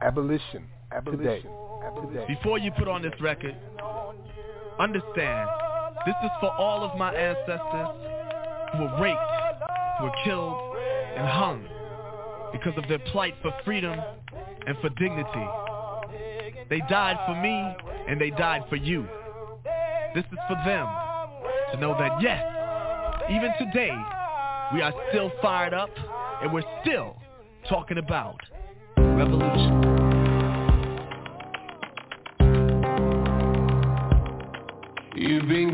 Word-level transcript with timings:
Abolition. 0.00 0.64
Abolition. 0.92 1.50
Today. 2.08 2.24
Before 2.26 2.58
you 2.58 2.70
put 2.72 2.88
on 2.88 3.02
this 3.02 3.14
record, 3.20 3.56
understand 4.78 5.48
this 6.04 6.14
is 6.22 6.30
for 6.40 6.52
all 6.52 6.84
of 6.84 6.98
my 6.98 7.14
ancestors 7.14 7.88
who 8.72 8.82
were 8.82 9.00
raped, 9.00 9.20
who 9.98 10.04
were 10.04 10.14
killed, 10.24 10.76
and 11.16 11.26
hung 11.26 11.64
because 12.52 12.76
of 12.76 12.88
their 12.88 12.98
plight 13.10 13.34
for 13.40 13.52
freedom 13.64 13.98
and 14.66 14.76
for 14.78 14.88
dignity. 14.90 15.46
They 16.68 16.80
died 16.90 17.16
for 17.26 17.40
me 17.40 17.76
and 18.08 18.20
they 18.20 18.30
died 18.30 18.62
for 18.68 18.76
you. 18.76 19.06
This 20.14 20.24
is 20.24 20.38
for 20.48 20.56
them 20.64 20.86
to 21.72 21.80
know 21.80 21.96
that 21.98 22.20
yes, 22.20 22.42
even 23.30 23.52
today, 23.58 23.94
we 24.74 24.82
are 24.82 24.92
still 25.10 25.30
fired 25.40 25.74
up 25.74 25.90
and 26.42 26.52
we're 26.52 26.62
still 26.82 27.16
talking 27.68 27.98
about 27.98 28.40
revolution. 29.16 29.72
You've 35.14 35.48
been 35.48 35.65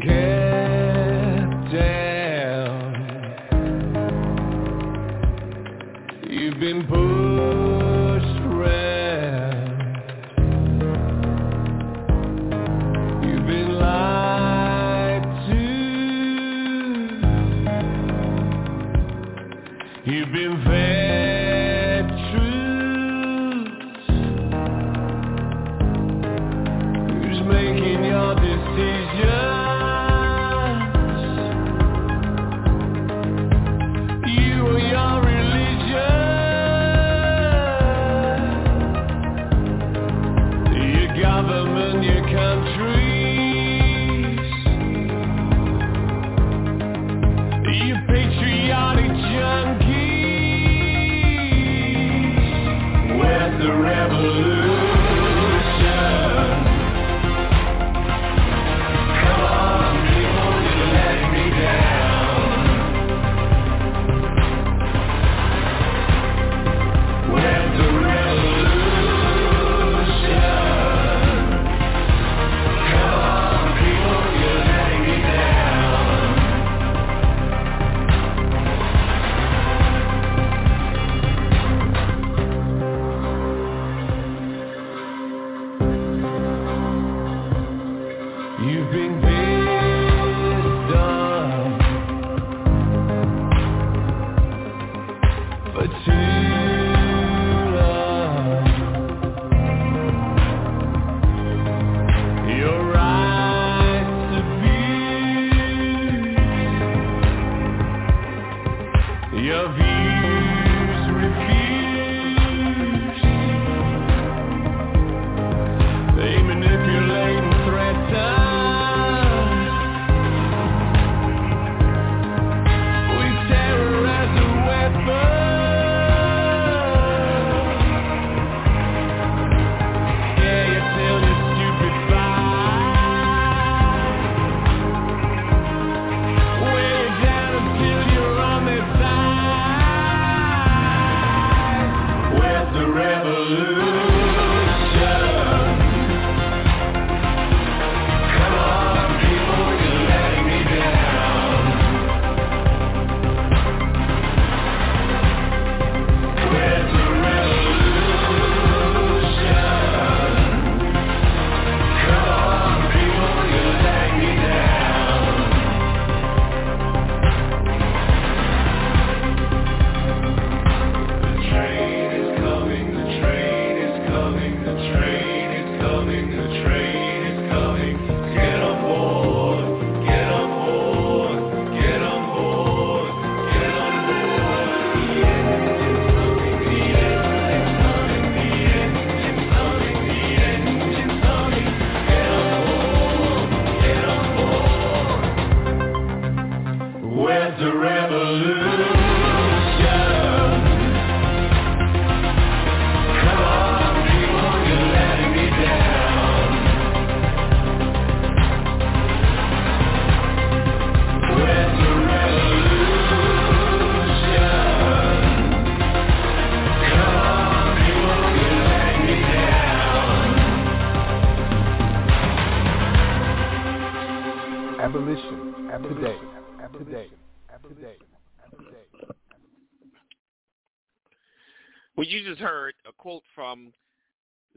from 233.53 233.73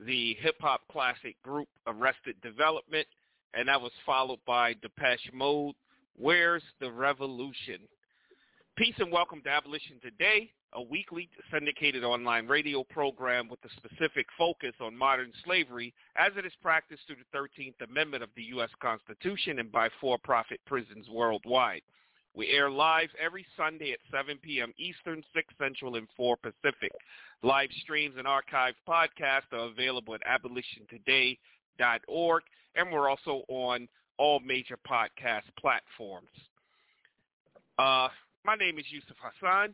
the 0.05 0.35
hip 0.39 0.55
hop 0.59 0.81
classic 0.89 1.41
group 1.43 1.67
Arrested 1.87 2.35
Development, 2.41 3.05
and 3.53 3.67
that 3.67 3.81
was 3.81 3.91
followed 4.05 4.39
by 4.47 4.73
Depeche 4.81 5.31
Mode. 5.33 5.75
Where's 6.17 6.63
the 6.79 6.91
revolution? 6.91 7.79
Peace 8.77 8.95
and 8.99 9.11
welcome 9.11 9.41
to 9.41 9.49
Abolition 9.49 9.99
Today, 10.01 10.49
a 10.73 10.81
weekly 10.81 11.29
syndicated 11.51 12.05
online 12.05 12.47
radio 12.47 12.83
program 12.83 13.49
with 13.49 13.59
a 13.65 13.69
specific 13.75 14.27
focus 14.37 14.73
on 14.79 14.95
modern 14.95 15.31
slavery 15.43 15.93
as 16.15 16.31
it 16.37 16.45
is 16.45 16.53
practiced 16.61 17.01
through 17.07 17.17
the 17.17 17.37
13th 17.37 17.89
Amendment 17.89 18.23
of 18.23 18.29
the 18.37 18.43
U.S. 18.43 18.69
Constitution 18.81 19.59
and 19.59 19.71
by 19.71 19.89
for-profit 19.99 20.59
prisons 20.65 21.07
worldwide. 21.09 21.81
We 22.35 22.49
air 22.49 22.69
live 22.69 23.07
every 23.23 23.45
Sunday 23.55 23.93
at 23.93 23.99
7 24.11 24.37
p.m. 24.41 24.73
Eastern, 24.77 25.23
6 25.33 25.53
Central, 25.57 25.95
and 25.95 26.09
4 26.17 26.35
Pacific. 26.37 26.91
Live 27.43 27.69
streams 27.81 28.15
and 28.17 28.27
archived 28.27 28.75
podcasts 28.87 29.53
are 29.53 29.69
available 29.69 30.15
at 30.15 30.21
abolitiontoday.org, 30.25 32.43
and 32.75 32.91
we're 32.91 33.09
also 33.09 33.43
on 33.47 33.87
all 34.17 34.41
major 34.41 34.77
podcast 34.89 35.43
platforms. 35.57 36.27
Uh, 37.79 38.09
my 38.43 38.55
name 38.55 38.77
is 38.79 38.85
Yusuf 38.89 39.15
Hassan. 39.21 39.73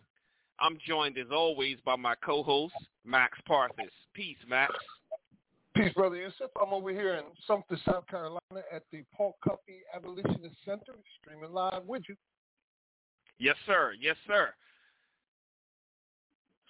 I'm 0.60 0.78
joined, 0.86 1.18
as 1.18 1.32
always, 1.32 1.78
by 1.84 1.96
my 1.96 2.14
co-host, 2.24 2.76
Max 3.04 3.40
Parthas. 3.50 3.90
Peace, 4.14 4.38
Max. 4.48 4.72
Peace, 5.76 5.92
Brother 5.94 6.18
Yusuf. 6.18 6.52
I'm 6.62 6.74
over 6.74 6.92
here 6.92 7.16
in 7.16 7.24
Sumter, 7.48 7.80
South 7.86 8.06
Carolina 8.08 8.40
at 8.72 8.84
the 8.92 9.04
Paul 9.16 9.36
Cuffey 9.44 9.82
Abolitionist 9.96 10.58
Center, 10.64 10.94
streaming 11.20 11.52
live 11.52 11.88
with 11.88 12.04
you. 12.08 12.16
Yes, 13.42 13.56
sir. 13.66 13.94
Yes, 14.00 14.18
sir. 14.28 14.50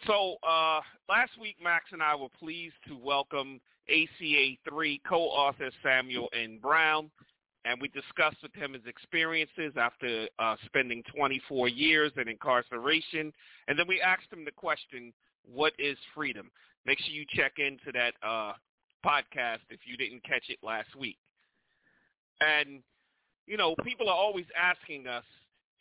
So 0.07 0.37
uh, 0.41 0.79
last 1.09 1.31
week, 1.39 1.57
Max 1.61 1.83
and 1.91 2.01
I 2.01 2.15
were 2.15 2.29
pleased 2.39 2.75
to 2.87 2.95
welcome 2.95 3.59
ACA 3.89 4.55
3 4.69 5.01
co-author 5.05 5.69
Samuel 5.83 6.29
N. 6.33 6.59
Brown, 6.61 7.11
and 7.65 7.81
we 7.81 7.89
discussed 7.89 8.37
with 8.41 8.53
him 8.55 8.71
his 8.71 8.83
experiences 8.87 9.73
after 9.75 10.29
uh, 10.39 10.55
spending 10.65 11.03
24 11.13 11.67
years 11.67 12.13
in 12.15 12.29
incarceration. 12.29 13.33
And 13.67 13.77
then 13.77 13.85
we 13.85 13.99
asked 13.99 14.31
him 14.31 14.45
the 14.45 14.51
question, 14.51 15.11
what 15.43 15.73
is 15.77 15.97
freedom? 16.15 16.49
Make 16.85 16.99
sure 16.99 17.13
you 17.13 17.25
check 17.35 17.55
into 17.57 17.91
that 17.93 18.13
uh, 18.25 18.53
podcast 19.05 19.67
if 19.69 19.81
you 19.85 19.97
didn't 19.97 20.23
catch 20.23 20.45
it 20.47 20.59
last 20.63 20.95
week. 20.97 21.17
And, 22.39 22.81
you 23.45 23.57
know, 23.57 23.75
people 23.83 24.07
are 24.07 24.15
always 24.15 24.45
asking 24.57 25.07
us 25.07 25.25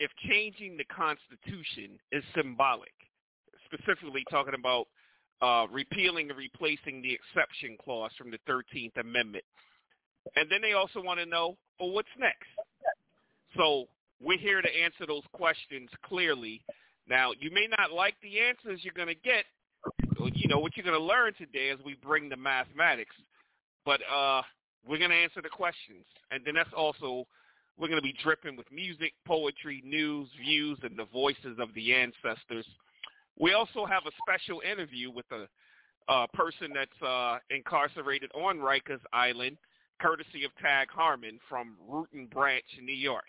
if 0.01 0.11
changing 0.29 0.77
the 0.77 0.85
Constitution 0.85 2.01
is 2.11 2.25
symbolic, 2.35 2.93
specifically 3.67 4.25
talking 4.31 4.55
about 4.59 4.89
uh, 5.43 5.67
repealing 5.71 6.31
and 6.31 6.39
replacing 6.39 7.03
the 7.03 7.13
exception 7.13 7.77
clause 7.83 8.11
from 8.19 8.31
the 8.31 8.39
13th 8.49 8.97
Amendment. 8.99 9.45
And 10.37 10.51
then 10.51 10.61
they 10.63 10.73
also 10.73 11.03
want 11.03 11.21
to 11.21 11.27
know, 11.27 11.57
well, 11.79 11.91
what's 11.91 12.09
next? 12.19 12.49
So 13.57 13.87
we're 14.23 14.39
here 14.39 14.63
to 14.63 14.69
answer 14.69 15.07
those 15.07 15.23
questions 15.33 15.89
clearly. 16.03 16.63
Now, 17.09 17.33
you 17.39 17.51
may 17.51 17.67
not 17.79 17.93
like 17.93 18.15
the 18.23 18.41
answers 18.41 18.81
you're 18.83 18.95
going 18.95 19.09
to 19.09 19.15
get, 19.15 19.45
you 20.35 20.49
know, 20.49 20.59
what 20.59 20.77
you're 20.77 20.85
going 20.85 20.99
to 20.99 21.05
learn 21.05 21.35
today 21.35 21.71
as 21.71 21.79
we 21.85 21.95
bring 21.95 22.29
the 22.29 22.37
mathematics, 22.37 23.15
but 23.85 24.01
uh, 24.15 24.43
we're 24.87 24.99
going 24.99 25.11
to 25.11 25.17
answer 25.17 25.43
the 25.43 25.49
questions. 25.49 26.05
And 26.31 26.43
then 26.45 26.55
that's 26.55 26.73
also, 26.77 27.27
we're 27.81 27.89
going 27.89 28.01
to 28.01 28.03
be 28.03 28.15
dripping 28.23 28.57
with 28.57 28.71
music, 28.71 29.15
poetry, 29.27 29.83
news, 29.85 30.29
views, 30.41 30.79
and 30.83 30.99
the 30.99 31.07
voices 31.13 31.59
of 31.59 31.73
the 31.75 31.95
ancestors. 31.95 32.67
We 33.39 33.55
also 33.55 33.87
have 33.87 34.03
a 34.07 34.11
special 34.23 34.61
interview 34.61 35.11
with 35.11 35.25
a, 35.33 35.49
a 36.13 36.29
person 36.29 36.69
that's 36.75 37.03
uh, 37.03 37.39
incarcerated 37.51 38.31
on 38.35 38.59
Rikers 38.59 39.01
Island– 39.13 39.57
courtesy 40.01 40.45
of 40.45 40.51
Tag 40.61 40.89
Harmon 40.91 41.39
from 41.49 41.77
Root 41.89 42.09
and 42.13 42.29
Branch, 42.31 42.65
New 42.83 42.95
York. 42.95 43.25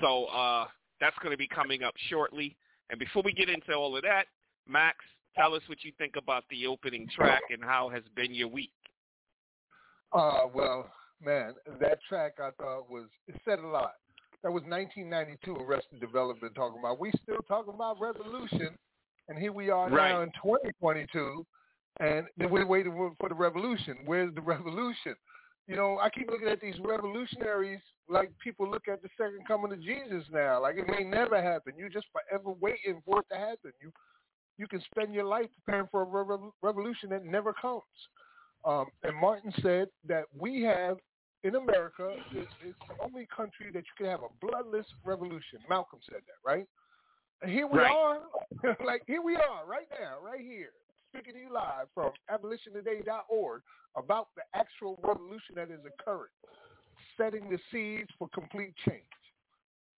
So 0.00 0.26
uh, 0.26 0.66
that's 1.00 1.16
going 1.22 1.32
to 1.32 1.38
be 1.38 1.48
coming 1.48 1.82
up 1.82 1.94
shortly. 2.08 2.56
And 2.90 2.98
before 2.98 3.22
we 3.24 3.32
get 3.32 3.48
into 3.48 3.72
all 3.72 3.96
of 3.96 4.02
that, 4.02 4.26
Max, 4.68 4.98
tell 5.36 5.54
us 5.54 5.62
what 5.66 5.78
you 5.82 5.92
think 5.98 6.14
about 6.16 6.44
the 6.50 6.66
opening 6.66 7.08
track 7.14 7.42
and 7.50 7.62
how 7.62 7.88
has 7.88 8.02
been 8.14 8.34
your 8.34 8.48
week. 8.48 8.72
Uh, 10.12 10.42
well, 10.54 10.90
man, 11.22 11.54
that 11.80 11.98
track 12.08 12.34
I 12.38 12.50
thought 12.52 12.90
was 12.90 13.06
it 13.28 13.40
said 13.44 13.58
a 13.58 13.66
lot. 13.66 13.94
That 14.42 14.52
was 14.52 14.62
1992 14.64 15.56
Arrested 15.56 16.00
Development 16.00 16.54
talking 16.54 16.78
about. 16.78 17.00
We 17.00 17.10
still 17.22 17.40
talking 17.48 17.72
about 17.74 17.98
revolution, 18.00 18.76
and 19.28 19.38
here 19.38 19.52
we 19.52 19.70
are 19.70 19.88
right. 19.88 20.12
now 20.12 20.22
in 20.22 20.28
2022, 20.42 21.46
and 22.00 22.26
we're 22.50 22.66
waiting 22.66 23.14
for 23.18 23.28
the 23.28 23.34
revolution. 23.34 23.98
Where's 24.04 24.34
the 24.34 24.42
revolution? 24.42 25.14
you 25.66 25.76
know, 25.76 25.98
I 26.02 26.10
keep 26.10 26.30
looking 26.30 26.48
at 26.48 26.60
these 26.60 26.74
revolutionaries 26.82 27.80
like 28.08 28.30
people 28.42 28.70
look 28.70 28.86
at 28.86 29.02
the 29.02 29.08
second 29.16 29.46
coming 29.48 29.72
of 29.72 29.82
Jesus 29.82 30.24
now. 30.30 30.60
Like 30.60 30.76
it 30.76 30.86
may 30.86 31.04
never 31.04 31.40
happen. 31.40 31.72
You're 31.76 31.88
just 31.88 32.06
forever 32.12 32.54
waiting 32.60 33.00
for 33.04 33.20
it 33.20 33.26
to 33.32 33.38
happen. 33.38 33.72
You 33.80 33.90
you 34.56 34.68
can 34.68 34.82
spend 34.92 35.14
your 35.14 35.24
life 35.24 35.46
preparing 35.64 35.88
for 35.90 36.02
a 36.02 36.04
re- 36.04 36.50
revolution 36.62 37.08
that 37.10 37.24
never 37.24 37.52
comes. 37.54 37.82
Um, 38.64 38.86
and 39.02 39.14
Martin 39.20 39.52
said 39.62 39.88
that 40.08 40.24
we 40.38 40.62
have 40.62 40.96
in 41.42 41.56
America, 41.56 42.16
it's, 42.32 42.50
it's 42.64 42.78
the 42.88 43.04
only 43.04 43.28
country 43.34 43.66
that 43.72 43.84
you 43.84 43.94
can 43.98 44.06
have 44.06 44.20
a 44.20 44.46
bloodless 44.46 44.86
revolution. 45.04 45.58
Malcolm 45.68 45.98
said 46.08 46.20
that, 46.26 46.48
right? 46.48 46.66
And 47.42 47.52
here 47.52 47.66
we 47.66 47.80
right. 47.80 47.92
are, 47.92 48.76
like 48.86 49.02
here 49.06 49.22
we 49.22 49.36
are 49.36 49.66
right 49.68 49.88
now, 50.00 50.16
right 50.24 50.40
here 50.40 50.70
speaking 51.14 51.34
to 51.34 51.40
you 51.40 51.52
live 51.52 51.86
from 51.94 52.10
abolitiontoday.org 52.28 53.62
about 53.96 54.28
the 54.34 54.42
actual 54.52 54.98
revolution 55.04 55.54
that 55.54 55.70
is 55.70 55.78
occurring, 55.86 56.32
setting 57.16 57.48
the 57.48 57.58
seeds 57.70 58.10
for 58.18 58.28
complete 58.34 58.74
change. 58.88 59.02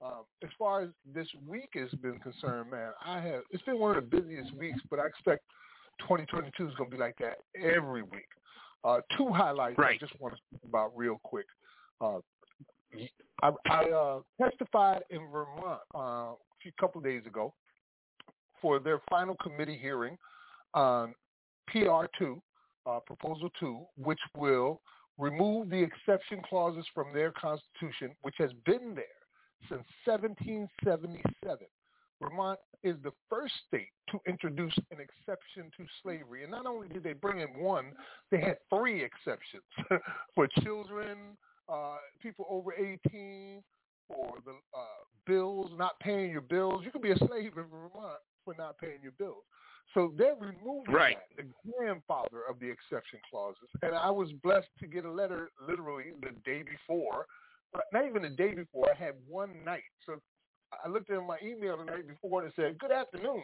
Um, 0.04 0.24
as 0.44 0.50
far 0.58 0.82
as 0.82 0.90
this 1.14 1.26
week 1.48 1.70
has 1.72 1.88
been 2.02 2.18
concerned, 2.18 2.70
man, 2.70 2.90
I 3.02 3.18
have 3.20 3.42
it's 3.50 3.62
been 3.62 3.78
one 3.78 3.96
of 3.96 4.10
the 4.10 4.20
busiest 4.20 4.54
weeks, 4.54 4.80
but 4.90 4.98
I 4.98 5.06
expect 5.06 5.42
2022 6.00 6.68
is 6.68 6.74
going 6.74 6.90
to 6.90 6.96
be 6.96 7.00
like 7.00 7.16
that 7.20 7.38
every 7.56 8.02
week. 8.02 8.28
Uh, 8.84 9.00
two 9.16 9.28
highlights 9.28 9.78
right. 9.78 9.96
I 10.00 10.06
just 10.06 10.18
want 10.20 10.34
to 10.34 10.40
speak 10.46 10.60
about 10.68 10.92
real 10.96 11.20
quick. 11.24 11.46
Uh, 12.00 12.18
I, 13.42 13.50
I 13.68 13.84
uh, 13.90 14.20
testified 14.40 15.02
in 15.10 15.28
Vermont 15.30 15.80
uh, 15.94 15.98
a 15.98 16.34
few 16.62 16.72
couple 16.80 17.00
of 17.00 17.04
days 17.04 17.22
ago 17.26 17.52
for 18.62 18.78
their 18.78 19.00
final 19.10 19.36
committee 19.42 19.78
hearing 19.80 20.16
on 20.74 21.14
PR2, 21.74 22.40
uh, 22.86 23.00
Proposal 23.00 23.50
2, 23.58 23.80
which 23.98 24.18
will 24.36 24.80
remove 25.18 25.70
the 25.70 25.82
exception 25.82 26.40
clauses 26.48 26.84
from 26.94 27.12
their 27.12 27.32
constitution, 27.32 28.14
which 28.22 28.34
has 28.38 28.50
been 28.64 28.94
there 28.94 29.04
since 29.68 29.82
1777. 30.04 31.66
Vermont 32.20 32.58
is 32.82 32.96
the 33.02 33.12
first 33.28 33.54
state 33.66 33.90
to 34.10 34.18
introduce 34.26 34.74
an 34.90 34.98
exception 35.00 35.70
to 35.76 35.84
slavery. 36.02 36.42
And 36.42 36.50
not 36.50 36.66
only 36.66 36.88
did 36.88 37.02
they 37.02 37.12
bring 37.12 37.40
in 37.40 37.62
one, 37.62 37.92
they 38.30 38.40
had 38.40 38.58
three 38.70 39.02
exceptions 39.02 39.64
for 40.34 40.48
children, 40.62 41.36
uh, 41.68 41.96
people 42.22 42.46
over 42.48 42.74
18, 42.74 43.62
for 44.08 44.34
the 44.44 44.52
uh, 44.52 45.04
bills, 45.26 45.72
not 45.76 45.98
paying 46.00 46.30
your 46.30 46.40
bills. 46.40 46.82
You 46.84 46.90
could 46.90 47.02
be 47.02 47.10
a 47.10 47.18
slave 47.18 47.52
in 47.56 47.64
Vermont 47.64 48.20
for 48.44 48.54
not 48.56 48.78
paying 48.78 48.98
your 49.02 49.12
bills. 49.12 49.42
So 49.94 50.12
they're 50.16 50.34
removing 50.34 50.92
right. 50.92 51.16
that, 51.36 51.44
the 51.44 51.70
grandfather 51.72 52.42
of 52.48 52.58
the 52.60 52.68
exception 52.68 53.18
clauses. 53.30 53.68
And 53.82 53.94
I 53.94 54.10
was 54.10 54.30
blessed 54.42 54.68
to 54.80 54.86
get 54.86 55.04
a 55.04 55.10
letter 55.10 55.50
literally 55.66 56.12
the 56.20 56.32
day 56.44 56.62
before, 56.62 57.26
not 57.92 58.06
even 58.06 58.22
the 58.22 58.30
day 58.30 58.54
before. 58.54 58.88
I 58.90 58.96
had 58.96 59.14
one 59.28 59.50
night. 59.64 59.82
So 60.04 60.20
I 60.84 60.88
looked 60.88 61.10
at 61.10 61.24
my 61.26 61.38
email 61.42 61.76
the 61.76 61.84
night 61.84 62.06
before 62.06 62.42
and 62.42 62.50
it 62.50 62.54
said, 62.56 62.78
good 62.78 62.92
afternoon. 62.92 63.42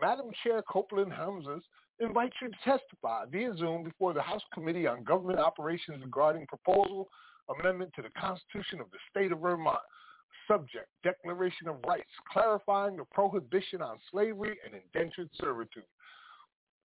Madam 0.00 0.30
Chair 0.42 0.62
Copeland 0.62 1.12
Hanzas 1.12 1.62
invites 2.00 2.34
you 2.40 2.48
to 2.48 2.54
testify 2.64 3.24
via 3.30 3.56
Zoom 3.56 3.84
before 3.84 4.12
the 4.12 4.22
House 4.22 4.42
Committee 4.52 4.86
on 4.86 5.04
Government 5.04 5.38
Operations 5.38 6.02
regarding 6.02 6.46
proposal 6.46 7.08
amendment 7.58 7.92
to 7.96 8.02
the 8.02 8.10
Constitution 8.18 8.80
of 8.80 8.90
the 8.90 8.98
State 9.10 9.32
of 9.32 9.40
Vermont 9.40 9.78
subject, 10.48 10.88
Declaration 11.04 11.68
of 11.68 11.76
Rights, 11.86 12.10
clarifying 12.32 12.96
the 12.96 13.04
prohibition 13.12 13.82
on 13.82 13.98
slavery 14.10 14.58
and 14.64 14.74
indentured 14.74 15.28
servitude. 15.40 15.84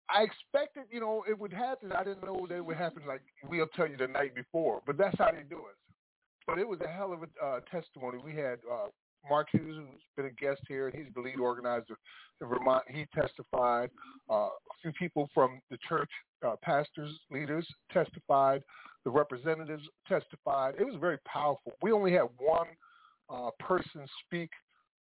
I 0.10 0.24
expected, 0.24 0.84
you 0.90 1.00
know, 1.00 1.24
it 1.30 1.38
would 1.38 1.52
happen. 1.52 1.92
I 1.92 2.04
didn't 2.04 2.24
know 2.24 2.46
that 2.48 2.56
it 2.56 2.66
would 2.66 2.78
happen 2.78 3.04
like 3.08 3.22
we'll 3.50 3.68
tell 3.76 3.88
you 3.88 3.98
the 3.98 4.08
night 4.08 4.34
before, 4.36 4.82
but 4.86 4.98
that's 4.98 5.18
how 5.18 5.32
they 5.32 5.44
do 5.50 5.58
it. 5.58 5.76
But 6.46 6.60
it 6.60 6.68
was 6.68 6.80
a 6.82 6.88
hell 6.88 7.12
of 7.12 7.24
a 7.24 7.46
uh, 7.46 7.60
testimony. 7.70 8.20
We 8.24 8.34
had 8.34 8.60
uh, 8.72 8.88
Mark 9.30 9.48
Hughes, 9.52 9.76
who's 9.78 10.02
been 10.16 10.26
a 10.26 10.32
guest 10.32 10.62
here, 10.68 10.88
and 10.88 10.96
he's 10.96 11.14
the 11.14 11.22
lead 11.22 11.40
organizer 11.40 11.98
in 12.42 12.48
Vermont. 12.48 12.84
He 12.90 13.06
testified. 13.14 13.90
Uh, 14.30 14.34
a 14.34 14.50
few 14.82 14.92
people 14.94 15.30
from 15.34 15.62
the 15.70 15.78
church, 15.88 16.10
uh, 16.46 16.56
pastors, 16.62 17.12
leaders 17.32 17.68
testified. 17.92 18.64
The 19.06 19.12
representatives 19.12 19.84
testified. 20.08 20.76
It 20.80 20.86
was 20.86 20.96
very 21.00 21.18
powerful. 21.26 21.74
We 21.82 21.92
only 21.92 22.12
had 22.12 22.28
one 22.38 22.68
uh, 23.30 23.50
person 23.60 24.06
speak 24.26 24.50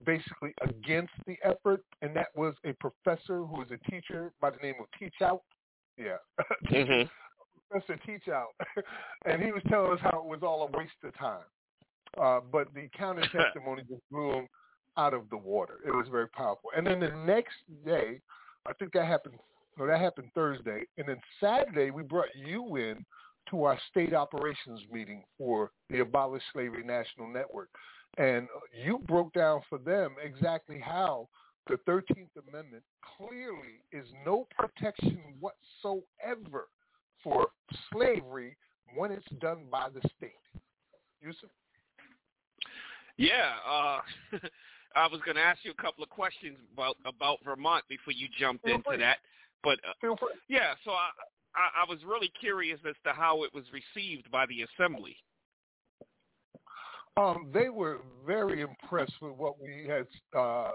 basically 0.05 0.53
against 0.61 1.13
the 1.25 1.37
effort, 1.43 1.81
and 2.01 2.15
that 2.15 2.27
was 2.35 2.53
a 2.65 2.73
professor 2.73 3.39
who 3.45 3.59
was 3.59 3.67
a 3.71 3.89
teacher 3.89 4.31
by 4.41 4.49
the 4.49 4.57
name 4.61 4.75
of 4.79 4.87
Teachout. 4.99 5.39
Yeah. 5.97 6.17
mm-hmm. 6.69 7.07
Professor 7.71 7.99
Teachout. 8.07 8.47
and 9.25 9.41
he 9.41 9.51
was 9.51 9.61
telling 9.69 9.91
us 9.91 9.99
how 10.01 10.19
it 10.19 10.25
was 10.25 10.39
all 10.43 10.63
a 10.63 10.77
waste 10.77 10.93
of 11.03 11.17
time. 11.17 11.43
Uh, 12.21 12.39
but 12.51 12.73
the 12.73 12.89
counter 12.97 13.21
testimony 13.31 13.83
just 13.87 14.01
blew 14.11 14.31
him 14.31 14.47
out 14.97 15.13
of 15.13 15.29
the 15.29 15.37
water. 15.37 15.79
It 15.85 15.91
was 15.91 16.07
very 16.09 16.29
powerful. 16.29 16.69
And 16.75 16.87
then 16.87 16.99
the 16.99 17.11
next 17.25 17.55
day, 17.85 18.21
I 18.65 18.73
think 18.73 18.93
that 18.93 19.05
happened, 19.05 19.35
no, 19.77 19.85
that 19.87 19.99
happened 19.99 20.29
Thursday. 20.33 20.83
And 20.97 21.07
then 21.07 21.17
Saturday, 21.39 21.91
we 21.91 22.03
brought 22.03 22.33
you 22.35 22.77
in 22.77 23.05
to 23.49 23.63
our 23.63 23.77
state 23.89 24.13
operations 24.13 24.81
meeting 24.91 25.23
for 25.37 25.71
the 25.89 25.99
Abolish 25.99 26.43
Slavery 26.53 26.83
National 26.83 27.27
Network. 27.31 27.69
and 28.17 28.47
you 28.73 28.99
broke 29.07 29.33
down 29.33 29.61
for 29.69 29.77
them 29.77 30.15
exactly 30.23 30.79
how 30.79 31.27
the 31.67 31.77
13th 31.87 32.29
Amendment 32.47 32.83
clearly 33.17 33.81
is 33.91 34.07
no 34.25 34.47
protection 34.57 35.19
whatsoever 35.39 36.69
for 37.23 37.47
slavery 37.91 38.55
when 38.95 39.11
it's 39.11 39.25
done 39.41 39.65
by 39.71 39.87
the 39.89 39.99
state. 40.17 40.31
Yusuf? 41.21 41.49
Yeah, 43.17 43.53
uh, 43.67 43.99
I 44.95 45.07
was 45.07 45.19
going 45.25 45.35
to 45.35 45.41
ask 45.41 45.59
you 45.63 45.71
a 45.71 45.81
couple 45.81 46.03
of 46.03 46.09
questions 46.09 46.57
about 46.73 46.95
about 47.05 47.39
Vermont 47.43 47.83
before 47.89 48.13
you 48.13 48.27
jumped 48.37 48.65
Feel 48.65 48.75
into 48.75 48.89
free. 48.89 48.97
that. 48.97 49.17
But 49.63 49.79
uh, 49.87 50.15
yeah, 50.47 50.73
so 50.83 50.91
I, 50.91 51.09
I 51.55 51.83
I 51.83 51.89
was 51.89 51.99
really 52.05 52.31
curious 52.39 52.79
as 52.87 52.95
to 53.05 53.11
how 53.11 53.43
it 53.43 53.53
was 53.53 53.63
received 53.71 54.29
by 54.31 54.45
the 54.45 54.63
assembly. 54.63 55.15
Um, 57.17 57.49
they 57.53 57.69
were 57.69 58.01
very 58.25 58.61
impressed 58.61 59.13
with 59.21 59.33
what 59.33 59.55
we 59.61 59.87
had 59.87 60.07
uh, 60.37 60.71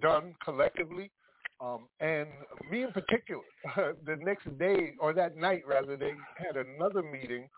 done 0.00 0.34
collectively. 0.42 1.10
Um, 1.60 1.88
and 2.00 2.26
me 2.70 2.82
in 2.82 2.92
particular, 2.92 3.42
the 3.76 4.16
next 4.20 4.58
day 4.58 4.94
or 4.98 5.12
that 5.12 5.36
night 5.36 5.62
rather, 5.66 5.96
they 5.96 6.12
had 6.36 6.56
another 6.56 7.02
meeting 7.02 7.48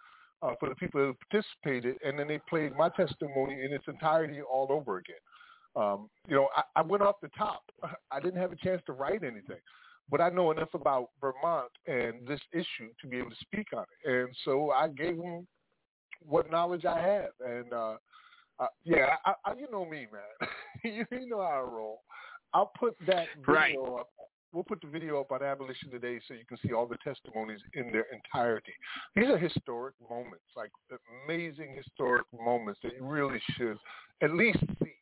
uh, 0.44 0.54
for 0.60 0.68
the 0.68 0.74
people 0.74 1.00
who 1.00 1.14
participated, 1.30 1.96
and 2.04 2.18
then 2.18 2.28
they 2.28 2.38
played 2.48 2.76
my 2.76 2.88
testimony 2.90 3.64
in 3.64 3.72
its 3.72 3.84
entirety 3.88 4.40
all 4.42 4.68
over 4.70 4.98
again. 4.98 5.16
Um, 5.76 6.08
you 6.28 6.36
know, 6.36 6.48
I, 6.54 6.62
I 6.76 6.82
went 6.82 7.02
off 7.02 7.16
the 7.22 7.30
top. 7.36 7.62
I 8.10 8.20
didn't 8.20 8.40
have 8.40 8.52
a 8.52 8.56
chance 8.56 8.82
to 8.86 8.92
write 8.92 9.22
anything, 9.22 9.60
but 10.10 10.20
I 10.20 10.28
know 10.28 10.50
enough 10.50 10.74
about 10.74 11.10
Vermont 11.20 11.70
and 11.86 12.26
this 12.26 12.40
issue 12.52 12.90
to 13.00 13.06
be 13.08 13.18
able 13.18 13.30
to 13.30 13.36
speak 13.40 13.68
on 13.74 13.84
it. 14.04 14.10
And 14.10 14.28
so 14.44 14.70
I 14.70 14.88
gave 14.88 15.16
them 15.16 15.46
what 16.20 16.50
knowledge 16.50 16.84
I 16.84 17.00
have. 17.00 17.30
And 17.44 17.72
uh, 17.72 17.96
uh, 18.60 18.66
yeah, 18.84 19.16
I, 19.24 19.32
I, 19.44 19.54
you 19.54 19.66
know 19.72 19.84
me, 19.84 20.06
man. 20.12 20.48
you, 20.84 21.06
you 21.10 21.28
know 21.28 21.40
how 21.40 21.64
I 21.66 21.70
roll. 21.70 22.02
I'll 22.52 22.70
put 22.78 22.94
that 23.06 23.28
video 23.38 23.52
Right. 23.52 23.76
up. 24.00 24.08
We'll 24.54 24.62
put 24.62 24.80
the 24.80 24.86
video 24.86 25.20
up 25.20 25.32
on 25.32 25.42
Abolition 25.42 25.90
Today 25.90 26.20
so 26.28 26.34
you 26.34 26.44
can 26.46 26.56
see 26.64 26.72
all 26.72 26.86
the 26.86 26.96
testimonies 27.02 27.58
in 27.74 27.90
their 27.90 28.06
entirety. 28.14 28.72
These 29.16 29.26
are 29.26 29.36
historic 29.36 29.96
moments, 30.08 30.44
like 30.56 30.70
amazing 31.26 31.74
historic 31.76 32.24
moments 32.32 32.78
that 32.84 32.92
you 32.94 33.04
really 33.04 33.40
should 33.56 33.76
at 34.22 34.32
least 34.32 34.60
see. 34.80 34.94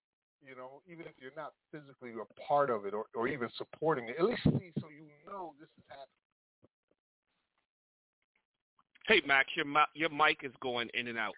You 0.43 0.57
know, 0.57 0.81
even 0.91 1.05
if 1.05 1.13
you're 1.21 1.37
not 1.37 1.53
physically 1.71 2.13
a 2.13 2.43
part 2.43 2.71
of 2.71 2.87
it 2.87 2.95
or, 2.95 3.05
or 3.15 3.29
even 3.29 3.51
supporting 3.59 4.09
it, 4.09 4.17
at 4.19 4.25
least 4.25 4.43
see 4.45 4.73
so 4.81 4.89
you 4.89 5.05
know 5.31 5.53
this 5.61 5.69
is 5.77 5.85
happening. 5.87 6.09
Hey 9.07 9.21
Max, 9.27 9.51
your 9.55 9.67
your 9.95 10.09
mic 10.09 10.39
is 10.45 10.53
going 10.63 10.89
in 10.95 11.09
and 11.09 11.19
out. 11.19 11.35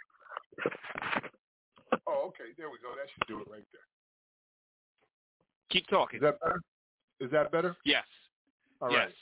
Oh, 2.06 2.26
okay. 2.28 2.54
There 2.56 2.71
we 2.71 2.78
go. 2.78 2.94
That 2.94 3.09
should 3.12 3.26
do 3.26 3.40
it 3.40 3.49
right 3.50 3.66
there. 3.73 3.83
Keep 5.71 5.88
talking. 5.88 6.18
Is 6.18 6.23
that 6.23 6.40
better? 6.40 6.61
Is 7.21 7.30
that 7.30 7.50
better? 7.52 7.76
yes. 7.85 8.04
All 8.80 8.90
yes. 8.90 8.99
right. 8.99 9.14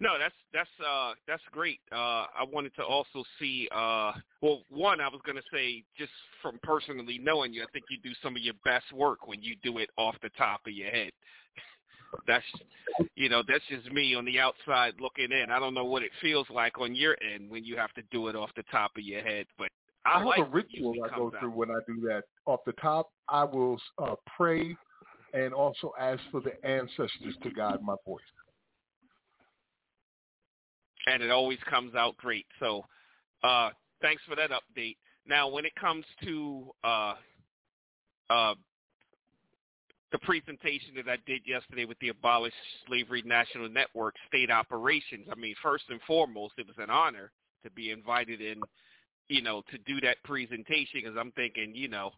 No, 0.00 0.18
that's 0.18 0.34
that's 0.52 0.70
uh 0.80 1.12
that's 1.28 1.42
great. 1.52 1.80
Uh 1.92 2.24
I 2.34 2.44
wanted 2.50 2.74
to 2.76 2.82
also 2.82 3.22
see 3.38 3.68
uh 3.70 4.12
well 4.40 4.62
one 4.70 5.00
I 5.00 5.08
was 5.08 5.20
gonna 5.26 5.42
say 5.52 5.84
just 5.98 6.10
from 6.40 6.58
personally 6.62 7.20
knowing 7.22 7.52
you, 7.52 7.62
I 7.62 7.66
think 7.72 7.84
you 7.90 7.98
do 8.02 8.14
some 8.22 8.34
of 8.34 8.42
your 8.42 8.54
best 8.64 8.90
work 8.94 9.28
when 9.28 9.42
you 9.42 9.56
do 9.62 9.78
it 9.78 9.90
off 9.98 10.16
the 10.22 10.30
top 10.30 10.62
of 10.66 10.72
your 10.72 10.90
head. 10.90 11.12
that's 12.26 12.44
you 13.14 13.28
know, 13.28 13.42
that's 13.46 13.64
just 13.68 13.92
me 13.92 14.14
on 14.14 14.24
the 14.24 14.40
outside 14.40 14.94
looking 15.00 15.32
in. 15.32 15.50
I 15.50 15.58
don't 15.58 15.74
know 15.74 15.84
what 15.84 16.02
it 16.02 16.10
feels 16.22 16.46
like 16.48 16.80
on 16.80 16.94
your 16.94 17.16
end 17.22 17.50
when 17.50 17.64
you 17.64 17.76
have 17.76 17.92
to 17.92 18.02
do 18.10 18.28
it 18.28 18.36
off 18.36 18.50
the 18.56 18.64
top 18.72 18.92
of 18.96 19.04
your 19.04 19.20
head, 19.22 19.44
but 19.58 19.68
I, 20.06 20.14
I 20.14 20.18
have 20.18 20.26
like 20.26 20.38
a 20.38 20.44
ritual 20.44 20.94
I 21.04 21.08
go 21.08 21.14
comes 21.14 21.34
out. 21.34 21.40
through 21.40 21.50
when 21.50 21.70
I 21.70 21.78
do 21.86 22.00
that. 22.06 22.22
Off 22.46 22.60
the 22.64 22.72
top, 22.72 23.10
I 23.28 23.44
will 23.44 23.78
uh, 23.98 24.14
pray 24.34 24.74
and 25.32 25.54
also 25.54 25.92
ask 25.98 26.20
for 26.30 26.40
the 26.40 26.52
ancestors 26.66 27.36
to 27.42 27.50
guide 27.50 27.80
my 27.82 27.94
voice. 28.06 28.22
and 31.06 31.22
it 31.22 31.30
always 31.30 31.58
comes 31.68 31.94
out 31.94 32.16
great. 32.16 32.46
So 32.58 32.84
uh, 33.42 33.70
thanks 34.02 34.22
for 34.28 34.36
that 34.36 34.50
update. 34.50 34.96
Now, 35.26 35.48
when 35.48 35.64
it 35.64 35.74
comes 35.74 36.04
to 36.24 36.70
uh, 36.84 37.14
uh, 38.28 38.54
the 40.12 40.18
presentation 40.18 40.94
that 40.96 41.08
I 41.08 41.16
did 41.26 41.42
yesterday 41.46 41.84
with 41.84 41.98
the 42.00 42.08
Abolish 42.08 42.54
Slavery 42.86 43.22
National 43.24 43.68
Network 43.68 44.14
state 44.28 44.50
operations, 44.50 45.26
I 45.30 45.36
mean, 45.36 45.54
first 45.62 45.84
and 45.88 46.00
foremost, 46.06 46.54
it 46.58 46.66
was 46.66 46.76
an 46.78 46.90
honor 46.90 47.30
to 47.64 47.70
be 47.70 47.90
invited 47.90 48.40
in, 48.40 48.60
you 49.28 49.42
know, 49.42 49.62
to 49.70 49.78
do 49.78 50.00
that 50.00 50.22
presentation 50.24 51.00
because 51.02 51.16
I'm 51.18 51.32
thinking, 51.32 51.72
you 51.74 51.88
know, 51.88 52.10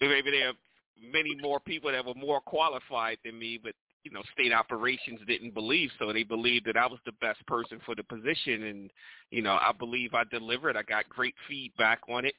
maybe 0.00 0.30
there 0.30 0.48
are 0.48 0.54
many 1.00 1.34
more 1.40 1.60
people 1.60 1.90
that 1.90 2.04
were 2.04 2.14
more 2.14 2.40
qualified 2.40 3.18
than 3.24 3.38
me, 3.38 3.58
but 3.62 3.74
you 4.04 4.10
know, 4.10 4.22
state 4.32 4.52
operations 4.52 5.20
didn't 5.28 5.54
believe 5.54 5.90
so. 5.98 6.12
They 6.12 6.24
believed 6.24 6.66
that 6.66 6.76
I 6.76 6.86
was 6.86 6.98
the 7.06 7.12
best 7.20 7.46
person 7.46 7.78
for 7.86 7.94
the 7.94 8.02
position, 8.02 8.64
and 8.64 8.90
you 9.30 9.42
know, 9.42 9.52
I 9.52 9.70
believe 9.78 10.14
I 10.14 10.24
delivered. 10.24 10.76
I 10.76 10.82
got 10.82 11.08
great 11.08 11.34
feedback 11.48 12.00
on 12.08 12.24
it, 12.24 12.34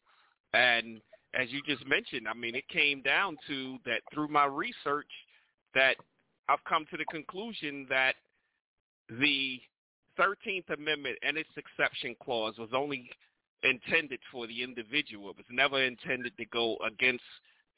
and 0.53 1.00
as 1.33 1.51
you 1.51 1.62
just 1.65 1.88
mentioned, 1.88 2.27
I 2.27 2.33
mean, 2.33 2.55
it 2.55 2.67
came 2.67 3.01
down 3.01 3.38
to 3.48 3.77
that 3.86 4.01
through 4.13 4.27
my 4.27 4.45
research 4.45 5.10
that 5.74 5.95
I've 6.50 6.63
come 6.65 6.86
to 6.91 6.98
the 6.98 7.05
conclusion 7.05 7.88
that 7.89 8.15
the 9.10 9.60
13th 10.19 10.69
Amendment 10.69 11.17
and 11.24 11.38
its 11.38 11.50
exception 11.57 12.15
clause 12.24 12.57
was 12.57 12.69
only 12.74 13.10
intended 13.63 14.19
for 14.31 14.45
the 14.45 14.62
individual. 14.62 15.31
It 15.31 15.38
was 15.38 15.45
never 15.50 15.81
intended 15.81 16.38
to 16.38 16.45
go 16.45 16.77
against, 16.86 17.24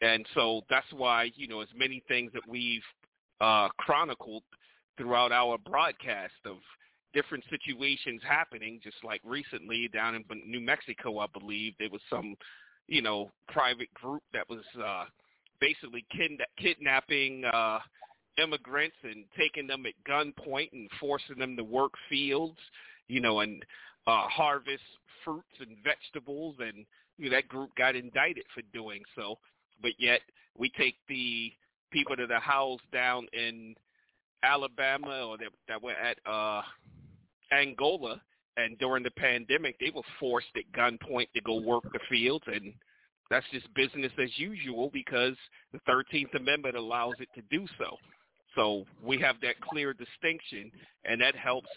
and 0.01 0.25
so 0.33 0.61
that's 0.69 0.91
why, 0.95 1.31
you 1.35 1.47
know, 1.47 1.61
as 1.61 1.69
many 1.75 2.03
things 2.07 2.31
that 2.33 2.47
we've 2.47 2.83
uh, 3.41 3.69
chronicled 3.77 4.43
throughout 4.97 5.31
our 5.31 5.57
broadcast 5.57 6.33
of 6.45 6.57
different 7.13 7.43
situations 7.49 8.21
happening, 8.27 8.79
just 8.83 8.97
like 9.03 9.21
recently 9.23 9.89
down 9.93 10.15
in 10.15 10.23
New 10.45 10.59
Mexico, 10.59 11.19
I 11.19 11.27
believe 11.37 11.73
there 11.79 11.89
was 11.89 12.01
some, 12.09 12.35
you 12.87 13.01
know, 13.01 13.31
private 13.47 13.93
group 13.93 14.21
that 14.33 14.49
was 14.49 14.63
uh, 14.83 15.05
basically 15.59 16.05
kidna- 16.13 16.45
kidnapping 16.57 17.45
uh, 17.45 17.79
immigrants 18.41 18.97
and 19.03 19.25
taking 19.37 19.67
them 19.67 19.85
at 19.85 19.93
gunpoint 20.09 20.73
and 20.73 20.89
forcing 20.99 21.39
them 21.39 21.55
to 21.55 21.63
work 21.63 21.93
fields, 22.09 22.57
you 23.07 23.21
know, 23.21 23.39
and 23.39 23.63
uh, 24.07 24.27
harvest 24.27 24.83
fruits 25.23 25.47
and 25.59 25.77
vegetables, 25.83 26.55
and 26.59 26.85
you 27.17 27.29
know, 27.29 27.35
that 27.35 27.47
group 27.47 27.69
got 27.77 27.95
indicted 27.95 28.43
for 28.53 28.61
doing 28.73 29.01
so. 29.15 29.37
But 29.81 29.91
yet 29.97 30.21
we 30.57 30.69
take 30.77 30.95
the 31.07 31.51
people 31.91 32.15
that 32.15 32.31
are 32.31 32.39
housed 32.39 32.89
down 32.91 33.27
in 33.33 33.75
Alabama 34.43 35.27
or 35.27 35.37
that, 35.37 35.49
that 35.67 35.81
were 35.81 35.93
at 35.93 36.17
uh, 36.25 36.61
Angola, 37.51 38.21
and 38.57 38.77
during 38.79 39.03
the 39.03 39.11
pandemic, 39.11 39.77
they 39.79 39.91
were 39.93 40.01
forced 40.19 40.47
at 40.55 40.63
gunpoint 40.71 41.27
to 41.35 41.41
go 41.41 41.59
work 41.59 41.83
the 41.91 41.99
fields, 42.09 42.45
and 42.47 42.73
that's 43.29 43.45
just 43.51 43.73
business 43.73 44.11
as 44.21 44.29
usual 44.37 44.89
because 44.93 45.35
the 45.73 45.79
13th 45.89 46.33
Amendment 46.35 46.75
allows 46.75 47.15
it 47.19 47.29
to 47.35 47.41
do 47.49 47.67
so. 47.77 47.97
So 48.55 48.85
we 49.03 49.19
have 49.19 49.35
that 49.41 49.59
clear 49.61 49.93
distinction, 49.93 50.71
and 51.03 51.19
that 51.19 51.35
helps 51.35 51.69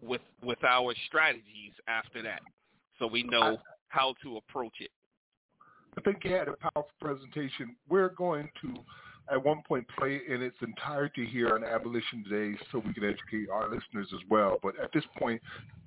with 0.00 0.22
with 0.42 0.62
our 0.64 0.94
strategies 1.06 1.72
after 1.88 2.22
that. 2.22 2.40
So 2.98 3.06
we 3.06 3.22
know 3.24 3.58
how 3.88 4.14
to 4.22 4.38
approach 4.38 4.74
it. 4.80 4.90
I 5.96 6.00
think 6.02 6.24
you 6.24 6.32
had 6.32 6.48
a 6.48 6.54
powerful 6.54 6.90
presentation. 7.00 7.76
We're 7.88 8.10
going 8.10 8.48
to, 8.62 8.74
at 9.32 9.44
one 9.44 9.62
point, 9.66 9.86
play 9.98 10.20
in 10.28 10.42
its 10.42 10.56
entirety 10.62 11.26
here 11.26 11.54
on 11.54 11.64
Abolition 11.64 12.24
Today 12.28 12.58
so 12.70 12.82
we 12.84 12.92
can 12.92 13.04
educate 13.04 13.50
our 13.50 13.64
listeners 13.64 14.08
as 14.12 14.20
well. 14.30 14.58
But 14.62 14.78
at 14.82 14.92
this 14.92 15.04
point, 15.18 15.40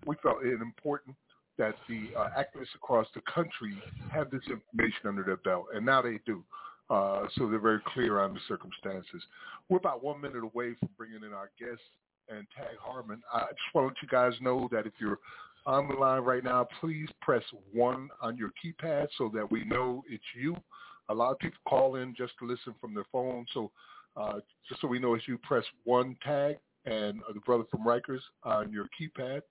we 0.05 0.15
felt 0.21 0.43
it 0.43 0.61
important 0.61 1.15
that 1.57 1.75
the 1.87 2.09
uh, 2.17 2.29
activists 2.37 2.75
across 2.75 3.07
the 3.13 3.21
country 3.33 3.77
have 4.11 4.31
this 4.31 4.41
information 4.49 5.07
under 5.07 5.23
their 5.23 5.37
belt, 5.37 5.67
and 5.73 5.85
now 5.85 6.01
they 6.01 6.19
do. 6.25 6.43
Uh, 6.89 7.27
so 7.37 7.49
they're 7.49 7.59
very 7.59 7.79
clear 7.93 8.19
on 8.19 8.33
the 8.33 8.39
circumstances. 8.47 9.23
We're 9.69 9.77
about 9.77 10.03
one 10.03 10.19
minute 10.19 10.43
away 10.43 10.75
from 10.79 10.89
bringing 10.97 11.23
in 11.23 11.33
our 11.33 11.49
guest 11.57 11.81
and 12.27 12.45
Tag 12.55 12.75
Harmon. 12.81 13.21
I 13.33 13.39
just 13.39 13.73
want 13.73 13.87
to 13.87 13.87
let 13.87 14.01
you 14.01 14.07
guys 14.09 14.33
know 14.41 14.67
that 14.71 14.85
if 14.85 14.93
you're 14.99 15.19
on 15.65 15.87
the 15.87 15.93
line 15.93 16.21
right 16.21 16.43
now, 16.43 16.67
please 16.79 17.07
press 17.21 17.43
one 17.73 18.09
on 18.21 18.37
your 18.37 18.51
keypad 18.63 19.07
so 19.17 19.29
that 19.33 19.49
we 19.49 19.63
know 19.65 20.03
it's 20.09 20.23
you. 20.35 20.55
A 21.09 21.13
lot 21.13 21.31
of 21.31 21.39
people 21.39 21.59
call 21.67 21.95
in 21.95 22.15
just 22.15 22.33
to 22.39 22.47
listen 22.47 22.73
from 22.79 22.93
their 22.93 23.05
phone, 23.11 23.45
so 23.53 23.71
uh, 24.15 24.39
just 24.67 24.81
so 24.81 24.87
we 24.87 24.99
know 24.99 25.13
it's 25.15 25.27
you, 25.27 25.37
press 25.37 25.63
one 25.83 26.15
tag 26.23 26.57
and 26.85 27.21
the 27.33 27.39
brother 27.41 27.63
from 27.69 27.85
Rikers 27.85 28.21
on 28.43 28.71
your 28.71 28.87
keypad. 28.99 29.41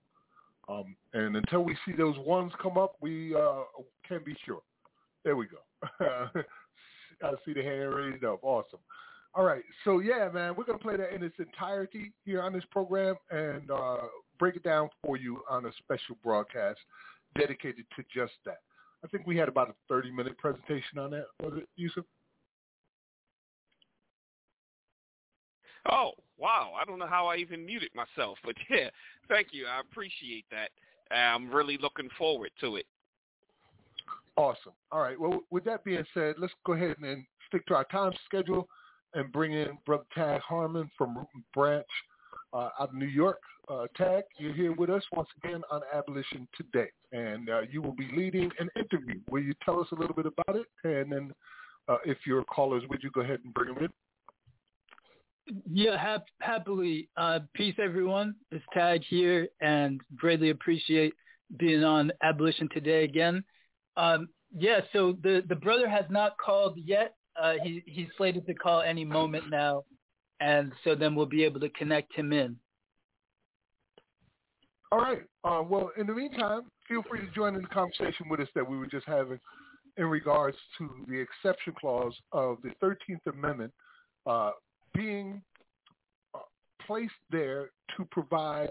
Um, 0.69 0.97
and 1.15 1.37
until 1.37 1.63
we 1.63 1.77
see 1.85 1.93
those 1.97 2.17
ones 2.19 2.53
come 2.63 2.77
up, 2.77 2.97
we 3.01 3.35
uh, 3.35 3.63
can 4.07 4.21
be 4.25 4.37
sure. 4.45 4.63
There 5.25 5.37
we 5.37 5.47
go. 5.47 5.59
I 7.23 7.33
see 7.45 7.53
the 7.53 7.63
hand 7.63 7.95
raised 7.95 8.25
up. 8.25 8.41
Awesome. 8.43 8.81
All 9.35 9.45
right. 9.45 9.63
So 9.85 10.01
yeah, 10.01 10.29
man, 10.33 10.55
we're 10.57 10.65
gonna 10.65 10.79
play 10.79 10.97
that 10.97 11.15
in 11.15 11.23
its 11.23 11.37
entirety 11.39 12.13
here 12.25 12.43
on 12.43 12.53
this 12.53 12.65
program 12.71 13.17
and 13.31 13.71
uh, 13.71 13.99
break 14.41 14.57
it 14.57 14.65
down 14.65 14.89
for 15.05 15.17
you 15.17 15.43
on 15.49 15.67
a 15.67 15.71
special 15.79 16.17
broadcast 16.25 16.81
dedicated 17.39 17.85
to 17.95 18.03
just 18.13 18.33
that. 18.45 18.59
I 19.05 19.09
think 19.09 19.27
we 19.27 19.37
had 19.37 19.49
about 19.49 19.69
a 19.69 19.75
30 19.89 20.11
minute 20.11 20.37
presentation 20.39 20.99
on 20.99 21.11
that. 21.13 21.27
Was 21.41 21.53
it, 21.59 21.69
Yusuf? 21.77 22.05
Oh, 25.91 26.13
wow. 26.39 26.73
I 26.81 26.85
don't 26.85 26.99
know 26.99 27.07
how 27.07 27.27
I 27.27 27.37
even 27.37 27.65
muted 27.65 27.91
myself, 27.95 28.39
but 28.45 28.57
yeah, 28.71 28.89
thank 29.29 29.49
you. 29.53 29.67
I 29.67 29.81
appreciate 29.81 30.47
that. 30.51 30.71
I'm 31.15 31.51
really 31.51 31.79
looking 31.81 32.09
forward 32.19 32.51
to 32.61 32.77
it. 32.77 32.87
Awesome. 34.37 34.73
All 34.91 35.01
right. 35.01 35.21
Well, 35.21 35.41
with 35.51 35.65
that 35.65 35.85
being 35.85 36.05
said, 36.15 36.37
let's 36.39 36.53
go 36.65 36.73
ahead 36.73 36.97
and 37.03 37.25
stick 37.49 37.67
to 37.67 37.75
our 37.75 37.85
time 37.85 38.13
schedule 38.25 38.69
and 39.15 39.31
bring 39.33 39.53
in 39.53 39.77
Brother 39.85 40.05
Tag 40.15 40.41
Harmon 40.41 40.91
from 40.97 41.17
Root 41.17 41.27
and 41.35 41.45
Branch 41.53 41.87
uh, 42.53 42.71
out 42.79 42.91
of 42.91 42.95
New 42.95 43.07
York. 43.07 43.39
Uh, 43.69 43.87
Tag, 43.97 44.25
you're 44.39 44.55
here 44.55 44.73
with 44.73 44.91
us 44.91 45.03
once 45.13 45.29
again 45.43 45.63
on 45.71 45.81
Abolition 45.93 46.49
Today, 46.57 46.89
and 47.13 47.49
uh, 47.49 47.61
you 47.71 47.81
will 47.81 47.95
be 47.95 48.09
leading 48.17 48.51
an 48.59 48.69
interview. 48.77 49.21
Will 49.31 49.43
you 49.43 49.53
tell 49.65 49.81
us 49.81 49.87
a 49.93 49.95
little 49.95 50.15
bit 50.15 50.27
about 50.27 50.57
it? 50.57 50.67
And 50.83 51.13
then 51.13 51.33
uh, 51.89 51.99
if 52.05 52.19
your 52.27 52.43
callers, 52.45 52.83
would 52.89 53.03
you 53.03 53.11
go 53.11 53.21
ahead 53.21 53.41
and 53.45 53.55
bring 53.55 53.75
them 53.75 53.85
in? 53.85 53.91
Yeah, 55.73 55.97
hap- 55.97 56.27
happily. 56.41 57.09
Uh, 57.17 57.41
peace, 57.55 57.75
everyone. 57.83 58.35
It's 58.51 58.65
Tag 58.73 59.03
here, 59.09 59.49
and 59.61 60.01
greatly 60.17 60.51
appreciate 60.51 61.15
being 61.57 61.85
on 61.85 62.13
Abolition 62.23 62.69
Today 62.73 63.05
again. 63.05 63.45
Um, 63.97 64.29
yeah, 64.57 64.81
so 64.93 65.17
the, 65.23 65.43
the 65.49 65.55
brother 65.55 65.89
has 65.89 66.05
not 66.11 66.37
called 66.39 66.77
yet. 66.77 67.15
Uh, 67.41 67.55
he, 67.63 67.83
he's 67.87 68.09
slated 68.17 68.47
to 68.47 68.55
call 68.55 68.83
any 68.83 69.05
moment 69.05 69.49
now, 69.51 69.85
and 70.41 70.73
so 70.85 70.95
then 70.95 71.15
we'll 71.15 71.27
be 71.27 71.45
able 71.45 71.61
to 71.61 71.69
connect 71.71 72.15
him 72.15 72.33
in. 72.33 72.57
All 74.93 74.99
right. 74.99 75.23
Uh, 75.45 75.63
well, 75.63 75.93
in 75.97 76.07
the 76.07 76.15
meantime, 76.15 76.63
feel 76.89 77.03
free 77.09 77.21
to 77.21 77.31
join 77.33 77.55
in 77.55 77.63
the 77.63 77.69
conversation 77.69 78.29
with 78.29 78.41
us 78.41 78.49
that 78.55 78.69
we 78.69 78.77
were 78.77 78.87
just 78.87 79.07
having 79.07 79.39
in 79.97 80.07
regards 80.07 80.57
to 80.79 80.89
the 81.09 81.19
exception 81.19 81.75
clause 81.79 82.15
of 82.33 82.59
the 82.63 82.71
13th 82.83 83.33
Amendment 83.33 83.73
uh, 84.27 84.53
being 84.95 85.43
uh, 86.35 86.39
placed 86.87 87.13
there 87.31 87.71
to 87.97 88.05
provide 88.11 88.71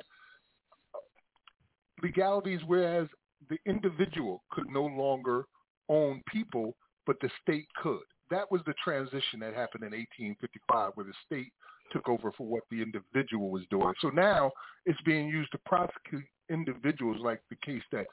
legalities, 2.02 2.60
whereas 2.66 3.08
the 3.50 3.58
individual 3.66 4.44
could 4.52 4.70
no 4.70 4.86
longer 4.86 5.46
own 5.88 6.22
people, 6.32 6.76
but 7.06 7.18
the 7.22 7.30
state 7.42 7.68
could. 7.82 8.00
That 8.30 8.52
was 8.52 8.62
the 8.66 8.74
transition 8.84 9.40
that 9.40 9.54
happened 9.54 9.84
in 9.84 9.92
1855, 9.92 10.92
where 10.96 11.06
the 11.06 11.14
state 11.26 11.52
took 11.92 12.08
over 12.08 12.32
for 12.32 12.46
what 12.46 12.64
the 12.70 12.82
individual 12.82 13.50
was 13.50 13.64
doing. 13.70 13.94
So 14.02 14.10
now 14.10 14.52
it's 14.86 15.02
being 15.02 15.28
used 15.28 15.52
to 15.52 15.58
prosecute 15.66 16.24
individuals, 16.50 17.18
like 17.22 17.42
the 17.50 17.56
case 17.66 17.82
that 17.92 18.06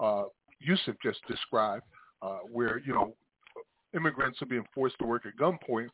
uh, 0.00 0.24
Yusuf 0.60 0.94
just 1.02 1.20
described, 1.28 1.84
uh, 2.22 2.38
where 2.50 2.78
you 2.78 2.92
know 2.92 3.14
immigrants 3.94 4.40
are 4.42 4.46
being 4.46 4.64
forced 4.74 4.98
to 4.98 5.06
work 5.06 5.24
at 5.26 5.36
gunpoint, 5.36 5.88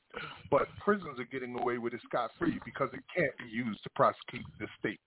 but 0.50 0.68
prisons 0.82 1.18
are 1.18 1.28
getting 1.30 1.58
away 1.58 1.78
with 1.78 1.92
it 1.92 2.00
scot 2.04 2.30
free 2.38 2.58
because 2.64 2.88
it 2.92 3.00
can't 3.14 3.36
be 3.38 3.54
used 3.54 3.82
to 3.82 3.90
prosecute 3.90 4.44
the 4.58 4.66
state. 4.78 5.00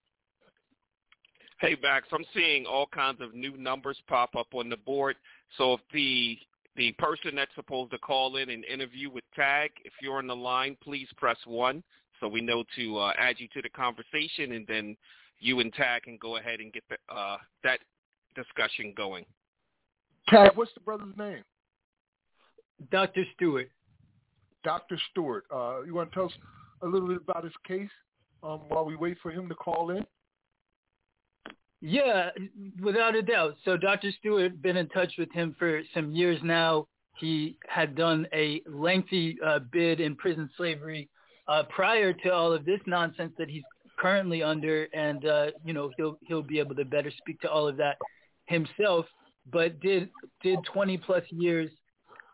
Hey, 1.60 1.78
Max, 1.82 2.08
I'm 2.12 2.26
seeing 2.34 2.66
all 2.66 2.88
kinds 2.88 3.22
of 3.22 3.34
new 3.34 3.56
numbers 3.58 3.98
pop 4.08 4.36
up 4.36 4.48
on 4.54 4.70
the 4.70 4.78
board. 4.78 5.16
So 5.58 5.74
if 5.74 5.80
the 5.94 6.38
the 6.76 6.92
person 6.94 7.36
that's 7.36 7.54
supposed 7.56 7.92
to 7.92 7.98
call 8.00 8.38
in 8.38 8.50
and 8.50 8.66
interview 8.66 9.10
with 9.10 9.24
Tag, 9.36 9.72
if 9.86 9.94
you're 10.02 10.18
on 10.18 10.28
the 10.28 10.36
line, 10.36 10.76
please 10.84 11.08
press 11.18 11.38
one 11.46 11.84
so 12.20 12.28
we 12.28 12.42
know 12.42 12.64
to 12.76 12.98
uh, 12.98 13.12
add 13.20 13.36
you 13.40 13.48
to 13.54 13.62
the 13.62 13.70
conversation, 13.70 14.54
and 14.54 14.66
then 14.68 14.96
you 15.40 15.60
and 15.60 15.74
Tag 15.74 16.04
can 16.04 16.18
go 16.22 16.38
ahead 16.38 16.60
and 16.62 16.72
get 16.72 16.84
the, 16.90 16.96
uh, 17.14 17.38
that 17.64 17.80
discussion 18.36 18.94
going. 18.96 19.26
Tag, 20.30 20.52
what's 20.56 20.74
the 20.74 20.80
brother's 20.80 21.16
name? 21.18 21.44
Dr. 22.92 23.26
Stewart. 23.36 23.70
Dr. 24.64 24.98
Stewart. 25.12 25.44
Uh, 25.54 25.82
you 25.84 25.94
want 25.94 26.12
to 26.12 26.16
tell 26.16 26.26
us 26.26 26.34
a 26.82 26.88
little 26.88 27.08
bit 27.08 27.22
about 27.28 27.44
his 27.44 27.54
case 27.68 27.90
um, 28.42 28.62
while 28.70 28.86
we 28.86 28.96
wait 28.96 29.18
for 29.22 29.32
him 29.32 29.50
to 29.50 29.56
call 29.56 29.90
in? 29.92 30.06
Yeah, 31.86 32.30
without 32.82 33.14
a 33.14 33.22
doubt. 33.22 33.56
So 33.66 33.76
Dr. 33.76 34.10
Stewart 34.18 34.62
been 34.62 34.78
in 34.78 34.88
touch 34.88 35.16
with 35.18 35.30
him 35.34 35.54
for 35.60 35.82
some 35.94 36.14
years 36.14 36.40
now. 36.42 36.88
He 37.20 37.58
had 37.68 37.94
done 37.94 38.26
a 38.34 38.62
lengthy 38.66 39.38
uh, 39.46 39.60
bid 39.70 40.00
in 40.00 40.16
prison 40.16 40.50
slavery 40.56 41.10
uh, 41.50 41.64
prior 41.64 42.14
to 42.14 42.30
all 42.30 42.54
of 42.54 42.64
this 42.64 42.80
nonsense 42.86 43.34
that 43.38 43.50
he's 43.50 43.64
currently 44.00 44.42
under, 44.42 44.86
and 44.94 45.26
uh, 45.26 45.48
you 45.66 45.74
know 45.74 45.92
he'll 45.98 46.18
he'll 46.26 46.42
be 46.42 46.58
able 46.58 46.74
to 46.76 46.86
better 46.86 47.12
speak 47.18 47.42
to 47.42 47.52
all 47.52 47.68
of 47.68 47.76
that 47.76 47.98
himself. 48.46 49.06
But 49.52 49.82
did 49.82 50.10
did 50.42 50.60
20 50.72 50.98
plus 51.00 51.24
years 51.32 51.70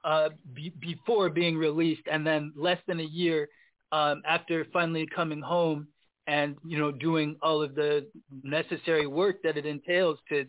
uh, 0.04 0.30
be, 0.54 0.72
before 0.80 1.32
being 1.32 1.58
released, 1.58 2.04
and 2.06 2.26
then 2.26 2.54
less 2.56 2.80
than 2.86 3.00
a 3.00 3.04
year 3.04 3.50
um, 3.92 4.22
after 4.28 4.64
finally 4.72 5.08
coming 5.08 5.42
home 5.42 5.88
and 6.30 6.56
you 6.66 6.78
know 6.78 6.92
doing 6.92 7.36
all 7.42 7.62
of 7.62 7.74
the 7.76 8.06
necessary 8.44 9.08
work 9.08 9.42
that 9.44 9.58
it 9.58 9.66
entails 9.66 10.20
to 10.30 10.46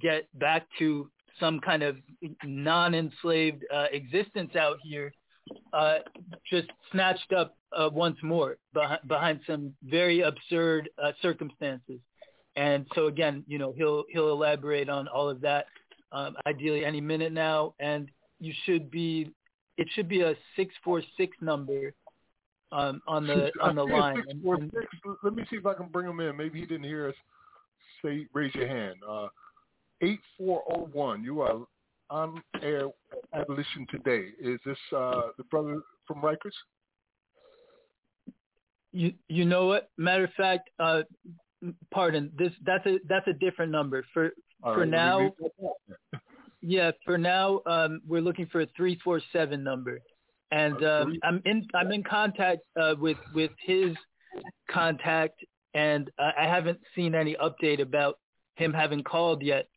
get 0.00 0.26
back 0.38 0.66
to 0.78 1.10
some 1.40 1.60
kind 1.60 1.82
of 1.82 1.96
non-enslaved 2.44 3.64
uh, 3.74 3.86
existence 3.92 4.54
out 4.54 4.76
here, 4.84 5.12
uh, 5.72 5.98
just 6.48 6.68
snatched 6.92 7.32
up 7.36 7.56
uh, 7.76 7.90
once 7.92 8.16
more 8.22 8.56
behind, 9.08 9.40
some 9.44 9.74
very 9.82 10.20
absurd 10.20 10.88
uh, 11.02 11.10
circumstances. 11.20 11.98
And 12.54 12.86
so 12.94 13.06
again, 13.08 13.42
you 13.48 13.58
know, 13.58 13.74
he'll 13.76 14.04
he'll 14.10 14.30
elaborate 14.30 14.88
on 14.88 15.08
all 15.08 15.28
of 15.28 15.40
that, 15.40 15.66
um, 16.12 16.36
ideally 16.46 16.84
any 16.84 17.00
minute 17.00 17.32
now. 17.32 17.74
And 17.80 18.08
you 18.38 18.52
should 18.64 18.88
be, 18.88 19.30
it 19.76 19.88
should 19.94 20.08
be 20.08 20.20
a 20.20 20.36
six 20.54 20.72
four 20.84 21.02
six 21.16 21.36
number 21.40 21.92
um, 22.74 23.00
on 23.06 23.26
the 23.26 23.50
on 23.60 23.76
the 23.76 23.84
line. 23.84 24.22
Six, 24.26 24.38
four, 24.42 24.58
six. 24.58 24.86
Let 25.22 25.34
me 25.34 25.44
see 25.48 25.56
if 25.56 25.66
I 25.66 25.74
can 25.74 25.86
bring 25.86 26.08
him 26.08 26.20
in. 26.20 26.36
Maybe 26.36 26.60
he 26.60 26.66
didn't 26.66 26.84
hear 26.84 27.08
us. 27.08 27.14
Say, 28.04 28.26
raise 28.34 28.54
your 28.54 28.66
hand. 28.66 28.96
Uh, 29.08 29.28
eight 30.02 30.20
four 30.36 30.62
zero 30.68 30.88
one. 30.92 31.22
You 31.22 31.40
are 31.40 31.60
on 32.10 32.42
air 32.62 32.88
abolition 33.32 33.86
today. 33.90 34.28
Is 34.40 34.60
this 34.66 34.78
uh, 34.94 35.28
the 35.38 35.44
brother 35.44 35.80
from 36.06 36.20
Rikers? 36.20 36.52
You 38.92 39.12
you 39.28 39.44
know 39.44 39.66
what? 39.66 39.90
Matter 39.96 40.24
of 40.24 40.32
fact, 40.36 40.70
uh, 40.80 41.02
pardon. 41.92 42.32
This 42.36 42.52
that's 42.66 42.86
a 42.86 42.98
that's 43.08 43.26
a 43.28 43.32
different 43.34 43.70
number 43.70 44.04
for 44.12 44.30
All 44.62 44.74
for 44.74 44.80
right, 44.80 44.88
now. 44.88 45.32
Yeah, 46.66 46.92
for 47.04 47.18
now 47.18 47.60
um, 47.66 48.00
we're 48.08 48.22
looking 48.22 48.46
for 48.46 48.62
a 48.62 48.66
three 48.76 48.98
four 49.04 49.20
seven 49.32 49.62
number, 49.62 50.00
and 50.54 50.82
Uh, 50.82 51.00
um, 51.02 51.18
I'm 51.22 51.42
in 51.44 51.66
I'm 51.74 51.90
in 51.92 52.02
contact 52.02 52.62
uh, 52.80 52.94
with 52.98 53.18
with 53.34 53.50
his 53.58 53.96
contact, 54.70 55.44
and 55.74 56.10
uh, 56.18 56.30
I 56.38 56.46
haven't 56.46 56.80
seen 56.94 57.14
any 57.14 57.36
update 57.36 57.80
about 57.80 58.18
him 58.54 58.72
having 58.72 59.02
called 59.02 59.42
yet. 59.42 59.68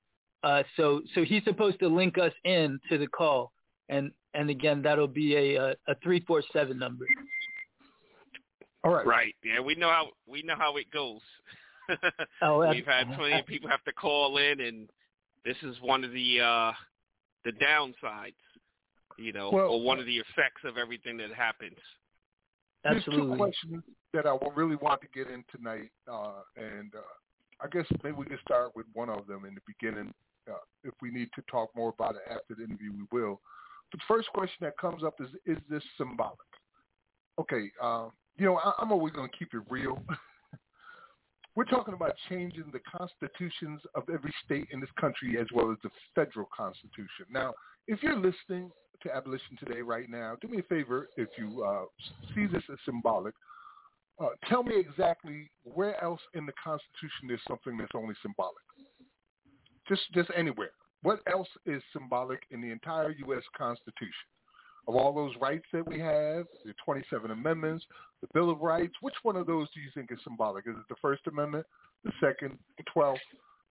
Uh, 0.44 0.63
so 0.76 1.02
so 1.16 1.24
he's 1.24 1.44
supposed 1.44 1.80
to 1.80 1.88
link 1.88 2.18
us 2.18 2.34
in 2.44 2.80
to 2.90 2.98
the 2.98 3.08
call, 3.08 3.52
and 3.90 4.12
and 4.36 4.50
again 4.50 4.82
that'll 4.84 5.08
be 5.08 5.36
a 5.36 5.56
a, 5.56 5.76
a 5.88 5.96
three 6.04 6.20
four 6.28 6.44
seven 6.54 6.78
number. 6.78 7.06
All 8.84 8.94
right. 8.94 9.06
Right. 9.06 9.36
Yeah, 9.44 9.60
we 9.60 9.74
know 9.76 9.90
how 9.90 10.10
we 10.28 10.44
know 10.44 10.56
how 10.58 10.78
it 10.78 10.90
goes. 10.92 11.22
Oh, 12.42 12.68
We've 12.70 12.86
had 12.86 13.08
plenty 13.16 13.40
of 13.40 13.46
people 13.46 13.70
have 13.70 13.84
to 13.86 13.94
call 13.94 14.38
in, 14.38 14.60
and 14.60 14.90
this 15.46 15.56
is 15.63 15.78
one 15.80 16.04
of 16.04 16.12
the 16.12 16.42
uh, 16.42 16.74
the 17.46 17.54
downsides, 17.54 18.36
you 19.17 19.34
know, 19.34 19.49
Well- 19.51 19.69
or 19.69 19.82
one 19.82 19.99
of 19.99 20.06
the 20.06 20.17
effects 20.17 20.63
of 20.63 20.77
everything 20.77 21.17
that 21.17 21.34
happens. 21.34 21.80
There's 22.84 23.03
two 23.03 23.12
Absolutely. 23.12 23.38
questions 23.38 23.84
that 24.13 24.25
I 24.25 24.38
really 24.56 24.75
want 24.77 25.01
to 25.01 25.08
get 25.08 25.30
in 25.30 25.43
tonight, 25.45 25.91
uh, 26.08 26.43
and 26.56 26.93
uh, 26.95 27.01
I 27.60 27.67
guess 27.67 27.86
maybe 28.03 28.15
we 28.15 28.25
can 28.25 28.39
start 28.39 28.75
with 28.75 28.86
one 28.93 29.10
of 29.10 29.27
them 29.27 29.45
in 29.45 29.56
the 29.56 29.62
beginning. 29.65 30.13
Uh, 30.49 30.53
if 30.84 30.93
we 31.01 31.12
need 31.12 31.30
to 31.36 31.41
talk 31.51 31.75
more 31.75 31.89
about 31.89 32.15
it 32.15 32.21
after 32.30 32.56
the 32.56 32.63
interview, 32.63 32.93
we 32.93 33.06
will. 33.12 33.41
The 33.91 33.99
first 34.08 34.30
question 34.30 34.58
that 34.62 34.77
comes 34.77 35.03
up 35.03 35.19
is: 35.19 35.27
Is 35.45 35.58
this 35.69 35.84
symbolic? 35.97 36.38
Okay, 37.39 37.71
uh, 37.82 38.10
you 38.38 38.45
know 38.45 38.58
I, 38.58 38.73
I'm 38.80 38.91
always 38.91 39.13
going 39.13 39.30
to 39.30 39.38
keep 39.38 39.53
it 39.53 39.62
real. 39.69 40.01
We're 41.56 41.65
talking 41.65 41.95
about 41.95 42.13
changing 42.30 42.65
the 42.71 42.80
constitutions 42.95 43.82
of 43.95 44.03
every 44.13 44.32
state 44.45 44.67
in 44.71 44.80
this 44.80 44.91
country 45.01 45.39
as 45.39 45.47
well 45.51 45.71
as 45.71 45.77
the 45.84 45.89
federal 46.13 46.47
constitution. 46.56 47.25
Now, 47.32 47.56
if 47.88 48.03
you're 48.03 48.15
listening 48.15 48.69
to 49.04 49.16
Abolition 49.16 49.58
Today 49.60 49.82
right 49.82 50.10
now, 50.10 50.36
do 50.42 50.48
me 50.48 50.60
a 50.60 50.64
favor 50.64 51.10
if 51.18 51.30
you 51.38 51.64
uh, 51.64 51.86
see 52.34 52.48
this 52.48 52.64
as 52.72 52.78
symbolic. 52.86 53.34
Uh, 54.20 54.30
tell 54.50 54.64
me 54.64 54.80
exactly 54.80 55.50
where 55.64 56.02
else 56.04 56.22
in 56.34 56.46
the 56.46 56.54
Constitution 56.64 57.28
there's 57.28 57.42
something 57.48 57.78
that's 57.78 57.92
only 57.94 58.16
symbolic. 58.22 58.56
Just, 59.88 60.02
just 60.14 60.30
anywhere. 60.36 60.72
What 61.04 61.20
else 61.32 61.48
is 61.66 61.82
symbolic 61.94 62.42
in 62.52 62.62
the 62.62 62.72
entire 62.72 63.12
U.S. 63.28 63.44
Constitution? 63.58 64.28
Of 64.88 64.96
all 64.96 65.14
those 65.14 65.34
rights 65.42 65.66
that 65.74 65.86
we 65.86 66.00
have, 66.00 66.46
the 66.66 66.74
27 66.84 67.30
amendments, 67.30 67.86
the 68.22 68.28
Bill 68.34 68.50
of 68.50 68.62
Rights, 68.62 68.94
which 69.02 69.14
one 69.24 69.36
of 69.36 69.46
those 69.46 69.68
do 69.74 69.82
you 69.82 69.90
think 69.94 70.12
is 70.12 70.18
symbolic? 70.24 70.66
Is 70.66 70.76
it 70.76 70.88
the 70.90 70.96
First 71.02 71.28
Amendment, 71.28 71.66
the 72.04 72.12
Second, 72.22 72.58
the 72.78 72.84
12th, 72.96 73.18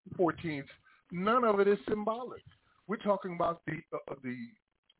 the 0.08 0.14
14th? 0.16 0.66
None 1.10 1.44
of 1.44 1.58
it 1.58 1.68
is 1.68 1.78
symbolic. 1.88 2.42
We're 2.86 2.96
talking 2.96 3.34
about 3.34 3.62
the 3.66 3.78
uh, 3.92 4.14
the 4.22 4.36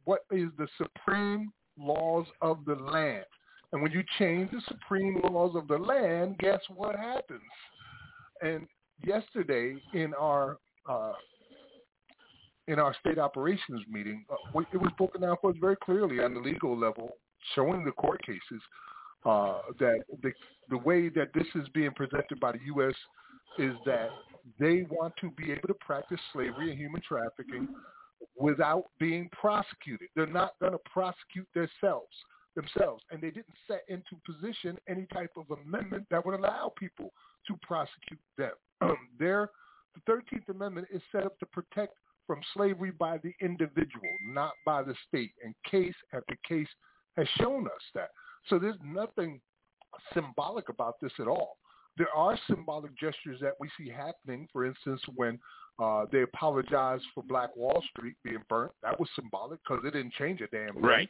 what 0.06 0.20
is 0.30 0.48
the 0.56 0.68
supreme 0.78 1.52
laws 1.78 2.26
of 2.40 2.64
the 2.64 2.74
land. 2.74 3.24
And 3.72 3.82
when 3.82 3.92
you 3.92 4.02
change 4.18 4.50
the 4.50 4.62
supreme 4.68 5.20
laws 5.22 5.54
of 5.54 5.68
the 5.68 5.76
land, 5.76 6.38
guess 6.38 6.60
what 6.74 6.96
happens? 6.96 7.40
And 8.40 8.66
yesterday 9.04 9.74
in 9.92 10.14
our 10.14 10.58
uh, 10.88 11.12
in 12.68 12.78
our 12.78 12.94
state 13.00 13.18
operations 13.18 13.82
meeting, 13.90 14.24
uh, 14.30 14.60
it 14.72 14.80
was 14.80 14.90
broken 14.96 15.20
down 15.20 15.36
for 15.40 15.50
us 15.50 15.56
very 15.60 15.76
clearly 15.76 16.20
on 16.20 16.34
the 16.34 16.40
legal 16.40 16.78
level, 16.78 17.16
showing 17.54 17.84
the 17.84 17.92
court 17.92 18.20
cases 18.24 18.62
uh, 19.24 19.58
that 19.80 19.98
the 20.22 20.32
the 20.70 20.78
way 20.78 21.08
that 21.08 21.32
this 21.34 21.46
is 21.56 21.68
being 21.74 21.90
presented 21.90 22.38
by 22.40 22.52
the 22.52 22.60
U.S. 22.66 22.94
is 23.58 23.74
that 23.84 24.10
they 24.60 24.86
want 24.90 25.14
to 25.20 25.30
be 25.32 25.50
able 25.50 25.68
to 25.68 25.74
practice 25.74 26.20
slavery 26.32 26.70
and 26.70 26.78
human 26.78 27.02
trafficking 27.06 27.68
without 28.38 28.84
being 28.98 29.28
prosecuted. 29.32 30.08
They're 30.14 30.26
not 30.26 30.52
going 30.60 30.72
to 30.72 30.80
prosecute 30.92 31.48
themselves 31.54 32.14
themselves, 32.54 33.04
and 33.10 33.20
they 33.20 33.30
didn't 33.30 33.54
set 33.68 33.82
into 33.88 34.16
position 34.24 34.78
any 34.88 35.06
type 35.12 35.30
of 35.36 35.44
amendment 35.50 36.06
that 36.10 36.24
would 36.24 36.38
allow 36.38 36.72
people 36.78 37.12
to 37.46 37.54
prosecute 37.62 38.18
them. 38.38 38.52
Their 39.18 39.50
the 39.94 40.12
13th 40.12 40.48
Amendment 40.48 40.88
is 40.92 41.00
set 41.12 41.24
up 41.24 41.38
to 41.38 41.46
protect 41.46 41.94
from 42.26 42.40
slavery 42.54 42.90
by 42.90 43.18
the 43.18 43.32
individual, 43.40 44.08
not 44.26 44.52
by 44.64 44.82
the 44.82 44.94
state. 45.08 45.32
And 45.42 45.54
case 45.70 45.94
after 46.12 46.36
case 46.46 46.68
has 47.16 47.26
shown 47.38 47.66
us 47.66 47.82
that. 47.94 48.10
So 48.48 48.58
there's 48.58 48.76
nothing 48.84 49.40
symbolic 50.12 50.68
about 50.68 50.96
this 51.00 51.12
at 51.18 51.28
all. 51.28 51.56
There 51.96 52.12
are 52.14 52.38
symbolic 52.46 52.92
gestures 52.98 53.40
that 53.40 53.54
we 53.58 53.70
see 53.78 53.90
happening. 53.90 54.48
For 54.52 54.66
instance, 54.66 55.00
when 55.14 55.38
uh, 55.78 56.06
they 56.10 56.22
apologized 56.22 57.04
for 57.14 57.22
Black 57.24 57.54
Wall 57.56 57.82
Street 57.90 58.16
being 58.24 58.42
burnt, 58.48 58.72
that 58.82 58.98
was 58.98 59.08
symbolic 59.14 59.60
because 59.62 59.84
it 59.84 59.92
didn't 59.92 60.14
change 60.14 60.40
a 60.40 60.46
damn 60.48 60.74
thing. 60.74 60.82
Right. 60.82 61.08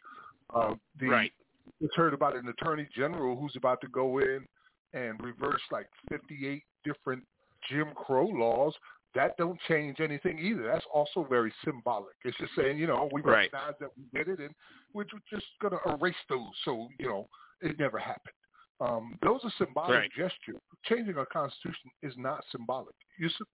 Uh, 0.54 0.74
the, 1.00 1.08
right. 1.08 1.32
It's 1.80 1.94
heard 1.94 2.14
about 2.14 2.36
an 2.36 2.48
attorney 2.48 2.88
general 2.94 3.36
who's 3.36 3.54
about 3.56 3.80
to 3.82 3.88
go 3.88 4.18
in 4.18 4.44
and 4.92 5.20
reverse 5.22 5.60
like 5.70 5.86
58 6.08 6.62
different 6.84 7.22
Jim 7.68 7.88
Crow 7.94 8.26
laws. 8.26 8.74
That 9.14 9.36
don't 9.38 9.58
change 9.68 10.00
anything 10.00 10.38
either. 10.38 10.64
That's 10.64 10.84
also 10.92 11.26
very 11.28 11.52
symbolic. 11.64 12.14
It's 12.24 12.36
just 12.38 12.52
saying, 12.56 12.78
you 12.78 12.86
know, 12.86 13.08
we 13.12 13.22
right. 13.22 13.50
recognize 13.52 13.74
that 13.80 13.90
we 13.96 14.04
did 14.18 14.28
it, 14.28 14.40
and 14.40 14.54
we're 14.92 15.04
just 15.04 15.46
going 15.60 15.72
to 15.72 15.94
erase 15.94 16.14
those. 16.28 16.50
So, 16.64 16.88
you 16.98 17.08
know, 17.08 17.28
it 17.62 17.78
never 17.78 17.98
happened. 17.98 18.34
Um, 18.78 19.18
those 19.22 19.40
are 19.42 19.52
symbolic 19.56 19.96
right. 19.96 20.10
gestures. 20.10 20.60
Changing 20.84 21.16
our 21.16 21.26
constitution 21.26 21.90
is 22.02 22.12
not 22.18 22.44
symbolic. 22.52 22.94
Yusuf? 23.18 23.46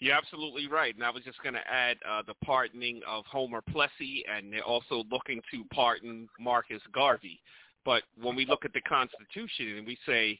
You're 0.00 0.14
absolutely 0.14 0.66
right. 0.66 0.94
And 0.94 1.04
I 1.04 1.10
was 1.10 1.22
just 1.24 1.42
going 1.42 1.54
to 1.54 1.66
add 1.70 1.96
uh, 2.08 2.22
the 2.26 2.34
pardoning 2.44 3.00
of 3.08 3.24
Homer 3.26 3.62
Plessy, 3.70 4.24
and 4.30 4.52
they're 4.52 4.62
also 4.62 5.04
looking 5.10 5.40
to 5.50 5.64
pardon 5.72 6.28
Marcus 6.38 6.82
Garvey. 6.92 7.40
But 7.84 8.02
when 8.20 8.34
we 8.34 8.46
look 8.46 8.64
at 8.64 8.72
the 8.72 8.80
Constitution 8.82 9.78
and 9.78 9.86
we 9.86 9.98
say, 10.06 10.38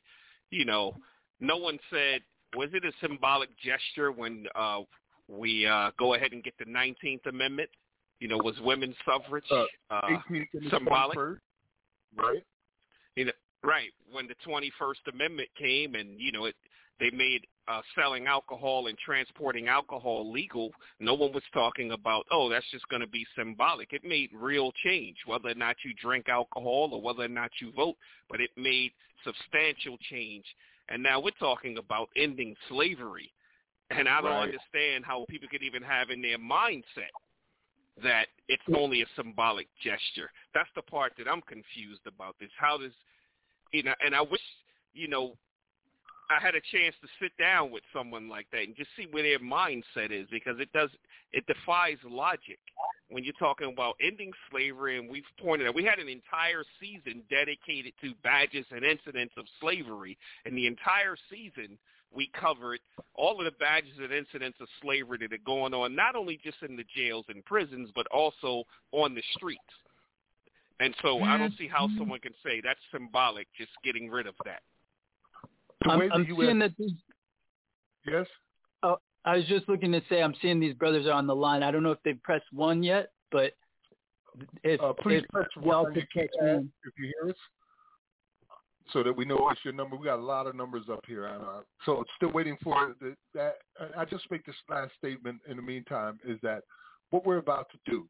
you 0.51 0.65
know, 0.65 0.97
no 1.41 1.57
one 1.57 1.79
said, 1.91 2.21
was 2.57 2.71
it 2.73 2.85
a 2.85 2.93
symbolic 3.01 3.51
gesture 3.59 4.13
when 4.13 4.47
uh, 4.55 4.81
we 5.29 5.67
uh, 5.67 5.91
go 5.99 6.15
ahead 6.15 6.33
and 6.33 6.43
get 6.43 6.55
the 6.59 6.65
19th 6.65 7.27
Amendment? 7.27 7.69
You 8.21 8.29
know, 8.29 8.39
was 8.39 8.55
women's 8.61 8.95
suffrage 9.05 9.45
uh, 9.51 9.65
uh, 9.91 10.01
symbolic? 10.71 11.19
Right. 12.17 12.43
You 13.17 13.27
know, 13.27 13.33
right. 13.65 13.91
When 14.13 14.29
the 14.29 14.35
21st 14.47 15.13
Amendment 15.13 15.49
came 15.59 15.95
and, 15.95 16.21
you 16.21 16.33
know, 16.33 16.45
it 16.45 16.55
they 17.01 17.11
made 17.11 17.47
uh, 17.67 17.81
selling 17.97 18.27
alcohol 18.27 18.87
and 18.87 18.97
transporting 18.99 19.69
alcohol 19.69 20.31
legal, 20.31 20.71
no 21.01 21.15
one 21.15 21.33
was 21.33 21.43
talking 21.53 21.93
about, 21.93 22.25
oh, 22.31 22.49
that's 22.49 22.71
just 22.71 22.89
going 22.89 23.01
to 23.01 23.09
be 23.09 23.27
symbolic. 23.37 23.93
It 23.93 24.05
made 24.05 24.31
real 24.33 24.71
change, 24.85 25.17
whether 25.27 25.49
or 25.49 25.55
not 25.55 25.77
you 25.85 25.93
drink 26.01 26.29
alcohol 26.29 26.91
or 26.93 27.03
whether 27.03 27.25
or 27.25 27.29
not 27.29 27.51
you 27.61 27.73
vote, 27.73 27.97
but 28.31 28.41
it 28.41 28.51
made 28.57 28.93
substantial 29.25 29.97
change. 30.11 30.45
And 30.89 31.03
now 31.03 31.21
we're 31.21 31.31
talking 31.41 31.79
about 31.79 32.11
ending 32.17 32.55
slavery. 32.69 33.33
And 33.91 34.09
I 34.09 34.21
don't 34.21 34.31
right. 34.31 34.43
understand 34.43 35.05
how 35.05 35.25
people 35.29 35.49
could 35.51 35.63
even 35.63 35.83
have 35.83 36.11
in 36.11 36.23
their 36.23 36.39
mindset 36.39 37.13
that 38.03 38.27
it's 38.49 38.63
only 38.77 39.03
a 39.03 39.07
symbolic 39.17 39.69
gesture. 39.83 40.31
That's 40.53 40.69
the 40.75 40.83
part 40.83 41.13
that 41.19 41.29
I'm 41.29 41.43
confused 41.43 42.03
about 42.07 42.35
this. 42.41 42.51
How 42.59 42.77
does, 42.79 42.93
you 43.75 43.83
know, 43.83 43.95
and 44.05 44.15
I 44.15 44.23
wish, 44.23 44.41
you 44.93 45.09
know, 45.09 45.37
I 46.31 46.41
had 46.41 46.55
a 46.55 46.61
chance 46.73 46.95
to 47.03 47.09
sit 47.21 47.33
down 47.39 47.73
with 47.73 47.83
someone 47.93 48.29
like 48.29 48.47
that 48.53 48.63
and 48.63 48.77
just 48.77 48.91
see 48.97 49.09
where 49.11 49.25
their 49.25 49.41
mindset 49.41 50.11
is 50.11 50.27
because 50.31 50.59
it 50.61 50.73
does 50.73 50.91
it 51.33 51.45
defies 51.47 51.99
logic. 52.09 52.61
When 53.11 53.25
you're 53.25 53.35
talking 53.39 53.71
about 53.71 53.97
ending 54.01 54.33
slavery 54.51 54.99
and 54.99 55.11
we've 55.11 55.25
pointed 55.43 55.67
out 55.67 55.75
we 55.75 55.85
had 55.85 55.99
an 55.99 56.09
entire 56.09 56.63
season 56.81 57.23
dedicated 57.29 57.93
to 58.01 58.15
badges 58.23 58.65
and 58.71 58.85
incidents 58.85 59.35
of 59.37 59.45
slavery. 59.61 60.17
And 60.47 60.57
the 60.57 60.69
entire 60.69 61.17
season 61.29 61.77
we 62.15 62.31
covered 62.41 62.79
all 63.15 63.41
of 63.41 63.45
the 63.45 63.59
badges 63.59 63.99
and 64.01 64.13
incidents 64.13 64.59
of 64.61 64.69
slavery 64.81 65.19
that 65.21 65.33
are 65.33 65.45
going 65.45 65.75
on 65.75 65.97
not 65.97 66.15
only 66.15 66.39
just 66.43 66.59
in 66.63 66.77
the 66.77 66.85
jails 66.97 67.27
and 67.29 67.45
prisons 67.45 67.91
but 67.95 68.07
also 68.07 68.63
on 68.93 69.17
the 69.17 69.23
streets 69.37 69.61
and 70.81 70.95
so 71.03 71.21
I 71.23 71.39
don't 71.39 71.57
see 71.57 71.69
how 71.69 71.89
someone 71.99 72.21
can 72.21 72.35
say 72.45 72.61
that's 72.63 72.81
symbolic 72.93 73.47
just 73.57 73.71
getting 73.85 74.11
rid 74.11 74.27
of 74.27 74.35
that 74.45 74.63
I'm, 75.91 76.01
I'm 76.13 76.27
seeing 76.27 76.59
that 76.61 76.73
these. 76.79 76.93
Yes. 78.07 78.27
Oh, 78.83 78.97
I 79.25 79.37
was 79.37 79.47
just 79.47 79.69
looking 79.69 79.93
to 79.93 80.03
say 80.09 80.23
I'm 80.23 80.35
seeing 80.43 80.61
these 80.61 80.75
brothers 80.75 81.07
are 81.07 81.13
on 81.13 81.27
the 81.27 81.35
line. 81.35 81.63
I 81.63 81.71
don't 81.71 81.83
know 81.83 81.93
if 81.93 82.03
they've 82.05 82.23
pressed 82.23 82.47
one 82.53 82.83
yet, 82.83 83.13
but 83.31 83.53
if 84.63 84.81
uh, 84.81 84.93
please 85.01 85.23
if 85.23 85.29
press 85.29 85.47
y'all 85.57 85.85
one 85.85 85.95
could 85.95 86.07
you 86.15 86.23
catch 86.23 86.31
can, 86.39 86.57
me. 86.65 86.69
if 86.85 86.93
you 86.99 87.13
hear 87.21 87.31
us, 87.31 87.37
so 88.93 89.03
that 89.03 89.17
we 89.17 89.25
know 89.25 89.49
it's 89.51 89.61
your 89.65 89.75
number. 89.75 89.97
We 89.97 90.07
got 90.07 90.19
a 90.19 90.23
lot 90.23 90.47
of 90.47 90.55
numbers 90.55 90.85
up 90.93 91.01
here, 91.07 91.27
and, 91.27 91.43
uh, 91.43 91.61
so 91.87 92.05
still 92.17 92.33
waiting 92.33 92.57
for 92.63 92.95
the, 93.01 93.15
that. 93.35 93.57
I 93.97 94.05
just 94.05 94.25
make 94.31 94.45
this 94.45 94.57
last 94.69 94.93
statement 94.99 95.41
in 95.49 95.57
the 95.57 95.63
meantime 95.63 96.19
is 96.27 96.39
that 96.43 96.63
what 97.11 97.25
we're 97.25 97.39
about 97.39 97.69
to 97.71 97.91
do 97.91 98.07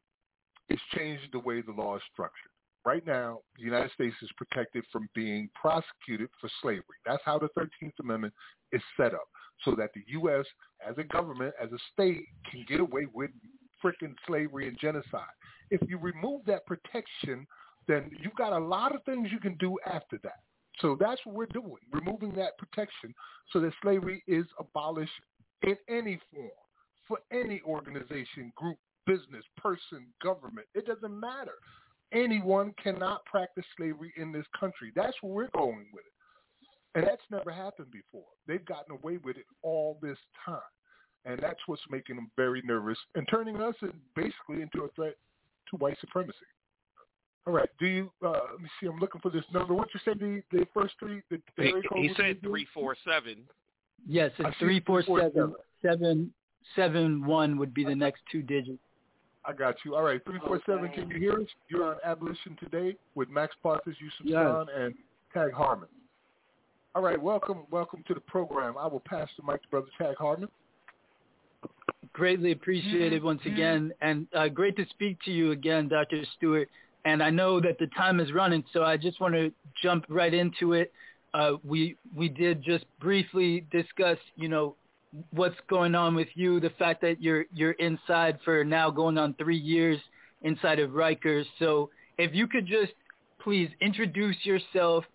is 0.69 0.79
change 0.95 1.19
the 1.31 1.39
way 1.39 1.61
the 1.61 1.71
law 1.71 1.95
is 1.95 2.01
structured 2.11 2.51
right 2.85 3.05
now, 3.05 3.39
the 3.57 3.63
United 3.63 3.91
States 3.91 4.15
is 4.21 4.29
protected 4.37 4.83
from 4.91 5.09
being 5.13 5.49
prosecuted 5.59 6.29
for 6.39 6.49
slavery. 6.61 6.97
That's 7.05 7.23
how 7.25 7.39
the 7.39 7.49
13th 7.57 7.93
Amendment 7.99 8.33
is 8.71 8.81
set 8.95 9.13
up, 9.13 9.27
so 9.63 9.75
that 9.75 9.91
the 9.93 10.03
U.S. 10.07 10.45
as 10.87 10.97
a 10.97 11.03
government, 11.03 11.53
as 11.61 11.71
a 11.71 11.79
state, 11.93 12.25
can 12.49 12.65
get 12.67 12.79
away 12.79 13.07
with 13.13 13.31
freaking 13.83 14.15
slavery 14.27 14.67
and 14.67 14.77
genocide. 14.79 15.21
If 15.71 15.81
you 15.89 15.97
remove 15.97 16.45
that 16.45 16.65
protection, 16.65 17.45
then 17.87 18.11
you've 18.21 18.35
got 18.35 18.53
a 18.53 18.65
lot 18.65 18.95
of 18.95 19.03
things 19.03 19.29
you 19.31 19.39
can 19.39 19.55
do 19.57 19.77
after 19.85 20.19
that. 20.23 20.39
So 20.79 20.97
that's 20.99 21.21
what 21.25 21.35
we're 21.35 21.45
doing, 21.47 21.81
removing 21.91 22.33
that 22.35 22.57
protection 22.57 23.13
so 23.51 23.59
that 23.61 23.71
slavery 23.81 24.23
is 24.27 24.45
abolished 24.59 25.11
in 25.63 25.77
any 25.87 26.19
form 26.33 26.49
for 27.07 27.19
any 27.31 27.61
organization, 27.65 28.51
group, 28.55 28.77
business, 29.05 29.45
person, 29.57 30.07
government. 30.21 30.67
It 30.73 30.85
doesn't 30.85 31.17
matter 31.17 31.53
anyone 32.15 32.73
cannot 32.81 33.25
practice 33.25 33.65
slavery 33.77 34.13
in 34.17 34.31
this 34.31 34.45
country. 34.59 34.91
That's 34.95 35.15
where 35.21 35.33
we're 35.33 35.49
going 35.49 35.87
with 35.93 36.05
it. 36.05 36.11
And 36.95 37.05
that's 37.05 37.21
never 37.29 37.51
happened 37.51 37.91
before. 37.91 38.25
They've 38.47 38.65
gotten 38.65 38.93
away 38.93 39.17
with 39.17 39.37
it 39.37 39.45
all 39.61 39.99
this 40.01 40.17
time. 40.45 40.59
And 41.25 41.39
that's 41.41 41.59
what's 41.65 41.81
making 41.89 42.15
them 42.15 42.31
very 42.37 42.61
nervous 42.63 42.97
and 43.15 43.27
turning 43.29 43.61
us 43.61 43.75
basically 44.15 44.61
into 44.61 44.83
a 44.83 44.87
threat 44.95 45.15
to 45.69 45.77
white 45.77 45.97
supremacy. 45.99 46.37
All 47.45 47.53
right. 47.53 47.69
Do 47.79 47.85
you, 47.85 48.11
uh, 48.25 48.31
let 48.51 48.61
me 48.61 48.69
see, 48.79 48.87
I'm 48.87 48.99
looking 48.99 49.21
for 49.21 49.29
this 49.29 49.43
number. 49.53 49.73
What 49.73 49.89
you 49.93 49.99
said 50.05 50.19
the, 50.19 50.41
the 50.51 50.65
first 50.73 50.93
three? 50.99 51.21
The, 51.29 51.41
the 51.57 51.81
he, 51.95 52.07
he 52.07 52.13
said 52.15 52.41
347. 52.41 53.37
Yes, 54.07 54.31
it's 54.39 54.57
347. 54.57 55.55
771 55.81 57.57
would 57.57 57.73
be 57.73 57.83
the 57.83 57.95
next 57.95 58.21
two 58.31 58.41
digits. 58.41 58.79
I 59.47 59.53
got 59.53 59.75
you. 59.85 59.95
All 59.95 60.03
right, 60.03 60.23
three 60.25 60.39
four 60.45 60.59
seven. 60.65 60.89
Can 60.89 61.09
you 61.09 61.17
hear 61.17 61.33
us? 61.33 61.47
You're 61.69 61.85
on 61.85 61.97
Abolition 62.03 62.57
Today 62.59 62.95
with 63.13 63.29
Max 63.29 63.55
Parthas, 63.63 63.95
Yusuf 63.99 64.23
yes. 64.23 64.35
Khan, 64.35 64.67
and 64.75 64.93
Tag 65.33 65.53
Harmon. 65.53 65.87
All 66.95 67.01
right, 67.01 67.21
welcome, 67.21 67.63
welcome 67.71 68.03
to 68.07 68.13
the 68.13 68.21
program. 68.21 68.75
I 68.79 68.87
will 68.87 69.01
pass 69.01 69.27
the 69.37 69.43
mic 69.45 69.61
to 69.63 69.67
Brother 69.67 69.87
Tag 69.97 70.15
Harmon. 70.17 70.49
Greatly 72.13 72.53
appreciated 72.53 73.21
once 73.21 73.41
again, 73.45 73.91
and 74.01 74.25
uh, 74.33 74.47
great 74.47 74.77
to 74.77 74.85
speak 74.89 75.17
to 75.25 75.31
you 75.31 75.51
again, 75.51 75.89
Dr. 75.89 76.23
Stewart. 76.37 76.69
And 77.03 77.21
I 77.21 77.29
know 77.29 77.59
that 77.59 77.77
the 77.77 77.87
time 77.87 78.19
is 78.19 78.31
running, 78.31 78.63
so 78.71 78.83
I 78.83 78.97
just 78.97 79.19
want 79.19 79.35
to 79.35 79.51
jump 79.83 80.05
right 80.07 80.33
into 80.33 80.73
it. 80.73 80.91
Uh, 81.33 81.53
we 81.65 81.97
we 82.15 82.29
did 82.29 82.63
just 82.63 82.85
briefly 83.01 83.65
discuss, 83.71 84.17
you 84.37 84.47
know, 84.47 84.75
what's 85.31 85.55
going 85.69 85.95
on 85.95 86.15
with 86.15 86.27
you, 86.33 86.59
the 86.59 86.71
fact 86.71 87.01
that 87.01 87.21
you're 87.21 87.45
you're 87.53 87.73
inside 87.73 88.39
for 88.43 88.63
now 88.63 88.89
going 88.89 89.17
on 89.17 89.33
three 89.35 89.57
years 89.57 89.99
inside 90.41 90.79
of 90.79 90.91
Rikers. 90.91 91.45
So 91.59 91.89
if 92.17 92.33
you 92.33 92.47
could 92.47 92.65
just 92.65 92.93
please 93.39 93.69
introduce 93.81 94.37
yourself 94.43 95.05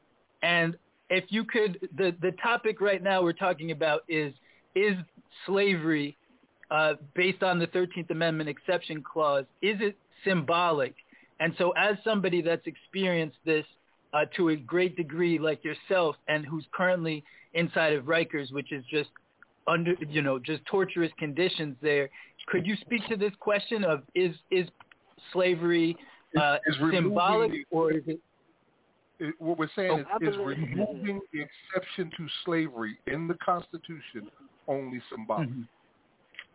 and 0.43 0.77
if 1.09 1.25
you 1.29 1.45
could 1.45 1.89
the 1.97 2.15
the 2.23 2.33
topic 2.43 2.81
right 2.81 3.03
now 3.03 3.23
we're 3.23 3.33
talking 3.33 3.73
about 3.73 4.03
is 4.09 4.33
is 4.75 4.95
slavery 5.47 6.17
uh, 6.71 6.95
based 7.15 7.43
on 7.43 7.59
the 7.59 7.67
13th 7.69 8.11
Amendment 8.11 8.49
exception 8.49 9.03
clause, 9.03 9.45
is 9.61 9.77
it 9.81 9.97
symbolic? 10.25 10.95
And 11.41 11.55
so 11.59 11.73
as 11.77 11.97
somebody 12.05 12.43
that's 12.43 12.67
experienced 12.67 13.39
this 13.45 13.65
uh, 14.13 14.27
to 14.37 14.51
a 14.51 14.57
great 14.57 14.97
degree 14.97 15.39
like 15.39 15.65
yourself 15.65 16.17
and 16.29 16.45
who's 16.45 16.65
currently 16.73 17.25
inside 17.55 17.93
of 17.93 18.05
Rikers, 18.05 18.53
which 18.53 18.73
is 18.73 18.85
just 18.91 19.11
under, 19.67 19.95
you 20.09 20.23
know, 20.23 20.39
just 20.39 20.65
torturous 20.67 21.13
conditions 21.19 21.77
there, 21.83 22.09
could 22.49 22.67
you 22.67 22.77
speak 22.81 23.07
to 23.09 23.17
this 23.17 23.33
question 23.41 23.85
of 23.85 24.03
is, 24.15 24.35
is 24.51 24.67
slavery 25.33 25.97
uh, 26.41 26.57
is 26.67 26.79
removing 26.81 27.03
symbolic 27.05 27.51
the- 27.53 27.65
or 27.71 27.93
is 27.93 28.03
it 28.07 28.21
It- 29.19 29.35
what 29.39 29.59
we're 29.59 29.69
saying 29.77 29.91
Oh, 29.91 29.99
is, 29.99 30.07
I 30.11 30.17
is 30.31 30.37
believe- 30.37 30.59
removing 30.59 31.21
the 31.33 31.43
exception 31.43 32.11
to 32.17 32.27
slavery 32.45 32.99
in 33.07 33.29
the 33.29 33.35
Constitution 33.35 34.31
only 34.67 35.01
symbolic. 35.11 35.49
Mhm. 35.51 35.67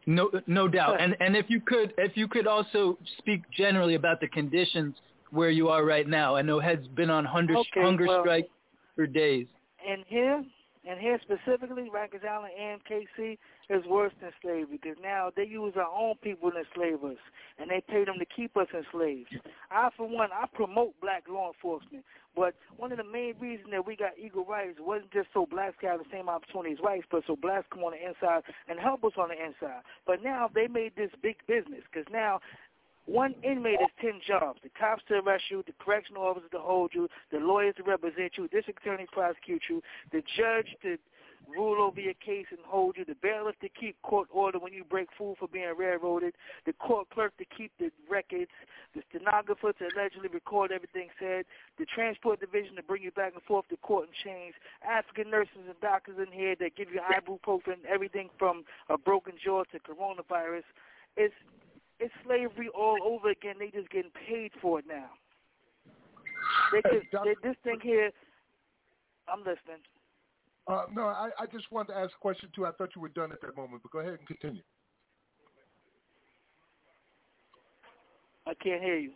No, 0.08 0.32
no 0.48 0.68
doubt. 0.68 1.00
And 1.02 1.16
and 1.20 1.36
if 1.36 1.50
you 1.50 1.60
could, 1.62 1.94
if 1.98 2.16
you 2.18 2.28
could 2.28 2.48
also 2.48 2.98
speak 3.18 3.42
generally 3.52 3.96
about 3.96 4.20
the 4.20 4.28
conditions 4.28 4.96
where 5.32 5.50
you 5.50 5.68
are 5.70 5.84
right 5.86 6.08
now. 6.08 6.36
I 6.36 6.42
know 6.42 6.60
Head's 6.60 6.88
been 6.88 7.10
on 7.10 7.26
hunger 7.26 7.56
Okay, 7.58 7.82
hunger 7.82 8.06
well- 8.08 8.22
strike 8.22 8.50
for 8.96 9.06
days. 9.08 9.48
And 9.88 10.04
here, 10.08 10.44
and 10.88 11.00
here 11.00 11.20
specifically, 11.22 11.90
Rikers 11.94 12.28
Island 12.28 12.54
and 12.60 12.82
KC 12.86 13.38
is 13.70 13.84
worse 13.88 14.14
than 14.22 14.32
slavery 14.42 14.66
because 14.72 14.98
now 15.02 15.32
they 15.36 15.46
use 15.46 15.74
our 15.76 15.90
own 15.90 16.16
people 16.22 16.52
to 16.52 16.58
enslave 16.58 17.04
us, 17.04 17.18
and 17.58 17.70
they 17.70 17.82
pay 17.88 18.06
them 18.06 18.16
to 18.20 18.26
keep 18.26 18.56
us 18.56 18.68
enslaved. 18.74 19.36
I, 19.72 19.90
for 19.98 20.08
one, 20.08 20.30
I 20.32 20.46
promote 20.54 20.94
black 21.02 21.24
law 21.28 21.52
enforcement, 21.54 22.04
but 22.36 22.54
one 22.78 22.92
of 22.92 22.98
the 22.98 23.04
main 23.04 23.34
reasons 23.40 23.70
that 23.72 23.88
we 23.88 23.96
got 23.96 24.12
equal 24.22 24.46
rights 24.46 24.78
wasn't 24.80 25.12
just 25.12 25.30
so 25.34 25.46
blacks 25.46 25.78
have 25.82 26.00
the 26.00 26.06
same 26.12 26.30
opportunities 26.30 26.78
as 26.80 26.84
whites, 26.84 27.08
but 27.10 27.24
so 27.26 27.36
blacks 27.36 27.66
come 27.72 27.84
on 27.84 27.94
the 27.94 28.06
inside 28.06 28.44
and 28.68 28.80
help 28.80 29.04
us 29.06 29.14
on 29.18 29.30
the 29.30 29.36
inside. 29.36 29.82
But 30.06 30.22
now 30.22 30.50
they 30.54 30.68
made 30.68 30.96
this 30.96 31.12
big 31.24 31.38
business 31.48 31.82
because 31.90 32.06
now 32.12 32.42
one 33.06 33.36
inmate 33.44 33.80
is 33.82 33.92
10 34.02 34.22
jobs. 34.26 34.60
The 34.64 34.70
cops 34.70 35.04
to 35.08 35.16
arrest 35.16 35.46
you, 35.50 35.64
the 35.66 35.74
correctional 35.80 36.24
officer 36.24 36.50
to 36.52 36.60
hold 36.60 36.92
you, 36.94 37.08
the 37.32 37.40
lawyers 37.40 37.76
to 37.78 37.84
represent 37.84 38.34
you, 38.38 38.48
district 38.48 38.82
attorney 38.82 39.06
to 39.06 39.12
prosecute 39.12 39.64
you, 39.70 39.82
the 40.12 40.24
judge 40.36 40.76
to 40.82 40.98
rule 41.48 41.82
over 41.82 42.00
your 42.00 42.14
case 42.16 42.48
and 42.50 42.60
hold 42.66 42.98
you, 42.98 43.06
the 43.06 43.16
bailiff 43.22 43.60
to 43.60 43.70
keep 43.70 44.02
court 44.02 44.28
order 44.32 44.58
when 44.58 44.74
you 44.74 44.84
break 44.84 45.08
food 45.18 45.36
for 45.40 45.48
being 45.48 45.72
railroaded, 45.78 46.34
the 46.66 46.74
court 46.74 47.08
clerk 47.12 47.36
to 47.38 47.46
keep 47.46 47.72
the 47.80 47.92
records, 48.10 48.50
the 48.96 49.02
stenographer 49.10 49.72
to 49.74 49.86
allegedly 49.96 50.30
record 50.30 50.72
everything 50.72 51.10
said, 51.20 51.46
the 51.78 51.86
transport 51.86 52.40
division 52.40 52.76
to 52.76 52.84
bring 52.84 53.04
you 53.04 53.12
back 53.12 53.34
and 53.34 53.44
forth 53.44 53.68
to 53.70 53.78
court 53.78 54.08
and 54.08 54.16
chains, 54.24 54.56
African 54.88 55.30
nurses 55.30 55.68
and 55.68 55.80
doctors 55.82 56.18
in 56.18 56.32
here 56.32 56.56
that 56.60 56.76
give 56.76 56.90
you 56.90 57.00
ibuprofen, 57.00 57.86
everything 57.88 58.30
from 58.40 58.64
a 58.90 58.98
broken 58.98 59.34
jaw 59.44 59.64
to 59.66 59.80
coronavirus. 59.80 60.64
It's 61.18 61.36
it's 62.00 62.14
slavery 62.26 62.70
all 62.76 62.98
over 63.04 63.30
again. 63.30 63.56
They 63.60 63.70
just 63.70 63.90
getting 63.90 64.12
paid 64.28 64.52
for 64.62 64.80
it 64.80 64.86
now. 64.88 65.10
They 66.72 66.82
Hey, 66.90 67.00
they, 67.24 67.36
this 67.44 67.56
thing 67.64 67.80
here. 67.82 68.12
I'm 69.28 69.40
listening. 69.40 69.82
Uh, 70.68 70.86
no, 70.94 71.04
I, 71.04 71.30
I 71.40 71.46
just 71.46 71.72
wanted 71.72 71.94
to 71.94 72.00
ask 72.00 72.12
a 72.16 72.20
question 72.20 72.50
too. 72.56 72.66
I 72.66 72.72
thought 72.72 72.90
you 72.96 73.02
were 73.02 73.10
done 73.10 73.32
at 73.32 73.42
that 73.42 73.56
moment, 73.56 73.84
but 73.84 73.92
go 73.92 74.00
ahead 74.00 74.14
and 74.14 74.28
continue. 74.28 74.62
I 78.48 78.54
can't 78.56 78.82
hear 78.82 78.98
you. 78.98 79.12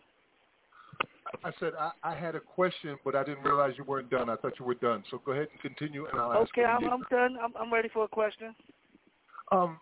I 1.44 1.50
said 1.60 1.72
I, 1.78 1.90
I 2.02 2.14
had 2.14 2.34
a 2.34 2.40
question, 2.40 2.96
but 3.04 3.14
I 3.14 3.22
didn't 3.24 3.44
realize 3.44 3.74
you 3.76 3.84
weren't 3.84 4.10
done. 4.10 4.28
I 4.28 4.36
thought 4.36 4.58
you 4.58 4.64
were 4.64 4.74
done. 4.74 5.04
So 5.10 5.20
go 5.24 5.32
ahead 5.32 5.48
and 5.52 5.60
continue, 5.60 6.06
and 6.06 6.18
I'll 6.18 6.32
ask. 6.32 6.50
Okay, 6.56 6.64
I'm. 6.64 6.84
I'm 6.88 7.02
done. 7.10 7.36
I'm, 7.42 7.52
I'm 7.58 7.72
ready 7.72 7.88
for 7.92 8.04
a 8.04 8.08
question. 8.08 8.54
Um, 9.52 9.78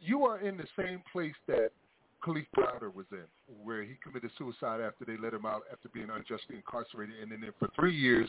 you 0.00 0.24
are 0.24 0.40
in 0.40 0.56
the 0.56 0.66
same 0.76 1.02
place 1.12 1.34
that 1.46 1.70
Kalief 2.24 2.46
Browder 2.56 2.92
was 2.92 3.06
in, 3.12 3.24
where 3.62 3.82
he 3.82 3.94
committed 4.02 4.30
suicide 4.36 4.80
after 4.80 5.04
they 5.04 5.16
let 5.16 5.32
him 5.34 5.46
out 5.46 5.62
after 5.72 5.88
being 5.88 6.08
unjustly 6.10 6.56
incarcerated, 6.56 7.14
and 7.22 7.30
then 7.30 7.44
for 7.58 7.68
three 7.76 7.94
years 7.94 8.28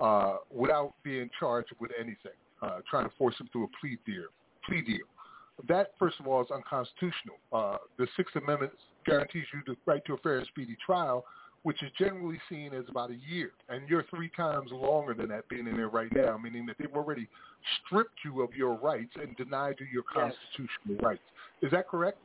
uh, 0.00 0.36
without 0.50 0.94
being 1.02 1.28
charged 1.38 1.72
with 1.80 1.90
anything, 1.98 2.38
uh, 2.62 2.78
trying 2.88 3.04
to 3.04 3.12
force 3.16 3.34
him 3.38 3.48
through 3.52 3.64
a 3.64 3.68
plea 3.80 3.98
deal. 4.06 4.24
Plea 4.66 4.82
deal. 4.82 5.06
That, 5.66 5.92
first 5.98 6.20
of 6.20 6.26
all, 6.26 6.40
is 6.42 6.50
unconstitutional. 6.50 7.36
Uh, 7.52 7.78
the 7.98 8.06
Sixth 8.16 8.36
Amendment 8.36 8.72
guarantees 9.04 9.44
you 9.52 9.60
the 9.66 9.76
right 9.86 10.04
to 10.06 10.14
a 10.14 10.18
fair 10.18 10.38
and 10.38 10.46
speedy 10.46 10.76
trial, 10.84 11.24
which 11.64 11.82
is 11.82 11.90
generally 11.98 12.40
seen 12.48 12.72
as 12.72 12.84
about 12.88 13.10
a 13.10 13.16
year. 13.28 13.50
And 13.68 13.88
you're 13.88 14.04
three 14.04 14.30
times 14.36 14.70
longer 14.70 15.14
than 15.14 15.28
that 15.28 15.48
being 15.48 15.66
in 15.66 15.76
there 15.76 15.88
right 15.88 16.14
now, 16.14 16.38
meaning 16.38 16.64
that 16.66 16.76
they've 16.78 16.94
already 16.94 17.28
stripped 17.84 18.20
you 18.24 18.42
of 18.42 18.54
your 18.54 18.74
rights 18.76 19.10
and 19.20 19.36
denied 19.36 19.76
you 19.80 19.86
your 19.92 20.04
Yes. 20.14 20.32
constitutional 20.56 20.96
rights. 21.08 21.22
Is 21.60 21.72
that 21.72 21.88
correct? 21.88 22.18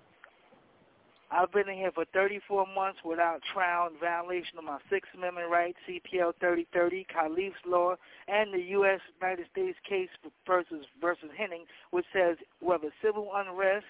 I've 1.33 1.51
been 1.51 1.67
in 1.67 1.75
here 1.75 1.91
for 1.91 2.05
34 2.13 2.67
months 2.75 2.99
without 3.03 3.41
trial 3.53 3.87
in 3.87 3.99
violation 3.99 4.59
of 4.59 4.65
my 4.65 4.77
Sixth 4.89 5.09
Amendment 5.17 5.49
rights, 5.49 5.77
CPL 5.89 6.33
3030, 6.39 7.07
Kalief's 7.09 7.65
law, 7.65 7.95
and 8.27 8.53
the 8.53 8.61
U.S. 8.77 8.99
United 9.19 9.47
States 9.51 9.77
case 9.87 10.09
versus 10.45 10.85
versus 11.01 11.29
Henning, 11.35 11.65
which 11.89 12.05
says 12.13 12.37
whether 12.59 12.93
civil 13.01 13.31
unrest, 13.33 13.85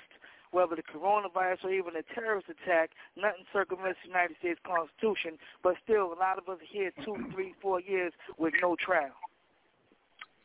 whether 0.51 0.77
the 0.77 0.83
coronavirus, 0.83 1.65
or 1.65 1.71
even 1.71 1.97
a 1.97 2.15
terrorist 2.15 2.47
attack, 2.47 2.91
nothing 3.17 3.43
circumvents 3.51 3.99
the 4.03 4.07
United 4.07 4.37
States 4.39 4.59
Constitution. 4.65 5.37
But 5.63 5.75
still, 5.83 6.13
a 6.13 6.19
lot 6.19 6.37
of 6.37 6.47
us 6.47 6.59
are 6.61 6.71
here 6.71 6.91
two, 7.03 7.17
three, 7.33 7.55
four 7.61 7.81
years 7.81 8.13
with 8.37 8.53
no 8.61 8.77
trial. 8.77 9.11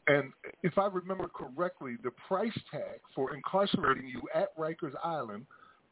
And 0.08 0.32
if 0.62 0.78
I 0.78 0.86
remember 0.86 1.28
correctly, 1.28 1.96
the 2.02 2.10
price 2.26 2.58
tag 2.72 3.00
for 3.14 3.34
incarcerating 3.34 4.08
you 4.08 4.22
at 4.34 4.56
Rikers 4.58 4.94
Island 5.04 5.46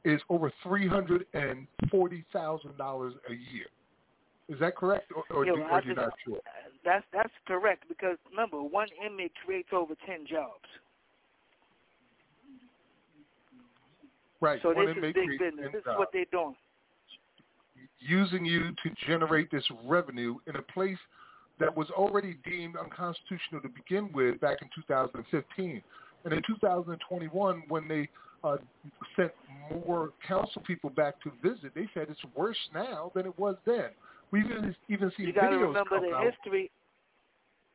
is 0.05 0.21
over 0.29 0.53
three 0.63 0.87
hundred 0.87 1.27
and 1.35 1.67
forty 1.91 2.25
thousand 2.33 2.77
dollars 2.77 3.15
a 3.29 3.33
year. 3.33 3.67
Is 4.49 4.61
that 4.61 4.77
correct, 4.77 5.11
or, 5.15 5.25
or, 5.37 5.45
Yeah, 5.45 5.55
do, 5.55 5.61
well, 5.61 5.71
or 5.71 5.73
I 5.73 5.79
are 5.79 5.83
you 5.83 5.95
not 5.95 6.13
sure? 6.25 6.39
That's 6.85 7.05
that's 7.13 7.33
correct 7.49 7.85
because 7.89 8.17
remember, 8.31 8.63
one 8.63 8.89
inmate 9.05 9.33
creates 9.45 9.71
over 9.73 9.95
10 10.07 10.27
jobs. 10.29 10.63
Right. 14.41 14.61
So 14.63 14.73
one 14.73 14.87
this 14.87 14.97
is 14.97 15.03
big 15.03 15.15
business. 15.15 15.39
10 15.41 15.73
This 15.73 15.81
is 15.81 15.87
what 15.97 16.11
they're 16.13 16.25
doing. 16.31 16.55
using 17.99 18.45
you 18.45 18.71
to 18.71 19.07
generate 19.07 19.51
this 19.51 19.65
revenue 19.85 20.37
in 20.47 20.57
a 20.57 20.63
place 20.63 20.99
that 21.59 21.75
was 21.75 21.89
already 21.91 22.37
deemed 22.49 22.77
unconstitutional 22.77 23.63
to 23.63 23.69
begin 23.69 24.13
with 24.13 24.39
back 24.41 24.59
in 24.63 24.69
2015. 24.77 25.83
And 26.25 26.33
in 26.33 26.43
2021, 26.47 27.63
when 27.69 27.89
they 27.89 28.09
uh, 28.47 28.57
sent 29.17 29.33
more 29.87 30.11
council 30.27 30.63
people 30.67 30.91
back 30.91 31.15
to 31.23 31.33
visit, 31.43 31.73
they 31.75 31.89
said 31.95 32.07
it's 32.09 32.21
worse 32.35 32.59
now 32.73 33.11
than 33.15 33.27
it 33.27 33.39
was 33.39 33.57
then. 33.67 33.91
We 34.31 34.41
even 34.41 34.75
even 34.89 35.13
seen 35.17 35.27
You 35.27 35.33
got 35.33 35.51
to 35.51 35.57
videos 35.57 35.69
remember 35.69 35.99
come 35.99 36.11
the 36.11 36.17
out. 36.17 36.25
history. 36.25 36.71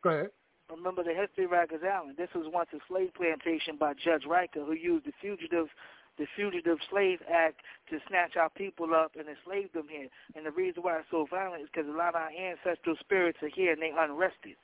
Go 0.03 0.09
ahead. 0.09 0.29
Remember 0.69 1.03
the 1.03 1.13
history 1.13 1.45
of 1.45 1.51
Rikers 1.51 1.83
Island. 1.83 2.15
This 2.17 2.29
was 2.33 2.45
once 2.51 2.69
a 2.73 2.79
slave 2.87 3.11
plantation 3.13 3.75
by 3.77 3.93
Judge 3.93 4.23
Riker, 4.25 4.63
who 4.63 4.73
used 4.73 5.05
the 5.05 5.11
fugitive, 5.21 5.67
the 6.17 6.25
Fugitive 6.35 6.77
Slave 6.89 7.19
Act 7.29 7.59
to 7.89 7.99
snatch 8.07 8.37
our 8.37 8.49
people 8.49 8.93
up 8.95 9.11
and 9.19 9.27
enslave 9.27 9.71
them 9.73 9.87
here. 9.89 10.07
And 10.35 10.45
the 10.45 10.51
reason 10.51 10.83
why 10.83 10.99
it's 10.99 11.07
so 11.11 11.27
violent 11.29 11.63
is 11.63 11.69
because 11.73 11.89
a 11.89 11.97
lot 11.97 12.15
of 12.15 12.21
our 12.23 12.31
ancestral 12.31 12.95
spirits 13.01 13.37
are 13.43 13.51
here 13.53 13.73
and 13.73 13.81
they 13.81 13.91
unrested. 13.91 14.55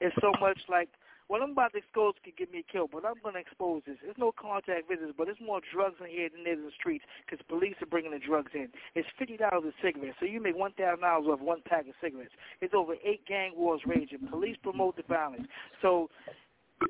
It's 0.00 0.16
so 0.20 0.32
much 0.40 0.58
like 0.68 0.88
what 1.30 1.40
I'm 1.42 1.54
about 1.54 1.70
to 1.72 1.78
expose 1.78 2.14
could 2.24 2.36
get 2.36 2.50
me 2.50 2.64
killed, 2.66 2.90
but 2.90 3.06
I'm 3.06 3.22
going 3.22 3.34
to 3.34 3.40
expose 3.40 3.86
this. 3.86 3.94
There's 4.02 4.18
no 4.18 4.34
contact 4.34 4.90
visits, 4.90 5.14
but 5.16 5.30
there's 5.30 5.38
more 5.38 5.60
drugs 5.72 6.02
in 6.02 6.10
here 6.10 6.28
than 6.28 6.42
there's 6.42 6.58
in 6.58 6.66
the 6.66 6.74
streets 6.74 7.04
because 7.22 7.38
police 7.46 7.78
are 7.80 7.86
bringing 7.86 8.10
the 8.10 8.18
drugs 8.18 8.50
in. 8.52 8.66
It's 8.98 9.06
fifty 9.16 9.36
dollars 9.36 9.62
a 9.62 9.74
cigarette, 9.78 10.18
so 10.18 10.26
you 10.26 10.42
make 10.42 10.58
one 10.58 10.74
thousand 10.74 11.06
dollars 11.06 11.30
off 11.30 11.38
one 11.38 11.62
pack 11.62 11.86
of 11.86 11.94
cigarettes. 12.02 12.34
It's 12.60 12.74
over 12.74 12.94
eight 13.06 13.22
gang 13.30 13.54
wars 13.54 13.80
raging. 13.86 14.26
Police 14.26 14.56
promote 14.60 14.96
the 14.96 15.06
violence, 15.06 15.46
so 15.80 16.10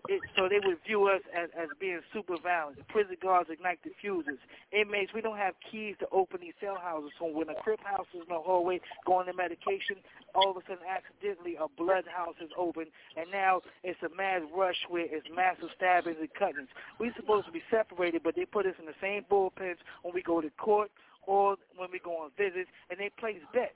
it, 0.09 0.21
so 0.37 0.49
they 0.49 0.61
would 0.65 0.79
view 0.87 1.09
us 1.09 1.23
as, 1.35 1.51
as 1.59 1.69
being 1.81 2.01
super 2.13 2.37
violent. 2.43 2.79
The 2.79 2.85
prison 2.85 3.17
guards 3.21 3.51
ignite 3.51 3.83
the 3.83 3.91
fuses. 4.01 4.39
Inmates, 4.73 5.13
we 5.15 5.21
don't 5.21 5.37
have 5.37 5.55
keys 5.71 5.97
to 6.01 6.07
open 6.13 6.41
these 6.41 6.55
cell 6.61 6.79
houses. 6.81 7.11
So 7.19 7.27
when 7.27 7.49
a 7.49 7.55
crip 7.55 7.81
house 7.85 8.07
is 8.15 8.23
in 8.23 8.29
the 8.29 8.41
hallway 8.41 8.81
going 9.07 9.27
to 9.27 9.33
medication, 9.33 9.97
all 10.35 10.51
of 10.51 10.57
a 10.57 10.61
sudden 10.63 10.85
accidentally 10.87 11.57
a 11.57 11.67
blood 11.69 12.05
house 12.07 12.37
is 12.41 12.51
open, 12.57 12.87
and 13.17 13.31
now 13.31 13.63
it's 13.83 14.03
a 14.03 14.15
mad 14.15 14.43
rush 14.55 14.87
where 14.89 15.07
it's 15.09 15.27
massive 15.35 15.71
stabbings 15.77 16.19
and 16.21 16.33
cuttings. 16.35 16.69
We're 16.99 17.15
supposed 17.15 17.47
to 17.47 17.53
be 17.53 17.63
separated, 17.71 18.23
but 18.23 18.37
they 18.37 18.45
put 18.45 18.67
us 18.67 18.75
in 18.79 18.87
the 18.87 18.99
same 19.01 19.25
bullpens 19.31 19.79
when 20.03 20.15
we 20.15 20.23
go 20.23 20.41
to 20.41 20.51
court 20.51 20.91
or 21.27 21.57
when 21.77 21.91
we 21.93 21.99
go 21.99 22.17
on 22.17 22.31
visits, 22.37 22.71
and 22.91 22.99
they 22.99 23.11
place 23.19 23.41
bets. 23.53 23.75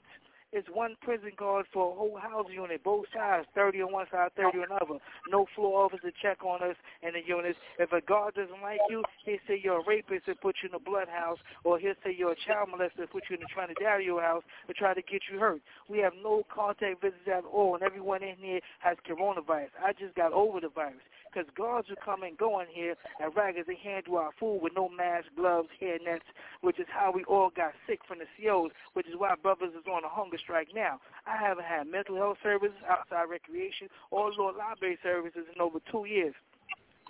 It's 0.55 0.69
one 0.71 0.95
prison 1.01 1.33
guard 1.35 1.65
for 1.73 1.91
a 1.91 1.93
whole 1.93 2.17
house 2.17 2.45
unit, 2.49 2.81
both 2.81 3.07
sides, 3.13 3.45
30 3.55 3.81
on 3.81 3.91
one 3.91 4.05
side, 4.09 4.29
30 4.37 4.59
on 4.59 4.65
the 4.69 4.75
other. 4.75 4.99
No 5.29 5.47
floor 5.53 5.83
officer 5.83 6.13
check 6.21 6.45
on 6.45 6.63
us 6.63 6.77
in 7.03 7.11
the 7.11 7.19
units. 7.27 7.59
If 7.77 7.91
a 7.91 7.99
guard 7.99 8.35
doesn't 8.35 8.61
like 8.61 8.79
you, 8.89 9.03
he'll 9.25 9.43
say 9.49 9.59
you're 9.61 9.81
a 9.81 9.85
rapist 9.85 10.29
and 10.29 10.39
put 10.39 10.55
you 10.63 10.69
in 10.69 10.71
the 10.71 10.79
blood 10.79 11.09
house, 11.09 11.39
or 11.65 11.77
he'll 11.77 11.99
say 12.05 12.15
you're 12.17 12.31
a 12.31 12.39
child 12.47 12.69
molester 12.69 12.99
and 12.99 13.09
put 13.09 13.23
you 13.29 13.35
in 13.35 13.41
the 13.41 13.51
Trinidad 13.53 13.99
house 14.23 14.43
to 14.67 14.73
try 14.73 14.93
to 14.93 15.01
get 15.01 15.23
you 15.29 15.39
hurt. 15.39 15.59
We 15.89 15.97
have 15.99 16.13
no 16.23 16.43
contact 16.47 17.01
visits 17.01 17.27
at 17.27 17.43
all, 17.43 17.75
and 17.75 17.83
everyone 17.83 18.23
in 18.23 18.37
here 18.39 18.61
has 18.79 18.95
coronavirus. 19.05 19.75
I 19.83 19.91
just 19.91 20.15
got 20.15 20.31
over 20.31 20.61
the 20.61 20.69
virus 20.69 21.03
because 21.35 21.49
guards 21.57 21.87
who 21.89 21.95
come 22.03 22.23
and 22.23 22.37
go 22.37 22.61
in 22.61 22.67
here 22.71 22.95
and 23.19 23.33
raggers 23.35 23.67
they 23.67 23.75
handle 23.83 24.17
our 24.17 24.31
food 24.39 24.59
with 24.61 24.73
no 24.75 24.87
mask, 24.87 25.27
gloves, 25.35 25.67
hair 25.79 25.97
nets, 26.03 26.23
which 26.61 26.79
is 26.79 26.87
how 26.87 27.11
we 27.11 27.23
all 27.25 27.51
got 27.53 27.73
sick 27.87 27.99
from 28.07 28.19
the 28.19 28.25
COs, 28.39 28.71
which 28.93 29.07
is 29.07 29.15
why 29.17 29.35
brothers 29.35 29.73
is 29.77 29.85
on 29.91 30.03
a 30.03 30.09
hunger 30.09 30.37
strike 30.45 30.69
now. 30.73 31.01
I 31.25 31.35
haven't 31.41 31.65
had 31.65 31.89
mental 31.89 32.15
health 32.15 32.37
services, 32.41 32.77
outside 32.87 33.25
recreation, 33.25 33.89
or 34.11 34.31
law 34.37 34.53
library 34.53 34.97
services 35.01 35.49
in 35.53 35.59
over 35.59 35.79
two 35.91 36.05
years. 36.05 36.37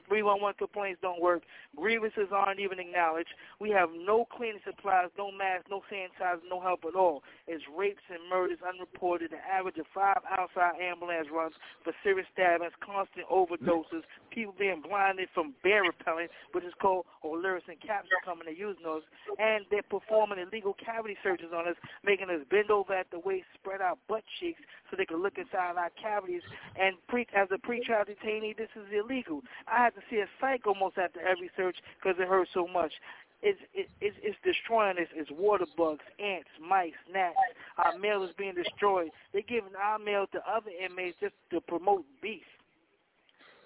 311 0.07 0.55
complaints 0.57 0.99
don't 1.01 1.21
work. 1.21 1.43
Grievances 1.75 2.29
aren't 2.31 2.59
even 2.59 2.79
acknowledged. 2.79 3.29
We 3.59 3.69
have 3.71 3.89
no 3.93 4.25
cleaning 4.25 4.61
supplies, 4.65 5.09
no 5.17 5.31
masks, 5.31 5.67
no 5.69 5.81
sanitizer, 5.91 6.41
no 6.49 6.61
help 6.61 6.85
at 6.87 6.95
all. 6.95 7.23
It's 7.47 7.63
rapes 7.75 8.03
and 8.09 8.19
murders 8.29 8.59
unreported, 8.61 9.31
an 9.31 9.43
average 9.45 9.77
of 9.77 9.85
five 9.93 10.21
outside 10.29 10.79
ambulance 10.81 11.27
runs 11.31 11.53
for 11.83 11.93
serious 12.03 12.27
stabbings, 12.33 12.73
constant 12.83 13.27
overdoses, 13.27 14.05
people 14.31 14.53
being 14.57 14.81
blinded 14.81 15.29
from 15.33 15.53
bear 15.63 15.83
repellent, 15.83 16.31
which 16.53 16.63
is 16.63 16.73
called 16.81 17.05
Olaris 17.23 17.65
and 17.67 17.79
capsule 17.81 18.19
coming 18.23 18.45
to 18.47 18.55
using 18.55 18.83
those, 18.83 19.03
and 19.39 19.65
they're 19.71 19.83
performing 19.83 20.39
illegal 20.39 20.75
cavity 20.77 21.17
searches 21.23 21.51
on 21.55 21.67
us, 21.67 21.75
making 22.03 22.29
us 22.29 22.41
bend 22.49 22.69
over 22.69 22.93
at 22.93 23.09
the 23.11 23.19
waist, 23.19 23.45
spread 23.55 23.81
our 23.81 23.95
butt 24.07 24.23
cheeks 24.39 24.61
so 24.89 24.97
they 24.97 25.05
can 25.05 25.21
look 25.21 25.37
inside 25.37 25.77
our 25.77 25.91
cavities. 26.01 26.41
And 26.79 26.95
pre- 27.07 27.27
as 27.35 27.47
a 27.51 27.57
pretrial 27.57 28.05
detainee, 28.05 28.55
this 28.57 28.69
is 28.75 28.87
illegal. 28.93 29.41
I 29.67 29.85
had 29.85 29.93
to 29.95 30.01
see 30.09 30.17
a 30.17 30.27
psych 30.39 30.67
almost 30.67 30.97
after 30.97 31.19
every 31.21 31.49
search 31.57 31.77
because 31.95 32.19
it 32.19 32.27
hurt 32.27 32.47
so 32.53 32.67
much. 32.67 32.91
It's, 33.41 33.59
it, 33.73 33.89
it's, 34.01 34.15
it's 34.23 34.37
destroying 34.43 34.97
us. 34.97 35.07
It's 35.13 35.29
water 35.31 35.65
bugs, 35.77 36.03
ants, 36.19 36.49
mice, 36.59 36.97
gnats. 37.11 37.35
Our 37.77 37.97
mail 37.97 38.23
is 38.23 38.31
being 38.37 38.55
destroyed. 38.55 39.09
They're 39.33 39.43
giving 39.47 39.75
our 39.75 39.99
mail 39.99 40.25
to 40.31 40.39
other 40.49 40.71
inmates 40.71 41.17
just 41.19 41.35
to 41.51 41.61
promote 41.61 42.05
beef. 42.21 42.47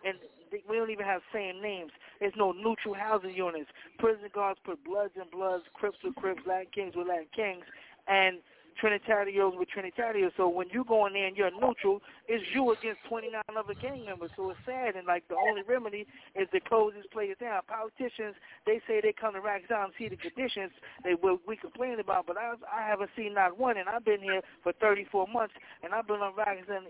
And 0.05 0.17
they, 0.51 0.63
we 0.69 0.77
don't 0.77 0.89
even 0.89 1.05
have 1.05 1.21
same 1.33 1.61
names. 1.61 1.91
There's 2.19 2.33
no 2.35 2.51
neutral 2.51 2.93
housing 2.93 3.33
units. 3.33 3.69
Prison 3.99 4.29
guards 4.33 4.59
put 4.65 4.83
Bloods 4.83 5.13
and 5.19 5.29
Bloods, 5.31 5.63
Crips 5.73 5.97
with 6.03 6.15
Crips, 6.15 6.41
Latin 6.47 6.67
Kings 6.73 6.93
with 6.95 7.07
Latin 7.07 7.27
Kings, 7.35 7.63
and 8.07 8.39
Trinitarios 8.81 9.57
with 9.57 9.69
Trinitarios. 9.69 10.31
So 10.37 10.47
when 10.47 10.69
you 10.69 10.83
go 10.83 11.05
in 11.05 11.13
there 11.13 11.27
and 11.27 11.35
you're 11.35 11.51
neutral, 11.51 12.01
it's 12.27 12.43
you 12.53 12.71
against 12.71 13.01
29 13.07 13.41
other 13.57 13.73
gang 13.73 14.05
members. 14.05 14.31
So 14.35 14.49
it's 14.49 14.59
sad, 14.65 14.95
and 14.95 15.05
like 15.07 15.27
the 15.27 15.35
only 15.35 15.61
remedy 15.63 16.07
is 16.35 16.47
to 16.53 16.59
close 16.59 16.93
this 16.95 17.05
place 17.11 17.35
down. 17.39 17.61
Politicians, 17.67 18.35
they 18.65 18.81
say 18.87 19.01
they 19.01 19.13
come 19.13 19.33
to 19.33 19.39
Island 19.39 19.65
and 19.69 19.93
see 19.97 20.07
the 20.07 20.17
conditions 20.17 20.71
they 21.03 21.15
will 21.15 21.39
we 21.47 21.57
complain 21.57 21.99
about, 21.99 22.25
but 22.27 22.37
I 22.37 22.55
I 22.71 22.87
haven't 22.87 23.11
seen 23.15 23.33
not 23.33 23.57
one, 23.57 23.77
and 23.77 23.89
I've 23.89 24.05
been 24.05 24.21
here 24.21 24.41
for 24.63 24.73
34 24.73 25.27
months, 25.27 25.53
and 25.83 25.93
I've 25.93 26.07
been 26.07 26.21
on 26.21 26.33
Island, 26.39 26.87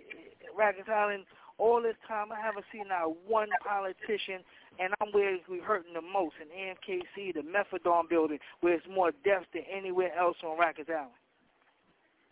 Rikers 0.57 0.89
Island 0.89 1.25
all 1.57 1.81
this 1.81 1.95
time. 2.07 2.31
I 2.31 2.39
haven't 2.39 2.65
seen 2.71 2.87
not 2.87 3.15
one 3.27 3.49
politician 3.65 4.43
and 4.79 4.93
I'm 5.01 5.11
where 5.11 5.37
we're 5.49 5.63
hurting 5.63 5.93
the 5.93 6.01
most 6.01 6.35
in 6.39 6.47
AMKC, 6.47 7.33
the 7.33 7.41
Methadone 7.41 8.09
building, 8.09 8.39
where 8.61 8.75
it's 8.75 8.85
more 8.89 9.11
deaths 9.25 9.45
than 9.53 9.63
anywhere 9.69 10.17
else 10.17 10.37
on 10.41 10.57
Rikers 10.57 10.89
Island. 10.89 11.18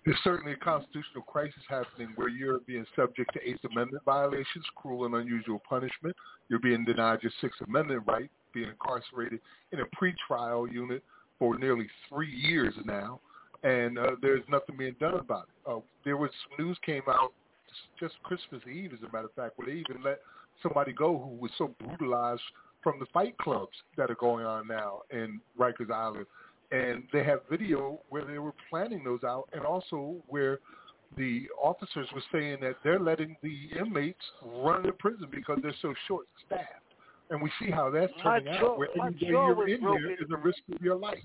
There's 0.08 0.18
certainly 0.24 0.54
a 0.54 0.56
constitutional 0.56 1.24
crisis 1.24 1.60
happening 1.68 2.14
where 2.16 2.30
you're 2.30 2.60
being 2.60 2.86
subject 2.96 3.30
to 3.34 3.46
Eighth 3.46 3.60
Amendment 3.70 4.06
violations, 4.06 4.64
cruel 4.78 5.06
and 5.06 5.14
unusual 5.16 5.62
punishment. 5.68 6.16
You're 6.48 6.62
being 6.62 6.86
denied 6.86 7.20
your 7.24 7.32
Sixth 7.42 7.60
Amendment 7.68 8.04
right, 8.08 8.32
being 8.54 8.70
incarcerated 8.70 9.42
in 9.74 9.82
a 9.82 9.84
pretrial 9.94 10.72
unit 10.72 11.04
for 11.38 11.60
nearly 11.60 11.88
three 12.08 12.34
years 12.34 12.74
now, 12.86 13.20
and 13.64 14.00
uh, 14.00 14.12
there's 14.22 14.44
nothing 14.48 14.78
being 14.78 14.96
done 14.98 15.16
about 15.16 15.50
it. 15.50 15.70
Uh, 15.70 15.82
there 16.06 16.16
was 16.16 16.32
some 16.48 16.66
news 16.66 16.78
came 16.86 17.04
out 17.10 17.34
just 18.00 18.14
Christmas 18.24 18.62
Eve, 18.66 18.94
as 18.94 19.00
a 19.00 19.12
matter 19.12 19.26
of 19.26 19.34
fact, 19.34 19.58
where 19.58 19.68
they 19.68 19.74
even 19.74 20.02
let 20.06 20.22
somebody 20.64 20.94
go 20.94 21.18
who 21.18 21.36
was 21.36 21.52
so 21.58 21.76
brutalized 21.86 22.42
from 22.82 22.98
the 23.02 23.08
fight 23.08 23.38
clubs 23.40 23.76
that 23.98 24.10
are 24.10 24.16
going 24.16 24.46
on 24.46 24.70
now 24.70 25.02
in 25.12 25.42
Rikers 25.60 25.92
Island 25.92 26.28
and 26.72 27.04
they 27.14 27.24
have 27.24 27.40
video 27.50 28.00
where 28.10 28.26
they 28.26 28.40
were 28.40 28.54
planning 28.70 29.04
those 29.04 29.24
out, 29.24 29.48
and 29.54 29.64
also 29.66 30.16
where 30.28 30.60
the 31.18 31.48
officers 31.62 32.08
were 32.14 32.24
saying 32.32 32.58
that 32.62 32.76
they're 32.84 33.00
letting 33.00 33.36
the 33.42 33.70
inmates 33.80 34.20
run 34.44 34.84
the 34.84 34.92
prison 34.92 35.28
because 35.32 35.58
they're 35.62 35.74
so 35.82 35.94
short-staffed. 36.08 36.84
And 37.30 37.42
we 37.42 37.50
see 37.60 37.72
how 37.72 37.90
that's 37.90 38.12
My 38.24 38.40
turning 38.40 38.60
jaw- 38.60 38.72
out. 38.74 38.78
Where 38.78 38.90
any 39.02 39.16
day 39.16 39.28
you're 39.28 39.68
in 39.68 39.82
broken. 39.82 40.04
there 40.04 40.14
is 40.14 40.30
a 40.34 40.38
risk 40.38 40.60
of 40.74 40.82
your 40.82 40.96
life. 40.96 41.24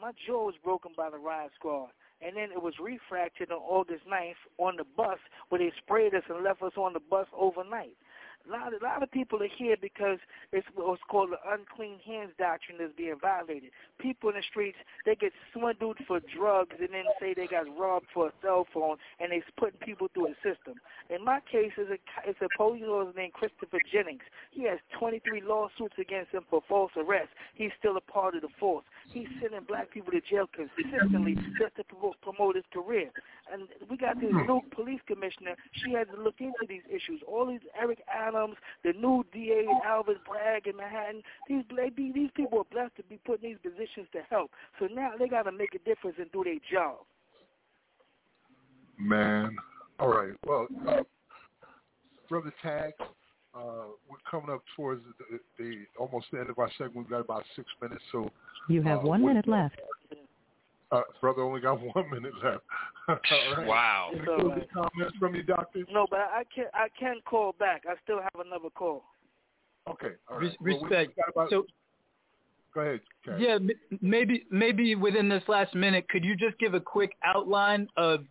My 0.00 0.12
jaw 0.26 0.44
was 0.46 0.54
broken 0.62 0.92
by 0.96 1.10
the 1.10 1.18
riot 1.18 1.52
squad. 1.58 1.88
And 2.22 2.36
then 2.36 2.48
it 2.50 2.62
was 2.62 2.74
refractured 2.80 3.50
on 3.50 3.58
August 3.58 4.02
9th 4.10 4.34
on 4.58 4.76
the 4.76 4.84
bus 4.96 5.18
where 5.50 5.58
they 5.58 5.70
sprayed 5.78 6.14
us 6.14 6.22
and 6.28 6.42
left 6.42 6.62
us 6.62 6.72
on 6.76 6.92
the 6.94 7.00
bus 7.10 7.26
overnight. 7.36 7.96
A 8.46 8.52
lot, 8.52 8.72
a 8.72 8.84
lot 8.84 9.02
of 9.02 9.10
people 9.10 9.42
are 9.42 9.48
here 9.58 9.76
because 9.80 10.18
it's 10.52 10.66
what's 10.74 11.02
called 11.08 11.30
the 11.30 11.38
unclean 11.50 11.98
hands 12.06 12.30
doctrine 12.38 12.78
that's 12.78 12.92
being 12.96 13.16
violated. 13.20 13.70
People 13.98 14.30
in 14.30 14.36
the 14.36 14.42
streets, 14.48 14.78
they 15.04 15.14
get 15.14 15.32
swindled 15.52 15.98
for 16.06 16.20
drugs 16.20 16.76
and 16.78 16.90
then 16.92 17.04
say 17.20 17.34
they 17.34 17.46
got 17.46 17.66
robbed 17.78 18.06
for 18.14 18.28
a 18.28 18.32
cell 18.42 18.66
phone 18.72 18.96
and 19.18 19.32
they're 19.32 19.42
putting 19.56 19.78
people 19.80 20.08
through 20.14 20.28
a 20.28 20.34
system. 20.46 20.74
In 21.10 21.24
my 21.24 21.40
case, 21.40 21.72
it's 21.76 21.90
a, 21.90 22.28
it's 22.28 22.40
a 22.40 22.48
police 22.56 22.84
officer 22.84 23.18
named 23.18 23.32
Christopher 23.32 23.80
Jennings. 23.90 24.22
He 24.50 24.64
has 24.64 24.78
23 24.98 25.42
lawsuits 25.42 25.94
against 25.98 26.32
him 26.32 26.44
for 26.48 26.62
false 26.68 26.92
arrest. 26.96 27.30
He's 27.54 27.70
still 27.78 27.96
a 27.96 28.00
part 28.00 28.34
of 28.34 28.42
the 28.42 28.48
force. 28.60 28.84
He's 29.12 29.28
sending 29.40 29.64
black 29.66 29.90
people 29.90 30.12
to 30.12 30.20
jail 30.20 30.48
consistently 30.52 31.34
just 31.58 31.76
to 31.76 31.84
promote, 32.22 32.56
his 32.56 32.64
career. 32.72 33.10
And 33.52 33.68
we 33.90 33.96
got 33.96 34.20
this 34.20 34.30
hmm. 34.30 34.46
new 34.46 34.60
police 34.74 35.00
commissioner. 35.06 35.54
She 35.72 35.92
has 35.92 36.06
to 36.14 36.20
look 36.20 36.36
into 36.40 36.66
these 36.68 36.82
issues. 36.88 37.20
All 37.26 37.46
these 37.46 37.60
Eric 37.80 38.00
Adams, 38.36 38.56
the 38.84 38.92
new 38.92 39.24
DA 39.32 39.60
in 39.60 39.80
Alvin 39.84 40.16
Bragg 40.28 40.66
in 40.66 40.76
Manhattan. 40.76 41.22
These 41.48 41.64
they 41.74 41.90
be, 41.90 42.12
these 42.12 42.30
people 42.34 42.58
are 42.60 42.64
blessed 42.70 42.96
to 42.96 43.02
be 43.04 43.18
put 43.24 43.42
in 43.42 43.50
these 43.50 43.58
positions 43.62 44.08
to 44.12 44.20
help. 44.30 44.50
So 44.78 44.86
now 44.86 45.12
they 45.18 45.28
got 45.28 45.42
to 45.42 45.52
make 45.52 45.74
a 45.74 45.78
difference 45.78 46.16
and 46.18 46.30
do 46.32 46.44
their 46.44 46.58
job. 46.70 46.98
Man. 48.98 49.56
All 49.98 50.08
right. 50.08 50.32
Well, 50.46 50.68
uh, 50.88 51.02
Brother 52.28 52.52
Tag, 52.62 52.92
uh, 53.54 53.88
we're 54.08 54.18
coming 54.30 54.54
up 54.54 54.62
towards 54.74 55.02
the, 55.30 55.38
the 55.58 55.84
almost 55.98 56.26
the 56.32 56.40
end 56.40 56.50
of 56.50 56.58
our 56.58 56.70
segment. 56.76 56.96
We've 56.96 57.10
got 57.10 57.20
about 57.20 57.44
six 57.54 57.68
minutes. 57.80 58.02
So, 58.12 58.30
You 58.68 58.82
have 58.82 59.00
Uh, 59.00 59.08
one 59.08 59.24
minute 59.24 59.48
left. 59.48 59.80
Uh, 60.92 61.00
brother, 61.20 61.42
only 61.42 61.60
got 61.60 61.80
one 61.94 62.10
minute 62.10 62.32
left. 62.42 62.62
All 63.08 63.16
right. 63.56 63.66
Wow. 63.66 64.10
Any 64.14 64.24
closing 64.24 64.48
right. 64.48 64.68
comments 64.72 65.16
from 65.18 65.34
you, 65.34 65.42
Doctor? 65.42 65.84
No, 65.92 66.06
but 66.10 66.20
I 66.20 66.42
can 66.54 66.66
I 66.74 66.88
can 66.98 67.16
call 67.24 67.54
back. 67.58 67.82
I 67.88 67.94
still 68.04 68.20
have 68.20 68.44
another 68.46 68.70
call. 68.74 69.04
Okay. 69.88 70.14
All 70.28 70.38
Res- 70.38 70.52
Well, 70.60 70.80
respect. 70.82 71.18
about- 71.28 71.50
So 71.50 71.66
go 72.74 72.80
ahead. 72.80 73.00
Karen. 73.24 73.40
yeah, 73.40 73.58
maybe 74.00 74.44
maybe 74.50 74.94
within 74.96 75.28
this 75.28 75.44
last 75.48 75.74
minute, 75.74 76.08
could 76.08 76.24
you 76.24 76.34
just 76.36 76.58
give 76.58 76.74
a 76.74 76.80
quick 76.80 77.12
outline 77.24 77.88
of 77.96 78.24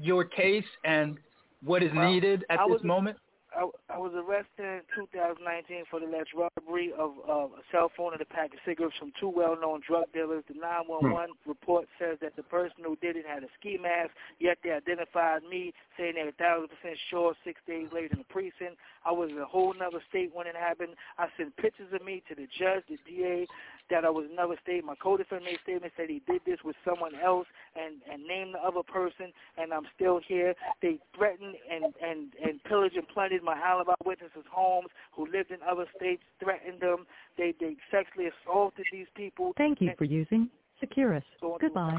your 0.00 0.24
case 0.24 0.64
and 0.84 1.18
what 1.62 1.82
is 1.82 1.90
Well, 1.94 2.10
needed 2.10 2.44
at 2.50 2.60
I 2.60 2.64
this 2.66 2.74
was- 2.74 2.84
moment? 2.84 3.18
I, 3.56 3.68
I 3.94 3.98
was 3.98 4.12
arrested 4.16 4.64
in 4.64 4.80
2019 4.96 5.84
for 5.90 6.00
the 6.00 6.06
alleged 6.06 6.32
robbery 6.34 6.92
of 6.96 7.12
uh, 7.28 7.52
a 7.52 7.62
cell 7.70 7.90
phone 7.96 8.12
and 8.12 8.22
a 8.22 8.24
pack 8.24 8.52
of 8.52 8.60
cigarettes 8.64 8.96
from 8.98 9.12
two 9.20 9.28
well-known 9.28 9.80
drug 9.86 10.12
dealers. 10.12 10.44
The 10.48 10.54
911 10.54 11.36
report 11.46 11.88
says 11.98 12.18
that 12.22 12.36
the 12.36 12.42
person 12.42 12.84
who 12.84 12.96
did 12.96 13.16
it 13.16 13.26
had 13.26 13.44
a 13.44 13.52
ski 13.58 13.78
mask, 13.80 14.10
yet 14.40 14.58
they 14.64 14.70
identified 14.70 15.42
me, 15.44 15.72
saying 15.98 16.14
they 16.16 16.22
were 16.22 16.34
a 16.34 16.40
thousand 16.40 16.68
percent 16.68 16.96
sure. 17.10 17.34
Six 17.44 17.60
days 17.66 17.88
later 17.92 18.12
in 18.12 18.18
the 18.18 18.30
precinct, 18.32 18.80
I 19.04 19.12
was 19.12 19.30
in 19.30 19.38
a 19.38 19.44
whole 19.44 19.74
nother 19.74 20.02
state 20.08 20.30
when 20.32 20.46
it 20.46 20.56
happened. 20.56 20.94
I 21.18 21.28
sent 21.36 21.56
pictures 21.56 21.92
of 21.92 22.04
me 22.04 22.22
to 22.28 22.34
the 22.34 22.46
judge, 22.46 22.84
the 22.88 22.98
DA, 23.04 23.46
that 23.90 24.04
I 24.04 24.10
was 24.10 24.24
in 24.26 24.32
another 24.32 24.56
state. 24.62 24.84
My 24.84 24.94
co-defendant 24.96 25.44
made 25.50 25.58
statement 25.62 25.92
said 25.96 26.08
he 26.08 26.22
did 26.26 26.40
this 26.46 26.58
with 26.64 26.76
someone 26.84 27.12
else 27.22 27.46
and 27.76 27.96
and 28.10 28.24
named 28.26 28.54
the 28.54 28.58
other 28.58 28.82
person, 28.82 29.32
and 29.58 29.72
I'm 29.72 29.86
still 29.94 30.20
here. 30.26 30.54
They 30.80 30.98
threatened 31.16 31.56
and 31.70 31.84
and 32.02 32.32
and 32.42 32.62
pillaged 32.64 32.96
and 32.96 33.06
plundered 33.08 33.42
my 33.42 33.58
alibi 33.58 33.94
witnesses' 34.04 34.44
homes 34.50 34.88
who 35.12 35.26
lived 35.30 35.50
in 35.50 35.58
other 35.68 35.86
states. 35.96 36.22
Threatened 36.42 36.80
them. 36.80 37.06
They 37.36 37.54
they 37.60 37.76
sexually 37.90 38.28
assaulted 38.30 38.84
these 38.92 39.06
people. 39.14 39.52
Thank 39.58 39.80
you 39.80 39.88
And 39.90 39.98
for 39.98 40.04
using 40.04 40.48
Securus. 40.80 41.24
so- 41.40 41.58
Goodbye. 41.60 41.98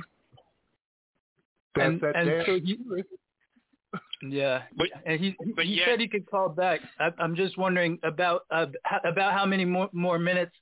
And 1.76 2.02
and 2.04 2.44
so 2.46 2.54
you, 2.54 3.04
yeah, 4.22 4.64
But- 4.78 4.88
and 5.06 5.20
he 5.20 5.36
he 5.44 5.52
but 5.54 5.66
he 5.66 5.76
yet- 5.76 5.86
said 5.88 6.00
he 6.00 6.08
could 6.08 6.30
call 6.30 6.50
back. 6.50 6.80
I, 7.00 7.10
I'm 7.20 7.36
just 7.36 7.58
wondering 7.58 8.00
about 8.04 8.46
uh, 8.52 8.68
h- 8.92 9.02
about 9.06 9.34
how 9.34 9.46
many 9.46 9.66
more 9.66 9.90
more 9.92 10.20
minutes 10.20 10.54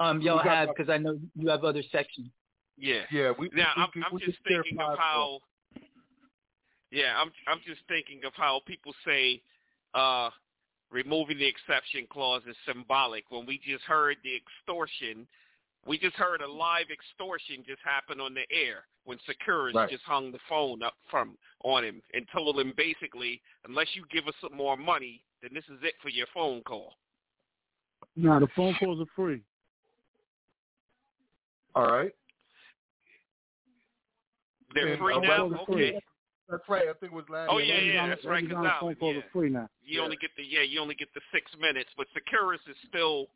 um 0.00 0.20
y'all 0.20 0.42
We 0.42 0.48
have 0.48 0.68
because 0.76 0.90
I 0.90 0.98
know 0.98 1.18
you 1.36 1.48
have 1.48 1.64
other 1.64 1.82
sections. 1.92 2.28
Yeah. 2.76 3.02
Yeah, 3.12 3.32
we, 3.38 3.50
Now 3.54 3.72
we, 3.76 3.82
I'm, 3.82 3.88
we, 3.94 4.02
I'm 4.02 4.14
we 4.14 4.20
just 4.20 4.38
thinking 4.46 4.80
of 4.80 4.98
how 4.98 5.38
Yeah, 6.90 7.14
I'm 7.16 7.30
I'm 7.46 7.60
just 7.66 7.80
thinking 7.88 8.22
of 8.26 8.32
how 8.34 8.60
people 8.66 8.92
say 9.06 9.40
uh 9.94 10.30
removing 10.90 11.38
the 11.38 11.46
exception 11.46 12.06
clause 12.10 12.42
is 12.48 12.56
symbolic 12.66 13.24
when 13.30 13.46
we 13.46 13.60
just 13.64 13.84
heard 13.84 14.16
the 14.24 14.32
extortion 14.34 15.26
we 15.86 15.98
just 15.98 16.16
heard 16.16 16.42
a 16.42 16.50
live 16.50 16.86
extortion 16.92 17.64
just 17.66 17.80
happen 17.84 18.20
on 18.20 18.34
the 18.34 18.44
air 18.50 18.84
when 19.04 19.18
Securus 19.26 19.74
Right. 19.74 19.88
just 19.88 20.04
hung 20.04 20.30
the 20.30 20.38
phone 20.48 20.82
up 20.82 20.94
from 21.10 21.38
on 21.64 21.84
him 21.84 22.02
and 22.14 22.26
told 22.32 22.58
him 22.58 22.72
basically, 22.76 23.40
unless 23.64 23.86
you 23.94 24.04
give 24.10 24.26
us 24.28 24.34
some 24.40 24.54
more 24.56 24.76
money, 24.76 25.22
then 25.42 25.50
this 25.54 25.64
is 25.64 25.82
it 25.82 25.94
for 26.02 26.08
your 26.10 26.26
phone 26.34 26.62
call. 26.62 26.96
Nah, 28.16 28.40
the 28.40 28.48
phone 28.48 28.74
calls 28.74 29.00
are 29.00 29.10
free. 29.16 29.42
All 31.74 31.90
right. 31.90 32.12
They're 34.74 34.88
And, 34.94 34.98
free 35.00 35.14
uh, 35.14 35.20
now. 35.20 35.46
well, 35.46 35.60
Okay. 35.70 36.00
That's 36.48 36.68
right. 36.68 36.88
I 36.88 36.92
think 36.94 37.12
it 37.12 37.14
was 37.14 37.24
last. 37.28 37.48
Oh, 37.48 37.58
yeah, 37.58 37.78
yeah, 37.78 38.08
that's 38.08 38.24
right, 38.24 38.42
Rikers 38.42 38.48
'cause 38.50 38.56
Island 38.82 38.98
now- 39.00 39.08
yeah. 39.08 39.18
are 39.18 39.22
free 39.30 39.50
now. 39.50 39.68
You 39.82 39.98
Yeah. 39.98 40.04
only 40.04 40.16
get 40.16 40.34
the 40.36 40.42
yeah, 40.44 40.62
you 40.62 40.80
only 40.80 40.96
get 40.96 41.12
the 41.14 41.20
six 41.30 41.54
minutes, 41.58 41.90
but 41.96 42.08
Securus 42.12 42.60
is 42.66 42.76
still 42.88 43.30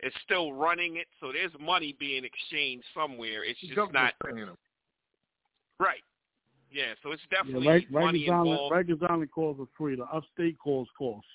is 0.00 0.14
still 0.22 0.52
running 0.52 0.96
it, 0.96 1.08
so 1.20 1.32
there's 1.32 1.56
money 1.60 1.92
being 1.92 2.24
exchanged 2.24 2.86
somewhere. 2.94 3.42
It's 3.44 3.58
just 3.60 3.74
Government's 3.74 4.14
not 4.20 4.34
paying 4.34 4.46
them. 4.46 4.58
right. 5.78 6.02
Yeah, 6.70 6.94
so 7.02 7.10
it's 7.12 7.22
Yeah, 7.30 7.38
definitely 7.38 7.68
Rik- 7.68 7.90
money 7.90 8.24
Rikers 8.26 8.32
Island, 8.32 8.48
involved. 8.50 8.74
Rikers 8.74 9.10
Island 9.10 9.30
calls 9.32 9.60
are 9.60 9.66
free. 9.76 9.94
The 9.96 10.04
upstate 10.06 10.58
calls 10.58 10.88
cost. 10.96 11.26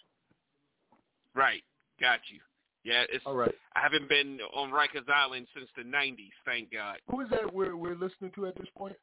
Right, 1.33 1.63
got 1.99 2.29
you. 2.31 2.41
Yeah, 2.88 3.03
it's 3.11 3.25
All 3.25 3.35
right. 3.35 3.53
I 3.75 3.81
haven't 3.81 4.07
been 4.07 4.39
on 4.55 4.71
Rikers 4.71 5.09
Island 5.13 5.45
since 5.53 5.67
the 5.75 5.83
'90s. 5.83 6.31
Thank 6.45 6.71
God. 6.71 6.99
Who 7.11 7.19
is 7.19 7.29
that 7.31 7.53
we're 7.53 7.75
we're 7.75 7.97
listening 7.97 8.31
to 8.35 8.47
at 8.47 8.55
this 8.55 8.69
point? 8.77 8.95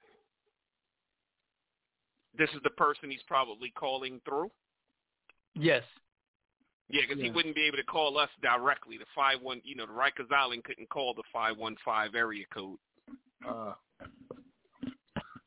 This 2.37 2.49
is 2.51 2.61
the 2.65 2.71
person 2.71 3.11
he's 3.11 3.23
probably 3.29 3.71
calling 3.79 4.23
through. 4.27 4.51
Yes. 5.55 5.83
Yeah, 6.89 7.03
because 7.07 7.23
he 7.23 7.31
wouldn't 7.31 7.55
be 7.55 7.67
able 7.67 7.77
to 7.77 7.85
call 7.85 8.17
us 8.17 8.31
directly. 8.41 8.97
The 8.97 9.05
five 9.15 9.43
one, 9.43 9.61
you 9.65 9.77
know, 9.77 9.85
the 9.85 9.93
Rikers 9.93 10.33
Island 10.35 10.65
couldn't 10.65 10.89
call 10.89 11.13
the 11.13 11.23
five 11.31 11.59
one 11.59 11.77
five 11.85 12.15
area 12.15 12.47
code. 12.55 12.79
Uh, 13.47 13.75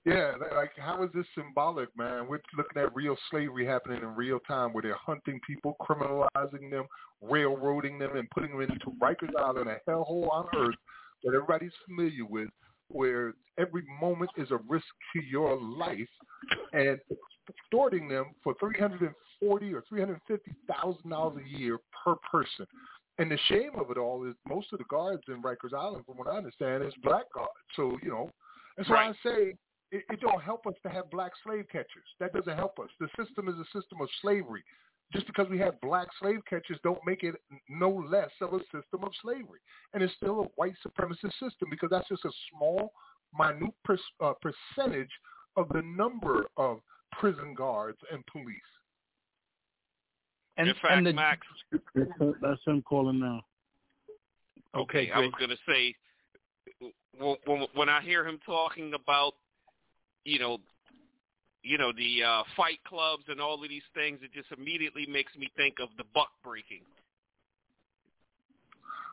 yeah, 0.07 0.31
like 0.55 0.71
how 0.77 1.03
is 1.03 1.09
this 1.13 1.25
symbolic, 1.35 1.89
man? 1.97 2.27
We're 2.29 2.39
looking 2.57 2.81
at 2.81 2.95
real 2.95 3.17
slavery 3.29 3.65
happening 3.65 4.01
in 4.01 4.15
real 4.15 4.39
time, 4.47 4.71
where 4.71 4.81
they're 4.81 4.95
hunting 4.95 5.41
people, 5.45 5.75
criminalizing 5.81 6.71
them, 6.71 6.85
railroading 7.21 7.99
them, 7.99 8.15
and 8.15 8.29
putting 8.29 8.51
them 8.51 8.61
into 8.61 8.97
Rikers 9.01 9.35
Island, 9.37 9.69
a 9.69 9.89
hellhole 9.89 10.31
on 10.31 10.45
earth 10.55 10.75
that 11.23 11.33
everybody's 11.35 11.73
familiar 11.85 12.23
with, 12.23 12.47
where 12.87 13.33
every 13.59 13.83
moment 13.99 14.31
is 14.37 14.49
a 14.51 14.59
risk 14.69 14.85
to 15.13 15.21
your 15.21 15.59
life, 15.59 16.07
and 16.71 16.97
extorting 17.49 18.07
them 18.07 18.27
for 18.41 18.53
three 18.61 18.79
hundred 18.79 19.01
and 19.01 19.15
forty 19.41 19.73
or 19.73 19.83
three 19.89 19.99
hundred 19.99 20.21
fifty 20.25 20.55
thousand 20.71 21.09
dollars 21.09 21.43
a 21.45 21.59
year 21.59 21.79
per 22.05 22.15
person. 22.31 22.65
And 23.19 23.29
the 23.29 23.37
shame 23.49 23.71
of 23.77 23.91
it 23.91 23.97
all 23.97 24.25
is 24.25 24.35
most 24.47 24.71
of 24.71 24.79
the 24.79 24.85
guards 24.85 25.23
in 25.27 25.41
Rikers 25.41 25.73
Island, 25.77 26.05
from 26.05 26.15
what 26.17 26.27
I 26.27 26.37
understand, 26.37 26.85
is 26.85 26.93
black 27.03 27.25
guards. 27.33 27.51
So 27.75 27.97
you 28.01 28.09
know, 28.09 28.29
that's 28.77 28.89
why 28.89 29.09
I 29.09 29.13
say 29.21 29.53
it, 29.91 30.03
it 30.09 30.19
don't 30.21 30.41
help 30.41 30.67
us 30.67 30.73
to 30.83 30.89
have 30.89 31.09
black 31.09 31.31
slave 31.43 31.65
catchers. 31.71 32.07
That 32.19 32.33
doesn't 32.33 32.55
help 32.55 32.79
us. 32.79 32.89
The 32.99 33.07
system 33.21 33.47
is 33.47 33.55
a 33.55 33.65
system 33.65 34.01
of 34.01 34.09
slavery. 34.21 34.63
Just 35.13 35.25
because 35.25 35.47
we 35.49 35.57
have 35.59 35.79
black 35.79 36.07
slave 36.19 36.39
catchers 36.49 36.77
don't 36.83 36.99
make 37.05 37.23
it 37.23 37.35
no 37.69 37.89
less 37.89 38.29
of 38.41 38.53
a 38.53 38.59
system 38.65 39.03
of 39.03 39.11
slavery. 39.21 39.59
And 39.93 40.03
it's 40.03 40.13
still 40.15 40.41
a 40.41 40.47
white 40.55 40.73
supremacist 40.85 41.31
system 41.39 41.69
because 41.69 41.89
that's 41.89 42.09
just 42.09 42.25
a 42.25 42.31
small, 42.51 42.91
minute 43.37 43.73
per, 43.85 43.97
uh, 44.21 44.33
percentage 44.41 45.11
of 45.55 45.69
the 45.69 45.81
number 45.81 46.47
of 46.57 46.79
prison 47.13 47.53
guards 47.53 47.97
and 48.11 48.25
police. 48.25 48.47
And 50.57 50.67
In 50.67 50.75
fact, 50.81 50.93
and 50.97 51.05
the 51.05 51.13
Max, 51.13 51.45
That's, 51.95 52.09
that's 52.41 52.61
him 52.65 52.81
calling 52.81 53.19
now. 53.19 53.41
okay, 54.75 55.09
I 55.11 55.19
was 55.19 55.31
going 55.37 55.51
to 55.51 55.57
say 55.67 55.95
when, 57.17 57.35
when 57.45 57.67
when 57.73 57.89
I 57.89 58.01
hear 58.01 58.27
him 58.27 58.39
talking 58.45 58.93
about 58.93 59.35
you 60.27 60.39
know 60.39 60.57
you 61.63 61.77
know 61.77 61.91
the 61.93 62.21
uh 62.21 62.43
fight 62.55 62.79
clubs 62.85 63.23
and 63.29 63.39
all 63.39 63.63
of 63.63 63.69
these 63.69 63.87
things 63.95 64.19
it 64.21 64.31
just 64.33 64.51
immediately 64.57 65.05
makes 65.07 65.33
me 65.37 65.49
think 65.55 65.75
of 65.81 65.89
the 65.97 66.03
buck 66.13 66.29
breaking 66.43 66.81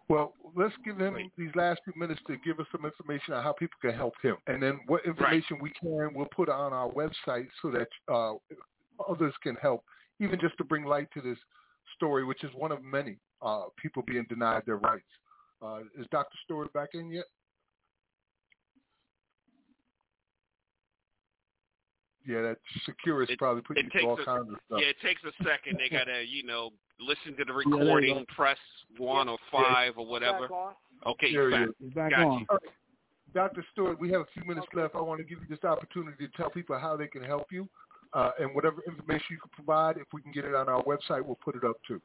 Well, 0.07 0.35
let's 0.55 0.75
give 0.85 0.99
him 0.99 1.15
Right. 1.15 1.33
these 1.39 1.55
last 1.55 1.81
few 1.85 1.95
minutes 1.97 2.21
to 2.27 2.37
give 2.45 2.61
us 2.61 2.67
some 2.71 2.85
information 2.85 3.33
on 3.33 3.43
how 3.43 3.55
people 3.55 3.79
can 3.81 3.95
help 3.95 4.13
him, 4.21 4.37
and 4.47 4.63
then 4.63 4.79
what 4.87 5.03
information 5.07 5.59
we 5.63 5.71
can 5.71 6.13
we'll 6.15 6.27
put 6.27 6.51
on 6.51 6.75
our 6.75 6.91
website 6.91 7.49
so 7.63 7.71
that 7.71 7.89
uh, 8.13 8.35
others 9.09 9.33
can 9.43 9.55
help, 9.57 9.83
even 10.21 10.39
just 10.39 10.59
to 10.59 10.65
bring 10.65 10.85
light 10.85 11.09
to 11.15 11.23
this 11.23 11.39
story, 11.97 12.23
which 12.23 12.45
is 12.45 12.51
one 12.55 12.71
of 12.71 12.85
many 12.85 13.17
uh, 13.41 13.63
people 13.81 14.03
being 14.07 14.27
denied 14.29 14.63
their 14.67 14.77
rights. 14.77 15.09
Uh, 15.63 15.81
is 15.99 16.07
Dr. 16.11 16.37
Stewart 16.45 16.71
back 16.75 16.91
in 16.93 17.11
yet? 17.11 17.25
Yeah, 22.27 22.41
that 22.43 22.57
Securus 22.87 23.29
It- 23.31 23.39
probably 23.39 23.63
put 23.63 23.77
it 23.79 23.85
you 23.85 23.91
takes 23.91 24.05
all 24.05 24.19
a- 24.21 24.25
kinds 24.25 24.49
of 24.51 24.57
stuff. 24.67 24.81
yeah 24.81 24.89
it 24.89 24.97
takes 25.01 25.23
a 25.25 25.33
second 25.45 25.79
they 25.79 25.89
gotta 25.91 26.25
you 26.25 26.43
know 26.45 26.71
listen 26.99 27.37
to 27.37 27.45
the 27.45 27.53
recording 27.65 28.15
go. 28.19 28.25
press 28.35 28.59
one 28.97 29.29
or 29.29 29.39
five 29.53 29.99
or 29.99 30.07
whatever 30.07 30.49
okay 31.07 31.33
There 31.33 31.51
he 31.51 31.57
back. 31.67 31.69
back 31.95 32.11
Got 32.13 32.21
on. 32.27 32.39
you. 32.51 32.59
Dr. 33.35 33.65
Stewart, 33.73 33.99
we 34.01 34.11
have 34.13 34.21
a 34.21 34.27
few 34.33 34.45
minutes 34.45 34.69
left. 34.75 34.95
I 34.95 35.01
want 35.01 35.19
to 35.19 35.25
give 35.25 35.41
you 35.41 35.47
this 35.49 35.65
opportunity 35.65 36.25
to 36.25 36.33
tell 36.37 36.51
people 36.51 36.79
how 36.79 36.97
they 36.97 37.09
can 37.09 37.23
help 37.25 37.51
you. 37.51 37.69
Uh, 38.13 38.31
and 38.39 38.55
whatever 38.55 38.77
information 38.87 39.27
you 39.31 39.39
can 39.39 39.51
provide, 39.51 39.97
if 39.97 40.07
we 40.13 40.23
can 40.23 40.31
get 40.31 40.45
it 40.45 40.55
on 40.55 40.69
our 40.69 40.81
website, 40.85 41.21
we'll 41.21 41.35
put 41.45 41.57
it 41.57 41.65
up 41.65 41.75
too. 41.85 42.01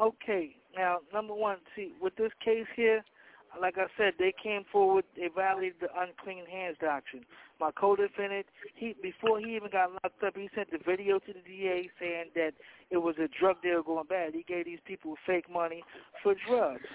Okay, 0.00 0.56
now 0.74 0.98
number 1.12 1.34
one, 1.34 1.58
see 1.76 1.92
with 2.00 2.16
this 2.16 2.32
case 2.44 2.64
here, 2.74 3.04
like 3.60 3.78
I 3.78 3.86
said, 3.96 4.14
they 4.18 4.32
came 4.42 4.64
forward, 4.70 5.04
they 5.16 5.28
violated 5.28 5.76
the 5.80 5.88
unclean 5.96 6.46
hands 6.46 6.76
doctrine. 6.80 7.24
My 7.60 7.70
co-defendant, 7.70 8.46
he 8.74 8.96
before 9.00 9.38
he 9.38 9.54
even 9.56 9.70
got 9.70 9.92
locked 9.92 10.22
up, 10.22 10.36
he 10.36 10.50
sent 10.54 10.70
the 10.70 10.78
video 10.78 11.18
to 11.20 11.32
the 11.32 11.40
DA 11.46 11.88
saying 12.00 12.30
that 12.34 12.52
it 12.90 12.98
was 12.98 13.16
a 13.18 13.28
drug 13.28 13.62
deal 13.62 13.82
going 13.82 14.06
bad. 14.08 14.34
He 14.34 14.42
gave 14.42 14.64
these 14.64 14.80
people 14.84 15.14
fake 15.26 15.50
money 15.50 15.82
for 16.22 16.34
drugs, 16.46 16.88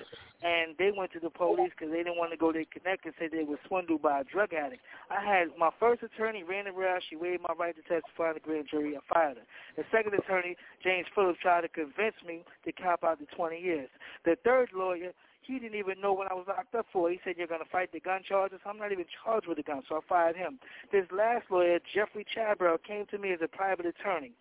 and 0.44 0.76
they 0.78 0.92
went 0.96 1.14
to 1.14 1.20
the 1.20 1.30
police 1.30 1.72
because 1.72 1.92
they 1.92 2.04
didn't 2.04 2.18
want 2.18 2.32
to 2.32 2.38
go 2.38 2.52
to 2.52 2.66
connect 2.66 3.06
and 3.06 3.14
say 3.18 3.28
they 3.28 3.44
were 3.44 3.60
swindled 3.68 4.02
by 4.02 4.22
a 4.22 4.24
drug 4.24 4.54
addict. 4.54 4.82
I 5.10 5.24
had 5.24 5.48
my 5.58 5.70
first 5.80 6.04
attorney 6.04 6.44
ran 6.44 6.68
around, 6.68 7.04
she 7.10 7.16
waived 7.16 7.44
my 7.48 7.56
right 7.58 7.76
to 7.76 7.82
testify 7.82 8.30
in 8.30 8.34
the 8.36 8.40
grand 8.40 8.68
jury, 8.70 8.96
I 8.98 9.14
fired 9.14 9.38
her. 9.38 9.44
The 9.78 9.84
second 9.92 10.14
attorney, 10.14 10.56
James 10.84 11.08
Phillips, 11.16 11.40
tried 11.42 11.62
to 11.62 11.70
convince 11.70 12.16
me 12.26 12.44
to 12.66 12.72
cop 12.72 13.04
out 13.04 13.20
the 13.20 13.28
20 13.36 13.60
years. 13.60 13.90
The 14.26 14.38
third 14.44 14.70
lawyer, 14.74 15.14
he 15.50 15.58
didn't 15.58 15.80
even 15.80 16.00
know 16.00 16.14
what 16.14 16.32
I 16.32 16.36
was 16.36 16.46
locked 16.48 16.76
up 16.76 16.86
for. 16.94 17.10
He 17.10 17.20
said, 17.24 17.34
you're 17.38 17.48
going 17.48 17.64
to 17.64 17.70
fight 17.70 17.92
the 17.92 18.00
gun 18.00 18.22
charges. 18.28 18.60
I'm 18.66 18.78
not 18.78 18.92
even 18.92 19.06
charged 19.24 19.48
with 19.48 19.58
the 19.58 19.64
gun, 19.64 19.82
so 19.90 19.96
I 19.96 20.00
fired 20.08 20.36
him. 20.36 20.60
This 20.92 21.06
last 21.12 21.46
lawyer, 21.50 21.80
Jeffrey 21.94 22.24
Chadbrow, 22.24 22.78
came 22.84 23.08
to 23.08 23.18
me 23.18 23.34
as 23.34 23.40
a 23.42 23.48
private 23.48 23.88
attorney, 23.88 24.32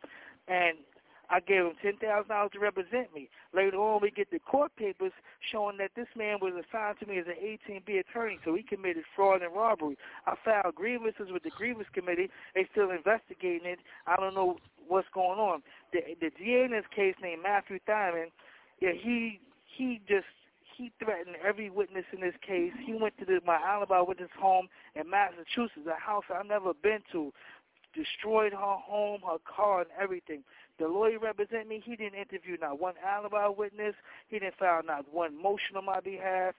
and 0.48 0.76
I 1.30 1.40
gave 1.40 1.64
him 1.64 1.72
$10,000 1.82 2.52
to 2.52 2.58
represent 2.58 3.14
me. 3.14 3.30
Later 3.54 3.78
on, 3.78 4.00
we 4.02 4.10
get 4.10 4.30
the 4.30 4.38
court 4.38 4.72
papers 4.76 5.12
showing 5.50 5.78
that 5.78 5.92
this 5.96 6.08
man 6.14 6.38
was 6.42 6.52
assigned 6.52 6.98
to 7.00 7.06
me 7.06 7.18
as 7.18 7.26
an 7.26 7.40
18B 7.42 8.00
attorney, 8.00 8.38
so 8.44 8.54
he 8.54 8.62
committed 8.62 9.04
fraud 9.16 9.40
and 9.40 9.54
robbery. 9.54 9.96
I 10.26 10.34
filed 10.44 10.74
grievances 10.74 11.28
with 11.32 11.42
the 11.42 11.50
grievance 11.56 11.88
committee. 11.94 12.28
They 12.54 12.68
still 12.70 12.90
investigating 12.90 13.66
it. 13.66 13.78
I 14.06 14.16
don't 14.16 14.34
know 14.34 14.58
what's 14.86 15.08
going 15.14 15.38
on. 15.38 15.62
The, 15.92 16.00
the 16.20 16.30
DA 16.38 16.64
in 16.64 16.72
this 16.72 16.84
case 16.94 17.14
named 17.22 17.42
Matthew 17.42 17.78
Diamond, 17.86 18.30
yeah, 18.80 18.92
he 18.92 19.40
he 19.76 20.00
just 20.08 20.26
he 20.78 20.92
threatened 21.02 21.36
every 21.44 21.70
witness 21.70 22.04
in 22.12 22.20
this 22.20 22.34
case. 22.46 22.72
He 22.86 22.94
went 22.94 23.18
to 23.18 23.24
the, 23.24 23.40
my 23.44 23.56
alibi 23.56 24.00
witness 24.00 24.30
home 24.38 24.68
in 24.94 25.10
Massachusetts, 25.10 25.86
a 25.90 26.00
house 26.00 26.24
I've 26.32 26.46
never 26.46 26.72
been 26.72 27.00
to, 27.12 27.32
destroyed 27.94 28.52
her 28.52 28.76
home, 28.78 29.20
her 29.26 29.38
car, 29.44 29.80
and 29.80 29.90
everything. 30.00 30.44
The 30.78 30.86
lawyer 30.86 31.18
represent 31.18 31.66
me. 31.66 31.82
He 31.84 31.96
didn't 31.96 32.14
interview 32.14 32.56
not 32.60 32.80
one 32.80 32.94
alibi 33.04 33.48
witness. 33.48 33.94
He 34.28 34.38
didn't 34.38 34.54
file 34.54 34.82
not 34.86 35.12
one 35.12 35.34
motion 35.40 35.76
on 35.76 35.84
my 35.84 35.98
behalf. 35.98 36.54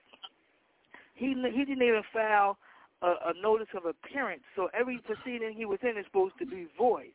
He 1.14 1.28
he 1.28 1.64
didn't 1.64 1.82
even 1.82 2.02
file 2.12 2.58
a, 3.00 3.06
a 3.06 3.32
notice 3.42 3.68
of 3.74 3.86
appearance. 3.86 4.42
So 4.54 4.68
every 4.78 4.98
proceeding 4.98 5.54
he 5.56 5.64
was 5.64 5.78
in 5.82 5.96
is 5.96 6.04
supposed 6.04 6.34
to 6.40 6.46
be 6.46 6.66
void. 6.76 7.12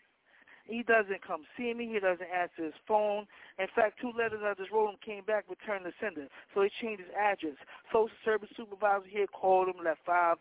He 0.66 0.82
doesn't 0.82 1.22
come 1.22 1.45
see 1.57 1.74
me. 1.74 1.88
He 1.88 1.99
doesn't 1.99 2.26
answer 2.26 2.66
his 2.66 2.78
phone. 2.88 3.28
In 3.59 3.68
fact, 3.76 4.01
two 4.01 4.11
letters 4.18 4.41
I 4.43 4.53
just 4.55 4.72
wrote 4.72 4.89
him 4.89 4.97
came 5.05 5.24
back, 5.24 5.45
returned 5.49 5.86
to 5.86 5.93
sender. 6.01 6.28
So 6.53 6.63
he 6.63 6.70
changed 6.82 7.03
his 7.05 7.13
address. 7.13 7.57
Social 7.93 8.09
service 8.26 8.49
supervisor 8.57 9.05
here 9.07 9.28
called 9.28 9.70
him, 9.70 9.84
left 9.84 10.01
five, 10.05 10.38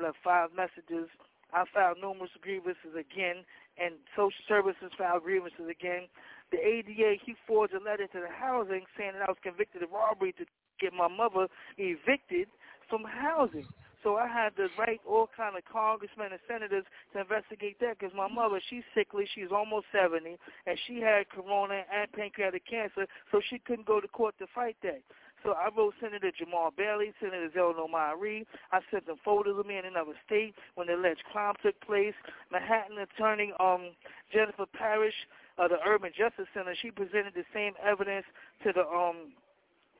left 0.00 0.18
five 0.22 0.50
messages. 0.50 1.08
I 1.52 1.64
filed 1.72 1.98
numerous 2.00 2.32
grievances 2.40 2.96
again, 2.98 3.44
and 3.78 3.94
social 4.16 4.42
services 4.48 4.90
filed 4.98 5.22
grievances 5.22 5.68
again. 5.70 6.08
The 6.50 6.58
ADA, 6.58 7.20
he 7.24 7.34
forged 7.46 7.74
a 7.74 7.80
letter 7.80 8.06
to 8.08 8.20
the 8.20 8.32
housing 8.32 8.84
saying 8.96 9.12
that 9.14 9.28
I 9.28 9.30
was 9.30 9.40
convicted 9.42 9.82
of 9.82 9.92
robbery 9.92 10.32
to 10.38 10.44
get 10.80 10.92
my 10.92 11.08
mother 11.08 11.48
evicted 11.78 12.48
from 12.88 13.04
housing. 13.04 13.66
So 14.02 14.16
I 14.16 14.26
had 14.26 14.56
to 14.56 14.68
write 14.78 15.00
all 15.06 15.28
kind 15.36 15.56
of 15.56 15.62
congressmen 15.64 16.32
and 16.32 16.40
senators 16.48 16.84
to 17.12 17.20
investigate 17.20 17.78
that 17.80 17.98
because 17.98 18.14
my 18.16 18.28
mother, 18.28 18.60
she's 18.68 18.82
sickly, 18.94 19.26
she's 19.32 19.52
almost 19.54 19.86
70, 19.92 20.36
and 20.66 20.78
she 20.86 21.00
had 21.00 21.28
corona 21.28 21.82
and 21.92 22.10
pancreatic 22.12 22.66
cancer, 22.68 23.06
so 23.30 23.40
she 23.48 23.58
couldn't 23.58 23.86
go 23.86 24.00
to 24.00 24.08
court 24.08 24.34
to 24.38 24.46
fight 24.54 24.76
that. 24.82 25.02
So 25.42 25.52
I 25.52 25.68
wrote 25.76 25.94
Senator 26.00 26.30
Jamaal 26.30 26.70
Bailey, 26.76 27.12
Senator 27.20 27.50
Zellnor 27.50 27.90
Myrie. 27.90 28.46
I 28.70 28.78
sent 28.90 29.06
them 29.06 29.16
photos 29.24 29.58
of 29.58 29.66
me 29.66 29.76
in 29.76 29.84
another 29.84 30.14
state 30.24 30.54
when 30.76 30.86
the 30.86 30.94
alleged 30.94 31.24
crime 31.32 31.54
took 31.62 31.80
place. 31.80 32.14
Manhattan 32.52 32.98
attorney 32.98 33.52
um, 33.58 33.90
Jennifer 34.32 34.66
Parish 34.66 35.14
of 35.58 35.70
the 35.70 35.78
Urban 35.84 36.12
Justice 36.16 36.46
Center, 36.54 36.74
she 36.80 36.90
presented 36.90 37.34
the 37.34 37.44
same 37.52 37.72
evidence 37.84 38.24
to 38.62 38.72
the 38.72 38.86
um, 38.86 39.32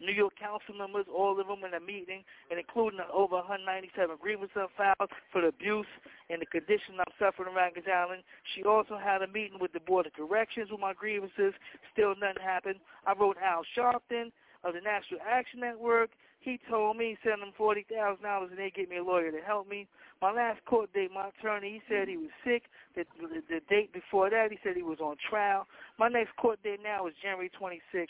New 0.02 0.12
York 0.12 0.34
council 0.38 0.74
members, 0.74 1.06
all 1.06 1.38
of 1.38 1.46
them 1.46 1.64
in 1.64 1.74
a 1.74 1.80
meeting, 1.80 2.24
and 2.50 2.58
including 2.58 3.00
over 3.12 3.36
197 3.36 4.16
grievances 4.20 4.68
filed 4.76 5.10
for 5.30 5.40
the 5.40 5.48
abuse 5.48 5.86
and 6.30 6.42
the 6.42 6.46
condition 6.46 6.98
I'm 6.98 7.12
suffering 7.18 7.48
in 7.50 7.56
Rikers 7.56 7.88
Island. 7.88 8.22
She 8.54 8.64
also 8.64 8.98
had 8.98 9.22
a 9.22 9.28
meeting 9.28 9.58
with 9.60 9.72
the 9.72 9.80
Board 9.80 10.06
of 10.06 10.12
Corrections 10.12 10.70
with 10.70 10.80
my 10.80 10.92
grievances. 10.92 11.54
Still 11.92 12.14
nothing 12.18 12.42
happened. 12.42 12.80
I 13.06 13.14
wrote 13.14 13.36
Al 13.38 13.62
Sharpton 13.76 14.32
of 14.64 14.74
the 14.74 14.80
National 14.80 15.20
Action 15.26 15.60
Network. 15.60 16.10
He 16.40 16.58
told 16.68 16.96
me 16.96 17.16
send 17.22 17.40
him 17.40 17.54
forty 17.56 17.86
thousand 17.86 18.24
dollars 18.24 18.50
and 18.50 18.58
they 18.58 18.70
get 18.74 18.90
me 18.90 18.98
a 18.98 19.04
lawyer 19.04 19.30
to 19.30 19.40
help 19.40 19.68
me. 19.68 19.86
My 20.20 20.32
last 20.32 20.64
court 20.66 20.92
date, 20.92 21.10
my 21.12 21.28
attorney, 21.28 21.74
he 21.74 21.82
said 21.88 22.06
he 22.06 22.16
was 22.16 22.30
sick. 22.44 22.64
The, 22.94 23.04
the, 23.20 23.42
the 23.48 23.60
date 23.68 23.92
before 23.92 24.30
that, 24.30 24.52
he 24.52 24.58
said 24.62 24.76
he 24.76 24.82
was 24.82 25.00
on 25.00 25.16
trial. 25.28 25.66
My 25.98 26.08
next 26.08 26.36
court 26.36 26.62
date 26.62 26.78
now 26.82 27.08
is 27.08 27.14
January 27.20 27.50
26th. 27.60 28.06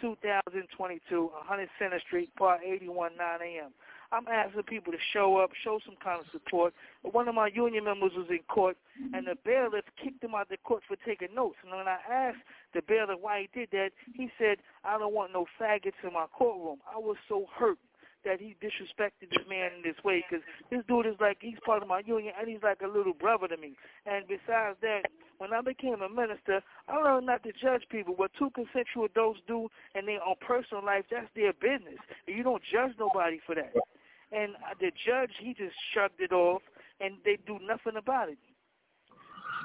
2022, 0.00 1.30
100 1.32 1.68
Center 1.78 2.00
Street, 2.06 2.34
Part 2.36 2.60
81, 2.64 3.12
9 3.16 3.38
a.m. 3.42 3.70
I'm 4.12 4.28
asking 4.28 4.62
people 4.64 4.92
to 4.92 4.98
show 5.12 5.38
up, 5.38 5.50
show 5.64 5.80
some 5.84 5.96
kind 6.02 6.20
of 6.20 6.26
support. 6.30 6.72
One 7.02 7.26
of 7.26 7.34
my 7.34 7.48
union 7.48 7.84
members 7.84 8.12
was 8.16 8.26
in 8.30 8.40
court, 8.48 8.76
and 9.12 9.26
the 9.26 9.34
bailiff 9.44 9.84
kicked 10.02 10.22
him 10.22 10.34
out 10.34 10.42
of 10.42 10.48
the 10.50 10.56
court 10.58 10.82
for 10.86 10.96
taking 11.04 11.34
notes. 11.34 11.56
And 11.62 11.72
when 11.72 11.88
I 11.88 11.98
asked 12.10 12.38
the 12.74 12.82
bailiff 12.86 13.18
why 13.20 13.48
he 13.52 13.60
did 13.60 13.70
that, 13.72 13.90
he 14.14 14.30
said, 14.38 14.58
I 14.84 14.98
don't 14.98 15.14
want 15.14 15.32
no 15.32 15.46
faggots 15.60 15.98
in 16.02 16.12
my 16.12 16.26
courtroom. 16.32 16.78
I 16.86 16.98
was 16.98 17.16
so 17.28 17.46
hurt 17.56 17.78
that 18.24 18.40
he 18.40 18.56
disrespected 18.62 19.30
this 19.30 19.44
man 19.48 19.70
in 19.76 19.82
this 19.82 20.02
way 20.04 20.24
because 20.28 20.44
this 20.70 20.82
dude 20.88 21.06
is 21.06 21.16
like 21.20 21.38
he's 21.40 21.58
part 21.64 21.82
of 21.82 21.88
my 21.88 22.00
union 22.04 22.32
and 22.38 22.48
he's 22.48 22.62
like 22.62 22.80
a 22.82 22.86
little 22.88 23.12
brother 23.14 23.48
to 23.48 23.56
me. 23.56 23.76
And 24.06 24.24
besides 24.26 24.76
that, 24.82 25.02
when 25.38 25.52
I 25.52 25.60
became 25.60 26.00
a 26.02 26.08
minister, 26.08 26.62
I 26.88 26.96
learned 26.96 27.26
not 27.26 27.42
to 27.42 27.52
judge 27.52 27.82
people. 27.90 28.14
What 28.16 28.30
two 28.38 28.50
consensual 28.54 29.04
adults 29.06 29.40
do 29.46 29.68
in 29.94 30.06
their 30.06 30.22
own 30.22 30.36
personal 30.40 30.84
life, 30.84 31.04
that's 31.10 31.28
their 31.34 31.52
business. 31.52 31.98
You 32.26 32.42
don't 32.42 32.62
judge 32.72 32.92
nobody 32.98 33.40
for 33.44 33.54
that. 33.54 33.72
And 34.32 34.52
the 34.80 34.90
judge, 35.06 35.30
he 35.38 35.54
just 35.54 35.76
shrugged 35.92 36.20
it 36.20 36.32
off, 36.32 36.62
and 37.00 37.14
they 37.24 37.38
do 37.46 37.58
nothing 37.62 37.96
about 37.96 38.30
it. 38.30 38.38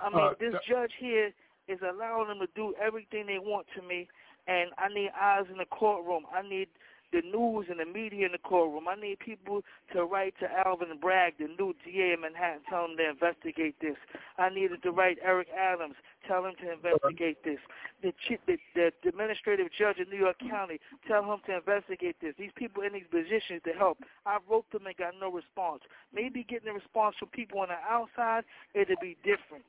I 0.03 0.09
mean, 0.09 0.19
Uh, 0.19 0.33
this 0.39 0.51
th- 0.51 0.63
judge 0.67 0.93
here 0.99 1.33
is 1.67 1.79
allowing 1.81 2.27
them 2.29 2.39
to 2.39 2.47
do 2.55 2.73
everything 2.81 3.25
they 3.27 3.39
want 3.39 3.67
to 3.75 3.81
me, 3.81 4.07
and 4.47 4.71
I 4.77 4.87
need 4.89 5.11
eyes 5.19 5.45
in 5.51 5.57
the 5.57 5.65
courtroom. 5.65 6.25
I 6.33 6.41
need 6.41 6.69
the 7.11 7.21
news 7.21 7.67
and 7.69 7.79
the 7.79 7.85
media 7.85 8.25
in 8.25 8.31
the 8.31 8.37
courtroom. 8.37 8.87
I 8.87 8.95
need 8.95 9.19
people 9.19 9.61
to 9.93 10.03
write 10.03 10.35
to 10.39 10.47
Alvin 10.65 10.89
Bragg, 11.01 11.33
the 11.39 11.47
new 11.47 11.73
DA 11.83 12.13
in 12.13 12.21
Manhattan, 12.21 12.61
tell 12.69 12.85
him 12.85 12.97
to 12.97 13.09
investigate 13.09 13.75
this. 13.81 13.95
I 14.37 14.49
needed 14.49 14.83
to 14.83 14.91
write 14.91 15.17
Eric 15.23 15.47
Adams, 15.57 15.95
tell 16.27 16.45
him 16.45 16.53
to 16.61 16.73
investigate 16.73 17.43
this. 17.43 17.59
The, 18.01 18.13
chief, 18.27 18.39
the, 18.47 18.57
the 18.75 18.91
administrative 19.07 19.67
judge 19.77 19.97
in 19.97 20.09
New 20.09 20.17
York 20.17 20.37
County, 20.49 20.79
tell 21.07 21.23
him 21.23 21.39
to 21.47 21.57
investigate 21.57 22.17
this. 22.21 22.33
These 22.37 22.51
people 22.55 22.83
in 22.83 22.93
these 22.93 23.09
positions 23.09 23.61
to 23.65 23.73
help. 23.73 23.97
I 24.25 24.37
wrote 24.49 24.69
them 24.71 24.85
and 24.85 24.95
got 24.95 25.13
no 25.19 25.31
response. 25.31 25.81
Maybe 26.13 26.45
getting 26.47 26.69
a 26.69 26.73
response 26.73 27.15
from 27.19 27.29
people 27.29 27.59
on 27.59 27.69
the 27.69 27.79
outside, 27.89 28.43
it'll 28.73 28.95
be 29.01 29.17
different. 29.23 29.65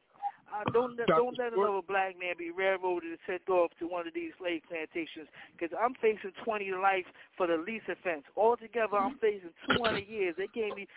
Uh, 0.50 0.68
don't 0.72 0.98
let, 0.98 1.06
don't 1.06 1.38
let 1.38 1.52
another 1.52 1.80
black 1.86 2.18
man 2.18 2.34
be 2.36 2.50
railroaded 2.50 3.10
and 3.10 3.18
sent 3.26 3.48
off 3.48 3.70
to 3.78 3.86
one 3.86 4.06
of 4.06 4.14
these 4.14 4.32
slave 4.38 4.62
plantations 4.68 5.28
because 5.52 5.76
I'm 5.80 5.94
facing 6.02 6.32
20 6.44 6.72
life 6.72 7.06
for 7.36 7.46
the 7.46 7.56
least 7.56 7.86
offense. 7.88 8.24
Altogether, 8.36 8.98
I'm 8.98 9.16
facing 9.18 9.54
200 9.76 10.08
years. 10.08 10.34
They 10.36 10.48
gave 10.52 10.74
me 10.74 10.88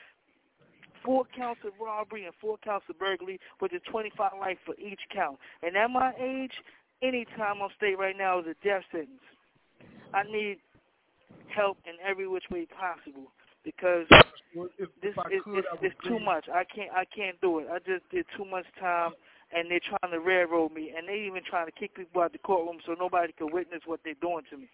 four 1.06 1.26
counts 1.36 1.62
of 1.66 1.74
robbery 1.80 2.26
and 2.26 2.34
four 2.42 2.58
counts 2.64 2.86
of 2.90 2.98
burglary, 2.98 3.40
which 3.60 3.74
is 3.74 3.82
25 3.92 4.32
life 4.40 4.58
for 4.66 4.76
each 4.76 5.00
count. 5.14 5.38
And 5.62 5.76
at 5.78 5.90
my 5.90 6.14
age, 6.20 6.54
any 7.04 7.26
time 7.38 7.58
state 7.78 8.00
right 8.00 8.18
now 8.18 8.40
is 8.40 8.46
a 8.48 8.56
death 8.66 8.84
sentence. 8.92 9.22
I 10.14 10.24
need 10.24 10.58
help 11.54 11.78
in 11.86 11.94
every 12.04 12.28
which 12.28 12.46
way 12.50 12.66
possible 12.66 13.32
because 13.64 14.06
Well, 14.56 14.70
if, 14.78 14.90
this 15.02 15.14
if 15.28 15.34
is 15.34 15.44
could, 15.44 15.58
it's, 15.58 15.68
it's 15.82 16.08
too 16.08 16.20
much. 16.20 16.46
I 16.54 16.64
can't 16.64 16.92
I 16.92 17.06
can't 17.06 17.40
do 17.42 17.60
it. 17.60 17.68
I 17.72 17.80
just 17.80 18.10
did 18.12 18.26
too 18.38 18.46
much 18.46 18.66
time, 18.80 19.14
and 19.56 19.70
they're 19.70 19.80
trying 19.80 20.12
to 20.12 20.20
railroad 20.20 20.74
me, 20.74 20.92
and 20.98 21.08
they 21.08 21.26
even 21.28 21.42
trying 21.50 21.66
to 21.66 21.72
kick 21.72 21.96
people 21.96 22.22
out 22.22 22.28
of 22.28 22.32
the 22.34 22.38
courtroom 22.40 22.78
so 22.86 22.96
nobody 23.00 23.34
can 23.34 23.52
witness 23.52 23.82
what 23.86 24.00
they're 24.04 24.14
doing 24.22 24.44
to 24.50 24.58
me. 24.58 24.70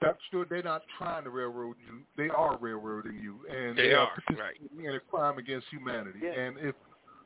Dr. 0.00 0.18
Stewart, 0.28 0.48
they're 0.50 0.62
not 0.62 0.82
trying 0.98 1.24
to 1.24 1.30
railroad 1.30 1.76
you. 1.86 2.00
They 2.16 2.28
are 2.28 2.58
railroading 2.58 3.18
you, 3.22 3.38
and 3.48 3.78
They 3.78 3.92
are, 3.94 4.08
participating 4.08 4.84
in 4.84 4.94
a 4.94 5.00
crime 5.00 5.38
against 5.38 5.66
humanity. 5.70 6.18
Yeah. 6.22 6.32
And 6.32 6.58
if 6.58 6.74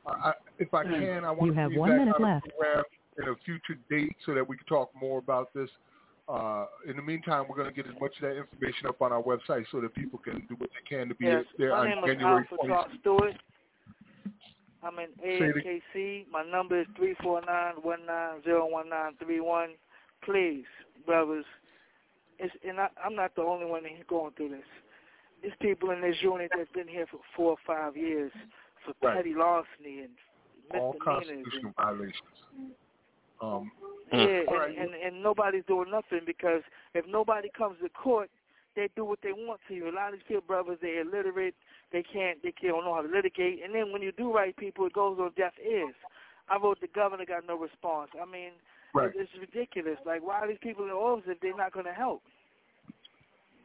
I, 0.05 0.33
if 0.59 0.73
I 0.73 0.83
can, 0.83 1.25
I 1.25 1.31
want 1.31 1.47
You 1.47 1.53
to 1.53 1.59
have 1.59 1.69
bring 1.69 1.79
one 1.79 1.89
that 1.89 1.97
minute 1.97 2.15
kind 2.17 2.37
of 2.37 2.43
left. 2.43 2.47
program 2.57 2.83
in 3.17 3.27
a 3.27 3.35
future 3.43 3.77
date 3.89 4.15
so 4.25 4.33
that 4.33 4.47
we 4.47 4.55
can 4.55 4.65
talk 4.67 4.91
more 4.99 5.19
about 5.19 5.53
this. 5.53 5.69
Uh, 6.29 6.67
in 6.87 6.95
the 6.95 7.01
meantime, 7.01 7.45
we're 7.49 7.55
going 7.55 7.67
to 7.67 7.73
get 7.73 7.87
as 7.87 7.99
much 7.99 8.13
of 8.17 8.21
that 8.21 8.37
information 8.37 8.87
up 8.87 9.01
on 9.01 9.11
our 9.11 9.21
website 9.21 9.65
so 9.71 9.81
that 9.81 9.93
people 9.95 10.19
can 10.19 10.45
do 10.47 10.55
what 10.59 10.69
they 10.69 10.95
can 10.95 11.09
to 11.09 11.15
be 11.15 11.25
Yes, 11.25 11.43
there 11.57 11.71
my 11.71 11.79
on 11.79 11.87
name 11.89 12.03
January 12.05 12.47
20th. 12.63 13.35
I'm 14.83 14.97
in 14.99 15.09
AKC. 15.25 16.25
My 16.31 16.43
number 16.43 16.81
is 16.81 16.87
three 16.95 17.15
four 17.21 17.41
nine 17.45 17.75
one 17.81 18.05
nine 18.05 18.41
zero 18.43 18.67
one 18.67 18.89
nine 18.89 19.13
three 19.23 19.39
one. 19.39 19.71
Please, 20.23 20.65
brothers, 21.05 21.45
it's, 22.39 22.53
and 22.67 22.79
I, 22.79 22.87
I'm 23.03 23.15
not 23.15 23.35
the 23.35 23.41
only 23.41 23.65
one 23.65 23.85
in 23.85 23.91
going 24.09 24.33
through 24.35 24.49
this. 24.49 24.65
There's 25.41 25.53
people 25.61 25.91
in 25.91 26.01
this 26.01 26.17
unit 26.21 26.51
that's 26.55 26.71
been 26.71 26.87
here 26.87 27.05
for 27.09 27.19
four 27.35 27.51
or 27.51 27.57
five 27.65 27.95
years 27.95 28.31
for 28.85 28.93
Right. 29.01 29.17
petty 29.17 29.33
larceny 29.33 30.01
and 30.01 30.13
All 30.73 30.95
constitutional 31.01 31.73
violations. 31.77 32.45
Um, 33.41 33.71
Yeah, 34.11 34.17
and, 34.19 34.51
right. 34.51 34.77
and 34.77 34.93
and 34.93 35.23
nobody's 35.23 35.63
doing 35.65 35.89
nothing 35.91 36.21
because 36.25 36.61
if 36.93 37.05
nobody 37.07 37.49
comes 37.57 37.77
to 37.81 37.89
court, 37.89 38.29
they 38.75 38.89
do 38.95 39.05
what 39.05 39.19
they 39.23 39.31
want 39.31 39.59
to 39.67 39.73
you. 39.73 39.89
A 39.89 39.91
lot 39.91 40.13
of 40.13 40.19
these 40.19 40.27
people, 40.27 40.43
brothers, 40.45 40.77
they're 40.81 41.01
illiterate. 41.01 41.55
They 41.91 42.03
can't, 42.03 42.41
they 42.43 42.53
don't 42.61 42.85
know 42.85 42.93
how 42.93 43.01
to 43.01 43.09
litigate. 43.09 43.63
And 43.63 43.73
then 43.73 43.91
when 43.91 44.01
you 44.01 44.11
do 44.11 44.33
right 44.33 44.55
people, 44.55 44.85
it 44.85 44.93
goes 44.93 45.17
on 45.19 45.31
deaf 45.35 45.53
ears. 45.65 45.95
I 46.49 46.57
wrote 46.57 46.79
the 46.81 46.87
governor, 46.87 47.25
got 47.25 47.47
no 47.47 47.57
response. 47.57 48.11
I 48.19 48.25
mean, 48.25 48.51
right. 48.93 49.11
it's 49.15 49.31
ridiculous. 49.39 49.97
Like, 50.05 50.25
why 50.25 50.39
are 50.39 50.47
these 50.47 50.57
people 50.61 50.85
in 50.85 50.91
office 50.91 51.25
if 51.27 51.39
they're 51.39 51.55
not 51.55 51.73
going 51.73 51.85
to 51.85 51.93
help? 51.93 52.23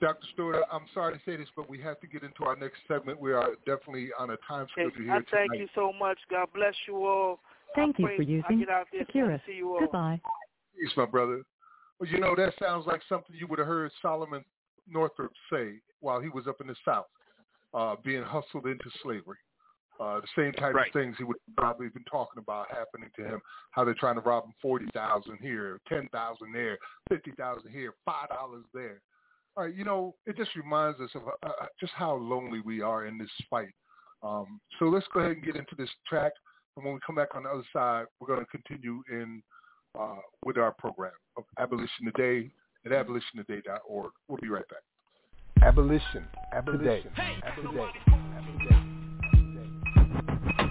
Dr. 0.00 0.26
Stewart, 0.32 0.64
I'm 0.70 0.86
sorry 0.92 1.14
to 1.14 1.20
say 1.24 1.36
this, 1.36 1.48
but 1.56 1.68
we 1.70 1.80
have 1.80 2.00
to 2.00 2.06
get 2.06 2.22
into 2.22 2.44
our 2.44 2.56
next 2.56 2.78
segment. 2.88 3.20
We 3.20 3.32
are 3.32 3.50
definitely 3.64 4.10
on 4.18 4.30
a 4.30 4.36
time 4.46 4.66
Okay, 4.76 4.90
schedule 4.90 5.10
I 5.10 5.14
thank 5.14 5.52
tonight. 5.52 5.58
you 5.60 5.68
so 5.74 5.92
much. 5.98 6.18
God 6.30 6.48
bless 6.54 6.74
you 6.86 6.96
all. 7.06 7.40
Thank 7.74 7.96
I 7.98 8.02
you 8.02 8.16
for 8.16 8.22
using 8.22 8.58
get 8.58 8.68
out 8.68 8.86
there 8.92 9.00
and 9.00 9.06
Securus. 9.06 9.40
see 9.46 9.54
you 9.54 9.74
all. 9.74 9.80
Goodbye. 9.80 10.20
Peace, 10.78 10.90
my 10.96 11.06
brother. 11.06 11.42
Well, 11.98 12.10
you 12.10 12.18
know, 12.18 12.34
that 12.36 12.52
sounds 12.58 12.86
like 12.86 13.00
something 13.08 13.34
you 13.38 13.46
would 13.46 13.58
have 13.58 13.68
heard 13.68 13.90
Solomon 14.02 14.44
Northup 14.88 15.32
say 15.52 15.80
while 16.00 16.20
he 16.20 16.28
was 16.28 16.46
up 16.46 16.60
in 16.60 16.66
the 16.66 16.76
South, 16.84 17.06
uh, 17.72 17.96
being 18.04 18.22
hustled 18.22 18.66
into 18.66 18.90
slavery. 19.02 19.38
Uh, 20.00 20.20
the 20.20 20.26
same 20.36 20.52
type 20.54 20.74
Right. 20.74 20.88
of 20.88 20.92
things 20.92 21.16
he 21.18 21.24
would 21.24 21.36
probably 21.56 21.86
have 21.86 21.94
been 21.94 22.04
talking 22.04 22.38
about 22.42 22.68
happening 22.70 23.10
to 23.14 23.24
him. 23.24 23.40
How 23.70 23.84
they're 23.84 23.94
trying 23.94 24.16
to 24.16 24.20
rob 24.22 24.44
him 24.44 24.52
forty 24.60 24.86
thousand 24.92 25.38
here, 25.40 25.80
ten 25.88 26.08
thousand 26.08 26.52
there, 26.52 26.78
fifty 27.08 27.30
thousand 27.32 27.70
here, 27.70 27.92
five 28.04 28.28
dollars 28.28 28.64
there. 28.74 29.00
All 29.56 29.64
right, 29.64 29.74
you 29.74 29.84
know, 29.84 30.16
it 30.26 30.36
just 30.36 30.56
reminds 30.56 30.98
us 31.00 31.10
of 31.14 31.22
uh, 31.28 31.46
uh, 31.46 31.66
just 31.78 31.92
how 31.92 32.14
lonely 32.16 32.60
we 32.60 32.80
are 32.82 33.06
in 33.06 33.18
this 33.18 33.30
fight. 33.48 33.70
Um, 34.24 34.60
so 34.80 34.86
let's 34.86 35.06
go 35.14 35.20
ahead 35.20 35.32
and 35.36 35.44
get 35.44 35.54
into 35.54 35.76
this 35.76 35.90
track, 36.08 36.32
and 36.76 36.84
when 36.84 36.94
we 36.94 37.00
come 37.06 37.14
back 37.14 37.36
on 37.36 37.44
the 37.44 37.50
other 37.50 37.62
side, 37.72 38.06
we're 38.18 38.26
going 38.26 38.44
to 38.44 38.46
continue 38.46 39.00
in 39.10 39.40
uh, 39.96 40.16
with 40.44 40.58
our 40.58 40.72
program 40.72 41.12
of 41.36 41.44
Abolition 41.60 42.06
Today 42.06 42.50
at 42.86 42.92
abolitiontoday.org. 42.92 44.12
We'll 44.28 44.38
be 44.40 44.48
right 44.48 44.64
back. 44.68 44.82
Abolition. 45.62 46.24
Abolition. 46.52 46.82
Today. 46.84 47.04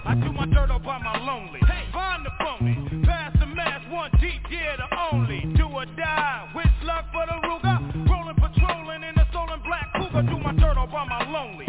I 0.06 0.14
do 0.16 0.32
my 0.32 0.46
dirt 0.46 0.70
all 0.70 0.78
by 0.78 0.98
my 0.98 1.18
lonely. 1.24 1.60
Find 1.92 2.24
the 2.26 2.30
phony. 2.38 3.04
Pass 3.04 3.34
the 3.40 3.46
mass, 3.46 3.80
one 3.90 4.10
deep, 4.20 4.42
yeah, 4.50 4.76
the 4.76 4.86
only. 5.12 5.40
Do 5.56 5.64
or 5.66 5.86
die. 5.86 6.50
With 6.54 6.66
luck 6.84 7.06
for 7.12 7.24
the 7.26 7.32
Ruger. 7.48 8.08
Rolling, 8.10 8.36
patrolling 8.36 9.02
in 9.02 9.18
a 9.18 9.26
stolen 9.30 9.60
black 9.64 9.90
cougar. 9.96 10.22
Do 10.28 10.38
my 10.38 10.52
dirt 10.52 10.76
all 10.76 10.86
by 10.86 11.04
my 11.06 11.30
lonely. 11.30 11.66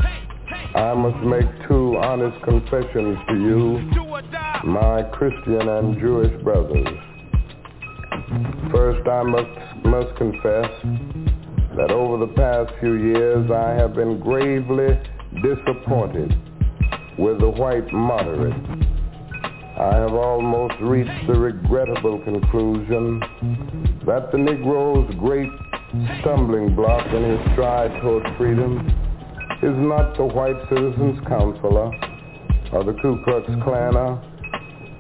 I 0.75 0.93
must 0.93 1.23
make 1.25 1.67
two 1.67 1.97
honest 1.97 2.43
confessions 2.43 3.17
to 3.29 3.35
you, 3.35 3.89
Do 3.93 4.03
or 4.03 4.21
die. 4.21 4.61
my 4.65 5.03
Christian 5.03 5.69
and 5.69 5.97
Jewish 5.99 6.43
brothers. 6.43 6.87
First, 8.71 9.07
I 9.07 9.23
must, 9.23 9.86
must 9.86 10.17
confess 10.17 10.69
that 11.78 11.91
over 11.91 12.26
the 12.26 12.32
past 12.34 12.73
few 12.80 12.93
years 12.93 13.51
I 13.51 13.71
have 13.73 13.93
been 13.93 14.19
gravely 14.19 14.97
disappointed 15.43 16.34
with 17.17 17.39
the 17.39 17.49
white 17.49 17.91
moderate. 17.93 18.55
I 19.78 19.95
have 19.97 20.13
almost 20.13 20.76
reached 20.82 21.28
the 21.28 21.34
regrettable 21.34 22.19
conclusion 22.23 23.19
that 24.05 24.32
the 24.32 24.38
Negro's 24.38 25.13
great 25.15 25.51
stumbling 26.21 26.76
block 26.76 27.05
in 27.13 27.23
his 27.23 27.51
stride 27.53 27.91
toward 28.01 28.26
freedom 28.38 28.88
is 29.61 29.76
not 29.78 30.17
the 30.17 30.26
white 30.26 30.57
citizens 30.69 31.19
counselor 31.28 31.91
or 32.71 32.84
the 32.84 32.93
Ku 33.01 33.21
Klux 33.23 33.47
Klanner, 33.61 34.19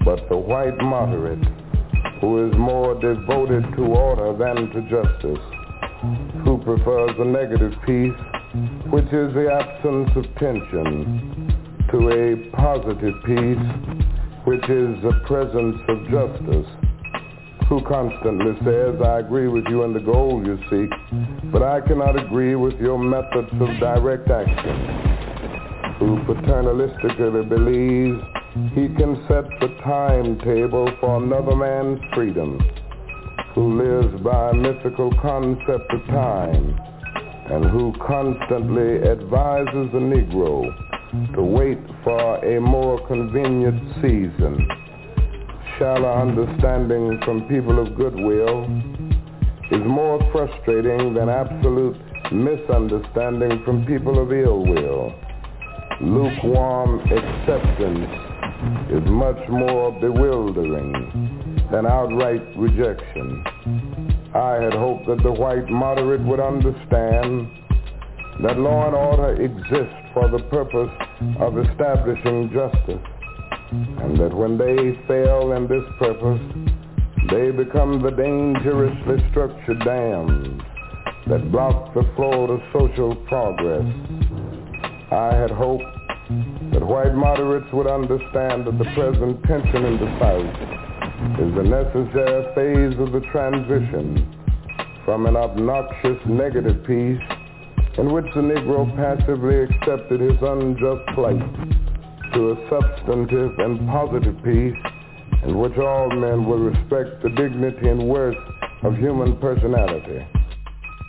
but 0.03 0.29
the 0.29 0.37
white 0.37 0.77
moderate 0.77 1.43
who 2.21 2.47
is 2.47 2.57
more 2.57 2.99
devoted 2.99 3.63
to 3.75 3.83
order 3.83 4.33
than 4.37 4.69
to 4.71 4.81
justice, 4.89 5.43
who 6.43 6.61
prefers 6.63 7.11
the 7.17 7.25
negative 7.25 7.73
peace, 7.85 8.15
which 8.91 9.05
is 9.05 9.33
the 9.33 9.49
absence 9.51 10.09
of 10.15 10.23
tension, 10.35 11.53
to 11.91 12.09
a 12.09 12.49
positive 12.55 13.13
peace, 13.25 14.05
which 14.45 14.63
is 14.69 15.01
the 15.03 15.21
presence 15.25 15.77
of 15.89 15.97
justice, 16.09 16.67
who 17.67 17.81
constantly 17.81 18.53
says, 18.63 18.95
I 19.03 19.19
agree 19.19 19.47
with 19.47 19.65
you 19.69 19.83
in 19.83 19.93
the 19.93 19.99
goal 19.99 20.43
you 20.45 20.57
seek, 20.69 21.51
but 21.51 21.63
I 21.63 21.81
cannot 21.81 22.19
agree 22.19 22.55
with 22.55 22.79
your 22.79 22.97
methods 22.97 23.49
of 23.53 23.67
direct 23.79 24.29
action, 24.29 25.95
who 25.99 26.17
paternalistically 26.25 27.49
believes 27.49 28.21
he 28.55 28.87
can 28.87 29.21
set 29.27 29.43
the 29.59 29.67
timetable 29.83 30.89
for 31.01 31.21
another 31.21 31.57
man's 31.57 31.99
freedom, 32.13 32.57
who 33.53 33.81
lives 33.81 34.23
by 34.23 34.51
a 34.51 34.53
mythical 34.53 35.11
concept 35.21 35.91
of 35.91 36.05
time, 36.07 36.73
and 37.51 37.65
who 37.65 37.93
constantly 37.99 39.03
advises 39.09 39.91
the 39.91 39.99
Negro 39.99 40.73
to 41.35 41.43
wait 41.43 41.79
for 42.05 42.37
a 42.45 42.61
more 42.61 43.05
convenient 43.07 43.93
season. 43.95 44.65
Shallow 45.77 46.13
understanding 46.13 47.19
from 47.25 47.49
people 47.49 47.85
of 47.85 47.93
goodwill 47.97 48.63
is 49.69 49.85
more 49.85 50.17
frustrating 50.31 51.13
than 51.13 51.27
absolute 51.27 51.97
misunderstanding 52.31 53.63
from 53.65 53.85
people 53.85 54.17
of 54.17 54.31
ill 54.31 54.65
will. 54.65 55.13
Lukewarm 56.01 56.99
acceptance 57.01 58.24
is 58.89 59.03
much 59.09 59.37
more 59.49 59.91
bewildering 59.99 60.91
than 61.71 61.85
outright 61.85 62.43
rejection. 62.55 63.43
I 64.33 64.61
had 64.61 64.73
hoped 64.73 65.07
that 65.07 65.23
the 65.23 65.31
white 65.31 65.69
moderate 65.69 66.21
would 66.21 66.39
understand 66.39 67.49
that 68.43 68.57
law 68.57 68.87
and 68.87 68.95
order 68.95 69.41
exist 69.41 69.95
for 70.13 70.29
the 70.29 70.43
purpose 70.49 70.91
of 71.39 71.57
establishing 71.57 72.51
justice, 72.51 73.05
and 73.71 74.19
that 74.19 74.33
when 74.33 74.57
they 74.57 74.99
fail 75.07 75.53
in 75.53 75.67
this 75.67 75.83
purpose, 75.97 76.41
they 77.31 77.51
become 77.51 78.01
the 78.01 78.11
dangerously 78.11 79.25
structured 79.31 79.79
dams 79.83 80.61
that 81.27 81.51
block 81.51 81.93
the 81.93 82.03
flow 82.15 82.45
of 82.51 82.61
social 82.71 83.15
progress. 83.27 83.85
I 85.11 85.33
had 85.33 85.49
hoped 85.49 85.94
that 86.75 86.85
white 86.85 87.15
moderates 87.15 87.71
would 87.71 87.87
understand 87.87 88.67
that 88.67 88.77
the 88.77 88.83
present 88.99 89.41
tension 89.43 89.85
in 89.85 89.95
the 89.95 90.11
South 90.19 90.43
is 91.39 91.55
a 91.55 91.63
necessary 91.63 92.43
phase 92.51 92.99
of 92.99 93.13
the 93.13 93.21
transition 93.31 94.27
from 95.05 95.25
an 95.25 95.37
obnoxious 95.37 96.19
negative 96.27 96.83
peace 96.85 97.21
in 97.97 98.11
which 98.11 98.25
the 98.35 98.41
Negro 98.41 98.83
passively 98.97 99.63
accepted 99.63 100.19
his 100.19 100.35
unjust 100.41 101.07
plight 101.15 101.39
to 102.33 102.51
a 102.51 102.55
substantive 102.67 103.57
and 103.59 103.87
positive 103.87 104.35
peace 104.43 104.75
in 105.47 105.57
which 105.57 105.77
all 105.77 106.09
men 106.11 106.43
will 106.43 106.59
respect 106.59 107.23
the 107.23 107.29
dignity 107.29 107.87
and 107.87 108.03
worth 108.03 108.35
of 108.83 108.97
human 108.97 109.37
personality. 109.37 110.27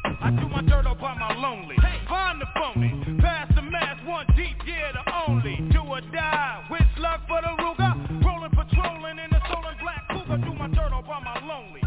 I 0.05 0.31
do 0.31 0.47
my 0.47 0.63
dirt 0.63 0.87
up 0.87 1.01
my 1.01 1.35
lonely. 1.37 1.75
Find 2.09 2.41
the 2.41 2.47
phony. 2.55 3.19
Pass 3.21 3.46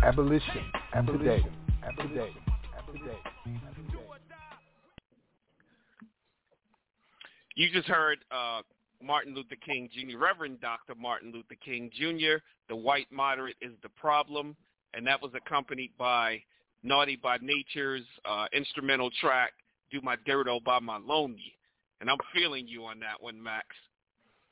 my 0.02 0.08
lonely. 0.08 0.42
Abolition. 0.44 0.64
Abolition. 0.94 1.54
Abolition. 1.84 2.34
Abolition. 2.78 3.16
You 7.56 7.70
just 7.72 7.88
heard 7.88 8.20
uh, 8.32 8.62
Martin 9.04 9.36
Luther 9.36 9.56
King 9.66 9.90
Jr., 9.94 10.18
Reverend 10.18 10.62
Dr. 10.62 10.96
Martin 10.96 11.32
Luther 11.34 11.56
King 11.64 11.90
Jr., 11.94 12.42
The 12.70 12.76
White 12.76 13.08
Moderate 13.12 13.58
is 13.62 13.74
the 13.84 13.90
Problem, 13.90 14.56
and 14.94 15.06
that 15.06 15.22
was 15.22 15.32
accompanied 15.36 15.92
by 15.98 16.42
Naughty 16.84 17.18
by 17.18 17.38
Nature's 17.42 18.06
uh, 18.24 18.46
instrumental 18.54 19.10
track, 19.20 19.52
Do 19.92 20.00
My 20.02 20.16
Dirt 20.26 20.48
All 20.48 20.62
By 20.62 20.80
My 20.80 20.98
Lonely. 20.98 21.54
And 22.00 22.10
I'm 22.10 22.18
feeling 22.34 22.66
you 22.66 22.86
on 22.86 23.00
that 23.02 23.22
one, 23.22 23.42
Max. 23.42 23.68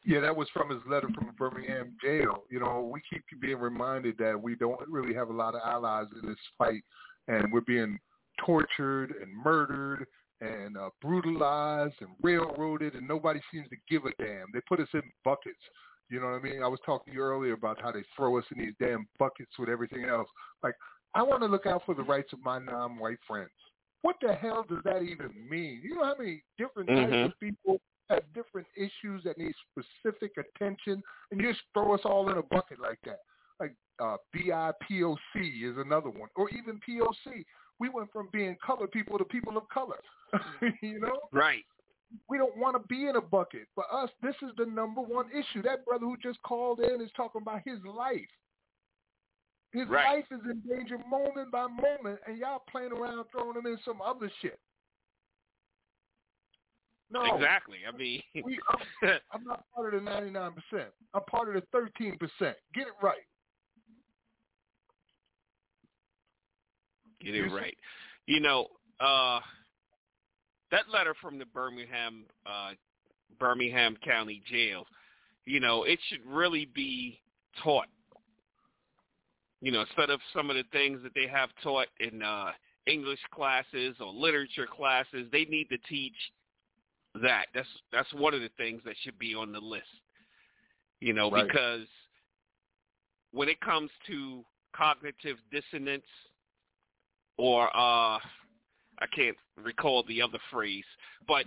Yeah, 0.08 0.22
that 0.22 0.34
was 0.38 0.48
from 0.54 0.70
his 0.70 0.80
letter 0.90 1.10
from 1.14 1.36
Birmingham 1.38 1.98
jail. 2.02 2.46
You 2.50 2.62
know, 2.62 2.90
we 2.92 3.02
keep 3.10 3.24
being 3.42 3.60
reminded 3.60 4.18
that 4.20 4.42
we 4.42 4.56
don't 4.56 4.80
really 4.88 5.14
have 5.14 5.28
a 5.28 5.34
lot 5.34 5.54
of 5.54 5.60
allies 5.66 6.08
in 6.22 6.30
this 6.30 6.40
fight, 6.58 6.82
and 7.28 7.52
we're 7.52 7.60
being 7.60 8.00
tortured 8.46 9.14
and 9.22 9.36
murdered 9.36 10.06
and 10.40 10.78
uh, 10.78 10.92
brutalized 11.02 11.96
and 12.00 12.12
railroaded, 12.22 12.94
and 12.94 13.06
nobody 13.06 13.42
seems 13.52 13.68
to 13.68 13.76
give 13.90 14.06
a 14.06 14.24
damn. 14.24 14.46
They 14.54 14.62
put 14.70 14.80
us 14.80 14.88
in 14.94 15.02
buckets. 15.26 15.60
You 16.10 16.22
know 16.22 16.28
what 16.28 16.40
I 16.40 16.42
mean? 16.42 16.64
I 16.64 16.70
was 16.70 16.80
talking 16.86 17.12
to 17.12 17.18
you 17.18 17.26
earlier 17.26 17.52
about 17.52 17.82
how 17.82 17.92
they 17.92 18.04
throw 18.16 18.38
us 18.38 18.46
in 18.56 18.64
these 18.64 18.76
damn 18.80 19.10
buckets 19.20 19.52
with 19.60 19.68
everything 19.68 20.06
else. 20.06 20.30
Like, 20.64 20.76
I 21.16 21.22
want 21.22 21.42
to 21.42 21.48
look 21.48 21.66
out 21.66 21.82
for 21.86 21.96
the 21.96 22.04
rights 22.04 22.32
of 22.32 22.40
my 22.46 22.60
non-white 22.60 23.20
friends. 23.28 23.50
What 24.04 24.16
the 24.22 24.34
hell 24.34 24.66
does 24.70 24.84
that 24.86 25.02
even 25.02 25.32
mean? 25.50 25.82
You 25.84 25.96
know 25.96 26.06
how 26.06 26.16
many 26.18 26.44
different 26.58 26.88
types 26.88 27.12
Mhm. 27.12 27.26
of 27.26 27.40
people 27.42 27.82
have 28.10 28.24
different 28.34 28.68
issues 28.76 29.24
that 29.24 29.38
need 29.38 29.54
specific 29.72 30.32
attention, 30.38 31.02
and 31.32 31.42
you 31.42 31.52
just 31.52 31.64
throw 31.74 31.94
us 31.94 32.02
all 32.06 32.30
in 32.30 32.38
a 32.38 32.44
bucket 32.44 32.80
like 32.80 33.00
that. 33.06 33.20
Like 33.60 33.74
uh, 34.00 34.18
BIPOC 34.36 35.18
is 35.36 35.78
another 35.78 36.10
one, 36.10 36.30
or 36.36 36.50
even 36.52 36.80
POC. 36.88 37.44
We 37.80 37.90
went 37.90 38.12
from 38.12 38.30
being 38.34 38.56
colored 38.66 38.92
people 38.92 39.18
to 39.18 39.26
people 39.26 39.58
of 39.58 39.68
color. 39.70 40.00
you 40.82 41.00
know, 41.00 41.20
Right. 41.32 41.64
we 42.30 42.38
don't 42.38 42.58
want 42.58 42.76
to 42.76 42.88
be 42.88 43.08
in 43.08 43.16
a 43.16 43.22
bucket. 43.22 43.68
For 43.76 43.84
us, 43.94 44.10
this 44.22 44.36
is 44.42 44.52
the 44.58 44.66
number 44.66 45.02
one 45.02 45.28
issue. 45.32 45.62
That 45.62 45.86
brother 45.86 46.06
who 46.06 46.18
just 46.18 46.42
called 46.44 46.80
in 46.80 47.02
is 47.02 47.12
talking 47.16 47.42
about 47.42 47.62
his 47.66 47.80
life. 47.86 48.22
His 49.74 49.88
Right. 49.88 50.18
life 50.18 50.26
is 50.32 50.40
in 50.50 50.62
danger 50.68 50.98
moment 51.10 51.52
by 51.52 51.68
moment, 51.68 52.20
and 52.26 52.38
y'all 52.38 52.64
playing 52.72 52.94
around 52.94 53.26
throwing 53.32 53.58
him 53.58 53.66
in 53.68 53.78
some 53.86 54.02
other 54.02 54.32
shit. 54.42 54.60
No, 57.10 57.24
Exactly. 57.36 57.78
I 57.88 57.96
mean, 57.96 58.22
we, 58.44 58.60
I'm, 58.70 59.20
I'm 59.32 59.44
not 59.44 59.64
part 59.74 59.94
of 59.94 60.04
the 60.04 60.10
99%. 60.10 60.52
I'm 61.14 61.24
part 61.24 61.56
of 61.56 61.64
the 61.72 61.78
13%. 61.78 62.18
Get 62.40 62.88
it 62.88 62.94
right. 63.02 63.16
Get 67.22 67.36
it 67.36 67.52
right. 67.52 67.76
You 68.26 68.40
know, 68.42 68.68
uh, 69.00 69.40
that 70.72 70.84
letter 70.92 71.16
from 71.22 71.40
the 71.40 71.46
Birmingham 71.46 72.26
uh, 72.46 72.72
Birmingham 73.40 73.98
County 74.04 74.42
Jail, 74.50 74.86
you 75.46 75.60
know, 75.60 75.84
it 75.84 76.00
should 76.10 76.26
really 76.26 76.66
be 76.76 77.20
taught. 77.64 77.88
You 79.62 79.72
know, 79.72 79.82
instead 79.82 80.10
of 80.10 80.20
some 80.36 80.50
of 80.50 80.56
the 80.56 80.64
things 80.72 81.00
that 81.04 81.14
they 81.16 81.28
have 81.28 81.50
taught 81.64 81.88
in 82.00 82.22
uh, 82.22 82.52
English 82.86 83.20
classes 83.34 83.96
or 84.00 84.14
literature 84.14 84.68
classes, 84.68 85.28
they 85.32 85.46
need 85.46 85.68
to 85.70 85.78
teach 85.90 86.14
that. 87.22 87.46
That's 87.54 87.68
that's 87.92 88.12
one 88.14 88.34
of 88.34 88.42
the 88.42 88.50
things 88.58 88.82
that 88.86 88.96
should 89.04 89.18
be 89.20 89.34
on 89.36 89.52
the 89.52 89.60
list. 89.60 89.86
You 91.00 91.14
know, 91.14 91.30
Right. 91.30 91.48
because 91.48 91.88
when 93.32 93.50
it 93.50 93.60
comes 93.62 93.92
to 94.08 94.44
cognitive 94.76 95.38
dissonance 95.52 96.06
or 97.38 97.68
uh 97.76 98.20
I 99.00 99.06
can't 99.16 99.38
recall 99.64 100.04
the 100.08 100.22
other 100.22 100.40
phrase, 100.52 100.86
but 101.28 101.46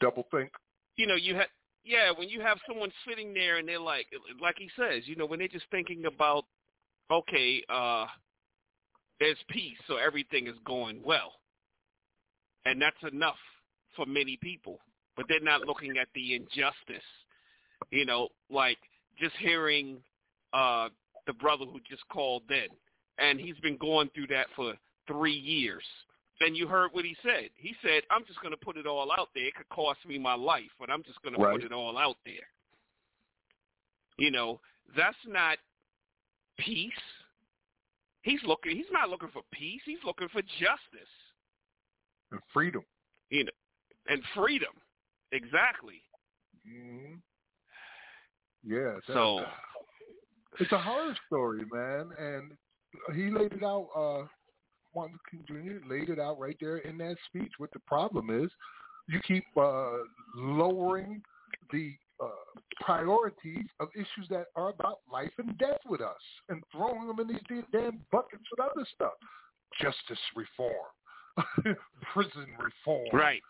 Double 0.00 0.26
think. 0.30 0.50
you 0.96 1.06
know, 1.06 1.14
you 1.16 1.34
have 1.36 1.48
yeah, 1.84 2.10
when 2.14 2.28
you 2.28 2.40
have 2.42 2.58
someone 2.68 2.92
sitting 3.08 3.32
there 3.32 3.56
and 3.56 3.66
they're 3.68 3.78
like 3.80 4.06
like 4.40 4.56
he 4.58 4.68
says, 4.76 5.02
you 5.06 5.16
know, 5.16 5.26
when 5.26 5.38
they're 5.38 5.48
just 5.48 5.66
thinking 5.70 6.04
about 6.06 6.44
okay, 7.10 7.62
uh 7.68 8.06
there's 9.18 9.38
peace, 9.48 9.76
so 9.86 9.96
everything 9.96 10.46
is 10.46 10.54
going 10.64 11.02
well. 11.04 11.32
And 12.64 12.80
that's 12.80 12.96
enough 13.12 13.36
for 13.96 14.06
many 14.06 14.38
people. 14.42 14.78
But 15.16 15.26
they're 15.28 15.40
not 15.40 15.66
looking 15.66 15.98
at 15.98 16.08
the 16.14 16.34
injustice. 16.34 17.06
You 17.90 18.04
know, 18.04 18.28
like 18.50 18.78
just 19.18 19.34
hearing 19.38 19.98
uh 20.52 20.88
the 21.26 21.32
brother 21.34 21.64
who 21.64 21.78
just 21.88 22.02
called 22.08 22.42
in 22.50 22.68
and 23.20 23.38
he's 23.38 23.58
been 23.58 23.76
going 23.76 24.10
through 24.14 24.26
that 24.28 24.46
for 24.56 24.74
three 25.06 25.34
years. 25.34 25.84
And 26.40 26.56
you 26.56 26.66
heard 26.66 26.88
what 26.92 27.04
he 27.04 27.14
said. 27.22 27.50
He 27.56 27.74
said, 27.82 28.02
"I'm 28.10 28.24
just 28.24 28.40
going 28.40 28.52
to 28.52 28.56
put 28.56 28.78
it 28.78 28.86
all 28.86 29.12
out 29.12 29.28
there. 29.34 29.46
It 29.46 29.54
could 29.54 29.68
cost 29.68 29.98
me 30.06 30.18
my 30.18 30.34
life, 30.34 30.70
but 30.78 30.88
I'm 30.88 31.02
just 31.02 31.20
going 31.22 31.34
to 31.34 31.38
put 31.38 31.62
it 31.62 31.72
all 31.72 31.98
out 31.98 32.16
there." 32.24 32.48
You 34.18 34.30
know, 34.30 34.60
that's 34.96 35.16
not 35.26 35.58
peace. 36.58 36.92
He's 38.22 38.40
looking. 38.44 38.74
He's 38.74 38.90
not 38.90 39.10
looking 39.10 39.28
for 39.32 39.42
peace. 39.52 39.82
He's 39.84 40.02
looking 40.04 40.28
for 40.28 40.40
justice. 40.40 41.12
And 42.32 42.40
freedom. 42.54 42.84
You 43.28 43.44
know, 43.44 43.50
and 44.10 44.22
freedom. 44.34 44.72
Exactly. 45.32 46.02
hmm 46.66 47.14
Yeah. 48.64 48.94
that- 49.06 49.14
So 49.14 49.44
it's 50.60 50.72
a 50.72 50.78
horror 50.78 51.16
story, 51.26 51.64
man, 51.72 52.10
and 52.18 52.52
he 53.16 53.30
laid 53.30 53.52
it 53.52 53.62
out. 53.62 53.88
uh 53.96 54.26
Martin 54.94 55.16
Luther 55.30 55.44
King 55.46 55.80
Jr. 55.80 55.88
laid 55.88 56.08
it 56.08 56.18
out 56.18 56.40
right 56.40 56.56
there 56.60 56.78
in 56.78 56.98
that 56.98 57.16
speech. 57.28 57.52
What 57.58 57.70
the 57.72 57.78
problem 57.86 58.28
is, 58.44 58.50
you 59.08 59.20
keep 59.20 59.44
uh 59.56 59.98
lowering 60.34 61.22
the 61.72 61.94
uh, 62.22 62.60
priorities 62.80 63.66
of 63.78 63.88
issues 63.94 64.28
that 64.28 64.46
are 64.56 64.68
about 64.70 64.98
life 65.10 65.30
and 65.38 65.56
death 65.58 65.78
with 65.88 66.00
us, 66.00 66.20
and 66.48 66.62
throwing 66.72 67.06
them 67.06 67.20
in 67.20 67.28
these 67.28 67.64
damn 67.72 67.98
buckets 68.12 68.42
with 68.50 68.60
other 68.60 68.84
stuff. 68.94 69.12
Justice 69.80 70.18
reform, 70.36 70.90
prison 72.12 72.46
reform, 72.58 73.06
right. 73.12 73.40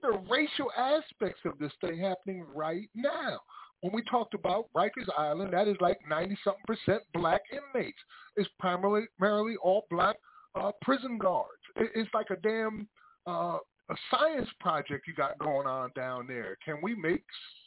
The 0.00 0.20
racial 0.30 0.70
aspects 0.76 1.40
of 1.44 1.58
this 1.58 1.72
thing 1.80 1.98
happening 1.98 2.44
right 2.54 2.88
now. 2.94 3.40
When 3.80 3.92
we 3.92 4.02
talked 4.04 4.34
about 4.34 4.66
Rikers 4.76 5.08
Island, 5.18 5.52
that 5.52 5.66
is 5.66 5.76
like 5.80 5.98
90-something 6.10 6.62
percent 6.66 7.02
black 7.12 7.42
inmates. 7.50 7.98
It's 8.36 8.48
primarily, 8.60 9.06
primarily 9.18 9.56
all 9.62 9.86
black 9.90 10.16
uh, 10.54 10.70
prison 10.82 11.18
guards. 11.18 11.50
It, 11.76 11.90
it's 11.94 12.10
like 12.14 12.30
a 12.30 12.36
damn 12.36 12.88
uh, 13.26 13.58
a 13.90 13.94
science 14.10 14.48
project 14.60 15.06
you 15.06 15.14
got 15.14 15.38
going 15.38 15.66
on 15.66 15.90
down 15.96 16.26
there. 16.26 16.56
Can 16.64 16.76
we 16.82 16.94
make 16.94 17.24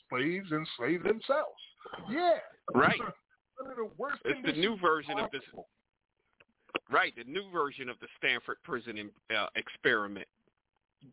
slaves 0.10 0.52
enslave 0.52 1.04
themselves? 1.04 1.60
Yeah. 2.10 2.38
Right. 2.74 3.00
The 3.58 3.90
It's 4.26 4.40
the 4.46 4.54
new 4.54 4.78
version 4.78 5.20
of 5.20 5.32
this. 5.32 5.42
Right, 6.92 7.14
the 7.16 7.30
new 7.30 7.50
version 7.52 7.90
of 7.90 7.96
the 8.02 8.08
Stanford 8.18 8.58
prison 8.64 8.98
in, 8.98 9.10
uh, 9.36 9.48
experiment. 9.56 10.28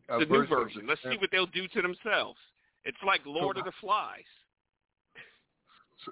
A 0.09 0.19
the 0.19 0.25
new 0.25 0.39
version 0.39 0.53
of 0.53 0.63
version. 0.63 0.87
Let's 0.87 1.01
see 1.03 1.17
what 1.19 1.31
they'll 1.31 1.45
do 1.45 1.67
to 1.67 1.81
themselves. 1.81 2.37
It's 2.85 2.97
like 3.05 3.21
Lord 3.25 3.57
of 3.57 3.65
the 3.65 3.71
Flies. 3.79 4.23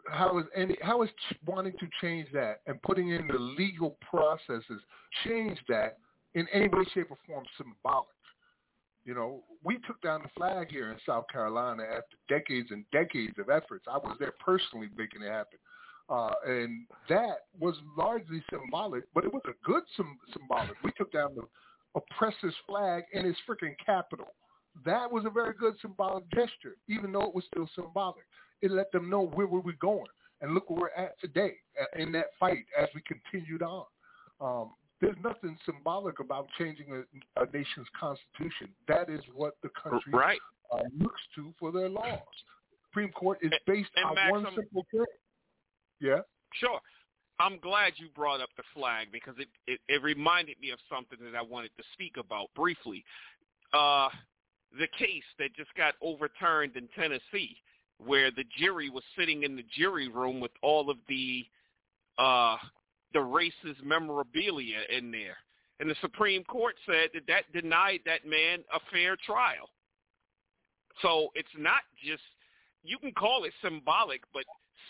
how 0.09 0.37
is 0.39 0.45
any 0.55 0.77
how 0.81 1.01
is 1.03 1.09
ch- 1.09 1.35
wanting 1.45 1.73
to 1.73 1.87
change 1.99 2.27
that 2.33 2.61
and 2.67 2.81
putting 2.81 3.09
in 3.09 3.27
the 3.27 3.37
legal 3.37 3.97
processes 4.09 4.81
change 5.25 5.57
that 5.67 5.97
in 6.33 6.47
any 6.53 6.67
way, 6.69 6.83
shape, 6.93 7.11
or 7.11 7.17
form 7.27 7.43
symbolic? 7.57 8.07
You 9.03 9.15
know, 9.15 9.43
we 9.63 9.79
took 9.87 9.99
down 10.01 10.21
the 10.21 10.29
flag 10.37 10.69
here 10.69 10.91
in 10.91 10.97
South 11.05 11.25
Carolina 11.31 11.83
after 11.83 12.17
decades 12.29 12.69
and 12.71 12.85
decades 12.91 13.33
of 13.39 13.49
efforts. 13.49 13.85
I 13.91 13.97
was 13.97 14.15
there 14.19 14.33
personally 14.39 14.89
making 14.95 15.23
it 15.23 15.31
happen. 15.31 15.57
Uh, 16.07 16.33
and 16.45 16.85
that 17.09 17.45
was 17.59 17.75
largely 17.97 18.43
symbolic, 18.49 19.03
but 19.13 19.23
it 19.23 19.33
was 19.33 19.41
a 19.45 19.53
good 19.65 19.83
sym- 19.95 20.19
symbolic. 20.33 20.75
We 20.83 20.91
took 20.97 21.11
down 21.11 21.35
the 21.35 21.43
oppressor's 21.95 22.55
flag 22.67 23.03
in 23.13 23.25
his 23.25 23.35
freaking 23.47 23.75
capital. 23.85 24.27
That 24.85 25.11
was 25.11 25.25
a 25.25 25.29
very 25.29 25.53
good 25.53 25.75
symbolic 25.81 26.29
gesture, 26.31 26.77
even 26.87 27.11
though 27.11 27.23
it 27.23 27.35
was 27.35 27.43
still 27.51 27.69
symbolic. 27.75 28.23
It 28.61 28.71
let 28.71 28.91
them 28.91 29.09
know 29.09 29.25
where 29.27 29.47
were 29.47 29.59
we 29.59 29.71
were 29.71 29.77
going. 29.79 30.07
And 30.41 30.53
look 30.53 30.69
where 30.69 30.79
we're 30.95 31.03
at 31.03 31.19
today 31.19 31.55
uh, 31.79 32.01
in 32.01 32.11
that 32.13 32.27
fight 32.39 32.65
as 32.79 32.87
we 32.95 33.01
continued 33.01 33.61
on. 33.61 33.85
Um, 34.39 34.71
there's 34.99 35.17
nothing 35.23 35.57
symbolic 35.65 36.19
about 36.19 36.47
changing 36.57 36.87
a, 36.93 37.41
a 37.43 37.45
nation's 37.51 37.87
constitution. 37.99 38.69
That 38.87 39.09
is 39.09 39.21
what 39.35 39.57
the 39.61 39.69
country 39.81 40.11
Right. 40.13 40.39
uh, 40.71 40.79
looks 40.99 41.21
to 41.35 41.53
for 41.59 41.71
their 41.71 41.89
laws. 41.89 42.19
Supreme 42.89 43.11
Court 43.11 43.37
is 43.41 43.51
based 43.67 43.89
and 43.95 44.05
on 44.05 44.15
Max, 44.15 44.31
one 44.31 44.45
simple 44.55 44.85
thing. 44.91 45.05
Yeah. 45.99 46.19
Sure. 46.53 46.79
I'm 47.41 47.57
glad 47.59 47.93
you 47.97 48.07
brought 48.15 48.39
up 48.39 48.49
the 48.55 48.63
flag 48.73 49.07
because 49.11 49.33
it, 49.39 49.47
it, 49.67 49.79
it 49.87 50.03
reminded 50.03 50.59
me 50.61 50.69
of 50.69 50.79
something 50.89 51.17
that 51.23 51.37
I 51.37 51.41
wanted 51.41 51.71
to 51.77 51.83
speak 51.93 52.17
about 52.17 52.49
briefly. 52.55 53.03
Uh, 53.73 54.09
the 54.77 54.87
case 54.97 55.23
that 55.39 55.55
just 55.55 55.73
got 55.75 55.95
overturned 56.01 56.77
in 56.77 56.87
Tennessee 56.95 57.57
where 58.05 58.31
the 58.31 58.43
jury 58.59 58.89
was 58.89 59.03
sitting 59.17 59.43
in 59.43 59.55
the 59.55 59.65
jury 59.77 60.07
room 60.07 60.39
with 60.39 60.51
all 60.61 60.89
of 60.89 60.97
the 61.07 61.45
uh, 62.17 62.57
the 63.13 63.19
racist 63.19 63.83
memorabilia 63.83 64.79
in 64.95 65.11
there. 65.11 65.37
And 65.79 65.89
the 65.89 65.95
Supreme 66.01 66.43
Court 66.43 66.75
said 66.85 67.09
that 67.13 67.27
that 67.27 67.51
denied 67.59 68.01
that 68.05 68.25
man 68.25 68.59
a 68.73 68.79
fair 68.91 69.17
trial. 69.25 69.69
So 71.01 71.29
it's 71.33 71.49
not 71.57 71.81
just, 72.05 72.21
you 72.83 72.97
can 72.99 73.11
call 73.11 73.45
it 73.45 73.53
symbolic, 73.63 74.21
but 74.33 74.43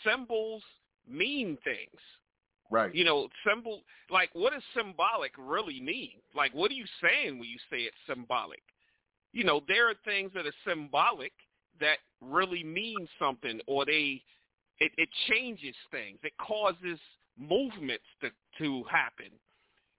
symbols 0.06 0.64
mean 1.10 1.58
things. 1.64 2.00
Right. 2.72 2.96
You 2.96 3.04
know, 3.04 3.28
symbol 3.48 3.82
like 4.10 4.30
what 4.34 4.54
does 4.54 4.64
symbolic 4.76 5.34
really 5.38 5.82
mean? 5.82 6.14
Like 6.34 6.54
what 6.56 6.72
are 6.72 6.76
you 6.76 6.86
saying 7.02 7.38
when 7.38 7.50
you 7.50 7.58
say 7.70 7.82
it's 7.82 7.96
symbolic? 8.08 8.62
You 9.34 9.44
know, 9.44 9.62
there 9.68 9.90
are 9.90 9.96
things 10.06 10.32
that 10.34 10.46
are 10.46 10.54
symbolic 10.68 11.34
that 11.80 11.98
really 12.22 12.64
mean 12.64 13.08
something 13.20 13.60
or 13.68 13.86
they 13.86 14.24
it, 14.80 14.92
it 14.98 15.10
changes 15.30 15.76
things. 15.92 16.18
It 16.24 16.34
causes 16.38 17.00
movements 17.38 18.06
to 18.22 18.30
to 18.60 18.84
happen. 18.90 19.32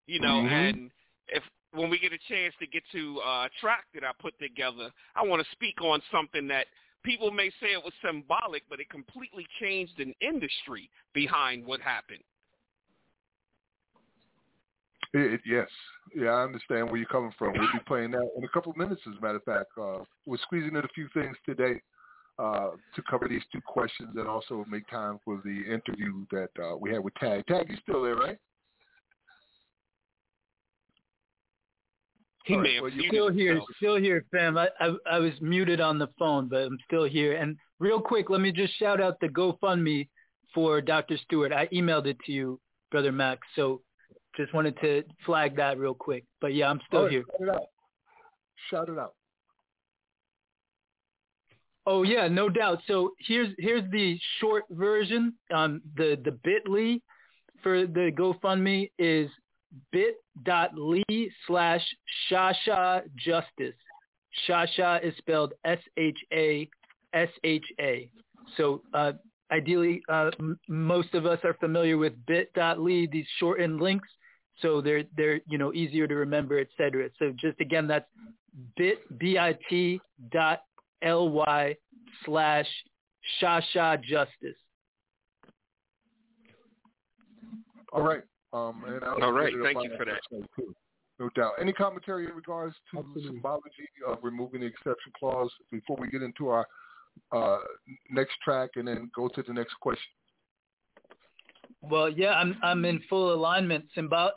You 0.07 0.19
know, 0.19 0.41
Mhm. 0.41 0.69
and 0.69 0.91
if 1.27 1.43
when 1.71 1.89
we 1.89 1.99
get 1.99 2.11
a 2.11 2.17
chance 2.27 2.55
to 2.59 2.67
get 2.67 2.83
to 2.91 3.21
uh, 3.21 3.45
a 3.45 3.49
track 3.59 3.85
that 3.93 4.03
I 4.03 4.11
put 4.19 4.37
together, 4.39 4.91
I 5.15 5.23
want 5.23 5.43
to 5.45 5.51
speak 5.51 5.81
on 5.81 6.01
something 6.11 6.47
that 6.47 6.67
people 7.03 7.31
may 7.31 7.49
say 7.59 7.73
it 7.73 7.83
was 7.83 7.93
symbolic, 8.03 8.67
but 8.69 8.79
it 8.79 8.89
completely 8.89 9.45
changed 9.59 9.99
an 9.99 10.13
industry 10.21 10.89
behind 11.13 11.65
what 11.65 11.81
happened. 11.81 12.23
It, 15.13 15.33
it- 15.33 15.41
yes. 15.45 15.67
Yeah, 16.15 16.29
I 16.31 16.43
understand 16.43 16.87
where 16.87 16.97
you're 16.97 17.07
coming 17.07 17.31
from. 17.39 17.53
We'll 17.53 17.71
be 17.71 17.79
playing 17.87 18.11
that 18.11 18.27
in 18.37 18.43
a 18.43 18.47
couple 18.49 18.71
of 18.71 18.77
minutes, 18.77 19.01
as 19.07 19.13
a 19.17 19.21
matter 19.21 19.37
of 19.37 19.43
fact. 19.43 19.71
Uh, 19.79 19.99
we're 20.25 20.37
squeezing 20.37 20.75
in 20.75 20.83
a 20.83 20.87
few 20.93 21.07
things 21.13 21.35
today 21.45 21.81
uh, 22.37 22.71
to 22.95 23.01
cover 23.09 23.27
these 23.27 23.41
two 23.51 23.61
questions 23.61 24.09
and 24.15 24.27
also 24.27 24.65
make 24.69 24.87
time 24.89 25.19
for 25.23 25.41
the 25.45 25.63
interview 25.73 26.25
that 26.31 26.49
uh, 26.61 26.75
we 26.75 26.91
had 26.91 27.03
with 27.03 27.13
Tag. 27.15 27.45
Tag, 27.47 27.67
you 27.69 27.77
still 27.83 28.03
there, 28.03 28.15
right? 28.15 28.37
He 32.45 32.57
may 32.57 32.75
have 32.75 32.83
well, 32.83 32.91
you- 32.91 33.07
Still 33.07 33.31
here, 33.31 33.53
himself. 33.53 33.69
still 33.77 33.95
here, 33.95 34.25
fam. 34.31 34.57
I, 34.57 34.67
I 34.79 34.93
I 35.09 35.19
was 35.19 35.31
muted 35.41 35.79
on 35.79 35.97
the 35.97 36.09
phone, 36.19 36.49
but 36.49 36.57
I'm 36.63 36.77
still 36.85 37.05
here. 37.05 37.37
And 37.37 37.55
real 37.79 38.01
quick, 38.01 38.29
let 38.29 38.41
me 38.41 38.51
just 38.51 38.77
shout 38.77 38.99
out 39.01 39.19
the 39.21 39.29
GoFundMe 39.29 40.09
for 40.53 40.81
Dr. 40.81 41.17
Stewart. 41.23 41.53
I 41.53 41.67
emailed 41.67 42.05
it 42.05 42.17
to 42.25 42.31
you, 42.33 42.59
brother 42.91 43.13
Max. 43.13 43.47
So 43.55 43.81
just 44.35 44.53
wanted 44.53 44.79
to 44.81 45.03
flag 45.25 45.55
that 45.57 45.77
real 45.77 45.93
quick. 45.93 46.25
But 46.41 46.53
yeah, 46.53 46.69
I'm 46.69 46.79
still 46.87 47.03
right, 47.03 47.11
here. 47.11 47.23
Shout 47.39 47.47
it 47.47 47.49
out. 47.49 47.63
Shout 48.69 48.89
it 48.89 48.99
out. 48.99 49.13
Oh 51.85 52.03
yeah, 52.03 52.27
no 52.27 52.49
doubt. 52.49 52.79
So 52.87 53.11
here's 53.19 53.53
here's 53.57 53.89
the 53.91 54.17
short 54.39 54.63
version. 54.69 55.33
Um, 55.53 55.81
the 55.97 56.17
the 56.23 56.31
Bitly 56.31 57.01
for 57.61 57.85
the 57.85 58.11
GoFundMe 58.13 58.89
is 58.97 59.29
bit.ly 59.91 61.27
slash 61.47 61.81
Shasha 62.31 63.03
Justice. 63.17 63.75
Shasha 64.47 65.03
is 65.03 65.13
spelled 65.17 65.53
S 65.65 65.79
H 65.97 66.17
A 66.33 66.69
S 67.13 67.29
H 67.43 67.65
A. 67.79 68.09
So 68.57 68.81
uh, 68.93 69.13
ideally, 69.51 70.01
uh, 70.09 70.31
m- 70.39 70.59
most 70.67 71.13
of 71.13 71.25
us 71.25 71.39
are 71.43 71.53
familiar 71.55 71.97
with 71.97 72.13
bit.ly, 72.25 73.07
these 73.11 73.27
shortened 73.39 73.81
links. 73.81 74.07
So 74.61 74.81
they're 74.81 75.03
they're 75.17 75.41
you 75.47 75.57
know 75.57 75.73
easier 75.73 76.07
to 76.07 76.15
remember, 76.15 76.59
et 76.59 76.67
cetera. 76.77 77.09
So 77.19 77.33
just 77.39 77.59
again, 77.59 77.87
that's 77.87 78.05
bit 78.77 78.97
b 79.17 79.37
i 79.37 79.57
t 79.69 79.99
dot 80.31 80.63
l 81.01 81.29
y 81.29 81.75
slash 82.25 82.67
Shasha 83.41 84.01
Justice. 84.03 84.57
All 87.91 88.01
right. 88.01 88.23
Um, 88.53 88.83
and 88.87 89.03
I'll 89.03 89.23
All 89.23 89.31
right, 89.31 89.51
get 89.51 89.59
it 89.59 89.59
up 89.59 89.73
thank 89.73 89.83
you 89.83 89.97
for 89.97 90.05
that. 90.05 90.19
too. 90.55 90.75
No 91.19 91.29
doubt. 91.35 91.53
Any 91.59 91.73
commentary 91.73 92.25
in 92.25 92.33
regards 92.33 92.75
to 92.91 92.99
Absolutely. 92.99 93.27
symbology 93.27 93.87
of 94.07 94.17
removing 94.23 94.61
the 94.61 94.67
exception 94.67 95.11
clause 95.17 95.51
before 95.71 95.95
we 95.99 96.09
get 96.09 96.21
into 96.21 96.49
our 96.49 96.67
uh, 97.31 97.59
next 98.09 98.33
track 98.43 98.71
and 98.75 98.87
then 98.87 99.11
go 99.15 99.27
to 99.27 99.43
the 99.43 99.53
next 99.53 99.75
question? 99.79 100.11
Well, 101.83 102.09
yeah, 102.09 102.31
I'm 102.33 102.55
I'm 102.63 102.85
in 102.85 103.01
full 103.09 103.33
alignment. 103.33 103.85
Symbol 103.93 104.31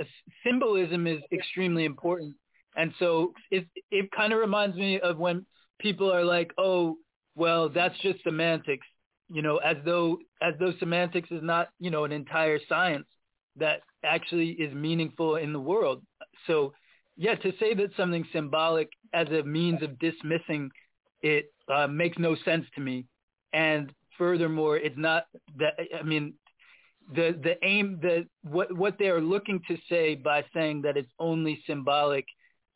symbolism 0.44 1.06
is 1.06 1.20
extremely 1.32 1.84
important, 1.84 2.34
and 2.76 2.92
so 2.98 3.32
it 3.52 3.66
it 3.90 4.10
kind 4.10 4.32
of 4.32 4.40
reminds 4.40 4.76
me 4.76 4.98
of 5.00 5.18
when 5.18 5.46
people 5.78 6.12
are 6.12 6.24
like, 6.24 6.50
"Oh, 6.58 6.96
well, 7.36 7.68
that's 7.68 7.96
just 8.00 8.22
semantics," 8.24 8.86
you 9.28 9.42
know, 9.42 9.58
as 9.58 9.76
though 9.84 10.18
as 10.42 10.54
though 10.58 10.72
semantics 10.80 11.30
is 11.30 11.42
not 11.42 11.68
you 11.78 11.90
know 11.90 12.04
an 12.04 12.10
entire 12.12 12.58
science 12.68 13.06
that 13.56 13.80
actually 14.04 14.50
is 14.50 14.74
meaningful 14.74 15.36
in 15.36 15.52
the 15.52 15.60
world. 15.60 16.02
So 16.48 16.74
yeah, 17.16 17.36
to 17.36 17.52
say 17.60 17.74
that 17.74 17.90
something's 17.96 18.26
symbolic 18.32 18.88
as 19.14 19.28
a 19.28 19.44
means 19.44 19.82
of 19.82 19.98
dismissing 20.00 20.70
it 21.22 21.46
uh, 21.72 21.86
makes 21.86 22.18
no 22.18 22.34
sense 22.44 22.66
to 22.74 22.80
me. 22.80 23.06
And 23.52 23.92
furthermore, 24.18 24.76
it's 24.76 24.98
not 24.98 25.26
that. 25.58 25.74
I 25.98 26.02
mean, 26.02 26.34
the 27.14 27.38
the 27.42 27.54
aim 27.62 27.98
the 28.00 28.26
what 28.42 28.76
what 28.76 28.98
they 28.98 29.08
are 29.08 29.20
looking 29.20 29.60
to 29.68 29.76
say 29.88 30.14
by 30.14 30.44
saying 30.54 30.82
that 30.82 30.96
it's 30.96 31.12
only 31.18 31.62
symbolic. 31.66 32.24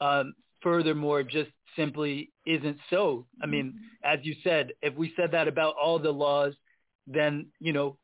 Um, 0.01 0.35
furthermore, 0.63 1.23
just 1.23 1.51
simply 1.77 2.31
isn't 2.47 2.79
so. 2.91 3.27
I 3.43 3.47
mean, 3.47 3.75
as 4.05 4.19
you 4.23 4.35
said, 4.43 4.73
if 4.83 4.95
we 4.95 5.13
said 5.17 5.33
that 5.33 5.49
about 5.49 5.75
all 5.83 5.99
the 5.99 6.11
laws, 6.11 6.55
then 7.07 7.47
you 7.61 7.73
know 7.73 7.99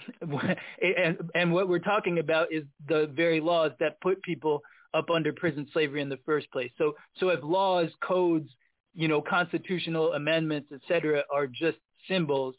and, 0.20 1.18
and 1.34 1.52
what 1.52 1.68
we're 1.68 1.78
talking 1.78 2.18
about 2.18 2.48
is 2.52 2.64
the 2.88 3.10
very 3.14 3.40
laws 3.40 3.72
that 3.80 4.00
put 4.00 4.22
people 4.22 4.62
up 4.94 5.10
under 5.10 5.32
prison 5.32 5.66
slavery 5.72 6.00
in 6.00 6.08
the 6.08 6.18
first 6.24 6.50
place. 6.52 6.70
So, 6.78 6.94
so 7.18 7.30
if 7.30 7.42
laws, 7.42 7.88
codes, 8.06 8.50
you 8.94 9.08
know, 9.08 9.22
constitutional 9.22 10.12
amendments, 10.12 10.70
etc 10.72 11.22
are 11.32 11.46
just 11.46 11.78
symbols, 12.08 12.54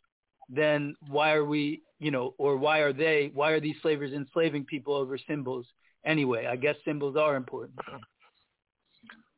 then 0.50 0.96
why 1.08 1.34
are 1.34 1.46
we, 1.46 1.82
you 2.04 2.12
know, 2.12 2.36
or 2.38 2.58
why 2.58 2.80
are 2.80 2.94
they, 2.94 3.32
why 3.34 3.52
are 3.52 3.62
these 3.62 3.76
slavers 3.82 4.12
enslaving 4.14 4.66
people 4.66 4.94
over 4.94 5.18
symbols 5.18 5.66
anyway? 6.06 6.48
I 6.48 6.58
guess 6.58 6.76
symbols 6.84 7.16
are 7.16 7.36
important. 7.36 7.80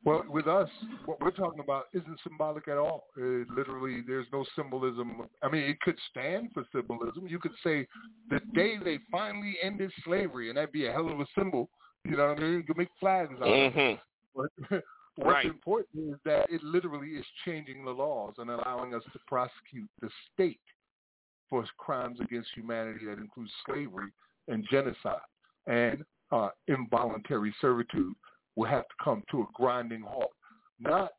Well, 0.03 0.23
with 0.29 0.47
us, 0.47 0.69
what 1.05 1.19
we're 1.19 1.31
talking 1.31 1.59
about 1.59 1.85
isn't 1.93 2.19
symbolic 2.27 2.67
at 2.67 2.77
all. 2.77 3.07
It 3.17 3.47
literally, 3.49 4.01
there's 4.05 4.27
no 4.31 4.45
symbolism. 4.55 5.21
I 5.41 5.49
mean, 5.49 5.63
it 5.63 5.79
could 5.81 5.97
stand 6.11 6.49
for 6.53 6.63
symbolism. 6.73 7.27
You 7.27 7.39
could 7.39 7.53
say 7.63 7.87
the 8.29 8.39
day 8.53 8.75
they 8.83 8.99
finally 9.11 9.55
ended 9.63 9.91
slavery, 10.03 10.49
and 10.49 10.57
that'd 10.57 10.71
be 10.71 10.87
a 10.87 10.91
hell 10.91 11.09
of 11.11 11.19
a 11.19 11.25
symbol. 11.37 11.69
You 12.03 12.17
know 12.17 12.29
what 12.29 12.37
I 12.37 12.41
mean? 12.41 12.53
You 12.53 12.63
could 12.63 12.77
make 12.77 12.89
flags 12.99 13.33
out 13.41 13.47
mm-hmm. 13.47 13.79
of 13.79 13.85
it. 13.85 13.99
But 14.69 14.83
what's 15.15 15.33
Right. 15.33 15.45
important 15.45 16.13
is 16.13 16.19
that 16.25 16.51
it 16.51 16.61
literally 16.63 17.09
is 17.09 17.25
changing 17.43 17.83
the 17.83 17.91
laws 17.91 18.35
and 18.37 18.51
allowing 18.51 18.93
us 18.93 19.03
to 19.11 19.19
prosecute 19.27 19.89
the 20.01 20.09
state 20.33 20.59
for 21.49 21.65
crimes 21.77 22.19
against 22.21 22.49
humanity 22.55 23.05
that 23.05 23.17
includes 23.17 23.51
slavery 23.65 24.09
and 24.47 24.65
genocide 24.69 25.19
and 25.67 26.03
uh, 26.31 26.49
involuntary 26.67 27.53
servitude 27.61 28.13
will 28.55 28.67
have 28.67 28.83
to 28.83 28.95
come 29.03 29.23
to 29.31 29.41
a 29.41 29.45
grinding 29.53 30.01
halt. 30.01 30.31
Not 30.79 31.11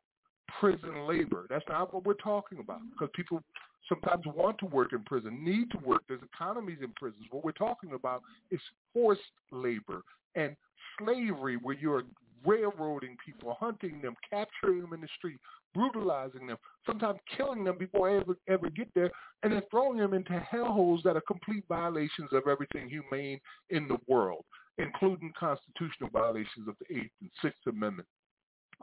prison 0.59 1.07
labor. 1.07 1.45
That's 1.49 1.65
not 1.69 1.93
what 1.93 2.05
we're 2.05 2.13
talking 2.15 2.59
about 2.59 2.79
because 2.91 3.09
people 3.15 3.41
sometimes 3.89 4.25
want 4.35 4.57
to 4.59 4.65
work 4.65 4.93
in 4.93 5.03
prison, 5.03 5.43
need 5.43 5.71
to 5.71 5.77
work. 5.79 6.03
There's 6.07 6.21
economies 6.33 6.79
in 6.81 6.91
prisons. 6.95 7.25
What 7.31 7.43
we're 7.43 7.51
talking 7.51 7.93
about 7.93 8.21
is 8.51 8.59
forced 8.93 9.21
labor 9.51 10.01
and 10.35 10.55
slavery 10.99 11.57
where 11.61 11.75
you're 11.75 12.03
railroading 12.45 13.17
people, 13.25 13.55
hunting 13.59 13.99
them, 14.01 14.15
capturing 14.29 14.81
them 14.81 14.93
in 14.93 15.01
the 15.01 15.07
street, 15.17 15.37
brutalizing 15.77 16.47
them, 16.47 16.57
sometimes 16.85 17.19
killing 17.35 17.63
them 17.63 17.77
before 17.77 18.09
ever, 18.09 18.35
ever 18.49 18.69
get 18.71 18.87
there, 18.95 19.11
and 19.43 19.53
then 19.53 19.61
throwing 19.69 19.99
them 19.99 20.15
into 20.15 20.43
hellholes 20.51 21.03
that 21.03 21.15
are 21.15 21.21
complete 21.21 21.63
violations 21.69 22.29
of 22.33 22.47
everything 22.47 22.89
humane 22.89 23.39
in 23.69 23.87
the 23.87 23.97
world, 24.07 24.43
including 24.79 25.31
constitutional 25.39 26.09
violations 26.11 26.67
of 26.67 26.75
the 26.79 26.97
Eighth 26.97 27.11
and 27.21 27.29
Sixth 27.41 27.59
Amendment 27.67 28.07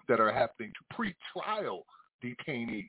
that 0.08 0.20
are 0.20 0.32
happening 0.32 0.70
to 0.70 0.94
pre-trial 0.94 1.84
detainees. 2.22 2.86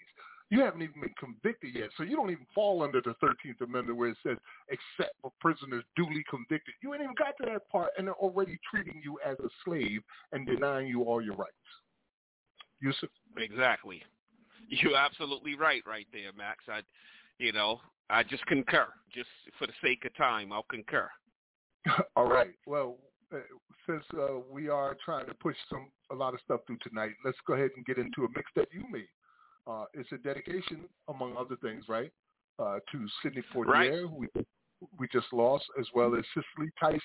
You 0.51 0.61
haven't 0.61 0.83
even 0.83 1.01
been 1.01 1.13
convicted 1.19 1.73
yet, 1.73 1.89
so 1.97 2.03
you 2.03 2.15
don't 2.15 2.29
even 2.29 2.45
fall 2.53 2.83
under 2.83 3.01
the 3.01 3.15
13th 3.23 3.61
Amendment 3.61 3.97
where 3.97 4.09
it 4.09 4.17
says, 4.21 4.37
except 4.69 5.15
for 5.21 5.31
prisoners 5.41 5.83
duly 5.95 6.23
convicted. 6.29 6.75
You 6.83 6.93
ain't 6.93 7.01
even 7.01 7.15
got 7.17 7.33
to 7.41 7.51
that 7.51 7.67
part, 7.71 7.89
and 7.97 8.05
they're 8.05 8.13
already 8.13 8.59
treating 8.69 9.01
you 9.03 9.17
as 9.25 9.37
a 9.39 9.49
slave 9.63 10.01
and 10.31 10.45
denying 10.45 10.87
you 10.87 11.03
all 11.03 11.19
your 11.19 11.35
rights. 11.35 11.55
Yusuf? 12.79 13.09
Exactly. 13.37 14.01
You're 14.69 14.95
absolutely 14.95 15.55
right, 15.55 15.83
right 15.85 16.07
there, 16.11 16.31
Max. 16.37 16.63
I, 16.67 16.81
you 17.37 17.51
know, 17.51 17.79
I 18.09 18.23
just 18.23 18.45
concur. 18.45 18.87
Just 19.13 19.29
for 19.59 19.67
the 19.67 19.73
sake 19.83 20.03
of 20.05 20.15
time, 20.15 20.51
I'll 20.51 20.65
concur. 20.69 21.09
All 22.15 22.27
right. 22.27 22.53
Well, 22.65 22.97
uh, 23.33 23.37
since 23.87 24.03
uh, 24.17 24.39
we 24.49 24.69
are 24.69 24.95
trying 25.03 25.27
to 25.27 25.33
push 25.35 25.55
some 25.69 25.89
a 26.11 26.15
lot 26.15 26.33
of 26.33 26.39
stuff 26.43 26.61
through 26.65 26.77
tonight, 26.87 27.11
let's 27.23 27.37
go 27.47 27.53
ahead 27.53 27.71
and 27.75 27.85
get 27.85 27.97
into 27.97 28.23
a 28.25 28.27
mix 28.35 28.49
that 28.55 28.67
you 28.71 28.83
made. 28.91 29.07
Uh, 29.67 29.85
it's 29.93 30.11
a 30.11 30.17
dedication, 30.17 30.81
among 31.09 31.35
other 31.37 31.55
things, 31.57 31.85
right, 31.87 32.11
uh, 32.59 32.77
to 32.91 33.07
Sidney 33.21 33.43
Poitier, 33.53 33.65
Right. 33.67 33.91
who 33.91 34.07
we, 34.09 34.27
we 34.99 35.07
just 35.11 35.31
lost, 35.33 35.65
as 35.79 35.87
well 35.93 36.15
as 36.15 36.23
Cicely 36.33 36.71
Tyson. 36.79 36.99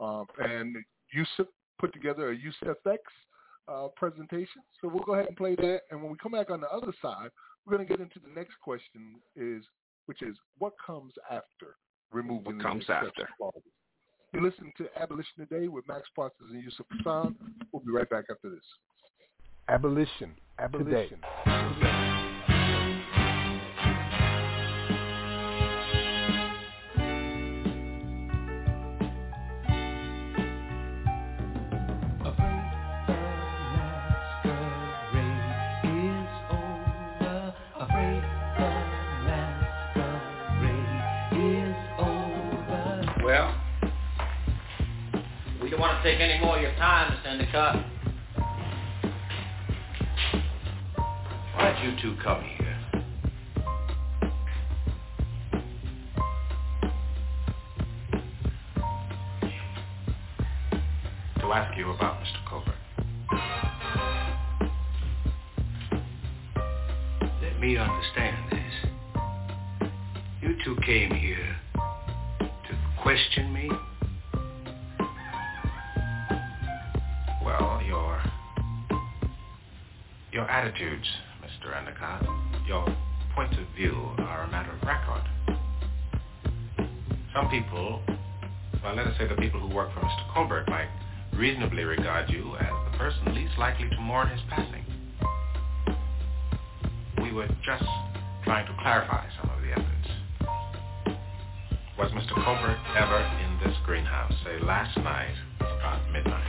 Um, 0.00 0.26
and 0.38 0.76
Yusuf 1.12 1.46
put 1.78 1.92
together 1.92 2.30
a 2.30 2.36
Yusuf 2.36 2.76
X 2.90 3.02
uh, 3.68 3.88
presentation. 3.96 4.62
So 4.80 4.88
we'll 4.88 5.04
go 5.04 5.14
ahead 5.14 5.26
and 5.26 5.36
play 5.36 5.54
that. 5.56 5.80
And 5.90 6.02
when 6.02 6.10
we 6.10 6.18
come 6.22 6.32
back 6.32 6.50
on 6.50 6.60
the 6.60 6.68
other 6.70 6.92
side, 7.02 7.28
we're 7.64 7.76
going 7.76 7.86
to 7.86 7.90
get 7.90 8.00
into 8.00 8.18
the 8.18 8.32
next 8.34 8.54
question, 8.62 9.16
is 9.36 9.62
which 10.06 10.22
is 10.22 10.36
what 10.58 10.72
comes 10.84 11.12
after 11.30 11.76
removing 12.10 12.44
What 12.44 12.58
the 12.58 12.62
comes 12.62 12.84
after? 12.88 13.28
clauses? 13.36 13.62
You're 14.32 14.42
listening 14.42 14.72
to 14.78 14.88
Abolition 15.00 15.46
Today 15.48 15.68
with 15.68 15.86
Max 15.88 16.02
Parsons 16.14 16.50
and 16.52 16.62
Yusuf 16.62 16.86
Hassan. 16.92 17.34
We'll 17.72 17.82
be 17.82 17.92
right 17.92 18.08
back 18.08 18.24
after 18.30 18.50
this. 18.50 18.64
Abolition. 19.68 20.34
Abolition. 20.58 21.20
Well, 43.28 43.54
we 45.62 45.68
don't 45.68 45.80
want 45.80 46.02
to 46.02 46.10
take 46.10 46.18
any 46.18 46.40
more 46.42 46.56
of 46.56 46.62
your 46.62 46.74
time, 46.76 47.12
Mr. 47.12 47.26
Endicott. 47.26 47.84
Why'd 51.54 51.84
you 51.84 51.92
two 52.00 52.16
come 52.24 52.42
here? 52.42 52.78
To 61.40 61.52
ask 61.52 61.76
you 61.76 61.90
about 61.90 62.22
Mr. 62.22 62.42
Colbert. 62.48 62.74
Let 67.42 67.60
me 67.60 67.76
understand 67.76 68.50
this. 68.50 69.90
You 70.40 70.56
two 70.64 70.76
came 70.80 71.10
here 71.10 71.58
question 73.08 73.54
me? 73.54 73.70
Well, 77.42 77.80
your 77.86 78.22
your 80.30 80.44
attitudes, 80.50 81.06
Mr. 81.42 81.74
Endicott, 81.74 82.22
your 82.66 82.84
points 83.34 83.56
of 83.56 83.64
view 83.74 83.94
are 84.18 84.42
a 84.42 84.50
matter 84.50 84.72
of 84.72 84.82
record. 84.82 85.22
Some 87.34 87.48
people, 87.48 88.02
well, 88.84 88.94
let 88.94 89.06
us 89.06 89.16
say 89.16 89.26
the 89.26 89.36
people 89.36 89.58
who 89.58 89.74
work 89.74 89.90
for 89.94 90.00
Mr. 90.00 90.34
Colbert 90.34 90.68
might 90.68 90.90
reasonably 91.32 91.84
regard 91.84 92.28
you 92.28 92.56
as 92.56 92.92
the 92.92 92.98
person 92.98 93.34
least 93.34 93.56
likely 93.56 93.88
to 93.88 94.00
mourn 94.02 94.28
his 94.28 94.40
passing. 94.50 94.84
We 97.22 97.32
were 97.32 97.48
just 97.64 97.88
trying 98.44 98.66
to 98.66 98.76
clarify 98.82 99.26
some 99.40 99.47
of 99.47 99.47
the 99.47 99.47
evidence. 99.47 99.47
Was 101.98 102.12
Mr. 102.12 102.32
Colbert 102.44 102.78
ever 102.96 103.18
in 103.42 103.58
this 103.58 103.76
greenhouse, 103.84 104.32
say 104.44 104.64
last 104.64 104.96
night, 104.98 105.34
about 105.58 106.00
midnight? 106.12 106.44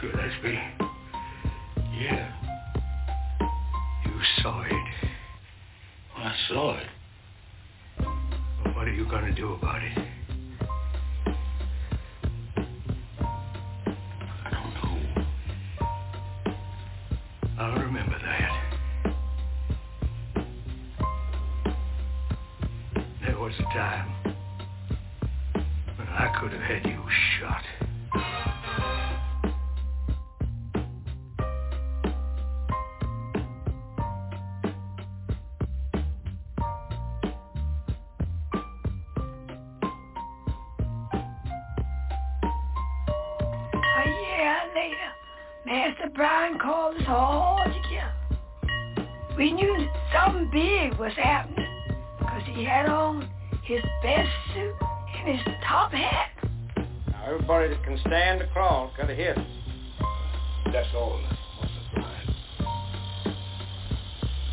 Gillespie? 0.00 0.58
Yeah. 2.00 2.32
You 4.06 4.20
saw 4.42 4.62
it. 4.62 4.72
I 6.16 6.34
saw 6.48 6.76
it. 6.76 6.86
What 8.74 8.88
are 8.88 8.92
you 8.92 9.04
going 9.04 9.26
to 9.26 9.32
do 9.32 9.52
about 9.52 9.84
it? 9.84 10.13
time 23.74 24.08
when 25.96 26.06
I 26.06 26.32
could 26.40 26.52
have 26.52 26.62
had 26.62 26.86
you 26.86 27.02
shot. 27.40 27.64
Oh, 43.76 44.00
Master 45.66 46.10
Brian 46.14 46.60
called 46.60 46.94
us 46.94 47.02
all 47.08 47.64
together. 47.64 48.14
We 49.36 49.50
knew 49.50 49.88
something 50.12 50.48
big 50.52 50.96
was 50.96 51.12
happening 51.16 51.66
because 52.20 52.42
he 52.54 52.62
had 52.62 52.86
on 52.86 53.33
his 53.64 53.80
best 54.02 54.28
suit 54.52 54.74
and 55.16 55.38
his 55.38 55.54
top 55.66 55.90
hat. 55.90 56.30
Now, 57.08 57.24
everybody 57.26 57.68
that 57.68 57.82
can 57.82 57.98
stand 58.06 58.40
the 58.42 58.46
crawl 58.52 58.92
got 58.96 59.06
to 59.06 59.14
hit. 59.14 59.38
That's 60.70 60.88
all 60.94 61.18
us, 61.24 61.38
Mr. 61.62 62.04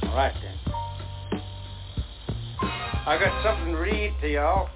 All 0.03 0.15
right, 0.15 0.33
then. 0.41 0.57
I 3.05 3.17
got 3.19 3.43
something 3.43 3.73
to 3.73 3.79
read 3.79 4.13
to 4.21 4.31
y'all. 4.31 4.69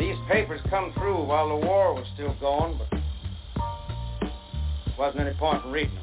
These 0.00 0.16
papers 0.28 0.60
come 0.68 0.92
through 0.94 1.24
while 1.24 1.48
the 1.48 1.66
war 1.66 1.94
was 1.94 2.06
still 2.14 2.34
going, 2.40 2.78
but 2.78 2.88
wasn't 4.98 5.20
any 5.20 5.34
point 5.38 5.64
in 5.64 5.70
reading 5.70 5.94
them 5.94 6.01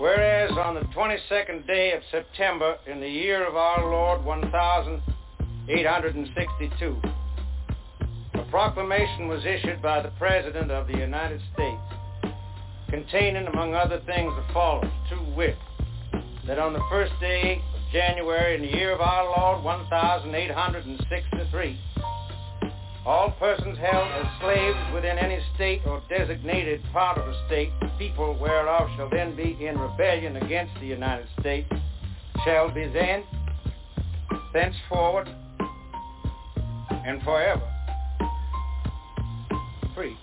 Whereas 0.00 0.50
on 0.52 0.74
the 0.74 0.80
22nd 0.96 1.66
day 1.66 1.92
of 1.92 2.00
September 2.10 2.78
in 2.86 3.00
the 3.00 3.08
year 3.08 3.46
of 3.46 3.54
our 3.54 3.90
Lord 3.90 4.24
1862, 4.24 6.96
a 8.32 8.42
proclamation 8.50 9.28
was 9.28 9.44
issued 9.44 9.82
by 9.82 10.00
the 10.00 10.08
President 10.18 10.70
of 10.70 10.86
the 10.86 10.96
United 10.96 11.42
States 11.52 11.82
containing, 12.88 13.46
among 13.46 13.74
other 13.74 14.00
things, 14.06 14.32
the 14.36 14.44
following, 14.54 14.90
to 15.10 15.16
wit, 15.36 15.58
that 16.46 16.58
on 16.58 16.72
the 16.72 16.82
first 16.88 17.12
day 17.20 17.62
of 17.74 17.80
January 17.92 18.54
in 18.54 18.62
the 18.62 18.68
year 18.68 18.94
of 18.94 19.02
our 19.02 19.26
Lord 19.26 19.62
1863, 19.62 21.78
all 23.06 23.30
persons 23.38 23.78
held 23.78 24.08
as 24.12 24.26
slaves 24.40 24.78
within 24.94 25.18
any 25.18 25.40
state 25.54 25.80
or 25.86 26.02
designated 26.08 26.82
part 26.92 27.18
of 27.18 27.26
a 27.26 27.46
state, 27.46 27.70
the 27.80 27.90
people 27.98 28.36
whereof 28.40 28.88
shall 28.96 29.08
then 29.10 29.34
be 29.34 29.56
in 29.66 29.78
rebellion 29.78 30.36
against 30.36 30.74
the 30.80 30.86
United 30.86 31.26
States, 31.40 31.70
shall 32.44 32.70
be 32.70 32.86
then, 32.88 33.24
thenceforward, 34.52 35.28
and 37.06 37.22
forever 37.22 37.70
free. 40.00 40.16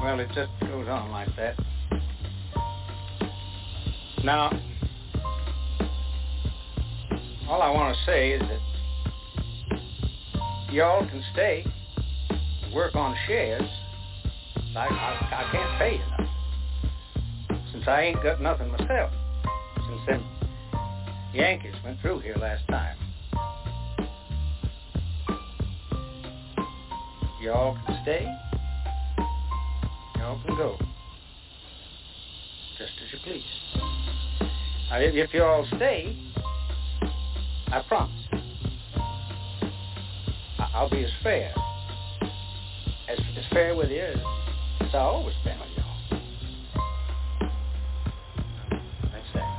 Well, 0.00 0.18
it 0.18 0.28
just 0.34 0.50
goes 0.60 0.88
on 0.88 1.10
like 1.10 1.28
that. 1.36 1.56
Now, 4.24 4.50
all 7.48 7.62
I 7.62 7.70
want 7.70 7.96
to 7.96 8.04
say 8.04 8.32
is 8.32 8.40
that 8.40 8.60
y'all 10.72 11.06
can 11.06 11.22
stay, 11.32 11.64
work 12.74 12.94
on 12.94 13.14
shares. 13.26 13.68
I, 14.76 14.86
I, 14.86 15.46
I 15.46 15.48
can't 15.52 15.78
pay 15.78 15.96
you 15.96 16.02
enough. 16.02 17.64
Since 17.72 17.84
I 17.86 18.02
ain't 18.02 18.22
got 18.22 18.40
nothing 18.40 18.70
myself. 18.70 19.12
Since 19.86 20.06
them 20.06 20.24
Yankees 21.34 21.74
went 21.84 22.00
through 22.00 22.20
here 22.20 22.36
last 22.36 22.66
time. 22.68 22.96
Y'all 27.42 27.76
can 27.86 28.00
stay. 28.02 28.26
Y'all 30.16 30.40
can 30.46 30.56
go. 30.56 30.78
Just 32.78 32.92
as 33.04 33.12
you 33.12 33.18
please. 33.22 33.44
Now, 34.90 34.98
if, 34.98 35.14
if 35.14 35.34
you 35.34 35.42
all 35.42 35.66
stay, 35.76 36.16
I 37.74 37.82
promise. 37.88 38.14
I'll 40.60 40.88
be 40.88 41.02
as 41.02 41.10
fair, 41.24 41.52
as, 43.08 43.18
as 43.36 43.44
fair 43.50 43.74
with 43.74 43.90
you 43.90 44.00
as, 44.00 44.94
I 44.94 44.98
always 44.98 45.34
been 45.42 45.58
with 45.58 45.70
y'all. 45.76 46.20
That's 49.10 49.32
that. 49.34 49.50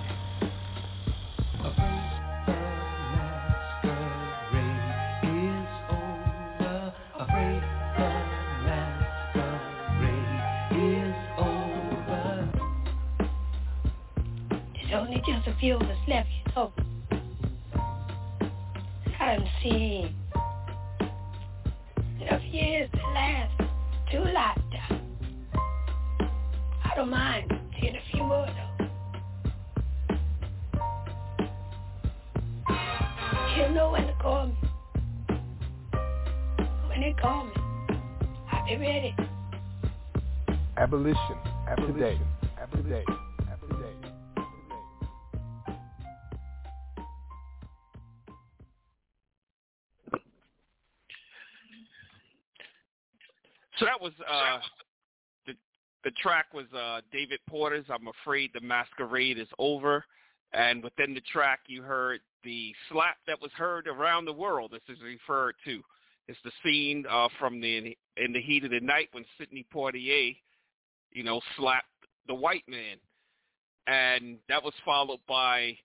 There's 14.74 14.93
only 14.93 15.22
just 15.28 15.47
a 15.49 15.55
few 15.59 15.76
of 15.76 15.82
us 15.82 15.97
left, 16.07 16.30
you 16.30 16.53
know. 16.55 16.85
I 19.26 19.38
done 19.38 19.50
seen 19.64 20.16
enough 22.22 22.44
years 22.44 22.88
to 22.92 22.98
last 23.16 23.60
two 24.12 24.20
lifetimes. 24.20 25.02
I 26.84 26.92
don't 26.96 27.10
mind 27.10 27.52
seeing 27.80 27.96
a 27.96 28.02
few 28.12 28.24
more 28.24 28.46
though. 28.46 28.86
He'll 33.56 33.72
know 33.72 33.90
when 33.94 34.06
to 34.06 34.14
call 34.22 34.46
me. 34.46 34.54
When 36.88 37.02
they 37.02 37.16
call 37.20 37.46
me, 37.46 37.54
I'll 38.52 38.68
be 38.68 38.78
ready. 38.78 39.16
Abolition. 40.78 41.18
Today. 41.88 42.20
Today. 42.72 43.04
Today. 43.04 43.25
So 53.80 53.86
that 53.86 54.02
was 54.02 54.14
uh, 54.30 54.60
the 55.48 55.54
the 56.04 56.12
track 56.22 56.48
was 56.54 56.66
uh, 56.74 57.02
David 57.12 57.40
Porter's 57.50 57.86
"I'm 57.90 58.08
Afraid 58.08 58.52
the 58.54 58.62
Masquerade 58.62 59.38
is 59.38 59.48
Over," 59.60 60.06
and 60.54 60.84
within 60.84 61.14
the 61.14 61.22
track 61.32 61.60
you 61.68 61.82
heard 61.82 62.22
the 62.44 62.74
slap 62.90 63.18
that 63.28 63.42
was 63.42 63.52
heard 63.56 63.88
around 63.88 64.26
the 64.26 64.34
world. 64.34 64.72
This 64.72 64.96
is 64.96 65.02
referred 65.04 65.56
to. 65.66 65.82
It's 66.28 66.40
the 66.44 66.52
scene 66.64 67.06
uh, 67.10 67.28
from 67.38 67.60
the 67.60 67.98
in 68.18 68.34
the 68.34 68.42
heat 68.42 68.64
of 68.64 68.72
the 68.72 68.80
night 68.80 69.10
when 69.12 69.26
Sidney 69.38 69.66
Poitier, 69.74 70.36
you 71.12 71.24
know, 71.24 71.42
slapped 71.58 71.88
the 72.28 72.36
white 72.36 72.64
man, 72.68 72.98
and 73.88 74.38
that 74.48 74.64
was 74.64 74.74
followed 74.86 75.20
by 75.28 75.78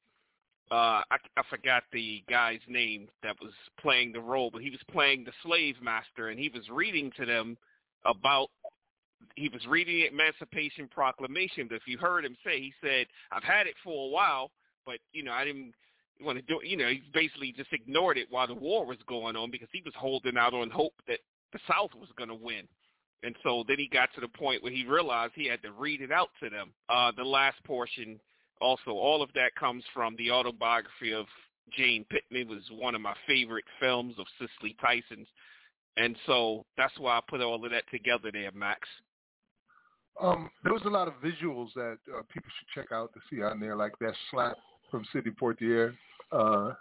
uh, 0.70 1.02
I, 1.10 1.16
I 1.36 1.42
forgot 1.50 1.82
the 1.92 2.22
guy's 2.30 2.60
name 2.68 3.08
that 3.24 3.34
was 3.42 3.52
playing 3.80 4.12
the 4.12 4.20
role, 4.20 4.50
but 4.52 4.62
he 4.62 4.70
was 4.70 4.80
playing 4.92 5.24
the 5.24 5.32
slave 5.42 5.74
master, 5.82 6.28
and 6.28 6.38
he 6.38 6.48
was 6.48 6.62
reading 6.70 7.10
to 7.16 7.26
them 7.26 7.58
about 8.04 8.48
he 9.36 9.48
was 9.48 9.64
reading 9.66 10.00
the 10.00 10.06
Emancipation 10.06 10.88
Proclamation. 10.88 11.66
But 11.68 11.76
if 11.76 11.82
you 11.86 11.98
heard 11.98 12.24
him 12.24 12.36
say, 12.44 12.60
he 12.60 12.72
said, 12.82 13.06
"I've 13.30 13.44
had 13.44 13.66
it 13.66 13.74
for 13.84 14.06
a 14.06 14.10
while, 14.10 14.50
but 14.86 14.98
you 15.12 15.22
know, 15.22 15.32
I 15.32 15.44
didn't 15.44 15.74
want 16.20 16.38
to 16.38 16.42
do. 16.42 16.60
it." 16.60 16.66
You 16.66 16.76
know, 16.76 16.88
he 16.88 17.02
basically 17.12 17.52
just 17.52 17.72
ignored 17.72 18.18
it 18.18 18.30
while 18.30 18.46
the 18.46 18.54
war 18.54 18.86
was 18.86 18.98
going 19.06 19.36
on 19.36 19.50
because 19.50 19.68
he 19.72 19.82
was 19.84 19.94
holding 19.96 20.36
out 20.36 20.54
on 20.54 20.70
hope 20.70 20.94
that 21.06 21.20
the 21.52 21.60
South 21.68 21.94
was 21.94 22.08
going 22.16 22.28
to 22.30 22.34
win." 22.34 22.66
And 23.22 23.36
so 23.42 23.64
then 23.68 23.76
he 23.78 23.88
got 23.88 24.12
to 24.14 24.20
the 24.20 24.28
point 24.28 24.62
where 24.62 24.72
he 24.72 24.86
realized 24.86 25.32
he 25.34 25.46
had 25.46 25.62
to 25.62 25.72
read 25.72 26.00
it 26.00 26.10
out 26.10 26.30
to 26.42 26.48
them. 26.48 26.72
Uh, 26.88 27.12
the 27.16 27.24
last 27.24 27.62
portion, 27.64 28.18
also, 28.60 28.92
all 28.92 29.22
of 29.22 29.30
that 29.34 29.54
comes 29.56 29.84
from 29.92 30.16
the 30.16 30.30
autobiography 30.30 31.12
of 31.12 31.26
Jane 31.76 32.04
Pittman. 32.10 32.42
It 32.42 32.48
was 32.48 32.62
one 32.72 32.94
of 32.94 33.00
my 33.00 33.14
favorite 33.26 33.66
films 33.78 34.14
of 34.18 34.26
Cicely 34.38 34.74
Tyson's. 34.80 35.28
And 35.96 36.16
so 36.26 36.64
that's 36.76 36.92
why 36.98 37.18
I 37.18 37.20
put 37.28 37.40
all 37.40 37.64
of 37.64 37.70
that 37.70 37.84
together 37.90 38.30
there, 38.32 38.50
Max. 38.52 38.80
Um, 40.20 40.50
there 40.64 40.72
was 40.72 40.82
a 40.84 40.90
lot 40.90 41.08
of 41.08 41.14
visuals 41.14 41.68
that 41.74 41.98
uh, 42.14 42.22
people 42.32 42.50
should 42.58 42.68
check 42.74 42.92
out 42.92 43.10
to 43.14 43.20
see 43.30 43.42
on 43.42 43.58
there, 43.58 43.76
like 43.76 43.92
that 44.00 44.14
slap 44.30 44.56
from 44.90 45.04
Sidney 45.12 45.32
Poitier, 45.32 45.94
uh, 46.32 46.72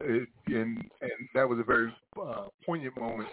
it, 0.00 0.28
and 0.46 0.78
and 1.00 1.28
that 1.34 1.48
was 1.48 1.58
a 1.58 1.64
very 1.64 1.92
uh, 2.20 2.46
poignant 2.64 2.98
moment 2.98 3.28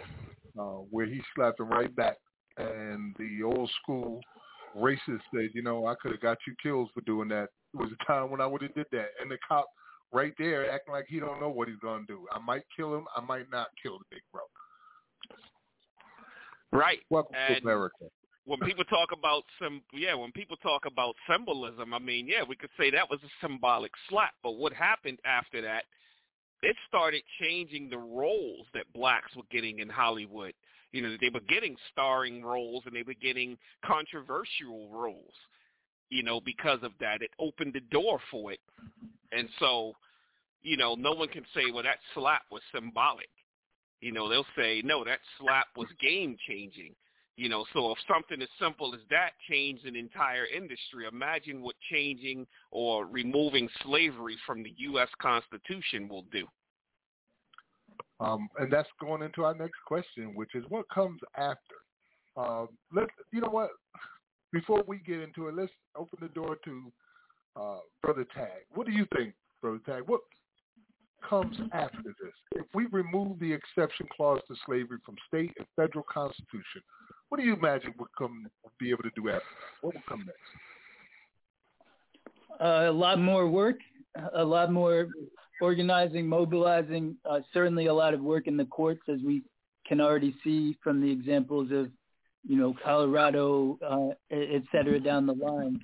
uh, 0.58 0.80
where 0.90 1.06
he 1.06 1.20
slapped 1.34 1.60
him 1.60 1.70
right 1.70 1.94
back, 1.96 2.16
and 2.58 3.14
the 3.18 3.42
old 3.42 3.70
school 3.82 4.20
racist 4.76 5.20
said, 5.34 5.50
you 5.54 5.62
know, 5.62 5.86
I 5.86 5.94
could 6.00 6.12
have 6.12 6.20
got 6.20 6.38
you 6.46 6.54
killed 6.62 6.90
for 6.92 7.00
doing 7.02 7.28
that. 7.28 7.48
It 7.74 7.80
was 7.80 7.90
a 7.92 8.04
time 8.04 8.30
when 8.30 8.40
I 8.40 8.46
would 8.46 8.62
have 8.62 8.74
did 8.74 8.86
that, 8.92 9.08
and 9.20 9.30
the 9.30 9.38
cop 9.46 9.66
right 10.12 10.32
there 10.38 10.70
acting 10.70 10.92
like 10.92 11.06
he 11.08 11.20
don't 11.20 11.40
know 11.40 11.50
what 11.50 11.68
he's 11.68 11.78
gonna 11.82 12.04
do. 12.06 12.26
I 12.32 12.38
might 12.38 12.64
kill 12.76 12.94
him, 12.94 13.06
I 13.16 13.20
might 13.20 13.50
not 13.50 13.68
kill 13.82 13.98
the 13.98 14.04
big 14.10 14.22
bro. 14.32 14.42
Right. 16.72 17.00
Welcome 17.10 17.34
And- 17.36 17.56
to 17.56 17.62
America. 17.62 18.10
when 18.44 18.60
people 18.60 18.84
talk 18.84 19.12
about 19.12 19.44
some 19.58 19.82
yeah 19.92 20.14
when 20.14 20.32
people 20.32 20.56
talk 20.56 20.86
about 20.86 21.14
symbolism 21.30 21.92
i 21.92 21.98
mean 21.98 22.26
yeah 22.26 22.42
we 22.42 22.56
could 22.56 22.70
say 22.78 22.90
that 22.90 23.08
was 23.10 23.20
a 23.22 23.46
symbolic 23.46 23.92
slap 24.08 24.32
but 24.42 24.52
what 24.52 24.72
happened 24.72 25.18
after 25.26 25.60
that 25.60 25.84
it 26.62 26.74
started 26.88 27.22
changing 27.42 27.90
the 27.90 27.98
roles 27.98 28.64
that 28.72 28.90
blacks 28.94 29.36
were 29.36 29.42
getting 29.50 29.80
in 29.80 29.88
hollywood 29.90 30.54
you 30.92 31.02
know 31.02 31.14
they 31.20 31.28
were 31.28 31.44
getting 31.46 31.76
starring 31.92 32.42
roles 32.42 32.82
and 32.86 32.96
they 32.96 33.02
were 33.02 33.20
getting 33.20 33.58
controversial 33.84 34.88
roles 34.90 35.34
you 36.10 36.22
know, 36.22 36.40
because 36.40 36.78
of 36.82 36.92
that. 37.00 37.22
It 37.22 37.30
opened 37.38 37.74
the 37.74 37.80
door 37.80 38.18
for 38.30 38.52
it. 38.52 38.60
And 39.32 39.48
so, 39.58 39.92
you 40.62 40.76
know, 40.76 40.94
no 40.94 41.12
one 41.12 41.28
can 41.28 41.44
say, 41.54 41.70
well, 41.72 41.82
that 41.82 41.98
slap 42.14 42.42
was 42.50 42.62
symbolic. 42.74 43.28
You 44.00 44.12
know, 44.12 44.28
they'll 44.28 44.46
say, 44.56 44.80
no, 44.84 45.04
that 45.04 45.18
slap 45.38 45.66
was 45.76 45.88
game 46.00 46.36
changing. 46.48 46.94
You 47.36 47.48
know, 47.48 47.64
so 47.72 47.92
if 47.92 47.98
something 48.12 48.42
as 48.42 48.48
simple 48.60 48.94
as 48.94 49.00
that 49.10 49.30
changed 49.48 49.86
an 49.86 49.94
entire 49.94 50.44
industry, 50.46 51.06
imagine 51.10 51.62
what 51.62 51.76
changing 51.90 52.46
or 52.72 53.06
removing 53.06 53.68
slavery 53.84 54.36
from 54.44 54.64
the 54.64 54.74
U.S. 54.78 55.08
Constitution 55.22 56.08
will 56.08 56.24
do. 56.32 56.46
Um, 58.20 58.48
and 58.58 58.72
that's 58.72 58.88
going 59.00 59.22
into 59.22 59.44
our 59.44 59.54
next 59.54 59.78
question, 59.86 60.34
which 60.34 60.54
is 60.54 60.64
what 60.68 60.88
comes 60.90 61.20
after. 61.36 61.76
Um, 62.36 62.68
let 62.92 63.08
you 63.32 63.40
know 63.40 63.50
what? 63.50 63.70
Before 64.52 64.82
we 64.86 64.98
get 64.98 65.20
into 65.20 65.48
it, 65.48 65.54
let's 65.54 65.72
open 65.96 66.18
the 66.20 66.28
door 66.28 66.56
to 66.64 66.92
uh, 67.54 67.78
Brother 68.02 68.26
Tag. 68.34 68.62
What 68.74 68.86
do 68.86 68.92
you 68.92 69.06
think, 69.14 69.34
Brother 69.60 69.80
Tag? 69.86 70.02
What 70.06 70.22
comes 71.28 71.56
after 71.72 72.02
this? 72.02 72.32
If 72.52 72.66
we 72.74 72.86
remove 72.90 73.38
the 73.38 73.52
exception 73.52 74.06
clause 74.14 74.40
to 74.48 74.54
slavery 74.66 74.98
from 75.04 75.16
state 75.26 75.52
and 75.58 75.66
federal 75.76 76.04
constitution, 76.04 76.82
what 77.28 77.38
do 77.38 77.46
you 77.46 77.54
imagine 77.54 77.94
would 77.98 78.08
come 78.16 78.46
be 78.78 78.90
able 78.90 79.02
to 79.02 79.10
do 79.14 79.28
after 79.28 79.40
that? 79.40 79.42
What 79.82 79.94
will 79.94 80.02
come 80.08 80.24
next? 80.26 80.38
Uh, 82.60 82.90
a 82.90 82.92
lot 82.92 83.20
more 83.20 83.48
work, 83.48 83.76
a 84.34 84.44
lot 84.44 84.72
more 84.72 85.08
organizing, 85.60 86.26
mobilizing, 86.26 87.16
uh, 87.28 87.40
certainly 87.52 87.86
a 87.86 87.94
lot 87.94 88.14
of 88.14 88.20
work 88.20 88.46
in 88.46 88.56
the 88.56 88.64
courts, 88.64 89.02
as 89.08 89.20
we 89.24 89.42
can 89.86 90.00
already 90.00 90.34
see 90.42 90.76
from 90.82 91.00
the 91.00 91.10
examples 91.10 91.70
of, 91.70 91.88
you 92.46 92.56
know, 92.56 92.74
Colorado, 92.84 93.78
uh, 93.86 94.14
et 94.30 94.62
cetera, 94.72 94.98
down 94.98 95.26
the 95.26 95.34
line. 95.34 95.80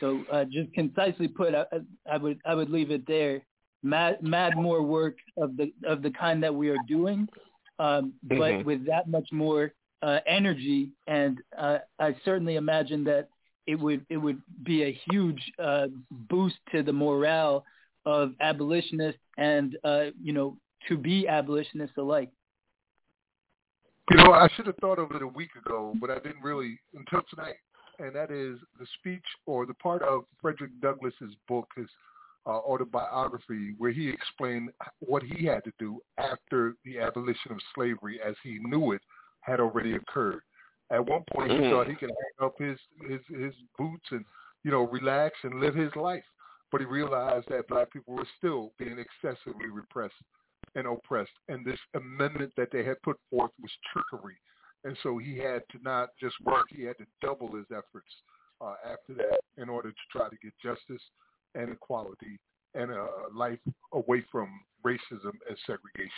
So 0.00 0.22
uh, 0.32 0.44
just 0.44 0.72
concisely 0.74 1.28
put, 1.28 1.54
I, 1.54 1.64
I 2.10 2.16
would 2.16 2.38
I 2.44 2.54
would 2.54 2.70
leave 2.70 2.90
it 2.90 3.06
there. 3.06 3.42
Mad, 3.82 4.22
mad 4.22 4.56
more 4.56 4.82
work 4.82 5.16
of 5.36 5.56
the 5.56 5.72
of 5.84 6.02
the 6.02 6.10
kind 6.10 6.42
that 6.42 6.54
we 6.54 6.68
are 6.68 6.78
doing, 6.88 7.28
um, 7.78 8.12
but 8.24 8.38
Mhm. 8.38 8.64
with 8.64 8.84
that 8.86 9.08
much 9.08 9.30
more 9.32 9.72
uh, 10.02 10.20
energy, 10.26 10.90
and 11.06 11.40
uh, 11.56 11.78
I 11.98 12.14
certainly 12.24 12.56
imagine 12.56 13.04
that 13.04 13.28
it 13.66 13.76
would 13.76 14.04
it 14.08 14.16
would 14.16 14.40
be 14.62 14.84
a 14.84 14.92
huge 14.92 15.52
uh, 15.58 15.88
boost 16.10 16.56
to 16.72 16.82
the 16.82 16.92
morale 16.92 17.64
of 18.04 18.34
abolitionists 18.40 19.20
and 19.36 19.76
uh, 19.84 20.06
you 20.22 20.32
know 20.32 20.56
to 20.88 20.96
be 20.96 21.28
abolitionists 21.28 21.98
alike. 21.98 22.30
You 24.10 24.16
know, 24.16 24.32
I 24.32 24.48
should 24.54 24.66
have 24.66 24.76
thought 24.76 24.98
of 24.98 25.10
it 25.12 25.22
a 25.22 25.26
week 25.26 25.50
ago, 25.54 25.94
but 26.00 26.10
I 26.10 26.18
didn't 26.20 26.42
really 26.42 26.80
until 26.94 27.22
tonight. 27.28 27.56
And 27.98 28.14
that 28.14 28.30
is 28.30 28.58
the 28.78 28.86
speech 28.98 29.24
or 29.44 29.66
the 29.66 29.74
part 29.74 30.02
of 30.02 30.24
Frederick 30.40 30.70
Douglass's 30.80 31.34
book, 31.48 31.66
his 31.76 31.88
uh, 32.46 32.50
autobiography, 32.50 33.74
where 33.78 33.90
he 33.90 34.08
explained 34.08 34.70
what 35.00 35.22
he 35.22 35.44
had 35.44 35.64
to 35.64 35.72
do 35.78 36.00
after 36.18 36.74
the 36.84 36.98
abolition 36.98 37.52
of 37.52 37.58
slavery, 37.74 38.20
as 38.24 38.34
he 38.42 38.58
knew 38.60 38.92
it 38.92 39.02
had 39.40 39.60
already 39.60 39.94
occurred. 39.94 40.42
At 40.90 41.04
one 41.04 41.24
point, 41.32 41.52
he 41.52 41.58
Mhm. 41.58 41.70
thought 41.70 41.88
he 41.88 41.94
could 41.94 42.10
hang 42.10 42.46
up 42.46 42.58
his 42.58 42.80
his 43.06 43.24
his 43.26 43.54
boots 43.76 44.10
and 44.10 44.24
you 44.64 44.70
know 44.70 44.84
relax 44.88 45.36
and 45.44 45.60
live 45.60 45.74
his 45.74 45.94
life, 45.96 46.24
but 46.70 46.80
he 46.80 46.86
realized 46.86 47.48
that 47.48 47.68
black 47.68 47.90
people 47.90 48.14
were 48.14 48.28
still 48.38 48.72
being 48.78 48.98
excessively 48.98 49.68
repressed 49.68 50.22
and 50.74 50.86
oppressed, 50.86 51.38
and 51.48 51.64
this 51.64 51.80
amendment 51.94 52.52
that 52.56 52.70
they 52.70 52.84
had 52.84 53.00
put 53.02 53.18
forth 53.30 53.52
was 53.60 53.70
trickery, 53.92 54.38
and 54.84 54.96
so 55.02 55.18
he 55.18 55.36
had 55.36 55.62
to 55.70 55.78
not 55.82 56.10
just 56.18 56.40
work; 56.40 56.66
he 56.70 56.84
had 56.84 56.96
to 56.98 57.06
double 57.20 57.54
his 57.54 57.66
efforts 57.70 58.22
uh, 58.60 58.76
after 58.84 59.12
that 59.14 59.40
in 59.56 59.68
order 59.68 59.90
to 59.90 60.04
try 60.10 60.28
to 60.28 60.36
get 60.38 60.52
justice 60.62 61.02
and 61.54 61.70
equality 61.70 62.38
and 62.74 62.90
a 62.90 63.06
life 63.34 63.58
away 63.92 64.24
from 64.30 64.48
racism 64.84 65.32
and 65.48 65.56
segregation. 65.66 66.10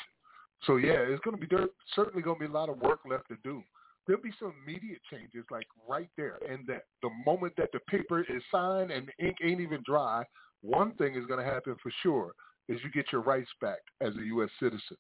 So 0.64 0.76
yeah, 0.76 0.99
it's 0.99 1.22
going 1.24 1.37
to 1.37 1.41
be 1.41 1.47
there, 1.49 1.68
certainly 1.95 2.22
going 2.22 2.39
to 2.39 2.47
be 2.47 2.51
a 2.51 2.55
lot 2.55 2.68
of 2.68 2.78
work 2.78 3.01
left 3.09 3.28
to 3.28 3.37
do. 3.43 3.62
There'll 4.07 4.22
be 4.22 4.33
some 4.41 4.53
immediate 4.64 5.01
changes, 5.11 5.45
like 5.51 5.66
right 5.89 6.09
there, 6.16 6.39
and 6.49 6.66
that 6.66 6.85
the 7.03 7.11
moment 7.24 7.53
that 7.57 7.70
the 7.72 7.81
paper 7.89 8.20
is 8.20 8.43
signed 8.51 8.91
and 8.91 9.09
the 9.09 9.26
ink 9.26 9.37
ain't 9.43 9.61
even 9.61 9.83
dry, 9.87 10.24
one 10.62 10.93
thing 10.93 11.14
is 11.14 11.26
going 11.26 11.45
to 11.45 11.51
happen 11.51 11.76
for 11.83 11.93
sure 12.03 12.33
is 12.68 12.78
you 12.83 12.91
get 12.91 13.12
your 13.12 13.22
rights 13.22 13.51
back 13.61 13.78
as 14.01 14.14
a 14.16 14.24
U.S. 14.26 14.51
citizen. 14.59 14.97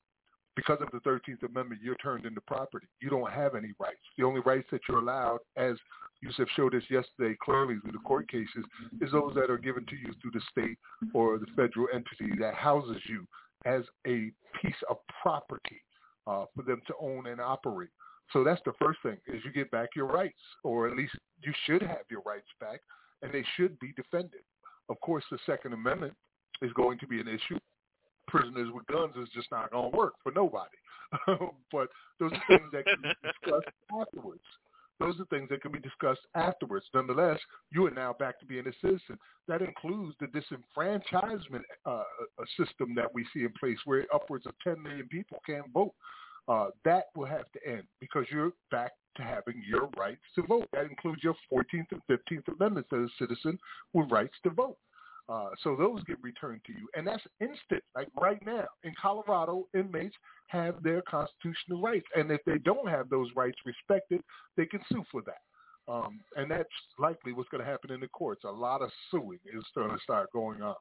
Because 0.60 0.82
of 0.82 0.90
the 0.92 1.08
13th 1.08 1.42
Amendment, 1.48 1.80
you're 1.82 1.94
turned 1.94 2.26
into 2.26 2.42
property. 2.42 2.86
You 3.00 3.08
don't 3.08 3.32
have 3.32 3.54
any 3.54 3.72
rights. 3.78 4.02
The 4.18 4.24
only 4.24 4.42
rights 4.42 4.68
that 4.70 4.82
you're 4.86 4.98
allowed, 4.98 5.38
as 5.56 5.76
Yusuf 6.20 6.46
showed 6.54 6.74
us 6.74 6.82
yesterday 6.90 7.34
clearly 7.42 7.76
through 7.80 7.92
the 7.92 7.98
court 8.06 8.30
cases, 8.30 8.66
is 9.00 9.10
those 9.10 9.32
that 9.36 9.50
are 9.50 9.56
given 9.56 9.86
to 9.86 9.96
you 9.96 10.12
through 10.20 10.32
the 10.32 10.42
state 10.50 10.76
or 11.14 11.38
the 11.38 11.46
federal 11.56 11.86
entity 11.94 12.38
that 12.38 12.52
houses 12.52 12.98
you 13.08 13.26
as 13.64 13.84
a 14.06 14.30
piece 14.60 14.74
of 14.90 14.98
property 15.22 15.80
uh, 16.26 16.44
for 16.54 16.62
them 16.62 16.82
to 16.88 16.94
own 17.00 17.26
and 17.28 17.40
operate. 17.40 17.88
So 18.30 18.44
that's 18.44 18.60
the 18.66 18.74
first 18.78 18.98
thing 19.02 19.16
is 19.28 19.42
you 19.42 19.52
get 19.52 19.70
back 19.70 19.88
your 19.96 20.08
rights, 20.08 20.42
or 20.62 20.88
at 20.88 20.96
least 20.96 21.14
you 21.42 21.54
should 21.64 21.80
have 21.80 22.04
your 22.10 22.20
rights 22.26 22.48
back, 22.60 22.80
and 23.22 23.32
they 23.32 23.44
should 23.56 23.78
be 23.78 23.94
defended. 23.96 24.42
Of 24.90 25.00
course, 25.00 25.24
the 25.30 25.38
Second 25.46 25.72
Amendment 25.72 26.12
is 26.60 26.70
going 26.74 26.98
to 26.98 27.06
be 27.06 27.18
an 27.18 27.28
issue. 27.28 27.58
Prisoners 28.30 28.68
with 28.72 28.86
guns 28.86 29.14
is 29.16 29.28
just 29.34 29.50
not 29.50 29.70
going 29.70 29.90
to 29.90 29.96
work 29.96 30.14
for 30.22 30.32
nobody. 30.32 30.76
but 31.72 31.88
those 32.18 32.32
are 32.32 32.42
things 32.48 32.70
that 32.72 32.84
can 32.84 33.02
be 33.02 33.10
discussed 33.22 33.74
afterwards. 34.00 34.42
Those 35.00 35.18
are 35.18 35.24
things 35.26 35.48
that 35.48 35.62
can 35.62 35.72
be 35.72 35.80
discussed 35.80 36.20
afterwards. 36.34 36.84
Nonetheless, 36.92 37.38
you 37.72 37.86
are 37.86 37.90
now 37.90 38.14
back 38.18 38.38
to 38.40 38.46
being 38.46 38.66
a 38.66 38.72
citizen. 38.82 39.18
That 39.48 39.62
includes 39.62 40.14
the 40.20 40.26
disenfranchisement 40.26 41.62
uh, 41.86 42.02
system 42.58 42.94
that 42.96 43.12
we 43.12 43.26
see 43.32 43.40
in 43.40 43.52
place, 43.58 43.78
where 43.86 44.04
upwards 44.14 44.46
of 44.46 44.52
10 44.62 44.82
million 44.82 45.08
people 45.08 45.38
can't 45.46 45.72
vote. 45.72 45.94
Uh, 46.48 46.66
that 46.84 47.04
will 47.16 47.26
have 47.26 47.50
to 47.52 47.66
end 47.66 47.84
because 48.00 48.24
you're 48.30 48.52
back 48.70 48.92
to 49.16 49.22
having 49.22 49.62
your 49.66 49.88
rights 49.96 50.20
to 50.34 50.42
vote. 50.42 50.66
That 50.72 50.84
includes 50.84 51.22
your 51.22 51.34
14th 51.52 51.86
and 51.92 52.02
15th 52.10 52.54
Amendments 52.58 52.90
as 52.92 52.98
a 53.00 53.08
citizen 53.18 53.58
with 53.94 54.10
rights 54.10 54.34
to 54.42 54.50
vote. 54.50 54.76
Uh, 55.30 55.50
so 55.62 55.76
those 55.76 56.02
get 56.04 56.16
returned 56.22 56.60
to 56.66 56.72
you, 56.72 56.88
and 56.96 57.06
that's 57.06 57.22
instant. 57.40 57.82
Like 57.94 58.08
right 58.20 58.44
now 58.44 58.64
in 58.82 58.92
Colorado, 59.00 59.68
inmates 59.74 60.16
have 60.48 60.82
their 60.82 61.02
constitutional 61.02 61.80
rights, 61.80 62.06
and 62.16 62.30
if 62.32 62.40
they 62.44 62.58
don't 62.58 62.88
have 62.88 63.08
those 63.08 63.28
rights 63.36 63.58
respected, 63.64 64.22
they 64.56 64.66
can 64.66 64.80
sue 64.90 65.04
for 65.12 65.22
that. 65.22 65.92
Um, 65.92 66.20
and 66.36 66.50
that's 66.50 66.68
likely 66.98 67.32
what's 67.32 67.48
going 67.48 67.64
to 67.64 67.70
happen 67.70 67.92
in 67.92 68.00
the 68.00 68.08
courts. 68.08 68.42
A 68.44 68.50
lot 68.50 68.82
of 68.82 68.90
suing 69.10 69.38
is 69.54 69.64
going 69.74 69.90
to 69.90 69.98
start 70.02 70.32
going 70.32 70.62
on. 70.62 70.74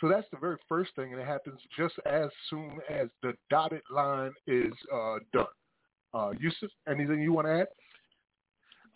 So 0.00 0.08
that's 0.08 0.26
the 0.30 0.38
very 0.38 0.56
first 0.68 0.94
thing, 0.94 1.12
and 1.12 1.20
it 1.20 1.26
happens 1.26 1.60
just 1.76 1.94
as 2.06 2.28
soon 2.50 2.78
as 2.88 3.08
the 3.22 3.32
dotted 3.50 3.82
line 3.90 4.32
is 4.46 4.72
uh, 4.94 5.16
done. 5.32 5.46
Uh, 6.14 6.30
Yusuf, 6.38 6.70
anything 6.88 7.20
you 7.20 7.32
want 7.32 7.48
to 7.48 7.60
add? 7.62 7.66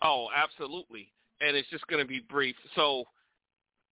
Oh, 0.01 0.29
absolutely. 0.33 1.11
And 1.41 1.57
it's 1.57 1.69
just 1.69 1.85
going 1.87 2.01
to 2.01 2.07
be 2.07 2.21
brief. 2.29 2.55
So 2.75 3.03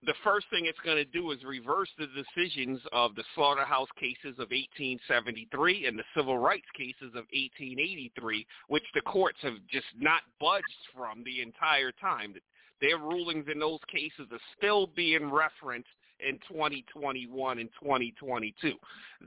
the 0.03 0.13
first 0.23 0.47
thing 0.49 0.65
it's 0.65 0.79
going 0.83 0.97
to 0.97 1.05
do 1.05 1.31
is 1.31 1.43
reverse 1.43 1.89
the 1.97 2.07
decisions 2.07 2.79
of 2.91 3.13
the 3.15 3.23
slaughterhouse 3.35 3.89
cases 3.99 4.39
of 4.39 4.49
1873 4.49 5.85
and 5.85 5.97
the 5.97 6.03
civil 6.15 6.39
rights 6.39 6.65
cases 6.75 7.13
of 7.13 7.29
1883, 7.29 8.45
which 8.67 8.83
the 8.95 9.01
courts 9.01 9.37
have 9.43 9.55
just 9.71 9.86
not 9.99 10.21
budged 10.39 10.65
from 10.95 11.23
the 11.23 11.41
entire 11.41 11.91
time. 11.91 12.33
Their 12.82 12.97
rulings 12.97 13.45
in 13.51 13.59
those 13.59 13.79
cases 13.91 14.28
are 14.32 14.41
still 14.57 14.87
being 14.87 15.29
referenced 15.29 15.89
in 16.19 16.39
2021 16.49 17.59
and 17.59 17.69
2022. 17.79 18.73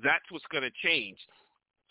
That's 0.02 0.24
what's 0.30 0.44
going 0.50 0.64
to 0.64 0.88
change. 0.88 1.18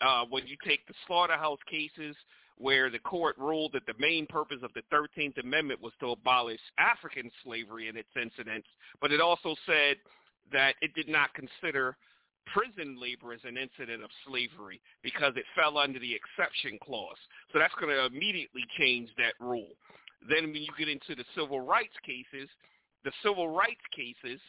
Uh, 0.00 0.24
when 0.28 0.46
you 0.46 0.56
take 0.66 0.86
the 0.86 0.94
slaughterhouse 1.06 1.58
cases 1.70 2.16
where 2.58 2.90
the 2.90 2.98
court 3.00 3.36
ruled 3.38 3.72
that 3.72 3.86
the 3.86 3.94
main 3.98 4.26
purpose 4.26 4.58
of 4.62 4.70
the 4.74 4.82
13th 4.94 5.38
Amendment 5.42 5.82
was 5.82 5.92
to 6.00 6.10
abolish 6.10 6.60
African 6.78 7.30
slavery 7.42 7.88
and 7.88 7.98
its 7.98 8.08
incidents, 8.20 8.68
but 9.00 9.12
it 9.12 9.20
also 9.20 9.56
said 9.66 9.96
that 10.52 10.74
it 10.80 10.94
did 10.94 11.08
not 11.08 11.34
consider 11.34 11.96
prison 12.46 13.00
labor 13.00 13.32
as 13.32 13.40
an 13.44 13.56
incident 13.56 14.04
of 14.04 14.10
slavery 14.26 14.80
because 15.02 15.32
it 15.36 15.44
fell 15.56 15.78
under 15.78 15.98
the 15.98 16.14
exception 16.14 16.78
clause. 16.82 17.16
So 17.52 17.58
that's 17.58 17.74
going 17.80 17.94
to 17.94 18.04
immediately 18.06 18.62
change 18.78 19.08
that 19.16 19.34
rule. 19.40 19.72
Then 20.28 20.52
when 20.52 20.62
you 20.62 20.72
get 20.78 20.88
into 20.88 21.14
the 21.14 21.24
civil 21.34 21.60
rights 21.60 21.96
cases, 22.04 22.48
the 23.04 23.12
civil 23.22 23.48
rights 23.48 23.84
cases 23.94 24.40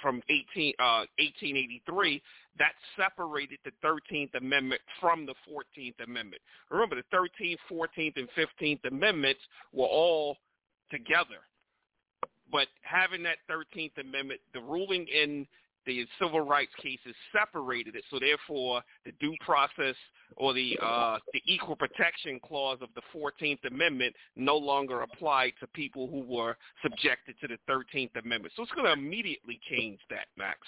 from 0.00 0.22
18, 0.28 0.74
uh, 0.78 1.06
1883 1.18 2.22
that 2.58 2.72
separated 2.96 3.58
the 3.64 3.72
13th 3.84 4.34
Amendment 4.34 4.80
from 5.00 5.26
the 5.26 5.34
14th 5.48 6.04
Amendment. 6.04 6.42
Remember, 6.70 6.96
the 6.96 7.16
13th, 7.16 7.56
14th, 7.70 8.16
and 8.16 8.28
15th 8.36 8.84
Amendments 8.86 9.40
were 9.72 9.86
all 9.86 10.36
together. 10.90 11.40
But 12.50 12.68
having 12.82 13.22
that 13.22 13.38
13th 13.50 13.98
Amendment, 13.98 14.40
the 14.52 14.60
ruling 14.60 15.06
in 15.08 15.46
the 15.86 16.06
civil 16.20 16.40
rights 16.40 16.72
cases 16.80 17.14
separated 17.32 17.96
it. 17.96 18.04
So 18.10 18.18
therefore, 18.18 18.82
the 19.04 19.12
due 19.20 19.34
process 19.40 19.94
or 20.36 20.54
the 20.54 20.78
uh, 20.82 21.18
the 21.32 21.42
equal 21.46 21.76
protection 21.76 22.40
clause 22.44 22.78
of 22.80 22.88
the 22.94 23.02
14th 23.14 23.64
Amendment 23.66 24.14
no 24.36 24.56
longer 24.56 25.02
applied 25.02 25.52
to 25.60 25.66
people 25.68 26.08
who 26.08 26.20
were 26.20 26.56
subjected 26.82 27.36
to 27.40 27.48
the 27.48 27.58
13th 27.70 28.16
Amendment. 28.22 28.52
So 28.56 28.62
it's 28.62 28.72
going 28.72 28.86
to 28.86 28.92
immediately 28.92 29.60
change 29.70 30.00
that, 30.10 30.26
Max. 30.36 30.58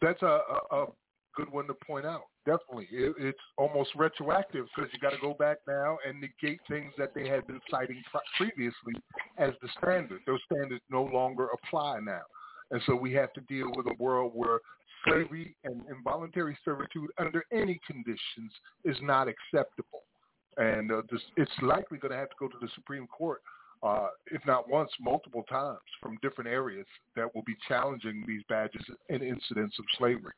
That's 0.00 0.22
a, 0.22 0.40
a, 0.70 0.76
a 0.76 0.86
good 1.34 1.50
one 1.50 1.66
to 1.66 1.74
point 1.74 2.06
out. 2.06 2.24
Definitely, 2.46 2.88
it, 2.90 3.14
it's 3.18 3.38
almost 3.56 3.90
retroactive 3.94 4.66
because 4.74 4.90
you 4.92 4.98
got 5.00 5.10
to 5.10 5.20
go 5.20 5.34
back 5.34 5.58
now 5.66 5.98
and 6.06 6.20
negate 6.20 6.60
things 6.68 6.92
that 6.96 7.14
they 7.14 7.28
had 7.28 7.46
been 7.46 7.60
citing 7.70 8.02
previously 8.36 8.94
as 9.36 9.50
the 9.60 9.68
standard. 9.78 10.20
Those 10.26 10.40
standards 10.50 10.82
no 10.90 11.04
longer 11.04 11.48
apply 11.62 12.00
now. 12.00 12.22
And 12.70 12.80
so 12.86 12.94
we 12.94 13.12
have 13.14 13.32
to 13.34 13.40
deal 13.42 13.70
with 13.76 13.86
a 13.86 14.02
world 14.02 14.32
where 14.34 14.58
slavery 15.06 15.54
and 15.64 15.82
involuntary 15.90 16.56
servitude 16.64 17.10
under 17.18 17.44
any 17.52 17.80
conditions 17.86 18.52
is 18.84 18.96
not 19.02 19.28
acceptable. 19.28 20.02
And 20.56 20.90
uh, 20.90 21.02
this, 21.10 21.20
it's 21.36 21.50
likely 21.62 21.98
going 21.98 22.12
to 22.12 22.18
have 22.18 22.30
to 22.30 22.36
go 22.38 22.48
to 22.48 22.56
the 22.60 22.68
Supreme 22.74 23.06
Court, 23.06 23.40
uh, 23.82 24.08
if 24.26 24.44
not 24.46 24.68
once, 24.68 24.90
multiple 25.00 25.44
times 25.48 25.78
from 26.02 26.18
different 26.20 26.50
areas 26.50 26.86
that 27.16 27.32
will 27.34 27.44
be 27.44 27.56
challenging 27.68 28.24
these 28.26 28.42
badges 28.48 28.82
and 29.08 29.22
incidents 29.22 29.76
of 29.78 29.84
slavery. 29.96 30.34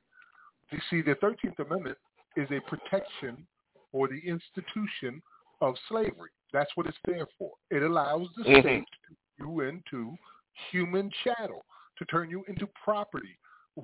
You 0.70 0.78
see, 0.90 1.02
the 1.02 1.14
13th 1.16 1.58
Amendment 1.66 1.98
is 2.36 2.48
a 2.50 2.60
protection 2.68 3.46
for 3.90 4.08
the 4.08 4.20
institution 4.24 5.20
of 5.60 5.74
slavery. 5.88 6.30
That's 6.52 6.70
what 6.74 6.86
it's 6.86 6.98
there 7.06 7.26
for. 7.38 7.50
It 7.70 7.82
allows 7.82 8.28
the 8.36 8.44
mm-hmm. 8.44 8.60
state 8.60 8.84
to 9.08 9.44
you 9.44 9.60
into 9.60 10.14
human 10.70 11.10
chattel 11.24 11.64
to 12.00 12.04
turn 12.06 12.28
you 12.28 12.44
into 12.48 12.68
property 12.82 13.38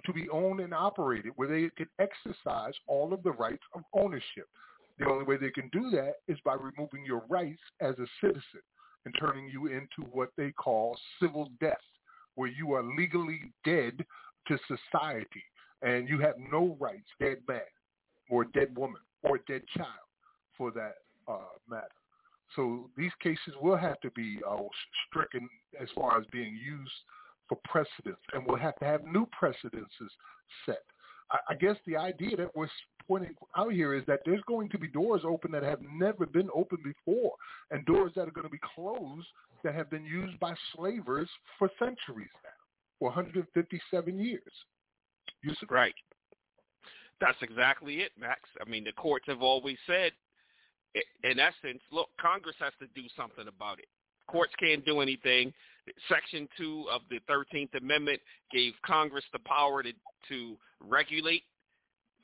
to 0.05 0.13
be 0.13 0.29
owned 0.31 0.61
and 0.61 0.75
operated 0.75 1.33
where 1.37 1.49
they 1.49 1.71
can 1.77 1.89
exercise 1.99 2.75
all 2.87 3.13
of 3.13 3.23
the 3.23 3.33
rights 3.33 3.63
of 3.75 3.83
ownership. 3.95 4.49
The 4.99 5.09
only 5.09 5.25
way 5.25 5.37
they 5.37 5.51
can 5.51 5.69
do 5.73 5.91
that 5.91 6.15
is 6.29 6.39
by 6.45 6.55
removing 6.55 7.05
your 7.05 7.23
rights 7.29 7.61
as 7.81 7.95
a 7.99 8.07
citizen 8.21 8.63
and 9.05 9.15
turning 9.19 9.49
you 9.49 9.67
into 9.67 10.09
what 10.11 10.31
they 10.37 10.51
call 10.53 10.99
civil 11.21 11.51
death, 11.61 11.77
where 12.35 12.49
you 12.49 12.73
are 12.73 12.83
legally 12.83 13.53
dead 13.65 14.05
to 14.49 14.59
society 14.67 15.45
and 15.83 16.09
you 16.09 16.19
have 16.19 16.35
no 16.51 16.77
rights, 16.81 17.09
dead 17.21 17.39
man 17.47 17.61
or 18.31 18.45
dead 18.45 18.77
woman 18.77 19.01
or 19.23 19.39
dead 19.49 19.63
child 19.77 19.89
for 20.57 20.71
that 20.73 20.97
uh, 21.29 21.39
matter. 21.69 21.87
So 22.55 22.91
these 22.97 23.13
cases 23.23 23.55
will 23.61 23.77
have 23.77 24.01
to 24.01 24.11
be 24.13 24.39
uh, 24.49 24.57
stricken 25.09 25.49
as 25.81 25.89
far 25.95 26.19
as 26.19 26.25
being 26.33 26.57
used 26.57 26.93
for 27.49 27.59
precedents, 27.65 28.23
and 28.33 28.45
we'll 28.47 28.57
have 28.57 28.77
to 28.77 28.85
have 28.85 29.05
new 29.05 29.27
precedences 29.39 30.11
set. 30.65 30.83
I, 31.31 31.39
I 31.51 31.55
guess 31.55 31.77
the 31.87 31.97
idea 31.97 32.37
that 32.37 32.55
we're 32.55 32.69
pointing 33.07 33.35
out 33.57 33.73
here 33.73 33.95
is 33.95 34.05
that 34.07 34.21
there's 34.25 34.43
going 34.47 34.69
to 34.71 34.79
be 34.79 34.89
doors 34.89 35.23
open 35.25 35.51
that 35.53 35.63
have 35.63 35.81
never 35.93 36.27
been 36.27 36.49
opened 36.55 36.83
before, 36.83 37.33
and 37.71 37.85
doors 37.87 38.13
that 38.17 38.29
are 38.29 38.33
going 38.33 38.47
to 38.47 38.51
be 38.51 38.61
closed 38.75 39.27
that 39.65 39.75
have 39.75 39.91
been 39.91 40.05
used 40.05 40.39
by 40.41 40.55
slavers 40.75 41.29
for 41.59 41.71
centuries 41.79 42.31
now, 42.45 42.51
for 42.99 43.09
157 43.09 44.19
years. 44.19 44.43
Right. 45.71 45.95
That's 47.21 47.39
exactly 47.41 47.97
it, 47.97 48.13
Max. 48.19 48.41
I 48.65 48.69
mean, 48.69 48.85
the 48.85 48.93
courts 48.93 49.25
have 49.29 49.43
always 49.43 49.79
said, 49.87 50.13
in 51.25 51.39
essence, 51.39 51.81
look, 51.93 52.09
Congress 52.21 52.57
has 52.59 52.73
to 52.81 52.87
do 53.01 53.07
something 53.17 53.49
about 53.49 53.79
it. 53.79 53.87
Courts 54.29 54.53
can't 54.59 54.85
do 54.85 55.01
anything. 55.01 55.53
Section 56.09 56.49
2 56.59 56.87
of 56.93 57.03
the 57.11 57.21
13th 57.31 57.75
Amendment 57.81 58.21
gave 58.53 58.73
Congress 58.85 59.25
the 59.33 59.39
power 59.41 59.83
to, 59.83 59.93
to 60.29 60.57
regulate 60.81 61.43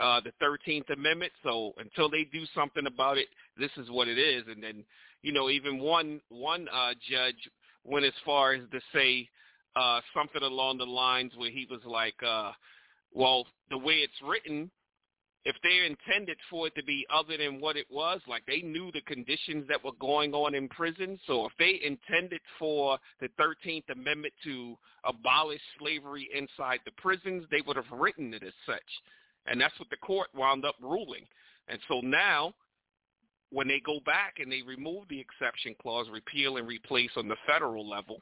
uh, 0.01 0.21
the 0.21 0.33
13th 0.45 0.93
Amendment. 0.93 1.33
So 1.43 1.73
until 1.79 2.11
they 2.11 2.25
do 2.25 2.45
something 2.55 2.87
about 2.87 3.19
it, 3.19 3.29
this 3.59 3.71
is 3.77 3.91
what 3.91 4.09
it 4.09 4.19
is. 4.19 4.45
And 4.49 4.63
then, 4.63 4.85
you 5.23 5.33
know, 5.33 5.51
even 5.51 5.79
one 5.79 6.21
one 6.29 6.69
uh, 6.73 6.93
judge 7.09 7.37
went 7.85 8.05
as 8.05 8.13
far 8.25 8.55
as 8.55 8.63
to 8.73 8.81
say 8.93 9.29
uh, 9.77 10.01
something 10.15 10.43
along 10.43 10.79
the 10.79 10.85
lines 10.85 11.33
where 11.37 11.51
he 11.51 11.67
was 11.71 11.81
like, 11.85 12.15
uh, 12.27 12.53
well, 13.13 13.47
the 13.71 13.79
way 13.79 13.95
it's 13.95 14.13
written, 14.25 14.71
if 15.45 15.57
they 15.63 15.85
intended 15.87 16.37
for 16.49 16.69
it 16.69 16.75
to 16.77 16.85
be 16.85 17.05
other 17.13 17.37
than 17.37 17.61
what 17.61 17.77
it 17.77 17.87
was, 17.91 18.21
like 18.29 18.45
they 18.47 18.63
knew 18.63 18.93
the 18.93 19.01
conditions 19.03 19.67
that 19.69 19.85
were 19.85 19.93
going 20.01 20.33
on 20.35 20.55
in 20.55 20.69
prison. 20.69 21.19
So 21.27 21.47
if 21.47 21.53
they 21.59 21.81
intended 21.85 22.41
for 22.59 22.99
the 23.21 23.29
13th 23.41 23.91
Amendment 23.91 24.35
to 24.45 24.77
abolish 25.05 25.61
slavery 25.81 26.29
inside 26.33 26.79
the 26.85 26.93
prisons, 26.93 27.45
they 27.51 27.61
would 27.67 27.77
have 27.77 27.91
written 27.91 28.33
it 28.35 28.45
as 28.45 28.53
such. 28.67 28.81
And 29.47 29.61
that's 29.61 29.79
what 29.81 29.91
the 29.91 29.97
court 29.97 30.29
wound 30.35 30.65
up 30.65 30.77
ruling. 30.81 31.27
And 31.67 31.81
so 31.89 32.01
now, 32.01 32.55
when 33.51 33.67
they 33.67 33.81
go 33.85 33.99
back 34.07 34.37
and 34.39 34.51
they 34.51 34.63
remove 34.63 35.05
the 35.09 35.21
exception 35.21 35.75
clause, 35.83 36.07
repeal 36.13 36.57
and 36.57 36.69
replace 36.69 37.11
on 37.17 37.27
the 37.27 37.37
federal 37.47 37.89
level, 37.89 38.21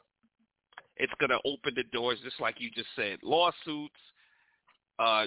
it's 0.97 1.12
going 1.20 1.30
to 1.30 1.38
open 1.44 1.74
the 1.76 1.84
doors, 1.92 2.18
just 2.24 2.40
like 2.40 2.56
you 2.59 2.70
just 2.70 2.88
said, 2.97 3.18
lawsuits, 3.22 3.94
uh, 4.98 5.26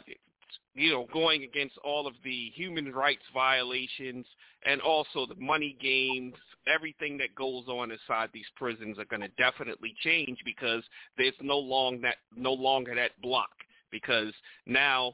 you 0.75 0.91
know, 0.91 1.07
going 1.13 1.43
against 1.43 1.77
all 1.83 2.07
of 2.07 2.13
the 2.23 2.51
human 2.55 2.91
rights 2.91 3.23
violations 3.33 4.25
and 4.65 4.81
also 4.81 5.25
the 5.25 5.35
money 5.35 5.77
games, 5.81 6.33
everything 6.73 7.17
that 7.17 7.35
goes 7.35 7.65
on 7.67 7.91
inside 7.91 8.29
these 8.33 8.45
prisons 8.55 8.97
are 8.97 9.05
going 9.05 9.21
to 9.21 9.27
definitely 9.37 9.93
change 10.01 10.39
because 10.45 10.83
there's 11.17 11.33
no 11.41 11.57
long 11.57 12.01
that 12.01 12.15
no 12.35 12.53
longer 12.53 12.95
that 12.95 13.11
block 13.21 13.51
because 13.91 14.33
now 14.65 15.13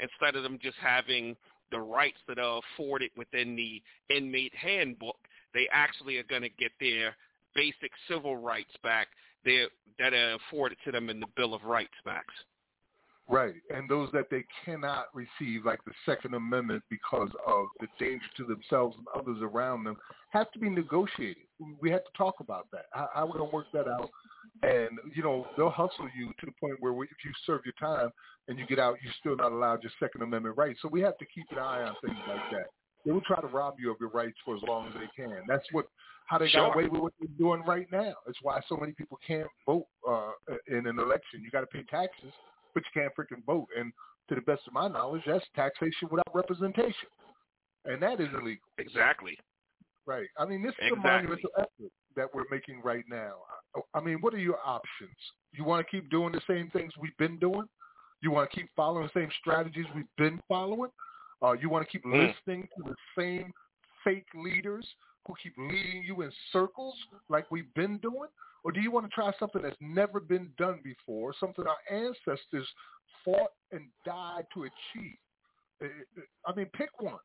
instead 0.00 0.36
of 0.36 0.42
them 0.42 0.58
just 0.62 0.76
having 0.80 1.36
the 1.70 1.78
rights 1.78 2.18
that 2.28 2.38
are 2.38 2.60
afforded 2.74 3.10
within 3.16 3.56
the 3.56 3.82
inmate 4.14 4.54
handbook, 4.54 5.18
they 5.54 5.68
actually 5.72 6.16
are 6.16 6.24
going 6.24 6.42
to 6.42 6.48
get 6.48 6.72
their 6.80 7.14
basic 7.54 7.90
civil 8.08 8.36
rights 8.36 8.72
back 8.82 9.08
that 9.44 10.12
are 10.12 10.34
afforded 10.34 10.78
to 10.84 10.92
them 10.92 11.08
in 11.08 11.20
the 11.20 11.26
Bill 11.36 11.54
of 11.54 11.64
Rights, 11.64 11.94
Max. 12.04 12.26
Right, 13.30 13.56
and 13.68 13.90
those 13.90 14.08
that 14.14 14.30
they 14.30 14.42
cannot 14.64 15.08
receive, 15.12 15.66
like 15.66 15.84
the 15.84 15.92
Second 16.06 16.32
Amendment, 16.32 16.82
because 16.88 17.28
of 17.46 17.66
the 17.78 17.86
danger 17.98 18.24
to 18.38 18.44
themselves 18.44 18.96
and 18.96 19.06
others 19.14 19.42
around 19.42 19.84
them, 19.84 19.98
have 20.30 20.50
to 20.52 20.58
be 20.58 20.70
negotiated. 20.70 21.42
We 21.78 21.90
have 21.90 22.04
to 22.04 22.10
talk 22.16 22.36
about 22.40 22.68
that. 22.72 22.86
How, 22.92 23.10
how 23.14 23.26
we're 23.26 23.38
going 23.38 23.50
to 23.50 23.54
work 23.54 23.66
that 23.74 23.86
out, 23.86 24.08
and 24.62 24.98
you 25.14 25.22
know 25.22 25.46
they'll 25.58 25.68
hustle 25.68 26.08
you 26.16 26.28
to 26.40 26.46
the 26.46 26.52
point 26.58 26.76
where 26.80 26.94
if 27.04 27.10
you 27.22 27.30
serve 27.44 27.60
your 27.66 27.74
time 27.78 28.10
and 28.48 28.58
you 28.58 28.66
get 28.66 28.78
out, 28.78 28.96
you're 29.02 29.12
still 29.20 29.36
not 29.36 29.52
allowed 29.52 29.82
your 29.82 29.92
Second 30.00 30.22
Amendment 30.22 30.56
rights. 30.56 30.78
So 30.80 30.88
we 30.88 31.02
have 31.02 31.18
to 31.18 31.26
keep 31.26 31.44
an 31.50 31.58
eye 31.58 31.82
on 31.82 31.94
things 32.02 32.18
like 32.26 32.50
that. 32.52 32.68
They 33.04 33.12
will 33.12 33.20
try 33.20 33.42
to 33.42 33.46
rob 33.46 33.74
you 33.78 33.90
of 33.90 33.98
your 34.00 34.10
rights 34.10 34.38
for 34.42 34.56
as 34.56 34.62
long 34.66 34.88
as 34.88 34.94
they 34.94 35.22
can. 35.22 35.42
That's 35.46 35.66
what 35.72 35.84
how 36.28 36.38
they 36.38 36.48
sure. 36.48 36.68
got 36.68 36.76
away 36.76 36.88
with 36.88 37.02
what 37.02 37.12
they're 37.20 37.28
doing 37.38 37.62
right 37.66 37.86
now. 37.92 38.14
It's 38.26 38.38
why 38.40 38.60
so 38.70 38.78
many 38.78 38.92
people 38.92 39.18
can't 39.26 39.48
vote 39.66 39.86
uh, 40.08 40.30
in 40.66 40.86
an 40.86 40.98
election. 40.98 41.42
You 41.42 41.50
got 41.50 41.60
to 41.60 41.66
pay 41.66 41.82
taxes 41.90 42.32
you 42.84 43.02
can't 43.02 43.12
freaking 43.14 43.44
vote. 43.44 43.68
And 43.78 43.92
to 44.28 44.34
the 44.34 44.40
best 44.42 44.62
of 44.66 44.72
my 44.72 44.88
knowledge, 44.88 45.22
that's 45.26 45.44
taxation 45.56 46.08
without 46.10 46.34
representation, 46.34 47.08
and 47.84 48.02
that 48.02 48.20
is 48.20 48.28
illegal. 48.32 48.68
Exactly. 48.78 49.38
Right. 50.06 50.28
I 50.38 50.46
mean, 50.46 50.62
this 50.62 50.72
is 50.72 50.92
exactly. 50.92 50.98
a 50.98 51.12
monumental 51.12 51.50
effort 51.58 51.92
that 52.16 52.34
we're 52.34 52.44
making 52.50 52.80
right 52.82 53.04
now. 53.08 53.34
I 53.94 54.00
mean, 54.00 54.18
what 54.20 54.34
are 54.34 54.38
your 54.38 54.58
options? 54.64 55.16
You 55.52 55.64
want 55.64 55.86
to 55.86 55.90
keep 55.90 56.10
doing 56.10 56.32
the 56.32 56.40
same 56.48 56.70
things 56.70 56.92
we've 56.98 57.16
been 57.18 57.38
doing? 57.38 57.68
You 58.22 58.30
want 58.30 58.50
to 58.50 58.56
keep 58.56 58.68
following 58.74 59.08
the 59.12 59.20
same 59.20 59.30
strategies 59.40 59.84
we've 59.94 60.04
been 60.16 60.40
following? 60.48 60.90
Uh, 61.42 61.52
you 61.52 61.68
want 61.70 61.86
to 61.86 61.90
keep 61.90 62.04
mm. 62.04 62.12
listening 62.12 62.68
to 62.76 62.82
the 62.84 62.94
same 63.16 63.52
fake 64.02 64.26
leaders 64.34 64.86
who 65.26 65.34
keep 65.42 65.52
leading 65.58 66.02
you 66.02 66.22
in 66.22 66.32
circles 66.52 66.94
like 67.28 67.50
we've 67.50 67.72
been 67.74 67.98
doing? 67.98 68.28
Or 68.68 68.72
do 68.72 68.82
you 68.82 68.90
want 68.90 69.06
to 69.06 69.14
try 69.14 69.32
something 69.40 69.62
that's 69.62 69.78
never 69.80 70.20
been 70.20 70.50
done 70.58 70.80
before, 70.84 71.32
something 71.40 71.64
our 71.66 71.78
ancestors 71.90 72.68
fought 73.24 73.52
and 73.72 73.86
died 74.04 74.44
to 74.52 74.64
achieve? 74.64 75.16
I 76.44 76.54
mean, 76.54 76.66
pick 76.74 76.90
one. 77.00 77.16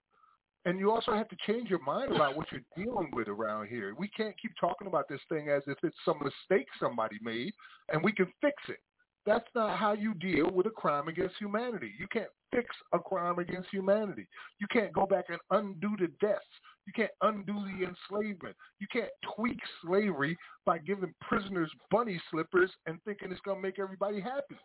And 0.64 0.80
you 0.80 0.90
also 0.90 1.12
have 1.12 1.28
to 1.28 1.36
change 1.46 1.70
your 1.70 1.84
mind 1.84 2.14
about 2.14 2.38
what 2.38 2.48
you're 2.50 2.62
dealing 2.78 3.10
with 3.12 3.28
around 3.28 3.68
here. 3.68 3.94
We 4.00 4.08
can't 4.08 4.34
keep 4.42 4.54
talking 4.58 4.88
about 4.88 5.10
this 5.10 5.20
thing 5.28 5.50
as 5.50 5.64
if 5.68 5.78
it's 5.84 5.98
some 6.06 6.22
mistake 6.24 6.68
somebody 6.80 7.18
made 7.22 7.52
and 7.92 8.02
we 8.02 8.14
can 8.14 8.28
fix 8.40 8.56
it. 8.70 8.80
That's 9.26 9.44
not 9.54 9.78
how 9.78 9.92
you 9.92 10.14
deal 10.14 10.50
with 10.50 10.68
a 10.68 10.70
crime 10.70 11.10
against 11.10 11.36
humanity. 11.40 11.92
You 12.00 12.08
can't 12.08 12.32
fix 12.54 12.68
a 12.94 13.00
crime 13.00 13.40
against 13.40 13.68
humanity. 13.70 14.28
You 14.60 14.68
can't 14.72 14.94
go 14.94 15.06
back 15.06 15.26
and 15.28 15.40
undo 15.52 15.98
the 16.00 16.08
deaths. 16.26 16.40
You 16.86 16.94
can't 16.94 17.12
undo 17.22 17.54
the 17.54 17.86
enslavement. 17.88 18.56
You 18.80 18.88
can't 18.92 19.12
tweak 19.36 19.60
slavery 19.82 20.38
by 20.66 20.80
giving 20.80 21.14
prisoners 21.22 21.72
bunny 21.90 22.22
slippers 22.30 22.72
and 22.86 23.02
thinking 23.04 23.32
it's 23.32 23.42
going 23.42 23.58
to 23.58 23.62
make 23.62 23.80
everybody 23.80 24.20
happy. 24.20 24.58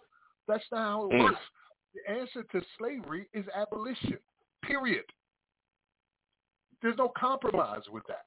That's 0.49 0.65
not 0.73 0.81
how 0.81 1.05
it 1.07 1.15
Mm. 1.15 1.24
works. 1.24 1.40
The 1.95 2.11
answer 2.11 2.43
to 2.43 2.65
slavery 2.77 3.28
is 3.32 3.47
abolition, 3.49 4.19
period. 4.62 5.05
There's 6.82 6.97
no 6.97 7.09
compromise 7.11 7.89
with 7.89 8.05
that. 8.09 8.27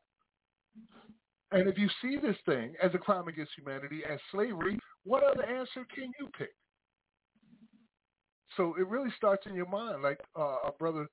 And 1.52 1.68
if 1.68 1.78
you 1.78 1.90
see 2.02 2.18
this 2.18 2.38
thing 2.46 2.76
as 2.82 2.94
a 2.94 2.98
crime 2.98 3.28
against 3.28 3.54
humanity, 3.58 4.04
as 4.06 4.20
slavery, 4.32 4.80
what 5.04 5.24
other 5.24 5.44
answer 5.44 5.86
can 5.94 6.12
you 6.20 6.28
pick? 6.38 6.56
So 8.58 8.76
it 8.76 8.88
really 8.88 9.12
starts 9.18 9.46
in 9.48 9.56
your 9.56 9.68
mind, 9.68 10.02
like 10.02 10.20
uh, 10.36 10.58
our 10.64 10.74
brother 10.80 11.08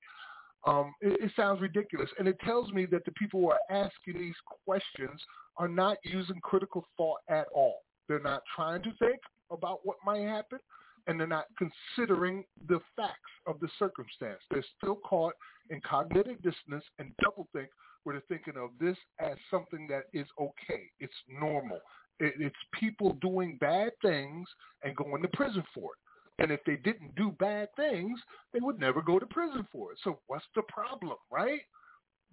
Um, 0.66 0.94
it, 1.02 1.26
it 1.26 1.32
sounds 1.36 1.62
ridiculous, 1.62 2.10
and 2.20 2.28
it 2.28 2.38
tells 2.46 2.72
me 2.72 2.86
that 2.88 3.04
the 3.06 3.12
people 3.12 3.42
who 3.42 3.52
are 3.52 3.60
asking 3.70 4.18
these 4.18 4.36
questions 4.66 5.22
are 5.58 5.68
not 5.68 5.98
using 6.04 6.40
critical 6.42 6.86
thought 6.98 7.20
at 7.30 7.48
all. 7.54 7.80
They're 8.08 8.20
not 8.20 8.44
trying 8.56 8.82
to 8.84 8.92
think 9.00 9.20
about 9.52 9.80
what 9.84 9.98
might 10.06 10.22
happen, 10.22 10.60
and 11.08 11.20
they're 11.20 11.28
not 11.28 11.46
considering 11.58 12.44
the 12.70 12.80
facts 12.96 13.18
of 13.46 13.60
the 13.60 13.68
circumstance. 13.78 14.40
They're 14.52 14.66
still 14.78 15.00
caught 15.08 15.34
in 15.70 15.82
cognitive 15.82 16.38
dissonance 16.42 16.86
and 17.00 17.12
doublethink, 17.24 17.68
where 18.04 18.16
they're 18.16 18.38
thinking 18.38 18.62
of 18.62 18.70
this 18.80 18.98
as 19.20 19.38
something 19.52 19.88
that 19.90 20.04
is 20.14 20.28
okay. 20.40 20.84
It's 21.00 21.14
normal. 21.28 21.80
It, 22.24 22.36
it's 22.40 22.56
people 22.80 23.18
doing 23.22 23.58
bad 23.60 23.92
things 24.02 24.48
and 24.84 24.96
going 24.96 25.22
to 25.22 25.28
prison 25.30 25.64
for 25.74 25.92
it. 25.92 26.42
And 26.42 26.52
if 26.52 26.62
they 26.66 26.78
didn't 26.78 27.16
do 27.16 27.36
bad 27.40 27.70
things, 27.76 28.20
they 28.54 28.60
would 28.60 28.80
never 28.80 29.02
go 29.02 29.20
to 29.20 29.26
prison 29.26 29.68
for 29.72 29.92
it. 29.92 30.00
So 30.04 30.20
what's 30.28 30.46
the 30.56 30.64
problem, 30.64 31.18
right? 31.32 31.62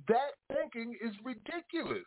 That 0.09 0.31
thinking 0.49 0.97
is 1.05 1.13
ridiculous. 1.25 2.07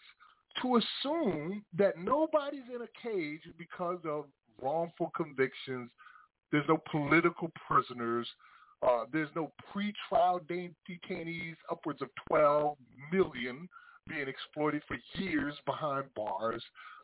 To 0.61 0.77
assume 0.77 1.63
that 1.77 1.97
nobody's 1.97 2.69
in 2.73 2.81
a 2.81 3.09
cage 3.09 3.41
because 3.57 3.99
of 4.05 4.25
wrongful 4.61 5.11
convictions, 5.15 5.89
there's 6.51 6.67
no 6.67 6.79
political 6.91 7.51
prisoners, 7.67 8.27
uh, 8.87 9.05
there's 9.11 9.29
no 9.35 9.51
pretrial 9.73 10.47
de- 10.47 10.73
detainees, 10.89 11.55
upwards 11.71 12.01
of 12.01 12.09
12 12.27 12.77
million 13.11 13.67
being 14.07 14.27
exploited 14.27 14.81
for 14.87 14.97
years 15.19 15.55
behind 15.65 16.05
bars. 16.15 16.63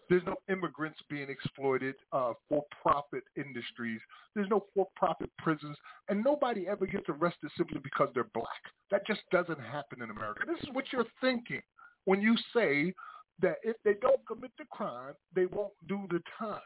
There's 0.10 0.24
no 0.26 0.36
immigrants 0.50 1.00
being 1.10 1.30
exploited 1.30 1.96
uh, 2.12 2.34
for 2.48 2.66
profit 2.82 3.24
industries. 3.38 4.02
There's 4.34 4.50
no 4.50 4.66
for 4.74 4.88
profit 4.96 5.30
prisons. 5.38 5.78
And 6.10 6.24
nobody 6.24 6.68
ever 6.68 6.88
gets 6.88 7.06
arrested 7.10 7.52
simply 7.56 7.80
because 7.84 8.10
they're 8.14 8.30
black. 8.34 8.48
That 8.90 9.06
just 9.06 9.22
doesn't 9.32 9.60
happen 9.60 10.02
in 10.02 10.10
America. 10.10 10.42
This 10.48 10.62
is 10.64 10.70
what 10.74 10.86
you're 10.92 11.06
thinking 11.22 11.62
when 12.06 12.22
you 12.22 12.36
say 12.54 12.94
that 13.42 13.58
if 13.64 13.76
they 13.86 13.94
don't 14.02 14.26
commit 14.28 14.52
the 14.58 14.66
crime, 14.72 15.14
they 15.36 15.46
won't 15.46 15.74
do 15.88 16.08
the 16.10 16.22
time. 16.38 16.60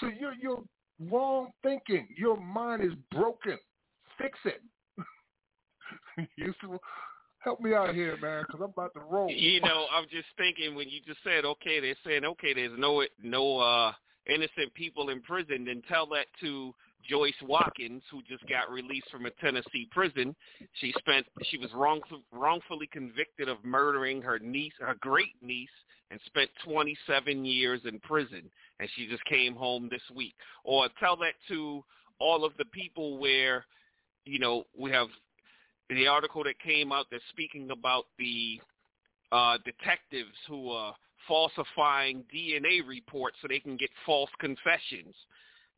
So 0.00 0.08
you're, 0.18 0.34
you're 0.40 0.62
wrong 1.10 1.48
thinking. 1.62 2.08
Your 2.16 2.38
mind 2.38 2.82
is 2.82 2.92
broken. 3.10 3.58
Fix 4.18 4.38
it. 4.44 4.62
help 7.42 7.60
me 7.60 7.74
out 7.74 7.94
here, 7.94 8.16
man, 8.20 8.44
because 8.46 8.60
I'm 8.62 8.70
about 8.70 8.94
to 8.94 9.00
roll. 9.00 9.30
You 9.30 9.60
know, 9.60 9.86
I'm 9.92 10.04
just 10.04 10.28
thinking 10.36 10.74
when 10.74 10.88
you 10.88 11.00
just 11.06 11.20
said, 11.24 11.44
okay, 11.44 11.80
they're 11.80 11.94
saying, 12.06 12.24
okay, 12.24 12.54
there's 12.54 12.78
no 12.78 13.04
no 13.22 13.58
uh 13.58 13.92
innocent 14.32 14.72
people 14.74 15.08
in 15.10 15.20
prison, 15.22 15.64
then 15.64 15.82
tell 15.88 16.06
that 16.06 16.26
to 16.40 16.72
Joyce 17.08 17.34
Watkins, 17.42 18.02
who 18.10 18.22
just 18.28 18.48
got 18.48 18.70
released 18.70 19.10
from 19.10 19.26
a 19.26 19.30
Tennessee 19.30 19.88
prison. 19.90 20.34
She 20.74 20.94
spent 20.98 21.26
she 21.44 21.58
was 21.58 21.70
wrong, 21.74 22.00
wrongfully 22.30 22.88
convicted 22.92 23.48
of 23.48 23.58
murdering 23.64 24.22
her 24.22 24.38
niece, 24.38 24.74
her 24.80 24.96
great 25.00 25.34
niece, 25.42 25.68
and 26.10 26.20
spent 26.26 26.50
27 26.64 27.44
years 27.44 27.80
in 27.84 27.98
prison, 28.00 28.42
and 28.78 28.88
she 28.94 29.08
just 29.08 29.24
came 29.24 29.54
home 29.54 29.88
this 29.90 30.02
week. 30.14 30.34
Or 30.64 30.88
tell 31.00 31.16
that 31.16 31.34
to 31.48 31.84
all 32.18 32.44
of 32.44 32.52
the 32.58 32.66
people 32.66 33.18
where, 33.18 33.64
you 34.24 34.38
know, 34.38 34.64
we 34.78 34.90
have 34.92 35.08
the 35.96 36.06
article 36.06 36.44
that 36.44 36.58
came 36.58 36.92
out 36.92 37.06
that's 37.10 37.22
speaking 37.30 37.70
about 37.70 38.04
the 38.18 38.60
uh, 39.30 39.58
detectives 39.64 40.36
who 40.48 40.70
are 40.70 40.94
falsifying 41.26 42.24
DNA 42.34 42.86
reports 42.86 43.36
so 43.40 43.48
they 43.48 43.60
can 43.60 43.76
get 43.76 43.90
false 44.06 44.30
confessions. 44.38 45.14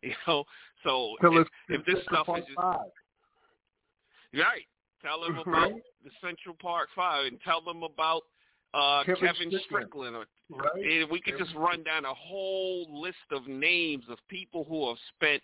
You 0.04 0.12
know, 0.28 0.44
so 0.82 1.14
Tell 1.22 1.38
if, 1.38 1.48
if 1.70 1.86
this 1.86 1.94
Central 1.94 2.04
stuff 2.12 2.26
Park 2.26 2.38
is 2.40 2.44
just 2.44 2.58
right, 4.34 4.66
tell 5.00 5.22
them 5.22 5.38
about 5.38 5.72
the 6.04 6.10
Central 6.20 6.54
Park 6.60 6.90
Five 6.94 7.24
and 7.24 7.40
tell 7.40 7.62
them 7.62 7.82
about 7.82 8.24
uh, 8.74 9.02
Kevin 9.04 9.22
Kevin 9.22 9.48
Strickland. 9.48 9.62
Strickland. 9.62 10.16
Or, 10.16 10.26
Right. 10.50 10.84
and 10.84 11.10
we 11.10 11.22
could 11.22 11.38
just 11.38 11.54
run 11.54 11.82
down 11.84 12.04
a 12.04 12.12
whole 12.12 13.00
list 13.00 13.16
of 13.30 13.46
names 13.46 14.04
of 14.10 14.18
people 14.28 14.64
who 14.64 14.88
have 14.88 14.98
spent 15.16 15.42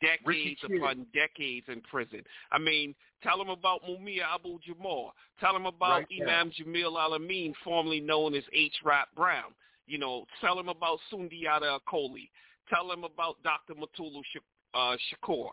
decades 0.00 0.60
upon 0.64 1.06
decades 1.12 1.66
in 1.68 1.80
prison. 1.82 2.22
I 2.52 2.58
mean, 2.58 2.94
tell 3.22 3.38
them 3.38 3.48
about 3.48 3.82
Mumia 3.82 4.22
Abu 4.34 4.58
Jamal. 4.60 5.14
Tell 5.40 5.52
them 5.52 5.66
about 5.66 6.04
Right. 6.10 6.22
Imam 6.22 6.50
Jamil 6.50 7.00
Al-Amin, 7.00 7.54
formerly 7.64 8.00
known 8.00 8.34
as 8.34 8.44
H. 8.52 8.74
Rap 8.84 9.08
Brown. 9.16 9.54
You 9.86 9.98
know, 9.98 10.26
tell 10.40 10.56
them 10.56 10.68
about 10.68 11.00
Sundiata 11.10 11.78
Acoli. 11.80 12.28
Tell 12.68 12.88
them 12.88 13.04
about 13.04 13.42
Dr. 13.42 13.74
Mutulu 13.74 14.22
Sh- 14.32 14.38
uh, 14.74 14.96
Shakur. 15.10 15.50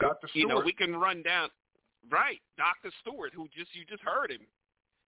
Dr. 0.00 0.28
You 0.32 0.46
know, 0.46 0.60
we 0.64 0.72
can 0.72 0.96
run 0.96 1.22
down. 1.22 1.50
Right, 2.10 2.40
Dr. 2.56 2.94
Stewart, 3.02 3.32
who 3.34 3.48
just 3.48 3.74
you 3.74 3.84
just 3.84 4.02
heard 4.02 4.30
him. 4.30 4.40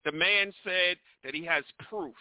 The 0.05 0.13
man 0.13 0.53
said 0.65 0.97
that 1.25 1.35
he 1.35 1.45
has 1.47 1.65
proof. 1.89 2.15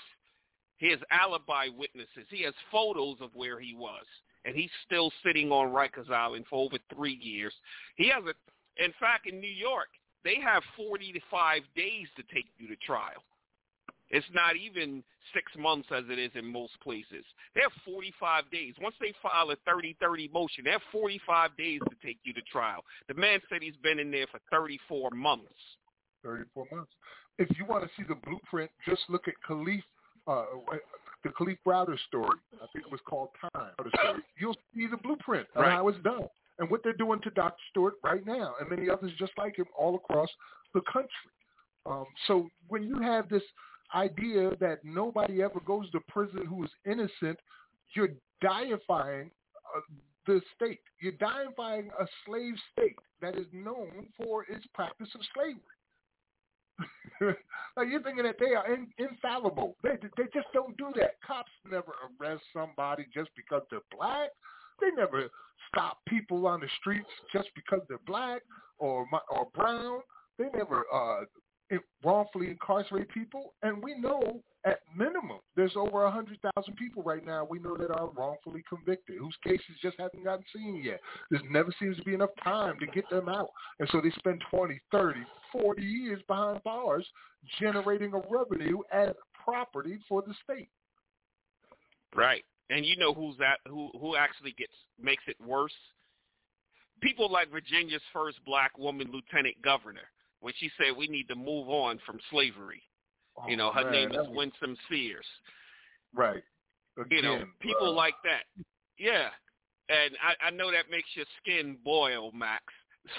He 0.77 0.89
has 0.91 0.99
alibi 1.11 1.67
witnesses. 1.75 2.25
He 2.29 2.43
has 2.43 2.53
photos 2.71 3.17
of 3.19 3.31
where 3.33 3.59
he 3.59 3.73
was, 3.73 4.05
and 4.45 4.55
he's 4.55 4.69
still 4.85 5.11
sitting 5.25 5.51
on 5.51 5.69
Rikers 5.69 6.09
Island 6.09 6.45
for 6.49 6.65
over 6.65 6.77
three 6.93 7.19
years. 7.21 7.53
He 7.95 8.09
has 8.09 8.23
a. 8.23 8.33
In 8.83 8.93
fact, 8.99 9.27
in 9.27 9.41
New 9.41 9.51
York, 9.51 9.89
they 10.23 10.37
have 10.41 10.63
40 10.77 11.11
to 11.13 11.19
five 11.29 11.63
days 11.75 12.07
to 12.15 12.23
take 12.33 12.45
you 12.57 12.67
to 12.69 12.75
trial. 12.77 13.23
It's 14.09 14.25
not 14.33 14.55
even 14.55 15.03
six 15.33 15.51
months 15.57 15.87
as 15.95 16.03
it 16.09 16.17
is 16.17 16.31
in 16.33 16.45
most 16.45 16.73
places. 16.81 17.23
They 17.53 17.61
have 17.61 17.71
45 17.85 18.49
days. 18.51 18.73
Once 18.81 18.95
they 18.99 19.13
file 19.21 19.51
a 19.51 19.55
30-30 19.69 20.33
motion, 20.33 20.63
they 20.65 20.71
have 20.71 20.81
45 20.91 21.55
days 21.57 21.79
to 21.87 21.95
take 22.05 22.17
you 22.23 22.33
to 22.33 22.41
trial. 22.51 22.83
The 23.07 23.13
man 23.13 23.39
said 23.49 23.61
he's 23.61 23.75
been 23.83 23.99
in 23.99 24.09
there 24.09 24.25
for 24.31 24.39
34 24.51 25.11
months. 25.11 25.45
34 26.23 26.67
months. 26.71 26.91
If 27.37 27.49
you 27.57 27.65
want 27.65 27.83
to 27.83 27.89
see 27.95 28.03
the 28.07 28.15
blueprint, 28.15 28.71
just 28.87 29.01
look 29.09 29.27
at 29.27 29.35
Kalief, 29.47 29.83
uh, 30.27 30.45
the 31.23 31.29
Kalief 31.29 31.57
Browder 31.65 31.97
story. 32.07 32.37
I 32.55 32.65
think 32.73 32.85
it 32.85 32.91
was 32.91 33.01
called 33.07 33.29
Time. 33.53 33.71
You'll 34.37 34.55
see 34.75 34.87
the 34.87 34.97
blueprint 34.97 35.47
of 35.55 35.61
Right. 35.63 35.71
how 35.73 35.87
it's 35.89 35.99
done 36.03 36.27
and 36.59 36.69
what 36.69 36.81
they're 36.83 36.93
doing 36.93 37.19
to 37.21 37.29
Dr. 37.31 37.61
Stewart 37.71 37.95
right 38.03 38.25
now 38.25 38.55
and 38.59 38.69
many 38.69 38.89
others 38.89 39.11
just 39.17 39.31
like 39.37 39.55
him 39.57 39.65
all 39.77 39.95
across 39.95 40.29
the 40.73 40.81
country. 40.81 41.09
Um, 41.85 42.05
so 42.27 42.49
when 42.67 42.83
you 42.83 42.99
have 42.99 43.27
this 43.29 43.43
idea 43.95 44.55
that 44.59 44.83
nobody 44.83 45.41
ever 45.41 45.59
goes 45.61 45.89
to 45.91 45.99
prison 46.07 46.45
who 46.45 46.63
is 46.63 46.71
innocent, 46.85 47.39
you're 47.95 48.09
deifying 48.41 49.31
uh, 49.75 49.79
the 50.27 50.41
state. 50.55 50.79
You're 51.01 51.13
deifying 51.13 51.89
a 51.99 52.05
slave 52.25 52.53
state 52.73 52.95
that 53.21 53.35
is 53.35 53.47
known 53.51 54.07
for 54.17 54.43
its 54.45 54.65
practice 54.73 55.09
of 55.15 55.21
slavery. 55.33 55.59
like 57.21 57.87
you're 57.89 58.01
thinking 58.01 58.23
that 58.23 58.37
they 58.39 58.55
are 58.55 58.73
in, 58.73 58.87
infallible. 58.97 59.75
They 59.83 59.97
they 60.17 60.23
just 60.33 60.47
don't 60.53 60.77
do 60.77 60.91
that. 60.95 61.15
Cops 61.25 61.51
never 61.69 61.93
arrest 62.19 62.43
somebody 62.53 63.05
just 63.13 63.29
because 63.35 63.63
they're 63.69 63.79
black. 63.95 64.29
They 64.81 64.89
never 64.95 65.29
stop 65.67 65.97
people 66.07 66.47
on 66.47 66.61
the 66.61 66.67
streets 66.79 67.09
just 67.33 67.49
because 67.55 67.81
they're 67.87 67.99
black 68.07 68.41
or 68.77 69.05
or 69.29 69.47
brown. 69.53 69.99
They 70.37 70.45
never 70.55 70.85
uh, 70.93 71.25
wrongfully 72.03 72.49
incarcerate 72.49 73.09
people, 73.09 73.53
and 73.63 73.83
we 73.83 73.99
know 73.99 74.41
at 74.65 74.79
minimum 74.95 75.39
there's 75.55 75.75
over 75.75 76.03
a 76.03 76.11
hundred 76.11 76.37
thousand 76.53 76.75
people 76.75 77.01
right 77.01 77.25
now 77.25 77.47
we 77.49 77.59
know 77.59 77.77
that 77.77 77.89
are 77.91 78.09
wrongfully 78.09 78.61
convicted 78.67 79.15
whose 79.17 79.35
cases 79.41 79.63
just 79.81 79.95
haven't 79.97 80.23
gotten 80.23 80.43
seen 80.53 80.81
yet. 80.83 80.99
There 81.31 81.39
never 81.49 81.73
seems 81.79 81.95
to 81.97 82.03
be 82.03 82.13
enough 82.13 82.31
time 82.43 82.77
to 82.79 82.85
get 82.87 83.09
them 83.09 83.29
out, 83.29 83.49
and 83.79 83.87
so 83.91 84.01
they 84.01 84.11
spend 84.17 84.43
20, 84.49 84.79
30, 84.91 85.21
40 85.51 85.81
years 85.81 86.21
behind 86.27 86.63
bars 86.63 87.05
generating 87.59 88.13
a 88.13 88.21
revenue 88.29 88.79
as 88.91 89.09
property 89.43 89.97
for 90.07 90.21
the 90.21 90.33
state. 90.43 90.69
Right, 92.15 92.43
and 92.69 92.85
you 92.85 92.97
know 92.97 93.13
who's 93.13 93.37
that? 93.37 93.59
Who 93.67 93.89
who 93.99 94.15
actually 94.15 94.53
gets 94.57 94.73
makes 95.01 95.23
it 95.27 95.35
worse? 95.45 95.73
People 97.01 97.31
like 97.31 97.51
Virginia's 97.51 98.01
first 98.11 98.37
black 98.45 98.77
woman 98.77 99.09
lieutenant 99.11 99.61
governor 99.63 100.09
when 100.41 100.53
she 100.59 100.69
said 100.77 100.97
we 100.97 101.07
need 101.07 101.27
to 101.29 101.35
move 101.35 101.69
on 101.69 101.99
from 102.05 102.19
slavery. 102.29 102.81
Oh, 103.37 103.47
you 103.47 103.57
know, 103.57 103.71
her 103.71 103.83
man, 103.83 103.91
name 103.91 104.11
is 104.11 104.17
was... 104.17 104.27
Winsome 104.31 104.77
Sears. 104.89 105.25
Right. 106.13 106.43
Again, 106.99 107.17
you 107.17 107.21
know, 107.21 107.43
people 107.61 107.87
uh... 107.87 107.91
like 107.91 108.15
that. 108.23 108.43
Yeah. 108.97 109.29
And 109.89 110.15
I, 110.21 110.47
I 110.47 110.51
know 110.51 110.71
that 110.71 110.91
makes 110.91 111.07
your 111.15 111.25
skin 111.41 111.77
boil, 111.83 112.31
Max. 112.31 112.63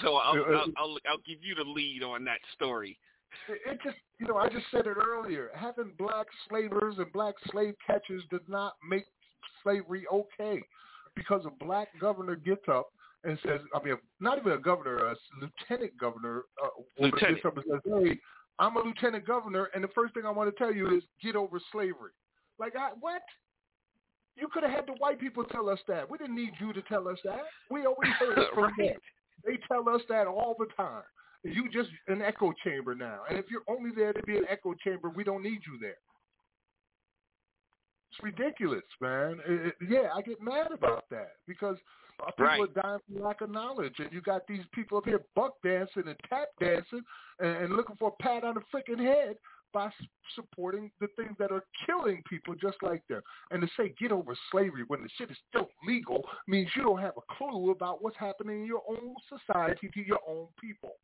So 0.01 0.15
I'll, 0.15 0.35
I'll, 0.35 0.65
I'll, 0.77 0.97
I'll 1.09 1.23
give 1.25 1.39
you 1.41 1.55
the 1.55 1.63
lead 1.63 2.03
on 2.03 2.23
that 2.25 2.39
story. 2.55 2.97
It 3.49 3.79
just, 3.83 3.97
you 4.19 4.27
know, 4.27 4.37
I 4.37 4.49
just 4.49 4.65
said 4.71 4.87
it 4.87 4.97
earlier. 4.97 5.49
Having 5.55 5.93
black 5.97 6.27
slavers 6.47 6.95
and 6.97 7.11
black 7.13 7.35
slave 7.51 7.75
catchers 7.85 8.23
did 8.29 8.47
not 8.47 8.73
make 8.87 9.05
slavery 9.63 10.05
okay, 10.11 10.61
because 11.15 11.45
a 11.45 11.63
black 11.63 11.87
governor 11.99 12.35
gets 12.35 12.63
up 12.67 12.89
and 13.23 13.37
says, 13.45 13.61
I 13.75 13.83
mean, 13.83 13.95
not 14.19 14.37
even 14.37 14.53
a 14.53 14.57
governor, 14.57 14.97
a 15.05 15.15
lieutenant 15.39 15.97
governor, 15.99 16.43
uh, 16.63 16.69
lieutenant. 16.99 17.35
gets 17.35 17.45
up 17.45 17.57
and 17.57 17.65
says, 17.69 17.81
"Hey, 17.85 18.19
I'm 18.59 18.75
a 18.77 18.81
lieutenant 18.81 19.25
governor, 19.25 19.69
and 19.75 19.83
the 19.83 19.89
first 19.89 20.13
thing 20.13 20.25
I 20.25 20.31
want 20.31 20.49
to 20.53 20.57
tell 20.57 20.73
you 20.73 20.95
is 20.95 21.03
get 21.21 21.35
over 21.35 21.59
slavery." 21.71 22.11
Like, 22.59 22.75
I, 22.75 22.91
what? 22.99 23.21
You 24.35 24.47
could 24.47 24.63
have 24.63 24.71
had 24.71 24.87
the 24.87 24.93
white 24.93 25.19
people 25.19 25.43
tell 25.43 25.69
us 25.69 25.79
that. 25.87 26.09
We 26.09 26.17
didn't 26.17 26.35
need 26.35 26.53
you 26.59 26.73
to 26.73 26.81
tell 26.83 27.07
us 27.07 27.19
that. 27.25 27.41
We 27.69 27.85
always 27.85 28.11
heard 28.17 28.37
it 28.37 28.47
from 28.53 28.63
right. 28.63 28.77
them. 28.77 28.95
They 29.45 29.57
tell 29.67 29.87
us 29.93 30.01
that 30.09 30.27
all 30.27 30.55
the 30.57 30.67
time. 30.77 31.03
You 31.43 31.69
just 31.71 31.89
an 32.07 32.21
echo 32.21 32.53
chamber 32.63 32.93
now, 32.93 33.21
and 33.27 33.39
if 33.39 33.45
you're 33.49 33.63
only 33.67 33.89
there 33.95 34.13
to 34.13 34.23
be 34.23 34.37
an 34.37 34.45
echo 34.47 34.75
chamber, 34.75 35.09
we 35.09 35.23
don't 35.23 35.41
need 35.41 35.61
you 35.65 35.79
there. 35.81 35.97
It's 38.11 38.23
ridiculous, 38.23 38.83
man. 38.99 39.39
It, 39.47 39.67
it, 39.67 39.75
yeah, 39.89 40.09
I 40.13 40.21
get 40.21 40.41
mad 40.41 40.71
about 40.71 41.05
that 41.09 41.31
because 41.47 41.77
uh, 42.19 42.25
people 42.31 42.45
right. 42.45 42.61
are 42.61 42.81
dying 42.81 42.99
for 43.07 43.25
lack 43.25 43.41
of 43.41 43.49
knowledge, 43.49 43.95
and 43.97 44.09
you 44.11 44.21
got 44.21 44.45
these 44.47 44.63
people 44.73 44.97
up 44.97 45.05
here 45.05 45.21
buck 45.35 45.53
dancing 45.63 46.03
and 46.05 46.15
tap 46.29 46.49
dancing 46.59 47.01
and, 47.39 47.57
and 47.57 47.73
looking 47.73 47.95
for 47.95 48.09
a 48.09 48.23
pat 48.23 48.43
on 48.43 48.55
the 48.55 48.61
freaking 48.71 48.99
head 48.99 49.35
by 49.73 49.89
supporting 50.35 50.91
the 50.99 51.07
things 51.15 51.35
that 51.39 51.51
are 51.51 51.63
killing 51.85 52.23
people 52.29 52.55
just 52.55 52.77
like 52.81 53.01
them. 53.07 53.21
And 53.51 53.61
to 53.61 53.67
say 53.77 53.93
get 53.99 54.11
over 54.11 54.35
slavery 54.51 54.83
when 54.87 55.03
the 55.03 55.09
shit 55.17 55.31
is 55.31 55.37
still 55.49 55.69
legal 55.87 56.23
means 56.47 56.69
you 56.75 56.83
don't 56.83 57.01
have 57.01 57.13
a 57.17 57.35
clue 57.35 57.71
about 57.71 58.03
what's 58.03 58.17
happening 58.17 58.61
in 58.61 58.65
your 58.65 58.83
own 58.87 59.15
society 59.29 59.89
to 59.93 60.01
your 60.01 60.19
own 60.27 60.47
people. 60.59 60.95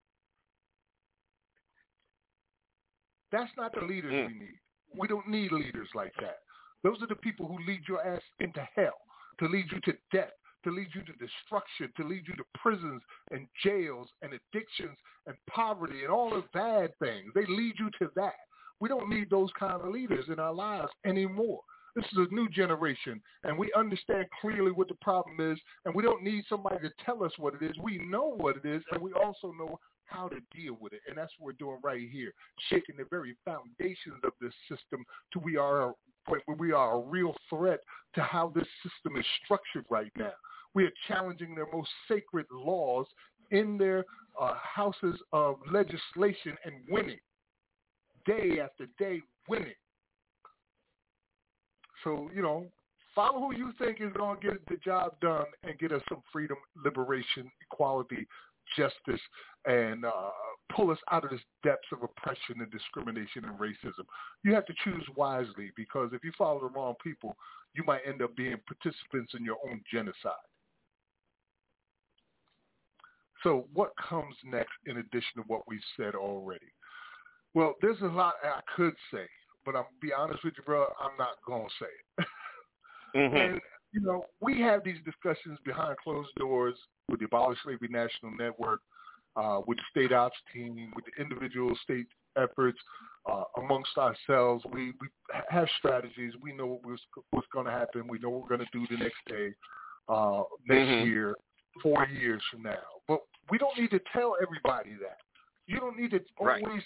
That's 3.32 3.52
not 3.58 3.74
the 3.74 3.82
leaders 3.82 4.14
Mm. 4.14 4.28
we 4.28 4.34
need. 4.34 4.60
We 4.96 5.08
don't 5.08 5.28
need 5.28 5.52
leaders 5.52 5.90
like 5.94 6.16
that. 6.22 6.40
Those 6.84 7.02
are 7.02 7.08
the 7.08 7.16
people 7.16 7.48
who 7.48 7.58
lead 7.66 7.88
your 7.88 8.06
ass 8.06 8.22
into 8.40 8.62
hell, 8.76 9.02
to 9.40 9.48
lead 9.48 9.70
you 9.72 9.82
to 9.82 9.98
death, 10.12 10.32
to 10.64 10.72
lead 10.72 10.88
you 10.96 11.02
to 11.04 11.14
destruction, 11.14 11.92
to 11.98 12.04
lead 12.04 12.28
you 12.28 12.36
to 12.36 12.46
prisons 12.56 13.04
and 13.32 13.48
jails 13.64 14.10
and 14.22 14.34
addictions 14.34 14.98
and 15.26 15.36
poverty 15.48 16.04
and 16.04 16.12
all 16.12 16.30
the 16.30 16.44
bad 16.54 16.98
things. 17.00 17.34
They 17.34 17.46
lead 17.46 17.78
you 17.78 17.90
to 18.00 18.12
that. 18.16 18.36
We 18.80 18.90
don't 18.90 19.10
need 19.10 19.30
those 19.30 19.50
kind 19.60 19.82
of 19.82 19.92
leaders 19.92 20.26
in 20.28 20.40
our 20.40 20.54
lives 20.54 20.92
anymore. 21.06 21.62
This 21.96 22.06
is 22.12 22.28
a 22.30 22.34
new 22.34 22.48
generation, 22.48 23.20
and 23.44 23.58
we 23.58 23.72
understand 23.76 24.28
clearly 24.40 24.72
what 24.72 24.88
the 24.88 24.98
problem 25.02 25.38
is, 25.52 25.60
and 25.86 25.96
we 25.96 26.04
don't 26.04 26.22
need 26.22 26.44
somebody 26.48 26.78
to 26.88 26.94
tell 27.04 27.24
us 27.24 27.32
what 27.38 27.56
it 27.56 27.66
is. 27.66 27.76
We 27.82 27.98
know 27.98 28.36
what 28.38 28.56
it 28.56 28.66
is, 28.66 28.84
and 28.92 29.02
we 29.02 29.14
also 29.14 29.52
know 29.52 29.80
how 30.06 30.28
to 30.28 30.38
deal 30.56 30.78
with 30.80 30.94
it, 30.94 31.02
and 31.08 31.18
that's 31.18 31.32
what 31.40 31.48
we're 31.48 31.54
doing 31.54 31.80
right 31.84 32.08
here, 32.12 32.32
shaking 32.70 32.98
the 32.98 33.06
very 33.10 33.36
foundations 33.46 34.22
of 34.24 34.34
this 34.40 34.54
system 34.70 35.04
to 35.34 35.40
we 35.40 35.58
are 35.58 35.90
a 35.90 35.94
point 36.28 36.44
where 36.46 36.58
we 36.58 36.72
are 36.72 36.98
a 36.98 37.02
real 37.02 37.36
threat 37.50 37.80
to 38.14 38.22
how 38.22 38.52
this 38.54 38.68
system 38.84 39.20
is 39.20 39.26
structured 39.44 39.86
right 39.90 40.12
now. 40.18 40.34
We 40.74 40.86
are 40.86 40.92
challenging 41.08 41.56
their 41.56 41.68
most 41.74 41.90
sacred 42.08 42.46
laws 42.52 43.08
in 43.52 43.78
their 43.78 44.06
uh, 44.40 44.54
houses 44.62 45.20
of 45.34 45.56
legislation 45.72 46.56
and 46.66 46.76
winning, 46.90 47.20
day 48.28 48.60
after 48.64 48.86
day, 49.00 49.22
winning. 49.50 49.74
So, 52.04 52.30
you 52.36 52.44
know, 52.44 52.68
follow 53.16 53.40
who 53.40 53.56
you 53.56 53.72
think 53.80 53.98
is 54.00 54.14
going 54.16 54.40
to 54.40 54.48
get 54.48 54.68
the 54.68 54.78
job 54.78 55.20
done 55.22 55.46
and 55.64 55.80
get 55.80 55.92
us 55.92 56.02
some 56.08 56.22
freedom, 56.32 56.58
liberation, 56.86 57.50
equality, 57.72 58.28
justice, 58.78 59.22
and 59.66 60.06
uh, 60.06 60.30
pull 60.76 60.92
us 60.92 61.00
out 61.12 61.24
of 61.24 61.32
this 61.32 61.42
depths 61.64 61.88
of 61.92 62.04
oppression 62.04 62.62
and 62.62 62.72
discrimination 62.72 63.46
and 63.46 63.58
racism. 63.58 64.06
You 64.44 64.54
have 64.54 64.66
to 64.68 64.74
choose 64.84 65.04
wisely 65.16 65.72
because 65.76 66.12
if 66.14 66.24
you 66.24 66.32
follow 66.38 66.60
the 66.60 66.68
wrong 66.68 66.94
people, 67.04 67.36
you 67.74 67.84
might 67.86 68.02
end 68.08 68.22
up 68.22 68.36
being 68.36 68.58
participants 68.68 69.34
in 69.38 69.44
your 69.44 69.58
own 69.68 69.82
genocide. 69.92 70.34
So 73.44 73.68
what 73.74 73.92
comes 73.98 74.36
next 74.44 74.74
in 74.86 74.98
addition 74.98 75.38
to 75.38 75.44
what 75.48 75.62
we've 75.68 75.80
said 75.96 76.16
already? 76.16 76.66
Well, 77.58 77.74
there's 77.82 78.00
a 78.02 78.06
lot 78.06 78.36
I 78.44 78.60
could 78.76 78.94
say, 79.12 79.26
but 79.66 79.76
I'm 79.76 79.86
be 80.00 80.14
honest 80.14 80.44
with 80.44 80.54
you, 80.58 80.64
bro, 80.64 80.86
I'm 81.02 81.18
not 81.18 81.38
gonna 81.48 81.64
say 81.82 81.88
it. 82.20 82.28
Mm-hmm. 83.16 83.36
And 83.36 83.62
you 83.94 84.02
know, 84.02 84.26
we 84.42 84.62
have 84.62 84.84
these 84.84 85.00
discussions 85.04 85.58
behind 85.66 85.96
closed 86.04 86.30
doors 86.38 86.76
with 87.10 87.20
the 87.20 87.26
Abolish 87.26 87.58
Slavery 87.64 87.88
National 87.90 88.32
Network, 88.38 88.82
uh, 89.36 89.62
with 89.66 89.80
the 89.80 89.84
state 89.90 90.14
ops 90.14 90.38
team, 90.54 90.92
with 90.96 91.06
the 91.06 91.20
individual 91.20 91.76
state 91.82 92.06
efforts, 92.38 92.78
uh, 93.28 93.46
amongst 93.58 93.98
ourselves. 93.98 94.64
We, 94.72 94.94
we 95.02 95.08
have 95.50 95.68
strategies. 95.80 96.34
We 96.40 96.54
know 96.54 96.80
what's, 96.84 97.02
what's 97.32 97.48
going 97.52 97.66
to 97.66 97.72
happen. 97.72 98.08
We 98.08 98.20
know 98.20 98.30
what 98.30 98.42
we're 98.44 98.58
going 98.58 98.68
to 98.72 98.78
do 98.78 98.86
the 98.96 99.02
next 99.02 99.18
day, 99.28 99.54
uh, 100.10 100.44
next 100.68 100.90
Mhm. 100.90 101.06
year, 101.06 101.36
four 101.82 102.06
years 102.06 102.44
from 102.52 102.62
now. 102.64 102.86
But 103.08 103.22
we 103.50 103.58
don't 103.58 103.80
need 103.80 103.90
to 103.92 104.02
tell 104.14 104.36
everybody 104.42 104.92
that. 105.02 105.18
You 105.68 105.80
don't 105.80 105.98
need 105.98 106.12
to 106.12 106.26
Right. 106.40 106.64
always 106.64 106.84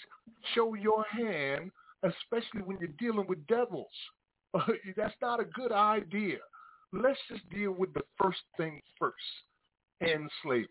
show 0.54 0.74
your 0.74 1.04
hand, 1.04 1.70
especially 2.02 2.62
when 2.62 2.78
you're 2.78 2.88
dealing 2.98 3.26
with 3.26 3.46
devils. 3.46 3.92
That's 4.96 5.14
not 5.20 5.40
a 5.40 5.44
good 5.44 5.72
idea. 5.72 6.38
Let's 6.92 7.20
just 7.28 7.48
deal 7.50 7.72
with 7.72 7.94
the 7.94 8.02
first 8.18 8.42
thing 8.56 8.82
first, 8.98 9.16
end 10.02 10.30
slavery. 10.42 10.68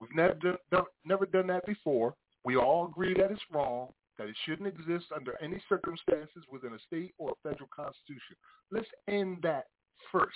We've 0.00 0.14
never 0.14 0.34
done, 0.34 0.58
done, 0.70 0.84
never 1.04 1.24
done 1.24 1.46
that 1.46 1.64
before. 1.64 2.14
We 2.44 2.56
all 2.56 2.88
agree 2.88 3.14
that 3.14 3.30
it's 3.30 3.40
wrong, 3.52 3.94
that 4.18 4.28
it 4.28 4.36
shouldn't 4.44 4.66
exist 4.66 5.06
under 5.14 5.40
any 5.40 5.62
circumstances 5.68 6.44
within 6.50 6.74
a 6.74 6.78
state 6.80 7.14
or 7.18 7.30
a 7.30 7.48
federal 7.48 7.68
constitution. 7.74 8.36
Let's 8.70 8.88
end 9.08 9.38
that 9.42 9.66
first, 10.10 10.34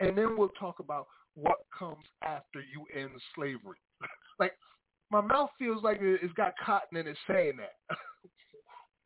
and 0.00 0.16
then 0.16 0.36
we'll 0.36 0.50
talk 0.50 0.78
about 0.78 1.06
what 1.34 1.58
comes 1.76 2.04
after 2.22 2.60
you 2.60 2.84
end 2.94 3.10
slavery. 3.34 3.78
like 4.38 4.52
my 5.10 5.20
mouth 5.20 5.50
feels 5.58 5.82
like 5.82 6.00
it- 6.00 6.22
it's 6.22 6.32
got 6.34 6.54
cotton 6.58 6.98
in 6.98 7.06
it 7.06 7.16
saying 7.26 7.56
that. 7.56 7.76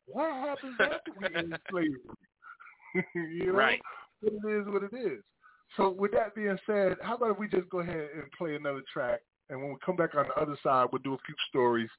what 0.05 0.31
happens 0.33 0.75
after 0.79 1.11
we 1.17 1.35
end 1.35 1.57
slavery? 1.69 1.99
you 3.15 3.47
know, 3.47 3.53
Right. 3.53 3.81
But 4.21 4.33
it 4.33 4.49
is 4.61 4.67
what 4.67 4.83
it 4.83 4.93
is. 4.93 5.23
So 5.77 5.89
with 5.89 6.11
that 6.11 6.35
being 6.35 6.57
said, 6.65 6.97
how 7.01 7.15
about 7.15 7.31
if 7.31 7.39
we 7.39 7.47
just 7.47 7.69
go 7.69 7.79
ahead 7.79 8.09
and 8.15 8.31
play 8.37 8.55
another 8.55 8.83
track, 8.91 9.21
and 9.49 9.59
when 9.59 9.69
we 9.71 9.75
come 9.85 9.95
back 9.95 10.15
on 10.15 10.27
the 10.27 10.41
other 10.41 10.57
side, 10.63 10.87
we'll 10.91 11.01
do 11.01 11.13
a 11.13 11.25
few 11.25 11.35
stories, 11.49 11.89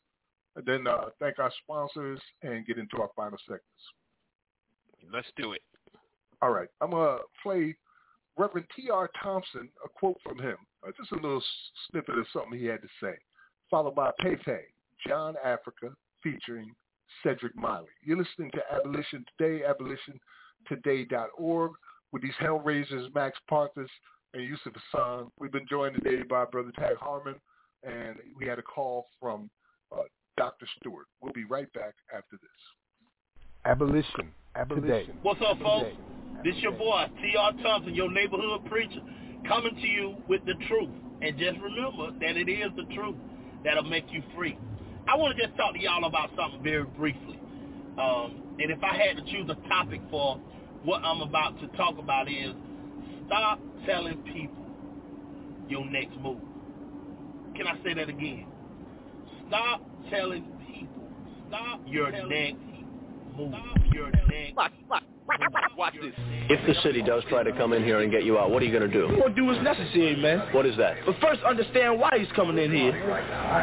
and 0.56 0.64
then 0.64 0.86
uh, 0.86 1.06
thank 1.18 1.38
our 1.38 1.52
sponsors 1.62 2.20
and 2.42 2.66
get 2.66 2.78
into 2.78 2.98
our 2.98 3.10
final 3.16 3.38
segments. 3.44 3.64
Let's 5.12 5.26
do 5.36 5.52
it. 5.52 5.62
All 6.40 6.50
right, 6.50 6.68
I'm 6.80 6.90
gonna 6.90 7.18
play 7.42 7.74
Reverend 8.36 8.66
T.R. 8.76 9.10
Thompson, 9.22 9.68
a 9.84 9.88
quote 9.88 10.18
from 10.22 10.38
him, 10.38 10.56
uh, 10.86 10.90
just 10.96 11.12
a 11.12 11.16
little 11.16 11.42
snippet 11.90 12.18
of 12.18 12.26
something 12.32 12.58
he 12.58 12.66
had 12.66 12.82
to 12.82 12.88
say, 13.02 13.14
followed 13.70 13.94
by 13.94 14.10
Pepe, 14.20 14.62
John 15.06 15.34
Africa, 15.44 15.90
featuring 16.22 16.74
Cedric 17.22 17.54
Miley. 17.56 17.86
You're 18.02 18.18
listening 18.18 18.50
to 18.52 18.60
Abolition 18.72 19.24
Today, 19.38 19.64
abolitiontoday.org, 20.70 21.72
with 22.12 22.22
these 22.22 22.32
Hellraisers, 22.40 23.14
Max 23.14 23.38
Parthas, 23.50 23.88
and 24.32 24.42
Yusuf 24.42 24.72
Hassan. 24.92 25.30
We've 25.38 25.52
been 25.52 25.66
joined 25.68 25.94
today 25.94 26.22
by 26.28 26.44
Brother 26.44 26.72
Tag 26.76 26.96
Harmon, 26.96 27.36
and 27.82 28.16
we 28.36 28.46
had 28.46 28.58
a 28.58 28.62
call 28.62 29.06
from 29.20 29.50
uh, 29.92 30.02
Dr. 30.36 30.66
Stewart. 30.78 31.06
We'll 31.20 31.32
be 31.32 31.44
right 31.44 31.72
back 31.72 31.94
after 32.12 32.36
this. 32.40 32.50
Abolition. 33.64 34.32
Abolition. 34.56 35.16
What's 35.22 35.40
up, 35.46 35.58
folks? 35.60 35.90
This 36.44 36.54
your 36.56 36.72
boy, 36.72 37.06
T.R. 37.22 37.52
Thompson, 37.62 37.94
your 37.94 38.10
neighborhood 38.10 38.66
preacher, 38.66 39.00
coming 39.48 39.74
to 39.74 39.86
you 39.86 40.16
with 40.28 40.44
the 40.44 40.54
truth. 40.68 40.90
And 41.22 41.38
just 41.38 41.58
remember 41.58 42.10
that 42.20 42.36
it 42.36 42.50
is 42.50 42.70
the 42.76 42.94
truth 42.94 43.16
that'll 43.64 43.82
make 43.84 44.04
you 44.10 44.22
free. 44.36 44.58
I 45.08 45.16
want 45.16 45.36
to 45.36 45.42
just 45.42 45.56
talk 45.56 45.74
to 45.74 45.80
y'all 45.80 46.04
about 46.04 46.30
something 46.36 46.62
very 46.62 46.84
briefly. 46.84 47.38
Um, 47.98 48.42
and 48.58 48.70
if 48.70 48.82
I 48.82 48.96
had 48.96 49.16
to 49.16 49.22
choose 49.32 49.48
a 49.50 49.68
topic 49.68 50.00
for 50.10 50.40
what 50.84 51.02
I'm 51.02 51.20
about 51.20 51.58
to 51.60 51.66
talk 51.76 51.98
about 51.98 52.28
is 52.28 52.54
stop 53.26 53.58
telling 53.86 54.18
people 54.32 54.64
your 55.68 55.84
next 55.90 56.16
move. 56.20 56.40
Can 57.56 57.66
I 57.66 57.82
say 57.84 57.94
that 57.94 58.08
again? 58.08 58.46
Stop 59.48 59.82
telling 60.10 60.44
people. 60.66 61.08
Stop 61.48 61.80
your 61.86 62.10
next 62.10 62.58
move. 63.36 63.54
Your 63.92 64.10
next. 64.10 64.56
Watch, 64.56 64.72
watch, 64.88 65.02
watch 65.76 65.94
this. 66.00 66.12
If 66.48 66.66
the 66.66 66.74
city 66.82 67.02
does 67.02 67.22
try 67.28 67.42
to 67.42 67.52
come 67.52 67.72
in 67.72 67.82
here 67.84 68.00
and 68.00 68.12
get 68.12 68.24
you 68.24 68.38
out, 68.38 68.50
what 68.50 68.62
are 68.62 68.66
you 68.66 68.72
going 68.78 68.88
to 68.88 68.92
do? 68.92 69.08
We're 69.08 69.16
going 69.20 69.34
to 69.34 69.40
do 69.40 69.44
what's 69.46 69.62
necessary, 69.62 70.16
man. 70.16 70.52
What 70.52 70.66
is 70.66 70.76
that? 70.76 70.96
But 71.06 71.16
first, 71.20 71.42
understand 71.42 71.98
why 71.98 72.10
he's 72.18 72.30
coming 72.36 72.58
in 72.62 72.70
here. 72.70 72.92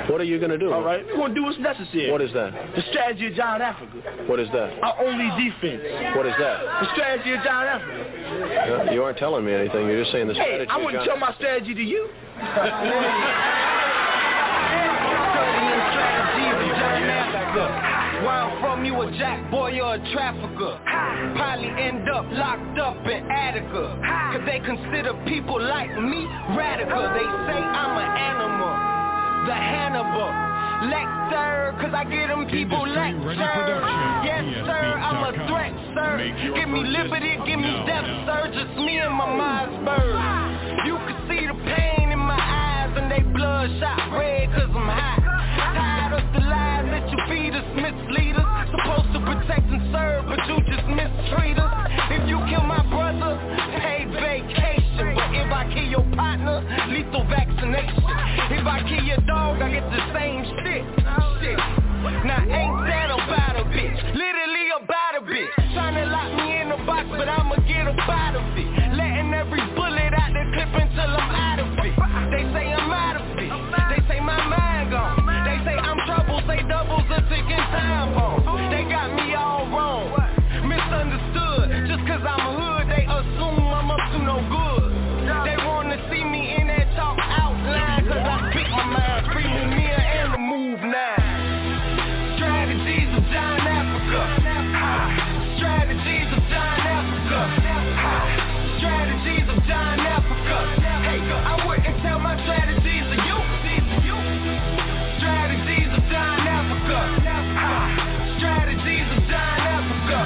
What 0.10 0.20
are 0.20 0.26
you 0.26 0.40
going 0.40 0.52
to 0.52 0.58
do? 0.58 0.74
All 0.74 0.82
right, 0.84 1.06
we're 1.06 1.16
going 1.18 1.30
to 1.30 1.36
do 1.36 1.44
what's 1.44 1.60
necessary. 1.60 2.12
What 2.12 2.22
is 2.22 2.34
that? 2.34 2.52
The 2.76 2.82
strategy 2.90 3.28
of 3.28 3.34
John 3.36 3.62
Africa. 3.62 4.02
What 4.28 4.40
is 4.40 4.50
that? 4.54 4.82
Our 4.82 5.00
only 5.06 5.30
defense. 5.38 5.84
What 6.16 6.26
is 6.26 6.34
that? 6.40 6.58
The 6.82 6.92
strategy 6.94 7.34
of 7.34 7.44
John 7.44 7.66
Africa. 7.68 8.90
You 8.94 9.04
aren't 9.04 9.18
telling 9.20 9.46
me 9.46 9.54
anything. 9.54 9.86
You're 9.88 10.02
just 10.02 10.12
saying 10.12 10.28
the 10.28 10.34
strategy 10.34 10.66
Hey. 10.66 10.70
I 10.70 10.78
wouldn't 10.78 11.06
John- 11.06 11.08
tell 11.08 11.18
my 11.18 11.34
strategy 11.36 11.74
to 11.74 11.84
you. 11.84 12.10
Where 17.52 17.91
I'm 18.32 18.62
from, 18.62 18.86
you 18.86 18.96
a 18.96 19.12
jack 19.18 19.52
boy 19.52 19.76
or 19.82 19.96
a 19.96 20.02
trafficker. 20.14 20.80
Probably 21.36 21.68
end 21.68 22.08
up 22.10 22.26
locked 22.32 22.80
up 22.80 23.04
in 23.06 23.28
Attica. 23.28 24.00
Cause 24.32 24.44
they 24.48 24.60
consider 24.64 25.14
people 25.28 25.60
like 25.60 25.92
me 26.00 26.24
radical. 26.56 27.04
They 27.12 27.28
say 27.52 27.60
I'm 27.60 27.94
an 28.00 28.12
animal, 28.16 28.72
the 29.48 29.56
Hannibal. 29.56 30.32
Lecter, 30.88 31.78
cause 31.78 31.94
I 31.94 32.04
get 32.10 32.28
them 32.30 32.48
people 32.48 32.88
lecture. 32.88 33.36
Yes, 34.26 34.66
sir, 34.66 34.84
I'm 34.98 35.22
a 35.28 35.32
threat, 35.46 35.76
sir. 35.94 36.56
Give 36.56 36.70
me 36.70 36.88
liberty, 36.88 37.38
give 37.46 37.60
me 37.60 37.84
death, 37.86 38.08
sir. 38.26 38.50
Just 38.56 38.80
me 38.80 38.98
and 38.98 39.14
my 39.14 39.28
Mossberg. 39.28 40.88
You 40.88 40.96
can 41.06 41.18
see 41.28 41.46
the 41.46 41.54
pain 41.68 42.12
in 42.12 42.20
my 42.20 42.40
eyes 42.40 42.96
and 42.98 43.12
they 43.12 43.22
bloodshot 43.30 44.18
red 44.18 44.50
cause 44.56 44.72
I'm 44.74 44.88
hot. 44.88 45.11
You 47.12 47.20
feed 47.28 47.54
us, 47.54 47.68
mislead 47.76 48.36
us. 48.40 48.68
Supposed 48.72 49.12
to 49.14 49.20
protect 49.20 49.68
and 49.68 49.84
serve, 49.92 50.26
but 50.32 50.40
you 50.48 50.58
just 50.64 50.88
mistreat 50.88 51.60
us. 51.60 51.92
If 52.10 52.28
you 52.28 52.40
kill 52.48 52.64
my 52.64 52.80
brother, 52.88 53.36
paid 53.84 54.08
vacation. 54.16 55.16
But 55.16 55.36
if 55.36 55.52
I 55.52 55.68
kill 55.74 55.88
your 55.92 56.08
partner, 56.16 56.64
lethal 56.88 57.28
vaccination. 57.28 58.04
If 58.56 58.66
I 58.66 58.80
kill 58.88 59.04
your 59.04 59.20
dog, 59.28 59.62
I 59.62 59.72
get 59.72 59.86
the 59.92 60.04
same 60.16 60.44
shit. 60.64 60.84
Shit. 61.44 61.60
Now 62.24 62.42
ain't 62.48 62.80
that 62.88 63.12
about 63.12 63.60
a 63.60 63.66
bitch? 63.68 64.00
Literally 64.16 64.68
about 64.80 65.20
a 65.20 65.22
bitch. 65.22 65.52
Tryna 65.76 66.08
lock 66.08 66.32
me 66.40 66.62
in 66.62 66.72
a 66.72 66.80
box, 66.86 67.08
but 67.12 67.28
I'ma 67.28 67.56
get 67.68 67.88
up 67.88 68.00
out 68.08 68.36
of 68.36 68.58
it. 68.58 68.72
Letting 68.96 69.34
every 69.34 69.62
bullet 69.76 70.14
out 70.16 70.32
the 70.32 70.44
clip 70.54 70.72
until 70.80 71.12
I'm 71.12 71.36
out 71.36 71.51
strategies 105.22 105.90
of 105.94 106.02
John 106.10 106.40
Africa. 106.42 107.00
Strategies 108.38 109.08
of 109.14 109.22
John 109.30 109.60
Africa. 109.62 110.20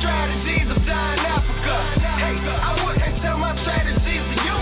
Strategies 0.00 0.68
of 0.70 0.80
John 0.88 1.18
Africa. 1.20 1.74
Hey, 2.00 2.36
I 2.40 2.70
wouldn't 2.84 3.20
tell 3.20 3.38
my 3.38 3.52
strategies 3.60 4.24
to 4.24 4.36
you. 4.40 4.58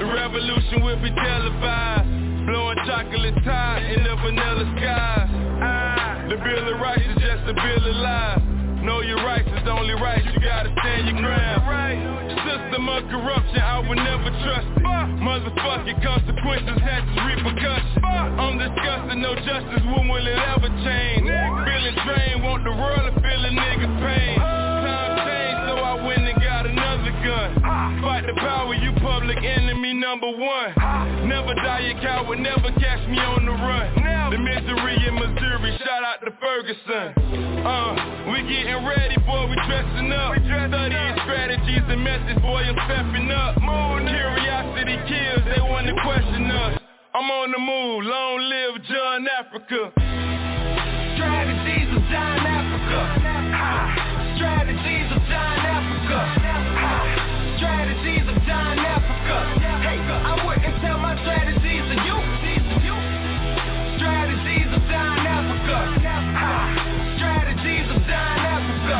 The 0.00 0.06
revolution 0.06 0.82
will 0.82 1.00
be 1.02 1.10
televised 1.10 2.08
Blowing 2.46 2.78
chocolate 2.86 3.36
in 3.36 4.00
the 4.04 4.16
vanilla 4.24 4.64
The 6.28 6.36
Bill 6.36 6.72
of 6.72 6.80
Rights 6.80 7.04
is 7.04 7.16
just 7.20 7.44
a 7.44 7.54
Bill 7.54 7.84
of 7.90 7.96
Lies. 7.96 8.40
Know 8.82 9.02
your 9.02 9.22
rights 9.22 9.48
is 9.48 9.68
only 9.68 9.94
right, 9.94 10.24
you 10.24 10.40
gotta 10.40 10.72
stand 10.80 11.08
your 11.08 11.20
ground 11.20 12.29
System 12.70 12.88
of 12.88 13.02
corruption, 13.10 13.58
I 13.58 13.80
would 13.80 13.96
never 13.96 14.30
trust 14.46 14.68
it. 14.76 14.82
Motherfucking 15.18 16.02
consequences 16.04 16.78
has 16.78 17.02
its 17.02 17.18
repercussions 17.18 17.98
I'm 18.04 18.58
disgusted, 18.58 19.18
no 19.18 19.34
justice, 19.34 19.82
when 19.90 20.06
will 20.06 20.24
it 20.24 20.38
ever 20.38 20.68
change? 20.86 21.26
Feeling 21.26 21.96
drained, 22.06 22.44
want 22.44 22.62
the 22.62 22.70
world 22.70 23.12
to 23.12 23.20
feel 23.20 23.44
a 23.44 23.50
nigga 23.50 23.90
pain 23.98 24.69
gun 27.54 28.02
Fight 28.02 28.24
the 28.26 28.34
power, 28.38 28.74
you 28.74 28.92
public 29.00 29.38
enemy 29.42 29.94
number 29.94 30.30
one. 30.30 30.72
Never 31.28 31.54
die 31.54 31.92
a 31.92 32.00
coward, 32.00 32.38
never 32.38 32.70
catch 32.78 33.02
me 33.08 33.18
on 33.18 33.44
the 33.44 33.52
run. 33.52 34.30
The 34.30 34.38
misery 34.38 34.96
in 35.08 35.14
Missouri, 35.14 35.76
shout 35.82 36.04
out 36.04 36.22
to 36.24 36.30
Ferguson. 36.38 37.66
Uh, 37.66 38.30
we 38.30 38.42
getting 38.46 38.86
ready, 38.86 39.16
boy, 39.26 39.50
we 39.50 39.56
dressing 39.66 40.12
up. 40.12 40.34
Studying 40.38 41.16
strategies 41.26 41.82
and 41.88 42.02
methods, 42.04 42.40
boy, 42.40 42.62
I'm 42.62 42.78
stepping 42.86 43.30
up. 43.30 43.58
Curiosity 44.06 44.96
kills, 45.08 45.44
they 45.50 45.60
wanna 45.60 45.94
question 46.02 46.50
us. 46.50 46.80
I'm 47.14 47.30
on 47.30 47.50
the 47.50 47.58
move, 47.58 48.04
long 48.04 48.38
live 48.48 48.82
John 48.86 49.26
Africa. 49.28 49.92
Strategies 51.18 51.90
of 51.90 52.02
John 52.08 52.38
Africa. 52.46 53.00
Strategies 54.36 54.90
Africa 54.90 54.99
Strategies 57.90 58.22
of 58.22 58.38
John 58.46 58.78
Africa. 58.78 59.58
Hey, 59.82 59.98
I 59.98 60.46
wouldn't 60.46 60.78
tell 60.78 61.02
my 61.02 61.18
strategies 61.26 61.82
to 61.90 61.96
you. 62.06 62.14
Strategies 63.98 64.70
of 64.70 64.78
John 64.86 65.18
Africa. 65.26 65.98
Strategies 67.18 67.90
of 67.90 67.98
John 68.06 68.38
Africa. 68.46 68.94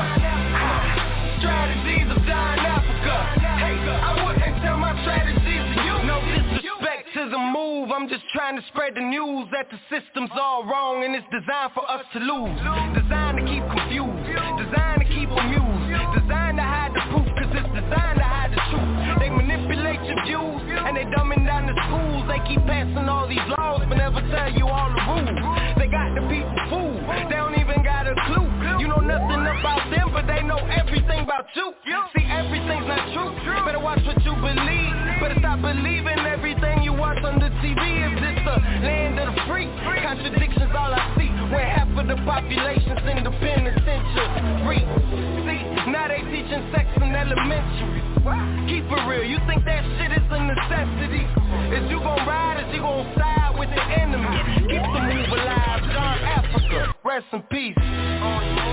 Strategies 1.39 2.11
of 2.11 2.19
John 2.27 2.59
Africa. 2.59 3.15
Hey, 3.63 3.79
I 3.79 4.27
wouldn't 4.27 4.59
tell 4.59 4.75
my 4.75 4.91
strategies 5.07 5.39
to 5.39 5.79
you. 5.87 5.95
No 6.11 6.19
disrespect 6.27 7.15
to 7.15 7.31
the 7.31 7.39
move. 7.39 7.95
I'm 7.95 8.11
just 8.11 8.27
trying 8.35 8.59
to 8.59 8.65
spread 8.75 8.99
the 8.99 9.07
news 9.07 9.47
that 9.55 9.71
the 9.71 9.79
system's 9.87 10.35
all 10.35 10.67
wrong 10.67 11.07
and 11.07 11.15
it's 11.15 11.31
designed 11.31 11.79
for 11.79 11.87
us 11.87 12.03
to 12.11 12.19
lose. 12.19 12.59
Designed 12.99 13.39
to 13.39 13.47
keep 13.47 13.63
confused. 13.71 14.19
Designed 14.59 14.99
to 14.99 15.07
keep 15.15 15.31
amused. 15.31 15.95
Designed 16.19 16.59
to 16.59 16.67
hide 16.67 16.91
the 16.91 17.07
proof 17.15 17.20
manipulate 19.71 20.03
your 20.07 20.19
views. 20.27 20.83
And 20.83 20.97
they 20.97 21.05
dumbing 21.15 21.47
down 21.47 21.67
the 21.67 21.77
schools. 21.87 22.27
They 22.27 22.43
keep 22.49 22.63
passing 22.67 23.07
all 23.07 23.29
these 23.29 23.45
laws 23.59 23.83
but 23.89 23.97
never 23.97 24.21
tell 24.31 24.51
you 24.51 24.67
all 24.67 24.91
the 24.91 25.03
rules. 25.07 25.39
They 25.79 25.87
got 25.87 26.15
the 26.15 26.23
people 26.27 26.59
fooled 26.71 27.03
They 27.31 27.37
don't 27.37 27.55
even 27.55 27.83
got 27.87 28.07
a 28.07 28.15
clue. 28.27 28.49
You 28.83 28.89
know 28.89 29.03
nothing 29.03 29.43
about 29.47 29.87
them 29.91 30.11
but 30.13 30.27
they 30.27 30.43
know 30.43 30.59
everything 30.59 31.23
about 31.23 31.47
you. 31.55 31.75
See 32.15 32.27
everything's 32.27 32.87
not 32.87 33.15
true. 33.15 33.31
Better 33.65 33.81
watch 33.81 34.03
what 34.07 34.19
you 34.25 34.35
believe. 34.35 34.95
Better 35.23 35.39
stop 35.39 35.63
believing 35.63 36.19
everything 36.27 36.83
you 36.83 36.93
watch 36.93 37.23
on 37.23 37.39
the 37.39 37.51
TV 37.63 37.79
Is 37.79 38.15
this 38.19 38.39
the 38.43 38.57
land 38.83 39.21
of 39.21 39.35
the 39.35 39.41
free? 39.47 39.71
Contradictions 40.03 40.73
all 40.75 40.91
I 40.91 41.15
see. 41.19 41.31
When 41.51 41.63
half 41.63 41.91
of 41.95 42.07
the 42.09 42.19
population's 42.27 43.05
in 43.07 43.23
the 43.23 43.35
penitentiary 43.39 44.83
now 45.89 46.09
they 46.09 46.21
teaching 46.29 46.65
sex 46.75 46.89
in 46.97 47.15
elementary. 47.15 48.03
Keep 48.69 48.85
it 48.85 49.03
real, 49.09 49.25
you 49.25 49.39
think 49.47 49.65
that 49.65 49.83
shit 49.97 50.13
is 50.13 50.27
a 50.29 50.41
necessity? 50.45 51.25
Is 51.75 51.91
you 51.91 51.99
gon' 52.01 52.27
ride, 52.27 52.61
is 52.61 52.75
you 52.75 52.81
gon' 52.81 53.07
side 53.17 53.59
with 53.59 53.71
the 53.71 53.83
enemy? 53.83 54.37
Keep 54.69 54.83
the 54.83 55.01
move 55.01 55.33
alive, 55.33 55.81
John 55.93 56.19
Africa. 56.21 56.95
Rest 57.05 57.27
in 57.33 57.43
peace 57.51 58.70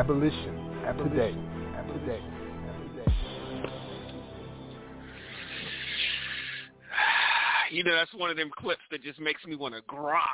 Abolition. 0.00 0.56
Today. 0.96 1.34
Today. 1.92 2.20
You 7.70 7.84
know, 7.84 7.94
that's 7.94 8.12
one 8.14 8.30
of 8.30 8.36
them 8.38 8.50
clips 8.56 8.80
that 8.90 9.02
just 9.02 9.20
makes 9.20 9.44
me 9.44 9.56
want 9.56 9.74
to 9.74 9.82
growl. 9.82 10.24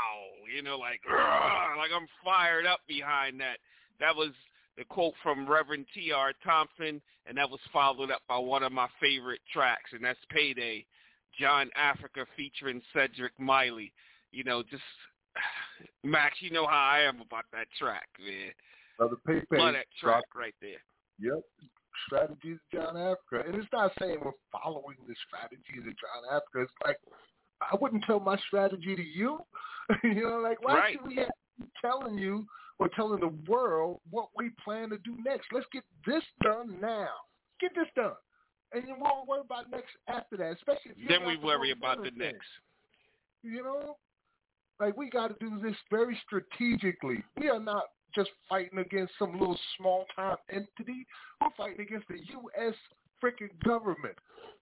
You 0.55 0.63
know, 0.63 0.79
like 0.79 1.01
like 1.11 1.91
I'm 1.93 2.07
fired 2.25 2.65
up 2.65 2.79
behind 2.87 3.41
that. 3.41 3.59
That 3.99 4.15
was 4.15 4.31
the 4.79 4.85
quote 4.85 5.15
from 5.21 5.51
Reverend 5.51 5.87
T.R. 5.93 6.33
Thompson, 6.45 7.03
and 7.27 7.37
that 7.37 7.51
was 7.51 7.59
followed 7.73 8.13
up 8.13 8.23
by 8.29 8.39
one 8.39 8.63
of 8.63 8.71
my 8.71 8.87
favorite 9.01 9.41
tracks, 9.53 9.91
and 9.93 10.05
that's 10.05 10.19
Payday, 10.31 10.87
John 11.41 11.71
Africa 11.75 12.25
featuring 12.37 12.81
Cedric 12.95 13.33
Miley. 13.41 13.93
You 14.31 14.45
know, 14.45 14.63
just 14.63 14.85
Max, 16.05 16.37
you 16.41 16.53
know 16.53 16.69
how 16.69 16.91
I 16.95 17.01
am 17.01 17.21
about 17.21 17.47
that 17.53 17.67
track, 17.77 18.07
man. 18.25 18.53
Brother 18.99 19.17
Pepe. 19.27 19.47
That 19.51 19.87
track 20.01 20.25
right 20.35 20.55
there. 20.61 20.81
Yep. 21.21 21.43
Strategies 22.07 22.57
of 22.57 22.71
John 22.73 22.97
Africa. 22.97 23.47
And 23.49 23.55
it's 23.57 23.69
not 23.73 23.93
saying 24.01 24.19
we're 24.25 24.33
following 24.53 24.97
the 25.09 25.15
strategies 25.27 25.81
of 25.87 25.95
John 25.97 26.23
Africa. 26.31 26.63
It's 26.63 26.73
like 26.85 26.99
I 27.63 27.77
wouldn't 27.81 28.05
tell 28.05 28.21
my 28.21 28.37
strategy 28.47 28.95
to 28.97 29.03
you. 29.03 29.39
you 30.05 30.23
know, 30.23 30.39
like 30.43 30.63
why 30.63 30.75
Right. 30.75 30.93
should 30.99 31.07
we 31.07 31.17
have 31.17 31.29
be 31.59 31.67
telling 31.81 32.19
you 32.19 32.47
or 32.79 32.89
telling 32.95 33.21
the 33.21 33.33
world 33.51 34.01
what 34.11 34.29
we 34.37 34.51
plan 34.63 34.91
to 34.91 34.99
do 34.99 35.17
next? 35.25 35.47
Let's 35.53 35.67
get 35.73 35.85
this 36.07 36.23
done 36.43 36.79
now. 36.81 37.09
Get 37.61 37.75
this 37.75 37.87
done. 37.97 38.13
And 38.75 38.87
you 38.87 38.95
won't 38.99 39.27
worry 39.27 39.41
about 39.43 39.71
next 39.71 39.93
after 40.09 40.37
that, 40.37 40.53
especially 40.57 40.91
if 40.93 40.99
you 40.99 41.09
Then 41.09 41.25
we 41.27 41.37
worry 41.39 41.71
about 41.71 42.03
the 42.03 42.11
next. 42.15 42.47
you 43.43 43.63
know? 43.63 43.97
Like 44.79 44.97
we 44.99 45.09
got 45.09 45.29
to 45.29 45.37
do 45.41 45.59
this 45.63 45.77
very 45.91 46.21
strategically. 46.27 47.25
We 47.41 47.49
are 47.49 47.61
not 47.61 47.85
just 48.15 48.31
fighting 48.49 48.79
against 48.79 49.13
some 49.19 49.33
little 49.39 49.59
small 49.77 50.05
time 50.15 50.37
entity. 50.51 51.07
We're 51.41 51.49
fighting 51.57 51.81
against 51.81 52.09
the 52.09 52.19
U.S. 52.19 52.75
freaking 53.23 53.51
government 53.65 54.17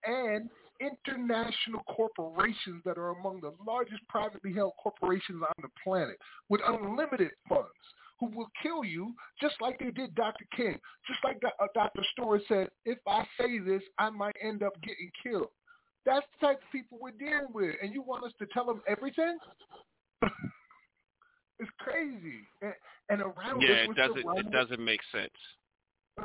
and 0.05 0.49
international 0.81 1.83
corporations 1.95 2.83
that 2.85 2.99
are 2.99 3.11
among 3.11 3.41
the 3.41 3.53
largest 3.67 4.07
privately 4.09 4.53
held 4.53 4.73
corporations 4.83 5.43
on 5.43 5.55
the 5.63 5.69
planet 5.83 6.17
with 6.49 6.61
unlimited 6.67 7.31
funds 7.49 7.69
who 8.21 8.27
will 8.37 8.49
kill 8.63 8.85
you 8.85 9.15
just 9.41 9.55
like 9.61 9.79
they 9.79 9.91
did 9.91 10.15
Dr. 10.15 10.45
King. 10.57 10.79
Just 11.07 11.21
like 11.25 11.41
uh, 11.45 11.67
Dr. 11.75 12.03
Stewart 12.13 12.43
said, 12.49 12.69
if 12.85 12.99
I 13.07 13.25
say 13.39 13.59
this, 13.59 13.83
I 13.99 14.11
might 14.11 14.37
end 14.43 14.63
up 14.63 14.73
getting 14.83 15.11
killed. 15.23 15.49
That's 16.07 16.27
the 16.41 16.49
type 16.49 16.59
of 16.59 16.73
people 16.73 16.99
we're 17.01 17.13
dealing 17.13 17.53
with. 17.53 17.75
And 17.83 17.93
you 17.93 18.03
want 18.03 18.25
us 18.25 18.33
to 18.39 18.47
tell 18.53 18.67
them 18.67 18.83
everything? 18.89 19.39
it's 21.59 21.71
crazy. 21.79 22.47
And, 22.63 22.75
and 23.11 23.21
around 23.23 23.63
Yeah, 23.63 23.85
it 23.89 23.97
doesn't 23.97 24.25
it 24.39 24.51
doesn't 24.51 24.85
make 24.85 25.01
sense. 25.13 25.31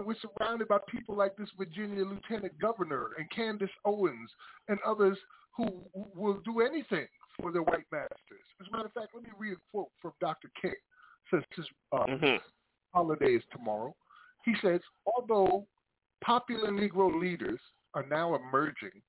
we're 0.06 0.16
surrounded 0.38 0.68
by 0.68 0.78
people 0.90 1.16
like 1.16 1.36
this 1.38 1.50
Virginia 1.58 2.04
Lieutenant 2.06 2.54
Governor 2.60 3.10
and 3.18 3.30
Candace 3.32 3.70
Owens 3.86 4.30
and 4.68 4.80
others 4.86 5.18
who 5.56 5.84
will 5.94 6.40
do 6.46 6.62
anything 6.62 7.08
for 7.40 7.52
their 7.52 7.64
white 7.64 7.86
masters. 7.92 8.46
As 8.62 8.68
a 8.68 8.72
matter 8.72 8.86
of 8.88 8.94
fact, 8.94 9.10
let 9.14 9.24
me 9.24 9.30
read 9.38 9.54
a 9.54 9.62
quote 9.72 9.90
from 10.02 10.12
Dr. 10.22 10.50
King 10.62 10.74
since 11.32 11.44
his 11.56 11.66
uh, 11.92 12.06
Mhm. 12.06 12.40
holiday 12.94 13.34
is 13.36 13.44
tomorrow. 13.52 13.96
He 14.46 14.56
says, 14.62 14.80
although 15.06 15.68
popular 16.22 16.70
Negro 16.72 17.20
leaders 17.20 17.60
are 17.94 18.06
now 18.06 18.36
emerging, 18.36 19.02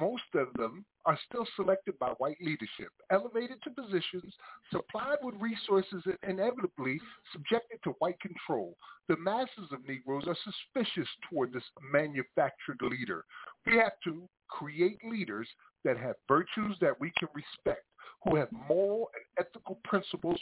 most 0.00 0.24
of 0.34 0.52
them 0.54 0.84
are 1.06 1.18
still 1.28 1.46
selected 1.54 1.98
by 1.98 2.10
white 2.18 2.36
leadership, 2.40 2.90
elevated 3.10 3.58
to 3.62 3.70
positions, 3.70 4.34
supplied 4.72 5.18
with 5.22 5.36
resources, 5.40 6.02
and 6.04 6.18
inevitably 6.38 7.00
subjected 7.32 7.78
to 7.84 7.90
white 8.00 8.18
control. 8.20 8.76
The 9.08 9.16
masses 9.16 9.70
of 9.72 9.86
Negroes 9.86 10.24
are 10.26 10.36
suspicious 10.44 11.08
toward 11.30 11.52
this 11.52 11.62
manufactured 11.92 12.80
leader. 12.82 13.24
We 13.66 13.76
have 13.76 13.92
to 14.04 14.28
create 14.48 14.98
leaders 15.08 15.48
that 15.84 15.96
have 15.96 16.16
virtues 16.26 16.76
that 16.80 16.98
we 17.00 17.12
can 17.18 17.28
respect, 17.34 17.84
who 18.24 18.34
have 18.36 18.48
moral 18.68 19.08
and 19.14 19.46
ethical 19.46 19.78
principles 19.84 20.40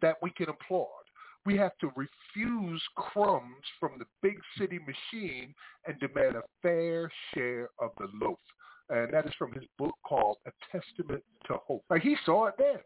that 0.00 0.16
we 0.22 0.30
can 0.30 0.48
applaud. 0.48 0.88
We 1.44 1.56
have 1.58 1.76
to 1.80 1.92
refuse 1.94 2.82
crumbs 2.96 3.64
from 3.78 3.98
the 3.98 4.06
big 4.22 4.38
city 4.58 4.80
machine 4.80 5.54
and 5.86 5.98
demand 6.00 6.36
a 6.36 6.42
fair 6.62 7.10
share 7.34 7.68
of 7.78 7.90
the 7.98 8.08
loaf. 8.20 8.38
And 8.88 9.12
that 9.12 9.26
is 9.26 9.32
from 9.38 9.52
his 9.52 9.64
book 9.78 9.94
called 10.06 10.38
A 10.46 10.52
Testament 10.70 11.22
to 11.46 11.54
Hope. 11.66 11.84
Like 11.90 12.02
he 12.02 12.16
saw 12.24 12.46
it 12.46 12.54
then. 12.58 12.76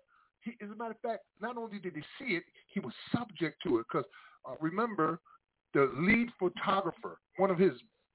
He, 0.42 0.52
as 0.64 0.70
a 0.70 0.74
matter 0.76 0.92
of 0.92 1.00
fact, 1.00 1.24
not 1.40 1.58
only 1.58 1.78
did 1.78 1.94
he 1.94 2.02
see 2.18 2.36
it, 2.36 2.44
he 2.68 2.80
was 2.80 2.94
subject 3.12 3.62
to 3.66 3.78
it. 3.78 3.86
Because 3.92 4.06
uh, 4.48 4.54
remember, 4.60 5.20
the 5.74 5.92
lead 5.98 6.28
photographer, 6.38 7.18
one 7.36 7.50
of 7.50 7.58
his 7.58 7.72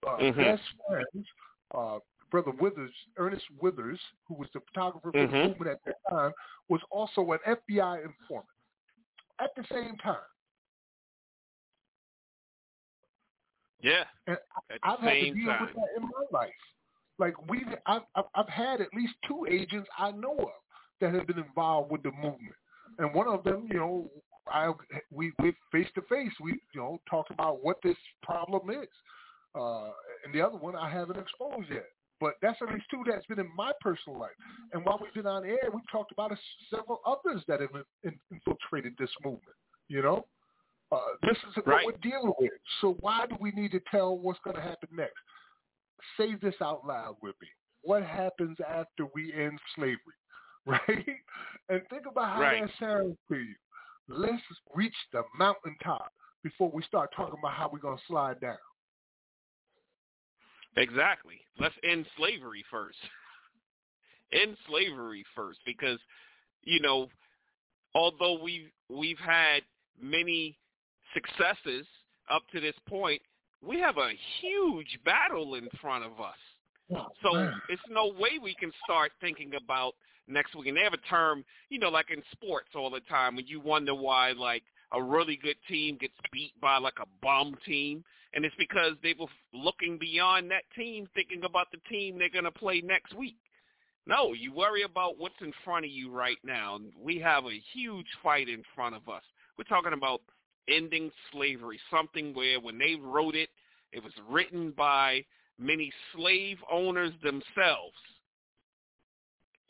uh, 0.07 0.17
Mhm. 0.17 0.37
best 0.37 0.63
friends, 0.87 1.27
uh, 1.75 1.99
Brother 2.31 2.51
Withers, 2.59 2.91
Ernest 3.17 3.45
Withers, 3.61 3.99
who 4.27 4.33
was 4.33 4.49
the 4.53 4.61
photographer 4.61 5.11
for 5.11 5.17
the 5.27 5.27
Mhm. 5.27 5.47
movement 5.49 5.71
at 5.71 5.83
that 5.85 5.97
time, 6.09 6.33
was 6.67 6.81
also 6.89 7.31
an 7.31 7.39
FBI 7.45 7.97
informant. 8.03 8.49
At 9.39 9.51
the 9.55 9.63
same 9.71 9.95
time, 9.97 10.17
Yeah. 13.81 14.05
And 14.25 14.37
At 14.71 14.81
the 14.81 14.87
I've 14.89 14.99
had 14.99 15.09
to 15.11 15.25
same 15.25 15.33
deal 15.35 15.45
time. 15.45 15.61
with 15.67 15.75
that 15.75 15.89
in 15.97 16.01
my 16.03 16.23
life. 16.31 16.53
Like 17.17 17.33
we, 17.49 17.65
I've, 17.85 18.01
I've 18.15 18.49
had 18.49 18.81
at 18.81 18.93
least 18.93 19.13
two 19.27 19.45
agents 19.49 19.87
I 19.97 20.11
know 20.11 20.35
of 20.37 20.49
that 21.01 21.13
have 21.13 21.27
been 21.27 21.39
involved 21.39 21.91
with 21.91 22.03
the 22.03 22.11
movement, 22.11 22.55
and 22.99 23.13
one 23.13 23.27
of 23.27 23.43
them, 23.43 23.67
you 23.71 23.77
know, 23.77 24.09
I 24.47 24.71
we 25.11 25.31
we 25.41 25.53
face 25.71 25.87
to 25.95 26.01
face, 26.03 26.31
we 26.41 26.51
you 26.73 26.81
know 26.81 26.99
talked 27.09 27.31
about 27.31 27.63
what 27.63 27.77
this 27.83 27.97
problem 28.21 28.69
is, 28.69 28.89
uh, 29.55 29.89
and 30.23 30.33
the 30.33 30.41
other 30.41 30.57
one 30.57 30.75
I 30.75 30.89
haven't 30.89 31.17
exposed 31.17 31.69
yet. 31.71 31.85
But 32.21 32.35
that's 32.41 32.57
at 32.61 32.73
least 32.73 32.85
two 32.89 33.03
that's 33.05 33.25
been 33.25 33.39
in 33.39 33.49
my 33.57 33.71
personal 33.81 34.17
life. 34.17 34.31
And 34.71 34.85
while 34.85 34.99
we've 35.01 35.13
been 35.13 35.27
on 35.29 35.45
air, 35.45 35.69
we've 35.73 35.83
talked 35.91 36.13
about 36.13 36.31
a, 36.31 36.37
several 36.69 37.01
others 37.05 37.43
that 37.47 37.59
have 37.59 37.69
in, 38.03 38.17
infiltrated 38.31 38.93
this 38.97 39.09
movement. 39.23 39.55
You 39.89 40.01
know, 40.01 40.25
uh, 40.91 40.97
this 41.23 41.37
is 41.49 41.55
what 41.65 41.85
we're 41.85 41.97
dealing 42.01 42.33
with. 42.39 42.51
So 42.79 42.95
why 43.01 43.25
do 43.27 43.35
we 43.39 43.51
need 43.51 43.71
to 43.71 43.81
tell 43.91 44.17
what's 44.17 44.39
going 44.43 44.55
to 44.55 44.61
happen 44.61 44.89
next? 44.93 45.13
Say 46.17 46.35
this 46.41 46.55
out 46.61 46.85
loud 46.85 47.15
with 47.21 47.35
me. 47.41 47.47
What 47.81 48.03
happens 48.03 48.57
after 48.67 49.05
we 49.13 49.33
end 49.33 49.59
slavery, 49.75 49.97
right? 50.65 51.05
And 51.69 51.81
think 51.89 52.03
about 52.09 52.33
how 52.33 52.41
Right. 52.41 52.61
that 52.61 52.71
sounds 52.79 53.17
to 53.29 53.37
you. 53.37 53.55
Let's 54.07 54.41
reach 54.73 54.95
the 55.13 55.23
mountaintop 55.37 56.11
before 56.43 56.69
we 56.71 56.83
start 56.83 57.09
talking 57.15 57.39
about 57.39 57.53
how 57.53 57.69
we're 57.71 57.79
going 57.79 57.97
to 57.97 58.03
slide 58.07 58.39
down. 58.39 58.57
Exactly. 60.77 61.39
Let's 61.59 61.75
end 61.83 62.05
slavery 62.17 62.63
first. 62.69 62.97
end 64.33 64.57
slavery 64.67 65.23
first 65.35 65.59
because 65.65 65.99
you 66.63 66.81
know, 66.81 67.07
although 67.93 68.39
we've 68.41 68.69
we've 68.89 69.19
had 69.19 69.61
many 70.01 70.57
successes 71.13 71.85
up 72.29 72.43
to 72.51 72.59
this 72.59 72.75
point, 72.87 73.21
we 73.65 73.79
have 73.79 73.97
a 73.97 74.11
huge 74.41 74.99
battle 75.03 75.55
in 75.55 75.67
front 75.81 76.05
of 76.05 76.19
us. 76.19 76.37
Oh, 76.95 77.07
so 77.23 77.51
it's 77.69 77.81
no 77.89 78.13
way 78.19 78.37
we 78.41 78.53
can 78.55 78.71
start 78.83 79.11
thinking 79.19 79.51
about 79.55 79.95
next 80.27 80.55
week. 80.55 80.67
And 80.67 80.77
they 80.77 80.83
have 80.83 80.93
a 80.93 81.09
term, 81.09 81.43
you 81.69 81.79
know, 81.79 81.89
like 81.89 82.11
in 82.11 82.21
sports 82.31 82.69
all 82.75 82.89
the 82.89 82.99
time 83.01 83.35
when 83.35 83.47
you 83.47 83.59
wonder 83.59 83.95
why 83.95 84.31
like 84.31 84.63
a 84.91 85.01
really 85.01 85.37
good 85.41 85.57
team 85.67 85.97
gets 85.99 86.13
beat 86.31 86.53
by 86.61 86.77
like 86.77 86.97
a 87.01 87.07
bum 87.21 87.55
team. 87.65 88.03
And 88.33 88.45
it's 88.45 88.55
because 88.59 88.93
they 89.01 89.15
were 89.17 89.27
looking 89.53 89.97
beyond 89.97 90.51
that 90.51 90.63
team, 90.75 91.07
thinking 91.15 91.43
about 91.45 91.67
the 91.71 91.79
team 91.89 92.19
they're 92.19 92.29
going 92.29 92.43
to 92.43 92.51
play 92.51 92.81
next 92.81 93.15
week. 93.15 93.37
No, 94.07 94.33
you 94.33 94.53
worry 94.53 94.83
about 94.83 95.17
what's 95.17 95.35
in 95.41 95.53
front 95.63 95.85
of 95.85 95.91
you 95.91 96.11
right 96.11 96.37
now. 96.43 96.79
We 97.01 97.17
have 97.19 97.45
a 97.45 97.61
huge 97.73 98.05
fight 98.21 98.49
in 98.49 98.61
front 98.75 98.93
of 98.93 99.09
us. 99.09 99.23
We're 99.57 99.63
talking 99.63 99.93
about 99.93 100.21
ending 100.69 101.11
slavery, 101.31 101.79
something 101.91 102.33
where 102.33 102.59
when 102.59 102.77
they 102.77 102.95
wrote 102.95 103.35
it, 103.35 103.49
it 103.91 104.03
was 104.03 104.13
written 104.29 104.71
by 104.71 105.23
many 105.57 105.91
slave 106.13 106.57
owners 106.71 107.11
themselves. 107.23 107.97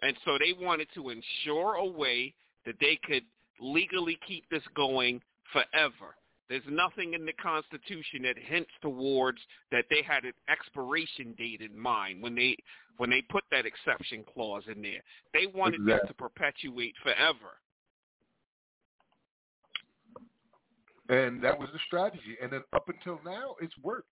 And 0.02 0.16
so 0.26 0.38
they 0.38 0.54
wanted 0.54 0.88
to 0.96 1.10
ensure 1.10 1.76
a 1.76 1.86
way 1.86 2.34
that 2.66 2.76
they 2.80 3.00
could 3.06 3.24
legally 3.60 4.18
keep 4.28 4.44
this 4.50 4.64
going 4.76 5.22
forever. 5.54 6.16
There's 6.50 6.64
nothing 6.70 7.14
in 7.14 7.26
the 7.26 7.34
Constitution 7.34 8.22
that 8.24 8.38
hints 8.38 8.70
towards 8.82 9.40
that 9.72 9.86
they 9.90 10.04
had 10.06 10.26
an 10.26 10.34
expiration 10.50 11.34
date 11.38 11.62
in 11.62 11.78
mind 11.78 12.22
when 12.22 12.36
they 12.36 12.56
when 12.98 13.10
they 13.10 13.22
put 13.30 13.44
that 13.52 13.66
exception 13.66 14.24
clause 14.34 14.64
in 14.74 14.82
there. 14.82 15.02
They 15.34 15.48
wanted 15.48 15.82
Exactly. 15.82 16.08
to 16.08 16.14
perpetuate 16.14 16.96
forever. 17.04 17.60
And 21.10 21.44
that 21.44 21.58
was 21.58 21.70
the 21.72 21.80
strategy. 21.86 22.38
And 22.42 22.52
then 22.52 22.62
up 22.74 22.90
until 22.90 23.20
now, 23.24 23.56
it's 23.62 23.78
worked. 23.84 24.10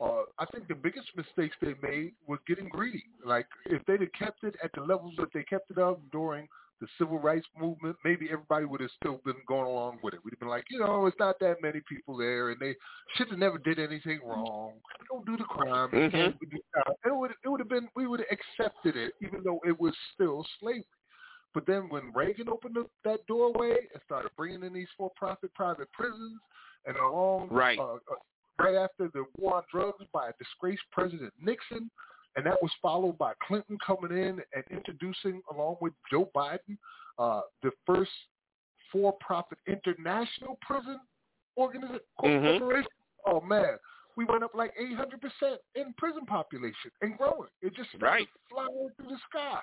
Uh, 0.00 0.22
I 0.38 0.46
think 0.46 0.68
the 0.68 0.74
biggest 0.74 1.08
mistakes 1.16 1.56
they 1.60 1.74
made 1.82 2.12
was 2.26 2.38
getting 2.46 2.68
greedy. 2.68 3.04
Like 3.24 3.46
if 3.66 3.84
they'd 3.86 4.00
have 4.00 4.12
kept 4.18 4.44
it 4.44 4.54
at 4.62 4.70
the 4.74 4.80
levels 4.82 5.14
that 5.18 5.28
they 5.34 5.42
kept 5.42 5.70
it 5.70 5.78
up 5.78 6.00
during 6.12 6.48
the 6.80 6.86
civil 6.96 7.18
rights 7.18 7.46
movement, 7.58 7.96
maybe 8.04 8.28
everybody 8.30 8.64
would 8.64 8.80
have 8.80 8.90
still 9.00 9.20
been 9.24 9.34
going 9.48 9.66
along 9.66 9.98
with 10.02 10.14
it. 10.14 10.20
We'd 10.24 10.30
have 10.30 10.38
been 10.38 10.48
like, 10.48 10.64
you 10.70 10.78
know, 10.78 11.06
it's 11.06 11.18
not 11.18 11.40
that 11.40 11.56
many 11.60 11.80
people 11.88 12.16
there, 12.16 12.50
and 12.50 12.60
they 12.60 12.76
should 13.16 13.28
have 13.30 13.38
never 13.38 13.58
did 13.58 13.80
anything 13.80 14.20
wrong. 14.24 14.74
Don't 15.10 15.26
do 15.26 15.36
the 15.36 15.44
crime. 15.44 15.90
Mhm. 15.90 16.10
Can't 16.12 16.40
do 16.40 16.46
the 16.52 16.60
crime. 16.72 16.94
It 17.04 17.14
would 17.16 17.32
it 17.44 17.48
would 17.48 17.60
have 17.60 17.68
been 17.68 17.88
we 17.96 18.06
would 18.06 18.20
have 18.20 18.28
accepted 18.30 18.96
it, 18.96 19.12
even 19.20 19.42
though 19.42 19.60
it 19.66 19.78
was 19.78 19.92
still 20.14 20.46
slavery. 20.60 20.84
But 21.54 21.66
then 21.66 21.88
when 21.88 22.12
Reagan 22.12 22.48
opened 22.48 22.78
up 22.78 22.90
that 23.04 23.26
doorway 23.26 23.88
and 23.92 24.02
started 24.04 24.30
bringing 24.36 24.62
in 24.62 24.72
these 24.72 24.88
for-profit 24.96 25.52
private 25.54 25.90
prisons, 25.92 26.40
and 26.86 26.96
along 26.96 27.48
Right. 27.48 27.78
uh, 27.78 27.94
uh, 27.94 27.98
right 28.58 28.74
after 28.74 29.08
the 29.08 29.24
war 29.36 29.56
on 29.56 29.64
drugs 29.70 30.04
by 30.12 30.30
disgraced 30.38 30.82
President 30.92 31.32
Nixon, 31.40 31.90
and 32.36 32.44
that 32.46 32.60
was 32.62 32.72
followed 32.80 33.18
by 33.18 33.32
Clinton 33.42 33.78
coming 33.84 34.12
in 34.12 34.42
and 34.54 34.64
introducing, 34.70 35.42
along 35.50 35.78
with 35.80 35.92
Joe 36.10 36.30
Biden, 36.34 36.78
uh, 37.18 37.42
the 37.62 37.72
first 37.86 38.12
for-profit 38.92 39.58
international 39.66 40.56
prison 40.62 41.00
organization 41.56 42.00
Mhm. 42.22 42.86
Oh 43.24 43.40
man, 43.40 43.78
we 44.16 44.24
went 44.24 44.44
up 44.44 44.54
like 44.54 44.72
800 44.78 45.20
percent 45.20 45.60
in 45.74 45.92
prison 45.94 46.24
population 46.24 46.90
and 47.02 47.18
growing. 47.18 47.50
It 47.60 47.74
just 47.74 47.92
Right. 47.94 48.28
flying 48.48 48.90
through 48.96 49.08
the 49.08 49.18
sky. 49.18 49.62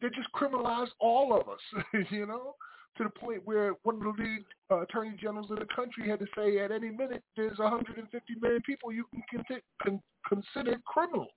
They 0.00 0.08
just 0.10 0.30
criminalized 0.32 0.90
all 1.00 1.38
of 1.38 1.48
us, 1.48 1.60
you 2.10 2.26
know, 2.26 2.54
to 2.96 3.04
the 3.04 3.10
point 3.10 3.42
where 3.44 3.72
one 3.82 3.96
of 3.96 4.02
the 4.02 4.22
lead 4.22 4.44
uh, 4.70 4.80
attorney 4.82 5.16
generals 5.20 5.50
of 5.50 5.58
the 5.58 5.66
country 5.74 6.08
had 6.08 6.18
to 6.20 6.26
say 6.36 6.58
at 6.60 6.70
any 6.70 6.90
minute 6.90 7.22
there's 7.36 7.58
150 7.58 8.34
million 8.40 8.62
people 8.62 8.92
you 8.92 9.04
can 9.30 9.42
con- 9.50 9.60
con- 9.82 10.02
consider 10.28 10.78
criminals. 10.86 11.28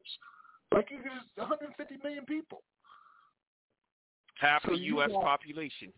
Like 0.74 0.90
is 0.92 1.00
150 1.36 1.98
million 2.04 2.26
people, 2.26 2.62
Half 4.40 4.64
So 4.66 4.72
the 4.72 4.78
U.S. 4.78 5.10
got- 5.12 5.22
population. 5.24 5.92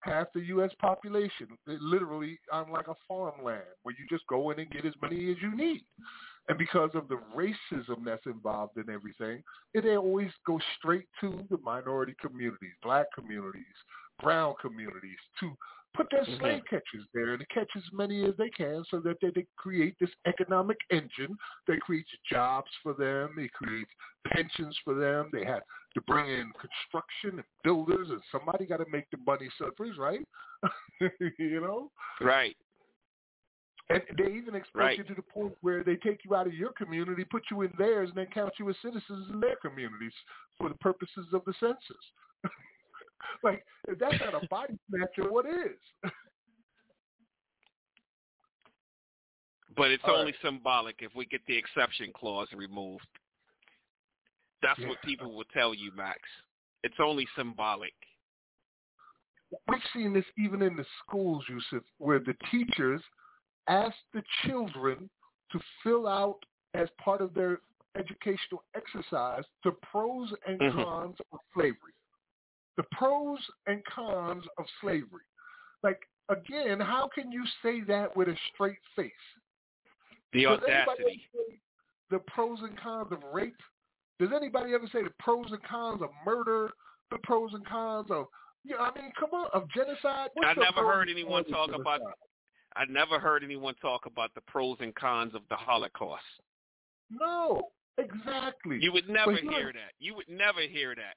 half 0.00 0.26
the 0.34 0.40
U.S. 0.46 0.70
population, 0.80 1.48
it 1.66 1.80
literally 1.80 2.38
on 2.52 2.70
like 2.70 2.88
a 2.88 2.94
farmland 3.08 3.62
where 3.82 3.94
you 3.98 4.04
just 4.10 4.26
go 4.28 4.50
in 4.50 4.58
and 4.60 4.70
get 4.70 4.84
as 4.84 4.94
many 5.00 5.30
as 5.30 5.36
you 5.40 5.56
need. 5.56 5.82
And 6.48 6.56
because 6.58 6.90
of 6.94 7.08
the 7.08 7.18
racism 7.34 8.04
that's 8.04 8.26
involved 8.26 8.76
in 8.76 8.88
everything, 8.88 9.42
it 9.74 9.84
always 9.96 10.30
goes 10.46 10.60
straight 10.78 11.08
to 11.20 11.44
the 11.50 11.58
minority 11.58 12.14
communities, 12.20 12.74
black 12.82 13.06
communities, 13.14 13.64
brown 14.22 14.54
communities, 14.60 15.18
to 15.40 15.56
put 15.94 16.08
their 16.10 16.24
Mhm. 16.24 16.38
slave 16.38 16.64
catchers 16.66 17.06
there 17.14 17.30
and 17.30 17.40
to 17.40 17.46
catch 17.46 17.74
as 17.74 17.92
many 17.92 18.24
as 18.24 18.36
they 18.36 18.50
can 18.50 18.84
so 18.84 19.00
that 19.00 19.18
they, 19.20 19.30
they 19.30 19.46
create 19.56 19.98
this 19.98 20.14
economic 20.26 20.76
engine 20.90 21.36
that 21.66 21.80
creates 21.80 22.10
jobs 22.30 22.70
for 22.82 22.92
them, 22.92 23.38
it 23.38 23.52
creates 23.52 23.90
pensions 24.26 24.78
for 24.84 24.94
them, 24.94 25.30
they 25.32 25.44
have 25.44 25.62
to 25.94 26.00
bring 26.02 26.28
in 26.28 26.52
construction 26.52 27.38
and 27.38 27.44
builders 27.64 28.10
and 28.10 28.20
somebody 28.30 28.66
got 28.66 28.76
to 28.76 28.86
make 28.90 29.08
the 29.10 29.18
money 29.26 29.48
suffers, 29.58 29.96
right? 29.96 30.26
you 31.38 31.60
know? 31.60 31.90
Right. 32.20 32.56
And 33.88 34.02
they 34.18 34.32
even 34.32 34.56
exploit 34.56 34.82
Right. 34.82 34.98
you 34.98 35.04
to 35.04 35.14
the 35.14 35.22
point 35.22 35.56
where 35.60 35.84
they 35.84 35.96
take 35.96 36.24
you 36.24 36.34
out 36.34 36.46
of 36.46 36.54
your 36.54 36.72
community, 36.72 37.24
put 37.24 37.44
you 37.50 37.62
in 37.62 37.72
theirs, 37.78 38.08
and 38.08 38.18
then 38.18 38.26
count 38.26 38.52
you 38.58 38.68
as 38.68 38.76
citizens 38.82 39.30
in 39.30 39.38
their 39.38 39.56
communities 39.56 40.12
for 40.58 40.68
the 40.68 40.74
purposes 40.76 41.32
of 41.32 41.44
the 41.44 41.52
census. 41.60 42.12
like, 43.44 43.64
if 43.86 43.98
that's 43.98 44.18
not 44.20 44.34
a 44.34 44.46
body 44.50 44.76
snatcher, 44.90 45.30
what 45.30 45.46
is? 45.46 45.78
But 49.76 49.90
it's 49.90 50.04
All 50.04 50.16
only 50.16 50.34
symbolic 50.42 51.02
if 51.02 51.14
we 51.14 51.26
get 51.26 51.44
the 51.46 51.56
exception 51.56 52.12
clause 52.12 52.48
removed. 52.52 53.06
That's 54.62 54.80
Yeah. 54.80 54.88
what 54.88 55.02
people 55.02 55.34
will 55.34 55.44
tell 55.44 55.74
you, 55.74 55.92
Max. 55.92 56.20
It's 56.82 56.98
only 56.98 57.26
symbolic. 57.36 57.94
We've 59.68 59.84
seen 59.92 60.12
this 60.12 60.24
even 60.36 60.62
in 60.62 60.76
the 60.76 60.86
schools, 61.00 61.44
Yusuf, 61.48 61.84
where 61.98 62.18
the 62.18 62.34
teachers 62.50 63.02
ask 63.68 63.96
the 64.12 64.22
children 64.44 65.08
to 65.52 65.60
fill 65.82 66.06
out 66.06 66.38
as 66.74 66.88
part 67.02 67.20
of 67.20 67.34
their 67.34 67.60
educational 67.96 68.62
exercise 68.74 69.44
the 69.64 69.72
pros 69.90 70.32
and 70.46 70.60
Mhm. 70.60 70.84
cons 70.84 71.20
of 71.32 71.40
slavery. 71.54 71.94
The 72.76 72.82
pros 72.92 73.50
and 73.66 73.84
cons 73.86 74.46
of 74.58 74.68
slavery. 74.80 75.24
Like, 75.82 76.06
again, 76.28 76.78
how 76.80 77.08
can 77.08 77.32
you 77.32 77.46
say 77.62 77.80
that 77.82 78.14
with 78.14 78.28
a 78.28 78.36
straight 78.52 78.84
face? 78.94 79.12
The 80.32 80.44
Does 80.44 80.62
audacity. 80.62 81.30
the 82.10 82.18
pros 82.20 82.62
and 82.62 82.76
cons 82.76 83.10
of 83.12 83.22
rape? 83.24 83.62
Does 84.18 84.32
anybody 84.32 84.74
ever 84.74 84.86
say 84.88 85.02
the 85.02 85.10
pros 85.18 85.50
and 85.52 85.62
cons 85.64 86.02
of 86.02 86.10
murder? 86.24 86.72
The 87.10 87.18
pros 87.18 87.54
and 87.54 87.64
cons 87.66 88.10
of, 88.10 88.28
you 88.64 88.74
know, 88.76 88.80
I 88.82 88.92
mean, 89.00 89.12
come 89.12 89.32
on, 89.32 89.48
of 89.52 89.68
genocide? 89.68 90.30
What's 90.34 90.48
I 90.48 90.54
never 90.54 90.84
heard 90.84 91.08
anyone 91.08 91.44
talk 91.44 91.70
about. 91.70 92.18
I 92.76 92.84
never 92.90 93.18
heard 93.18 93.42
anyone 93.42 93.74
talk 93.80 94.06
about 94.06 94.34
the 94.34 94.42
pros 94.42 94.76
and 94.80 94.94
cons 94.94 95.34
of 95.34 95.42
the 95.48 95.56
Holocaust. 95.56 96.22
No, 97.10 97.68
exactly. 97.98 98.78
You 98.80 98.92
would 98.92 99.08
never 99.08 99.36
hear 99.36 99.72
that. 99.72 99.92
You 99.98 100.14
would 100.14 100.28
never 100.28 100.60
hear 100.60 100.94
that. 100.94 101.16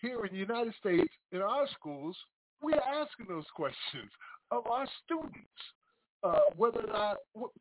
Here 0.00 0.24
in 0.24 0.32
the 0.32 0.38
United 0.38 0.74
States, 0.80 1.12
in 1.32 1.40
our 1.40 1.66
schools, 1.78 2.16
we 2.62 2.72
are 2.72 2.80
asking 2.80 3.26
those 3.28 3.44
questions 3.54 4.10
of 4.50 4.66
our 4.66 4.86
students. 5.04 5.38
Uh, 6.22 6.40
whether 6.56 6.80
or 6.80 6.86
not, 6.86 7.16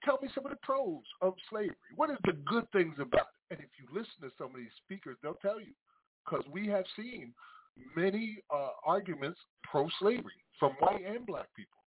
tell 0.05 0.17
me 0.21 0.29
some 0.33 0.45
of 0.45 0.51
the 0.51 0.57
pros 0.63 1.01
of 1.21 1.33
slavery. 1.49 1.75
What 1.97 2.09
is 2.09 2.17
the 2.23 2.31
good 2.45 2.65
things 2.71 2.95
about 2.95 3.27
it? 3.49 3.55
And 3.55 3.59
if 3.59 3.69
you 3.77 3.85
listen 3.91 4.21
to 4.21 4.29
some 4.37 4.51
of 4.51 4.55
these 4.55 4.71
speakers, 4.85 5.17
they'll 5.21 5.33
tell 5.41 5.59
you. 5.59 5.73
Because 6.23 6.45
we 6.49 6.67
have 6.67 6.85
seen 6.95 7.33
many 7.95 8.37
uh, 8.49 8.69
arguments 8.85 9.39
pro-slavery 9.63 10.39
from 10.57 10.71
white 10.79 11.03
and 11.05 11.25
black 11.25 11.47
people. 11.57 11.82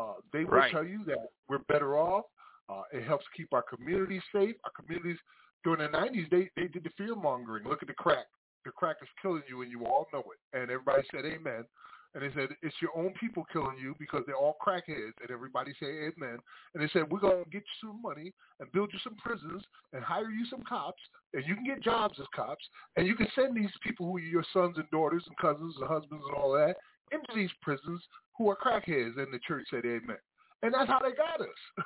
Uh, 0.00 0.14
they 0.32 0.44
will 0.44 0.58
Right. 0.58 0.72
tell 0.72 0.84
you 0.84 1.04
that 1.04 1.18
we're 1.48 1.58
better 1.68 1.98
off. 1.98 2.24
Uh, 2.68 2.82
it 2.92 3.02
helps 3.04 3.26
keep 3.36 3.52
our 3.52 3.62
communities 3.62 4.22
safe. 4.32 4.56
Our 4.64 4.70
communities 4.70 5.18
during 5.64 5.80
the 5.80 5.88
'90s, 5.98 6.28
they 6.30 6.50
they 6.56 6.68
did 6.68 6.84
the 6.84 6.90
fear 6.90 7.14
mongering. 7.14 7.64
Look 7.68 7.82
at 7.82 7.88
the 7.88 7.94
crack. 7.94 8.26
The 8.64 8.70
crack 8.70 8.96
is 9.02 9.08
killing 9.20 9.42
you, 9.48 9.62
and 9.62 9.70
you 9.70 9.84
all 9.86 10.06
know 10.12 10.20
it. 10.32 10.38
And 10.58 10.70
everybody 10.70 11.06
said 11.10 11.24
amen. 11.26 11.64
And 12.12 12.22
they 12.24 12.32
said 12.34 12.48
it's 12.62 12.74
your 12.82 12.90
own 12.96 13.12
people 13.20 13.44
killing 13.52 13.78
you 13.78 13.94
because 13.98 14.24
they're 14.26 14.36
all 14.36 14.56
crackheads. 14.60 15.14
And 15.20 15.30
everybody 15.30 15.72
said 15.78 15.88
amen. 15.88 16.38
And 16.74 16.82
they 16.82 16.88
said 16.88 17.10
we're 17.10 17.20
gonna 17.20 17.44
get 17.52 17.62
you 17.62 17.88
some 17.88 18.02
money 18.02 18.32
and 18.58 18.70
build 18.72 18.92
you 18.92 18.98
some 19.00 19.16
prisons 19.16 19.62
and 19.92 20.02
hire 20.02 20.30
you 20.30 20.44
some 20.46 20.62
cops, 20.62 21.02
and 21.34 21.44
you 21.46 21.54
can 21.54 21.64
get 21.64 21.80
jobs 21.82 22.18
as 22.20 22.26
cops, 22.34 22.68
and 22.96 23.06
you 23.06 23.14
can 23.14 23.28
send 23.34 23.56
these 23.56 23.70
people 23.82 24.06
who 24.06 24.16
are 24.16 24.20
your 24.20 24.44
sons 24.52 24.76
and 24.78 24.90
daughters 24.90 25.24
and 25.26 25.36
cousins 25.38 25.74
and 25.78 25.88
husbands 25.88 26.24
and 26.26 26.36
all 26.36 26.52
that 26.52 26.76
into 27.12 27.32
these 27.34 27.50
prisons 27.62 28.00
who 28.40 28.48
are 28.48 28.56
crackheads. 28.56 29.18
And 29.18 29.32
the 29.32 29.38
church 29.46 29.66
said 29.70 29.84
amen. 29.84 30.16
And 30.62 30.72
that's 30.72 30.88
how 30.88 30.98
they 30.98 31.12
got 31.12 31.40
us. 31.40 31.48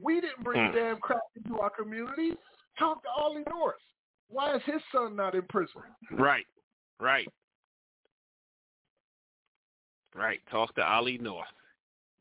We 0.00 0.20
didn't 0.22 0.42
bring 0.42 0.70
Hmm. 0.70 0.74
damn 0.74 0.96
crack 0.96 1.20
into 1.36 1.60
our 1.60 1.68
community. 1.70 2.32
Talk 2.78 3.02
to 3.02 3.08
Ollie 3.10 3.44
North. 3.48 3.76
Why 4.28 4.56
is 4.56 4.62
his 4.64 4.80
son 4.90 5.14
not 5.14 5.34
in 5.34 5.42
prison? 5.42 5.82
Right. 6.12 6.46
Right. 6.98 7.28
Right. 10.14 10.40
Talk 10.50 10.74
to 10.76 10.82
Ollie 10.84 11.18
North. 11.18 11.46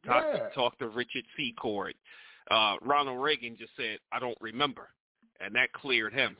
Talk, 0.05 0.23
Yeah. 0.33 0.49
talk 0.49 0.77
to 0.79 0.89
Richard 0.89 1.25
Secord. 1.37 1.95
Uh, 2.51 2.77
Ronald 2.81 3.23
Reagan 3.23 3.55
just 3.55 3.73
said, 3.77 3.99
"I 4.11 4.19
don't 4.19 4.37
remember," 4.41 4.93
and 5.39 5.55
that 5.55 5.71
cleared 5.71 6.13
him. 6.13 6.35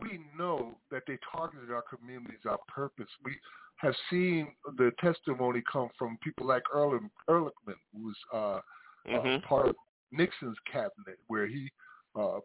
We 0.00 0.20
know 0.36 0.76
that 0.90 1.02
they 1.06 1.18
targeted 1.32 1.70
our 1.70 1.82
communities 1.82 2.40
on 2.48 2.58
purpose. 2.68 3.08
We 3.24 3.36
have 3.76 3.94
seen 4.10 4.48
the 4.76 4.90
testimony 5.00 5.62
come 5.70 5.88
from 5.98 6.18
people 6.22 6.46
like 6.46 6.62
Erling, 6.74 7.10
Ehrlichman, 7.28 7.76
who 7.92 8.06
was 8.06 8.16
uh, 8.32 8.36
uh, 8.36 8.60
Mhm. 9.22 9.42
part 9.44 9.68
of 9.68 9.76
Nixon's 10.10 10.58
cabinet, 10.70 11.18
where 11.28 11.46
he 11.46 11.70
uh, 12.14 12.40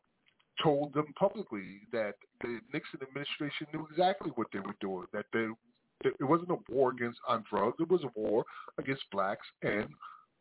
told 0.61 0.93
them 0.93 1.11
publicly 1.13 1.81
that 1.91 2.15
the 2.41 2.61
Nixon 2.71 3.01
administration 3.01 3.67
knew 3.73 3.87
exactly 3.89 4.31
what 4.35 4.47
they 4.51 4.59
were 4.59 4.75
doing, 4.79 5.07
that 5.11 5.25
they, 5.33 5.47
that 6.03 6.13
it 6.19 6.23
wasn't 6.23 6.51
a 6.51 6.59
war 6.71 6.91
against 6.91 7.19
on 7.27 7.43
drugs, 7.49 7.77
it 7.79 7.89
was 7.89 8.03
a 8.03 8.19
war 8.19 8.45
against 8.77 9.03
blacks 9.11 9.47
and 9.63 9.87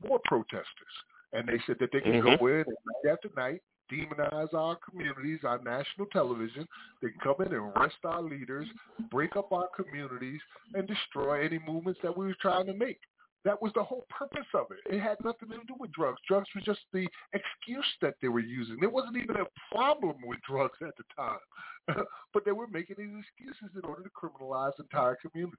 war 0.02 0.20
protesters. 0.24 0.94
And 1.32 1.48
they 1.48 1.58
said 1.66 1.78
that 1.80 1.90
they 1.92 2.00
can 2.00 2.20
Mhm. 2.20 2.38
go 2.38 2.46
in 2.48 2.60
and 2.60 2.76
night 2.84 3.12
after 3.12 3.30
night 3.36 3.62
demonize 3.92 4.54
our 4.54 4.76
communities 4.76 5.40
on 5.46 5.62
national 5.64 6.06
television. 6.12 6.66
They 7.02 7.08
come 7.22 7.34
in 7.40 7.52
and 7.52 7.72
arrest 7.76 7.96
our 8.04 8.22
leaders, 8.22 8.66
break 9.10 9.36
up 9.36 9.52
our 9.52 9.68
communities, 9.76 10.40
and 10.74 10.88
destroy 10.88 11.44
any 11.44 11.58
movements 11.66 12.00
that 12.02 12.16
we 12.16 12.26
were 12.26 12.36
trying 12.40 12.66
to 12.66 12.74
make. 12.74 12.98
That 13.44 13.60
was 13.60 13.72
the 13.74 13.82
whole 13.82 14.06
purpose 14.08 14.46
of 14.54 14.66
it. 14.70 14.94
It 14.94 15.00
had 15.00 15.16
nothing 15.24 15.48
to 15.48 15.56
do 15.66 15.74
with 15.78 15.90
drugs. 15.92 16.20
Drugs 16.28 16.46
was 16.54 16.62
just 16.64 16.78
the 16.92 17.08
excuse 17.32 17.84
that 18.00 18.14
they 18.22 18.28
were 18.28 18.38
using. 18.38 18.76
There 18.80 18.88
wasn't 18.88 19.16
even 19.16 19.34
a 19.36 19.46
problem 19.74 20.14
with 20.24 20.38
drugs 20.48 20.78
at 20.80 20.94
the 20.96 21.02
time. 21.16 22.04
but 22.32 22.44
they 22.44 22.52
were 22.52 22.68
making 22.68 22.96
these 22.98 23.08
excuses 23.40 23.76
in 23.76 23.84
order 23.88 24.04
to 24.04 24.10
criminalize 24.10 24.78
entire 24.78 25.16
communities. 25.16 25.58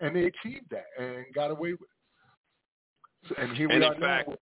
And 0.00 0.14
they 0.14 0.24
achieved 0.26 0.66
that 0.70 0.84
and 0.98 1.24
got 1.34 1.50
away 1.50 1.72
with 1.72 1.80
it. 1.82 3.28
So- 3.30 3.34
And 3.38 3.56
here 3.56 3.68
we 3.68 3.74
And 3.76 3.84
are 3.84 3.94
in 3.94 4.00
fact- 4.00 4.28
now. 4.28 4.34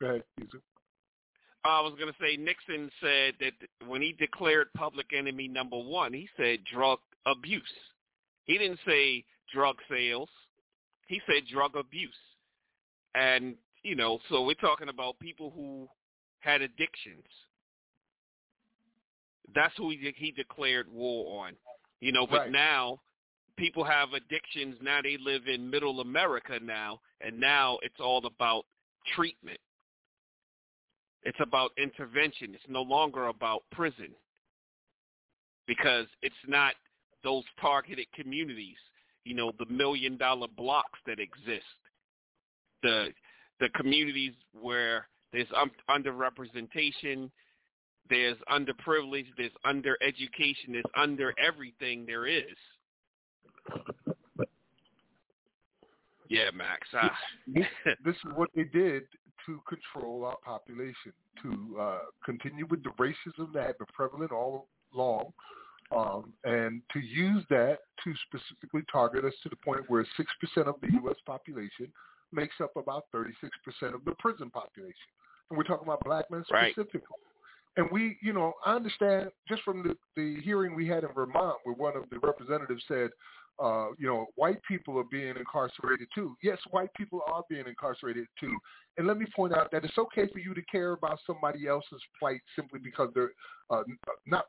Go 0.00 0.06
ahead, 0.06 0.22
Yusuf. 0.38 0.60
I 1.64 1.80
was 1.80 1.92
going 1.98 2.12
to 2.12 2.18
say 2.20 2.36
Nixon 2.36 2.90
said 3.00 3.34
that 3.40 3.88
when 3.88 4.00
he 4.00 4.12
declared 4.12 4.68
public 4.76 5.06
enemy 5.16 5.48
number 5.48 5.76
one, 5.78 6.12
he 6.12 6.28
said 6.36 6.60
drug 6.72 6.98
abuse. 7.26 7.62
He 8.44 8.56
didn't 8.58 8.78
say 8.86 9.24
drug 9.52 9.76
sales. 9.90 10.28
He 11.08 11.20
said 11.26 11.42
drug 11.52 11.76
abuse. 11.76 12.10
And, 13.14 13.56
you 13.82 13.96
know, 13.96 14.18
so 14.28 14.44
we're 14.44 14.54
talking 14.54 14.88
about 14.88 15.18
people 15.18 15.50
who 15.54 15.88
had 16.40 16.62
addictions. 16.62 17.24
That's 19.54 19.74
who 19.76 19.90
he, 19.90 20.12
he 20.16 20.30
declared 20.32 20.86
war 20.92 21.44
on. 21.44 21.54
You 22.00 22.12
know, 22.12 22.26
but 22.26 22.40
Right. 22.42 22.52
now 22.52 23.00
people 23.56 23.84
have 23.84 24.12
addictions. 24.12 24.76
Now 24.82 25.00
they 25.02 25.16
live 25.16 25.48
in 25.48 25.68
middle 25.68 26.00
America 26.00 26.58
now, 26.62 27.00
and 27.20 27.38
now 27.40 27.78
it's 27.82 27.98
all 28.00 28.24
about 28.24 28.64
treatment. 29.16 29.58
It's 31.24 31.38
about 31.40 31.72
intervention. 31.76 32.54
It's 32.54 32.64
no 32.68 32.82
longer 32.82 33.26
about 33.26 33.62
prison 33.72 34.10
because 35.66 36.06
it's 36.22 36.34
not 36.46 36.74
those 37.24 37.44
targeted 37.60 38.06
communities, 38.14 38.76
you 39.24 39.34
know, 39.34 39.52
the 39.58 39.66
million 39.66 40.16
dollar 40.16 40.46
blocks 40.56 40.98
that 41.06 41.18
exist, 41.18 41.66
the 42.82 43.08
the 43.60 43.68
communities 43.70 44.32
where 44.52 45.08
there's 45.32 45.48
underrepresentation, 45.90 47.30
there's 48.08 48.36
underprivileged, 48.50 49.26
there's 49.36 49.52
undereducation, 49.66 50.72
there's 50.72 50.84
under 50.96 51.34
everything 51.44 52.06
there 52.06 52.26
is. 52.26 52.44
Yeah, 56.28 56.50
Max. 56.54 56.86
Ah. 56.94 57.10
this, 57.46 57.66
this 58.04 58.14
is 58.14 58.32
what 58.36 58.50
they 58.54 58.64
did 58.64 59.02
to 59.46 59.60
control 59.68 60.24
our 60.24 60.36
population, 60.44 61.12
to 61.42 61.76
uh, 61.80 61.98
continue 62.24 62.66
with 62.66 62.82
the 62.82 62.90
racism 62.90 63.52
that 63.52 63.66
had 63.66 63.78
been 63.78 63.86
prevalent 63.92 64.32
all 64.32 64.68
along, 64.94 65.32
um, 65.96 66.32
and 66.44 66.82
to 66.92 67.00
use 67.00 67.44
that 67.48 67.78
to 68.04 68.14
specifically 68.26 68.82
target 68.90 69.24
us 69.24 69.32
to 69.42 69.48
the 69.48 69.56
point 69.56 69.82
where 69.88 70.04
6% 70.04 70.66
of 70.66 70.74
the 70.82 70.88
U.S. 71.02 71.16
population 71.24 71.92
makes 72.32 72.54
up 72.62 72.76
about 72.76 73.06
36% 73.14 73.32
of 73.94 74.04
the 74.04 74.12
prison 74.18 74.50
population. 74.50 74.94
And 75.50 75.56
we're 75.56 75.64
talking 75.64 75.86
about 75.86 76.04
black 76.04 76.30
men 76.30 76.44
Right. 76.52 76.72
specifically. 76.72 77.16
And 77.76 77.88
we, 77.92 78.18
you 78.20 78.32
know, 78.32 78.54
I 78.66 78.74
understand 78.74 79.30
just 79.48 79.62
from 79.62 79.82
the, 79.82 79.96
the 80.16 80.40
hearing 80.42 80.74
we 80.74 80.86
had 80.88 81.04
in 81.04 81.12
Vermont 81.14 81.58
where 81.62 81.74
one 81.74 81.96
of 81.96 82.10
the 82.10 82.18
representatives 82.18 82.82
said, 82.88 83.10
uh, 83.62 83.88
you 83.98 84.06
know, 84.06 84.26
white 84.36 84.60
people 84.66 84.98
are 84.98 85.04
being 85.10 85.34
incarcerated 85.36 86.08
too. 86.14 86.36
Yes, 86.42 86.58
white 86.70 86.92
people 86.94 87.20
are 87.26 87.42
being 87.48 87.66
incarcerated 87.66 88.26
too. 88.38 88.56
And 88.96 89.06
let 89.06 89.18
me 89.18 89.26
point 89.34 89.52
out 89.52 89.70
that 89.72 89.84
it's 89.84 89.98
okay 89.98 90.28
for 90.32 90.38
you 90.38 90.54
to 90.54 90.62
care 90.62 90.92
about 90.92 91.18
somebody 91.26 91.66
else's 91.66 92.02
plight 92.18 92.40
simply 92.54 92.78
because 92.78 93.10
they're 93.14 93.32
uh, 93.70 93.82
not 94.26 94.44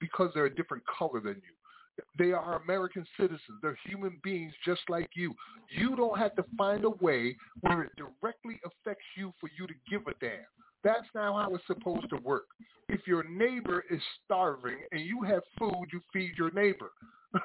because 0.00 0.30
they're 0.34 0.46
a 0.46 0.54
different 0.54 0.82
color 0.86 1.20
than 1.20 1.36
you. 1.36 2.04
They 2.18 2.32
are 2.32 2.60
American 2.62 3.06
citizens. 3.18 3.40
They're 3.62 3.78
human 3.86 4.20
beings 4.22 4.52
just 4.64 4.82
like 4.90 5.08
you. 5.14 5.34
You 5.70 5.96
don't 5.96 6.18
have 6.18 6.36
to 6.36 6.44
find 6.56 6.84
a 6.84 6.90
way 6.90 7.34
where 7.62 7.84
it 7.84 7.92
directly 7.96 8.60
affects 8.66 9.06
you 9.16 9.32
for 9.40 9.48
you 9.58 9.66
to 9.66 9.74
give 9.90 10.02
a 10.06 10.12
damn. 10.20 10.44
That's 10.84 11.06
not 11.14 11.42
how 11.42 11.54
it's 11.54 11.66
supposed 11.66 12.10
to 12.10 12.16
work. 12.16 12.44
If 12.88 13.06
your 13.06 13.24
neighbor 13.24 13.82
is 13.90 14.00
starving 14.24 14.76
and 14.92 15.00
you 15.00 15.22
have 15.22 15.42
food, 15.58 15.86
you 15.92 16.00
feed 16.12 16.32
your 16.36 16.50
neighbor. 16.50 16.90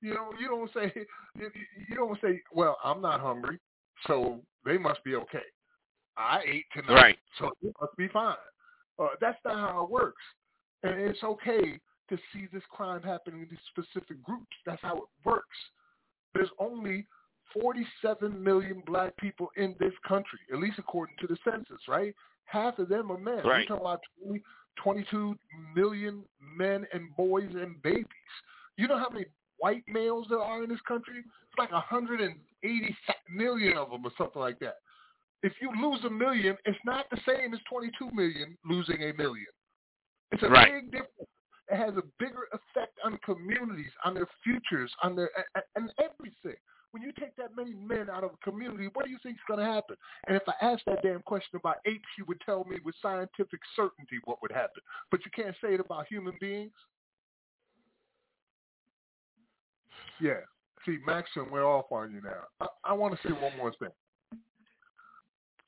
you 0.00 0.14
know, 0.14 0.30
you 0.38 0.48
don't 0.48 0.70
say 0.72 0.92
you 1.34 1.96
don't 1.96 2.18
say, 2.20 2.40
"Well, 2.52 2.76
I'm 2.84 3.00
not 3.00 3.20
hungry, 3.20 3.58
so 4.06 4.40
they 4.64 4.78
must 4.78 5.02
be 5.04 5.14
okay." 5.16 5.44
I 6.16 6.42
ate 6.46 6.66
tonight, 6.74 6.94
Right. 6.94 7.18
so 7.38 7.50
it 7.62 7.74
must 7.80 7.96
be 7.96 8.08
fine. 8.08 8.36
Uh, 8.98 9.08
that's 9.20 9.38
not 9.44 9.56
how 9.56 9.84
it 9.84 9.90
works, 9.90 10.22
and 10.82 11.00
it's 11.00 11.22
okay 11.22 11.78
to 12.10 12.18
see 12.32 12.46
this 12.52 12.62
crime 12.70 13.02
happen 13.02 13.34
in 13.34 13.48
these 13.48 13.58
specific 13.70 14.22
groups. 14.22 14.54
That's 14.66 14.82
how 14.82 14.96
it 14.98 15.08
works. 15.24 15.56
There's 16.34 16.50
only 16.58 17.06
47 17.54 18.42
million 18.42 18.82
black 18.86 19.16
people 19.16 19.50
in 19.56 19.74
this 19.78 19.92
country, 20.06 20.38
at 20.52 20.58
least 20.58 20.78
according 20.78 21.16
to 21.20 21.26
the 21.26 21.36
census, 21.44 21.80
right? 21.88 22.14
Half 22.44 22.78
of 22.78 22.88
them 22.88 23.10
are 23.10 23.18
men. 23.18 23.36
Right. 23.44 23.68
We're 23.68 23.76
talking 23.76 23.80
about 23.86 24.00
20, 24.24 24.42
22 24.76 25.36
million 25.74 26.22
men 26.56 26.86
and 26.92 27.14
boys 27.16 27.50
and 27.54 27.80
babies. 27.82 28.06
You 28.82 28.88
know 28.88 28.98
how 28.98 29.10
many 29.10 29.26
white 29.58 29.84
males 29.86 30.26
there 30.28 30.40
are 30.40 30.64
in 30.64 30.68
this 30.68 30.80
country? 30.88 31.18
It's 31.20 31.56
like 31.58 31.70
180 31.70 32.96
million 33.30 33.76
of 33.76 33.90
them 33.90 34.04
or 34.04 34.10
something 34.18 34.42
like 34.42 34.58
that. 34.58 34.78
If 35.44 35.52
you 35.60 35.70
lose 35.80 36.00
a 36.04 36.10
million, 36.10 36.56
it's 36.64 36.78
not 36.84 37.06
the 37.12 37.18
same 37.24 37.54
as 37.54 37.60
22 37.70 38.10
million 38.12 38.58
losing 38.64 39.00
a 39.04 39.12
million. 39.12 39.46
It's 40.32 40.42
a 40.42 40.48
Right. 40.48 40.72
big 40.72 40.90
difference. 40.90 41.30
It 41.70 41.76
has 41.76 41.96
a 41.96 42.02
bigger 42.18 42.48
effect 42.52 42.98
on 43.04 43.18
communities, 43.18 43.92
on 44.04 44.14
their 44.14 44.26
futures, 44.42 44.92
on 45.04 45.14
their 45.14 45.30
and, 45.54 45.64
and 45.76 45.94
everything. 46.00 46.58
When 46.90 47.04
you 47.04 47.12
take 47.12 47.36
that 47.36 47.56
many 47.56 47.72
men 47.74 48.10
out 48.10 48.24
of 48.24 48.32
a 48.34 48.50
community, 48.50 48.88
what 48.94 49.04
do 49.04 49.12
you 49.12 49.18
think 49.22 49.36
is 49.36 49.42
going 49.46 49.60
to 49.60 49.72
happen? 49.72 49.96
And 50.26 50.36
if 50.36 50.42
I 50.48 50.54
asked 50.60 50.82
that 50.86 51.02
damn 51.04 51.22
question 51.22 51.56
about 51.56 51.76
apes, 51.86 52.08
you 52.18 52.24
would 52.26 52.40
tell 52.40 52.64
me 52.64 52.78
with 52.84 52.96
scientific 53.00 53.60
certainty 53.76 54.18
what 54.24 54.42
would 54.42 54.50
happen. 54.50 54.82
But 55.12 55.20
you 55.24 55.30
can't 55.30 55.56
say 55.62 55.74
it 55.74 55.80
about 55.80 56.08
human 56.08 56.34
beings. 56.40 56.72
Yeah. 60.20 60.40
See, 60.84 60.98
Maxim, 61.06 61.46
we're 61.50 61.64
off 61.64 61.86
on 61.90 62.12
you 62.12 62.20
now. 62.22 62.44
I, 62.60 62.90
I 62.90 62.92
want 62.92 63.14
to 63.14 63.28
say 63.28 63.32
one 63.32 63.56
more 63.56 63.72
thing. 63.78 63.90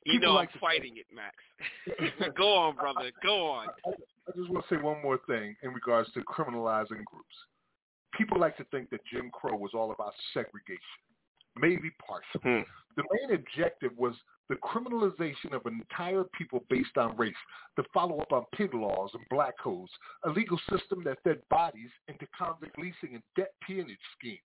You 0.05 0.15
People 0.15 0.29
know 0.29 0.35
like 0.35 0.51
I'm 0.55 0.61
fighting 0.61 0.97
it, 0.97 1.07
Max. 1.15 2.35
Go 2.37 2.55
on, 2.55 2.75
brother. 2.75 3.11
Go 3.23 3.47
on. 3.47 3.69
I 3.87 4.37
just 4.37 4.51
want 4.51 4.67
to 4.69 4.75
say 4.75 4.81
one 4.81 5.01
more 5.03 5.19
thing 5.27 5.57
in 5.63 5.73
regards 5.73 6.11
to 6.13 6.21
criminalizing 6.21 7.05
groups. 7.05 7.35
People 8.17 8.39
like 8.39 8.57
to 8.59 8.65
think 8.65 8.91
that 8.91 9.01
Jim 9.11 9.31
Crow 9.33 9.57
was 9.57 9.71
all 9.75 9.93
about 9.93 10.13
segregation, 10.35 10.79
maybe 11.57 11.91
partially. 12.07 12.43
Hmm. 12.43 12.63
The 12.97 13.05
main 13.13 13.35
objective 13.35 13.91
was 13.97 14.15
the 14.49 14.57
criminalization 14.57 15.53
of 15.53 15.67
entire 15.67 16.25
people 16.37 16.65
based 16.69 16.97
on 16.97 17.17
race, 17.17 17.35
the 17.77 17.85
follow-up 17.93 18.31
on 18.31 18.45
pig 18.55 18.75
laws 18.75 19.11
and 19.15 19.25
black 19.31 19.55
codes, 19.59 19.91
a 20.25 20.31
legal 20.31 20.61
system 20.71 21.03
that 21.05 21.23
fed 21.25 21.41
bodies 21.51 21.91
into 22.09 22.27
convict 22.39 22.79
leasing 22.79 23.15
and 23.15 23.23
debt 23.37 23.53
peonage 23.67 23.99
schemes. 24.19 24.39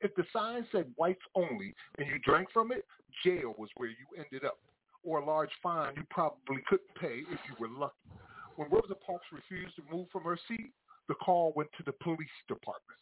If 0.00 0.14
the 0.16 0.24
sign 0.32 0.66
said 0.72 0.92
whites 0.96 1.22
only 1.34 1.74
and 1.98 2.08
you 2.08 2.18
drank 2.24 2.50
from 2.52 2.72
it, 2.72 2.84
jail 3.24 3.54
was 3.58 3.68
where 3.76 3.90
you 3.90 4.06
ended 4.16 4.44
up, 4.44 4.58
or 5.04 5.20
a 5.20 5.24
large 5.24 5.52
fine 5.62 5.94
you 5.96 6.04
probably 6.10 6.62
couldn't 6.68 6.94
pay 6.98 7.20
if 7.30 7.38
you 7.48 7.54
were 7.60 7.68
lucky. 7.68 7.94
When 8.56 8.68
Rosa 8.70 8.94
Parks 8.94 9.26
refused 9.32 9.76
to 9.76 9.82
move 9.94 10.08
from 10.10 10.24
her 10.24 10.38
seat, 10.48 10.72
the 11.08 11.14
call 11.14 11.52
went 11.54 11.70
to 11.76 11.82
the 11.84 11.92
police 11.92 12.28
department. 12.48 12.98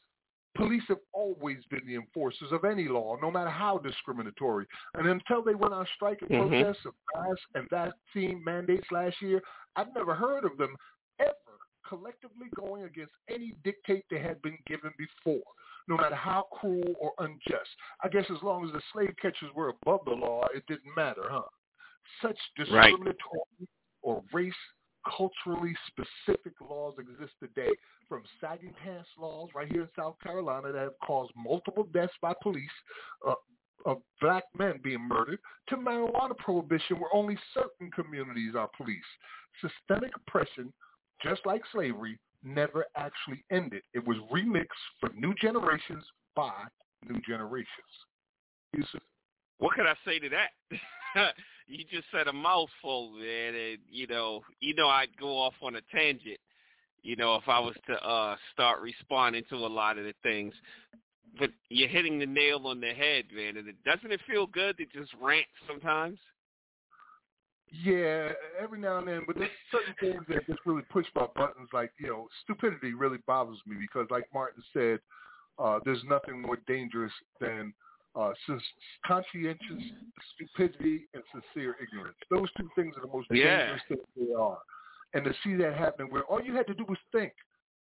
Police 0.56 0.82
have 0.88 0.98
always 1.12 1.58
been 1.70 1.86
the 1.86 1.94
enforcers 1.94 2.50
of 2.52 2.64
any 2.64 2.88
law, 2.88 3.16
no 3.22 3.30
matter 3.30 3.50
how 3.50 3.78
discriminatory. 3.78 4.66
And 4.94 5.06
until 5.06 5.42
they 5.42 5.54
went 5.54 5.72
on 5.72 5.86
strike 5.94 6.20
and 6.22 6.30
Mhm. 6.30 6.50
protests 6.50 6.84
of 6.84 6.94
mask 7.14 7.42
and 7.54 7.70
vaccine 7.70 8.42
mandates 8.42 8.90
last 8.90 9.20
year, 9.22 9.42
I've 9.76 9.94
never 9.94 10.14
heard 10.14 10.44
of 10.44 10.56
them 10.56 10.76
ever 11.18 11.58
collectively 11.84 12.48
going 12.54 12.84
against 12.84 13.12
any 13.28 13.52
dictate 13.64 14.04
they 14.10 14.18
had 14.18 14.40
been 14.42 14.58
given 14.66 14.92
before, 14.98 15.42
no 15.88 15.96
matter 15.96 16.14
how 16.14 16.42
cruel 16.52 16.94
or 16.98 17.14
unjust. 17.18 17.70
I 18.02 18.08
guess 18.08 18.28
as 18.30 18.42
long 18.42 18.64
as 18.64 18.72
the 18.72 18.82
slave 18.92 19.14
catchers 19.16 19.52
were 19.54 19.68
above 19.68 20.04
the 20.04 20.14
law, 20.14 20.46
it 20.54 20.64
didn't 20.66 20.94
matter, 20.94 21.28
huh? 21.28 21.42
Such 22.20 22.38
Right. 22.70 22.90
discriminatory 22.90 23.68
or 24.02 24.22
race 24.32 24.54
culturally 25.16 25.74
specific 25.88 26.54
laws 26.60 26.94
exist 26.98 27.32
today, 27.40 27.70
from 28.08 28.22
sagging 28.40 28.74
pants 28.84 29.08
laws 29.18 29.48
right 29.54 29.70
here 29.70 29.82
in 29.82 29.88
South 29.96 30.16
Carolina 30.22 30.72
that 30.72 30.82
have 30.82 30.98
caused 31.04 31.32
multiple 31.36 31.84
deaths 31.92 32.12
by 32.20 32.34
police 32.42 32.68
uh, 33.26 33.34
of 33.86 33.98
black 34.20 34.44
men 34.58 34.78
being 34.82 35.00
murdered, 35.00 35.38
to 35.68 35.76
marijuana 35.76 36.36
prohibition 36.36 36.98
where 36.98 37.14
only 37.14 37.38
certain 37.54 37.90
communities 37.90 38.54
are 38.56 38.68
policed. 38.76 39.04
Systemic 39.60 40.10
oppression, 40.16 40.72
just 41.22 41.40
like 41.46 41.62
slavery, 41.72 42.18
never 42.42 42.84
actually 42.96 43.44
ended. 43.50 43.82
It 43.94 44.06
was 44.06 44.16
remixed 44.32 44.66
for 44.98 45.10
new 45.14 45.34
generations 45.40 46.04
by 46.34 46.52
new 47.08 47.20
generations. 47.26 47.66
Yusuf? 48.72 49.02
What 49.60 49.74
could 49.74 49.86
I 49.86 49.94
say 50.04 50.18
to 50.18 50.28
that? 50.30 51.32
you 51.68 51.84
just 51.90 52.06
said 52.10 52.26
a 52.26 52.32
mouthful, 52.32 53.12
man, 53.12 53.54
and 53.54 53.78
you 53.88 54.06
know, 54.06 54.40
you 54.60 54.74
know, 54.74 54.88
I'd 54.88 55.16
go 55.18 55.38
off 55.38 55.54
on 55.62 55.76
a 55.76 55.80
tangent. 55.94 56.38
You 57.02 57.16
know, 57.16 57.36
if 57.36 57.48
I 57.48 57.60
was 57.60 57.76
to 57.86 57.94
uh 58.02 58.36
start 58.52 58.80
responding 58.80 59.44
to 59.50 59.56
a 59.56 59.68
lot 59.68 59.98
of 59.98 60.04
the 60.04 60.14
things, 60.22 60.54
but 61.38 61.50
you're 61.68 61.88
hitting 61.88 62.18
the 62.18 62.26
nail 62.26 62.66
on 62.66 62.80
the 62.80 62.92
head, 62.92 63.24
man. 63.34 63.58
And 63.58 63.68
it, 63.68 63.76
doesn't 63.84 64.10
it 64.10 64.20
feel 64.26 64.46
good 64.46 64.78
to 64.78 64.86
just 64.86 65.12
rant 65.20 65.46
sometimes? 65.68 66.18
Yeah, 67.70 68.30
every 68.60 68.80
now 68.80 68.98
and 68.98 69.06
then, 69.06 69.22
but 69.26 69.36
there's 69.36 69.50
certain 69.70 69.94
things 70.00 70.24
that 70.28 70.46
just 70.46 70.58
really 70.66 70.82
push 70.90 71.06
my 71.14 71.26
buttons. 71.36 71.68
Like 71.72 71.92
you 72.00 72.08
know, 72.08 72.28
stupidity 72.44 72.94
really 72.94 73.18
bothers 73.26 73.58
me 73.66 73.76
because, 73.78 74.06
like 74.10 74.24
Martin 74.32 74.62
said, 74.72 75.00
uh, 75.58 75.80
there's 75.84 76.02
nothing 76.08 76.40
more 76.40 76.58
dangerous 76.66 77.12
than 77.40 77.74
uh, 78.14 78.32
conscientious 79.06 79.82
stupidity 80.34 81.06
and 81.14 81.22
sincere 81.32 81.76
ignorance. 81.80 82.16
Those 82.30 82.48
two 82.58 82.68
things 82.74 82.96
are 82.96 83.02
the 83.02 83.12
most 83.12 83.28
Yeah. 83.30 83.58
dangerous 83.58 83.82
things 83.88 84.00
they 84.16 84.34
are. 84.34 84.58
And 85.14 85.24
to 85.24 85.34
see 85.42 85.54
that 85.56 85.74
happen, 85.76 86.10
where 86.10 86.24
all 86.24 86.40
you 86.40 86.54
had 86.54 86.66
to 86.68 86.74
do 86.74 86.84
was 86.84 86.98
think. 87.12 87.32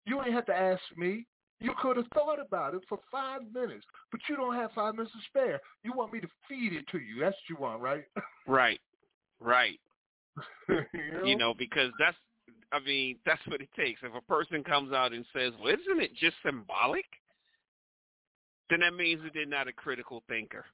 You 0.05 0.21
ain't 0.21 0.33
had 0.33 0.45
to 0.47 0.55
ask 0.55 0.81
me. 0.97 1.25
You 1.59 1.73
could 1.79 1.97
have 1.97 2.07
thought 2.13 2.39
about 2.39 2.73
it 2.73 2.81
for 2.89 2.99
five 3.11 3.41
minutes, 3.53 3.85
but 4.11 4.19
you 4.27 4.35
don't 4.35 4.55
have 4.55 4.71
five 4.71 4.95
minutes 4.95 5.13
to 5.13 5.19
spare. 5.27 5.61
You 5.83 5.93
want 5.93 6.11
me 6.11 6.19
to 6.19 6.27
feed 6.49 6.73
it 6.73 6.87
to 6.87 6.97
you. 6.97 7.19
That's 7.19 7.35
what 7.35 7.49
you 7.49 7.55
want, 7.57 7.81
right? 7.81 8.05
Right. 8.47 8.79
Right. 9.39 9.79
you, 10.69 11.11
know? 11.11 11.23
You 11.23 11.37
know, 11.37 11.53
because 11.53 11.91
that's 11.99 12.17
I 12.71 12.79
mean, 12.79 13.17
that's 13.25 13.45
what 13.47 13.61
it 13.61 13.69
takes. 13.75 14.01
If 14.01 14.15
a 14.15 14.21
person 14.21 14.63
comes 14.63 14.93
out 14.93 15.13
and 15.13 15.25
says, 15.33 15.53
Well, 15.61 15.73
isn't 15.73 16.01
it 16.01 16.15
just 16.15 16.35
symbolic? 16.43 17.05
Then 18.71 18.79
that 18.79 18.95
means 18.95 19.21
that 19.23 19.33
they're 19.33 19.45
not 19.45 19.67
a 19.67 19.73
critical 19.73 20.23
thinker. 20.29 20.65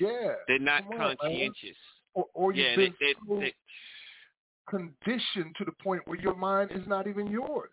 Yeah. 0.00 0.32
They're 0.48 0.58
not 0.58 0.82
on, 0.92 0.98
man. 0.98 1.16
conscientious. 1.16 1.76
Or, 2.14 2.26
or 2.34 2.52
you've 2.52 2.66
yeah, 2.66 2.76
been 2.76 2.94
they, 3.00 3.14
they, 3.28 3.40
they, 3.40 3.54
conditioned 4.68 5.54
to 5.56 5.64
the 5.64 5.72
point 5.82 6.02
where 6.06 6.20
your 6.20 6.34
mind 6.34 6.72
is 6.72 6.86
not 6.88 7.06
even 7.06 7.28
yours, 7.28 7.70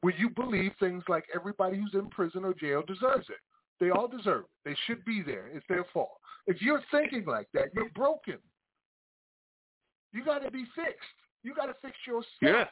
where 0.00 0.14
you 0.16 0.30
believe 0.30 0.72
things 0.80 1.04
like 1.08 1.24
everybody 1.34 1.76
who's 1.76 1.92
in 1.92 2.08
prison 2.08 2.42
or 2.44 2.54
jail 2.54 2.82
deserves 2.86 3.28
it. 3.28 3.36
They 3.80 3.90
all 3.90 4.08
deserve 4.08 4.44
it. 4.44 4.50
They 4.64 4.76
should 4.86 5.04
be 5.04 5.22
there. 5.22 5.48
It's 5.52 5.66
their 5.68 5.84
fault. 5.92 6.16
If 6.46 6.62
you're 6.62 6.82
thinking 6.90 7.26
like 7.26 7.48
that, 7.52 7.68
you're 7.74 7.90
broken. 7.90 8.38
You 10.12 10.24
got 10.24 10.42
to 10.42 10.50
be 10.50 10.64
fixed. 10.74 11.00
You 11.42 11.54
got 11.54 11.66
to 11.66 11.74
fix 11.82 11.94
yourself. 12.06 12.26
Yeah. 12.40 12.64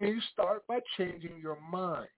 And 0.00 0.08
you 0.08 0.20
start 0.32 0.66
by 0.66 0.80
changing 0.96 1.38
your 1.40 1.58
mind. 1.70 2.08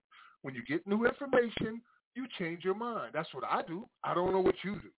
When 0.42 0.54
you 0.54 0.62
get 0.64 0.86
new 0.86 1.04
information, 1.04 1.82
you 2.14 2.26
change 2.38 2.64
your 2.64 2.74
mind. 2.74 3.10
That's 3.12 3.32
what 3.32 3.44
I 3.48 3.62
do. 3.62 3.86
I 4.04 4.14
don't 4.14 4.32
know 4.32 4.40
what 4.40 4.54
you 4.62 4.74
do. 4.74 4.90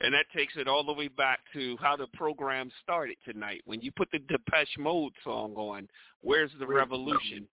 And 0.00 0.14
that 0.14 0.26
takes 0.34 0.54
it 0.56 0.68
all 0.68 0.84
the 0.84 0.92
way 0.92 1.08
back 1.08 1.40
to 1.54 1.76
how 1.80 1.96
the 1.96 2.06
program 2.14 2.70
started 2.82 3.16
tonight. 3.24 3.62
When 3.64 3.80
you 3.80 3.90
put 3.90 4.08
the 4.12 4.20
Depeche 4.20 4.78
Mode 4.78 5.12
song 5.24 5.54
on, 5.54 5.88
Where's 6.20 6.52
the 6.58 6.66
Revolution? 6.66 7.48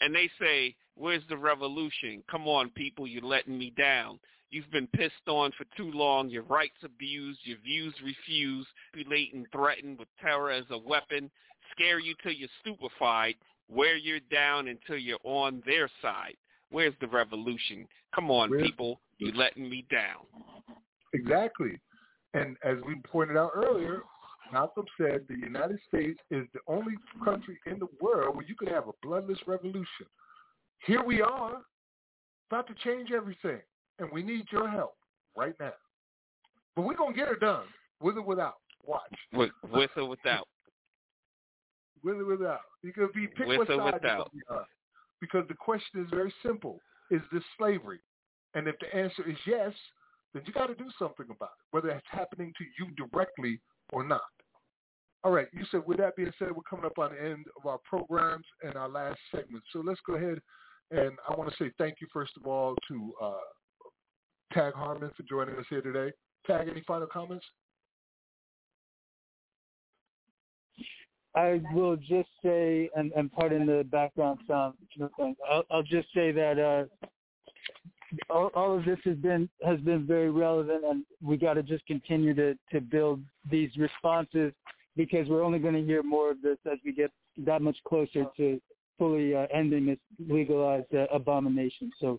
And 0.00 0.14
they 0.14 0.28
say, 0.40 0.74
Where's 0.96 1.22
the 1.28 1.36
revolution? 1.36 2.22
Come 2.30 2.46
on, 2.46 2.70
people, 2.70 3.06
you're 3.06 3.22
letting 3.22 3.56
me 3.56 3.72
down. 3.78 4.18
You've 4.50 4.70
been 4.70 4.88
pissed 4.88 5.26
on 5.26 5.52
for 5.56 5.64
too 5.76 5.90
long, 5.92 6.28
your 6.28 6.42
rights 6.42 6.76
abused, 6.84 7.40
your 7.44 7.56
views 7.64 7.94
refused, 8.04 8.68
relate 8.94 9.32
and 9.32 9.46
threatened 9.50 9.98
with 9.98 10.08
terror 10.20 10.50
as 10.50 10.66
a 10.70 10.76
weapon, 10.76 11.30
scare 11.70 11.98
you 11.98 12.14
till 12.22 12.32
you're 12.32 12.50
stupefied, 12.60 13.36
wear 13.70 13.96
you 13.96 14.20
down 14.30 14.68
until 14.68 14.98
you're 14.98 15.18
on 15.24 15.62
their 15.64 15.88
side. 16.02 16.36
Where's 16.72 16.94
the 17.00 17.06
revolution? 17.06 17.86
Come 18.14 18.30
on, 18.30 18.50
Where's- 18.50 18.64
people, 18.66 19.00
you're 19.18 19.34
letting 19.34 19.68
me 19.68 19.86
down. 19.90 20.26
Exactly. 21.12 21.78
And 22.34 22.56
as 22.64 22.78
we 22.86 22.96
pointed 23.04 23.36
out 23.36 23.52
earlier, 23.54 24.02
Malcolm 24.52 24.86
said 24.96 25.26
the 25.28 25.36
United 25.36 25.78
States 25.86 26.18
is 26.30 26.46
the 26.52 26.60
only 26.66 26.94
country 27.24 27.58
in 27.66 27.78
the 27.78 27.88
world 28.00 28.36
where 28.36 28.46
you 28.46 28.54
could 28.54 28.68
have 28.68 28.88
a 28.88 28.92
bloodless 29.02 29.38
revolution. 29.46 30.06
Here 30.86 31.02
we 31.02 31.20
are, 31.22 31.62
about 32.50 32.66
to 32.68 32.74
change 32.82 33.12
everything, 33.12 33.60
and 33.98 34.10
we 34.10 34.22
need 34.22 34.46
your 34.50 34.68
help 34.68 34.94
right 35.36 35.54
now. 35.60 35.72
But 36.74 36.82
we're 36.82 36.96
going 36.96 37.14
to 37.14 37.18
get 37.18 37.28
it 37.28 37.40
done, 37.40 37.64
with 38.00 38.16
or 38.16 38.22
without. 38.22 38.56
Watch. 38.84 39.02
With, 39.32 39.50
with 39.70 39.90
or 39.96 40.08
without. 40.08 40.48
With 42.04 42.16
or 42.16 42.24
without. 42.24 42.62
You 42.82 42.92
could 42.92 43.12
be 43.12 43.28
pick 43.28 43.46
With 43.46 43.58
what 43.58 43.70
or 43.70 43.78
side 43.78 43.94
without. 43.94 44.32
Because 45.22 45.46
the 45.48 45.54
question 45.54 46.02
is 46.02 46.10
very 46.10 46.34
simple. 46.44 46.80
Is 47.10 47.22
this 47.32 47.44
slavery? 47.56 48.00
And 48.54 48.68
if 48.68 48.74
the 48.80 48.94
answer 48.94 49.26
is 49.26 49.36
yes, 49.46 49.72
then 50.34 50.42
you 50.44 50.52
got 50.52 50.66
to 50.66 50.74
do 50.74 50.90
something 50.98 51.26
about 51.26 51.50
it, 51.56 51.66
whether 51.70 51.88
it's 51.90 52.06
happening 52.10 52.52
to 52.58 52.64
you 52.78 52.90
directly 53.08 53.60
or 53.92 54.04
not. 54.04 54.20
All 55.24 55.30
right, 55.30 55.46
you 55.52 55.64
said 55.70 55.82
with 55.86 55.98
that 55.98 56.16
being 56.16 56.32
said, 56.38 56.48
we're 56.50 56.62
coming 56.68 56.84
up 56.84 56.98
on 56.98 57.12
the 57.12 57.22
end 57.22 57.46
of 57.56 57.66
our 57.66 57.78
programs 57.88 58.44
and 58.62 58.74
our 58.74 58.88
last 58.88 59.20
segment. 59.30 59.62
So 59.72 59.80
let's 59.80 60.00
go 60.04 60.14
ahead 60.14 60.40
and 60.90 61.12
I 61.28 61.34
want 61.34 61.50
to 61.50 61.56
say 61.56 61.70
thank 61.78 61.96
you 62.00 62.08
first 62.12 62.32
of 62.36 62.46
all 62.46 62.74
to 62.88 63.12
uh, 63.22 63.32
Tag 64.52 64.74
Harmon 64.74 65.10
for 65.16 65.22
joining 65.22 65.56
us 65.56 65.64
here 65.70 65.80
today. 65.80 66.12
Tag, 66.46 66.68
any 66.68 66.82
final 66.86 67.06
comments? 67.06 67.46
I 71.34 71.60
will 71.72 71.96
just 71.96 72.28
say, 72.44 72.90
and, 72.94 73.10
and 73.12 73.32
pardon 73.32 73.66
the 73.66 73.84
background 73.90 74.40
sound. 74.46 74.74
I'll, 75.48 75.64
I'll 75.70 75.82
just 75.82 76.08
say 76.14 76.30
that 76.30 76.58
uh, 76.58 77.06
all, 78.28 78.50
all 78.54 78.76
of 78.78 78.84
this 78.84 78.98
has 79.04 79.16
been 79.16 79.48
has 79.64 79.80
been 79.80 80.06
very 80.06 80.30
relevant, 80.30 80.84
and 80.84 81.04
we 81.22 81.38
got 81.38 81.54
to 81.54 81.62
just 81.62 81.86
continue 81.86 82.34
to 82.34 82.54
to 82.70 82.80
build 82.80 83.20
these 83.50 83.70
responses 83.76 84.52
because 84.96 85.28
we're 85.28 85.42
only 85.42 85.58
going 85.58 85.74
to 85.74 85.82
hear 85.84 86.02
more 86.02 86.30
of 86.30 86.42
this 86.42 86.58
as 86.70 86.78
we 86.84 86.92
get 86.92 87.10
that 87.38 87.62
much 87.62 87.76
closer 87.88 88.26
to 88.36 88.60
fully 88.98 89.34
uh, 89.34 89.46
ending 89.52 89.86
this 89.86 89.98
legalized 90.28 90.94
uh, 90.94 91.06
abomination. 91.12 91.90
So, 91.98 92.18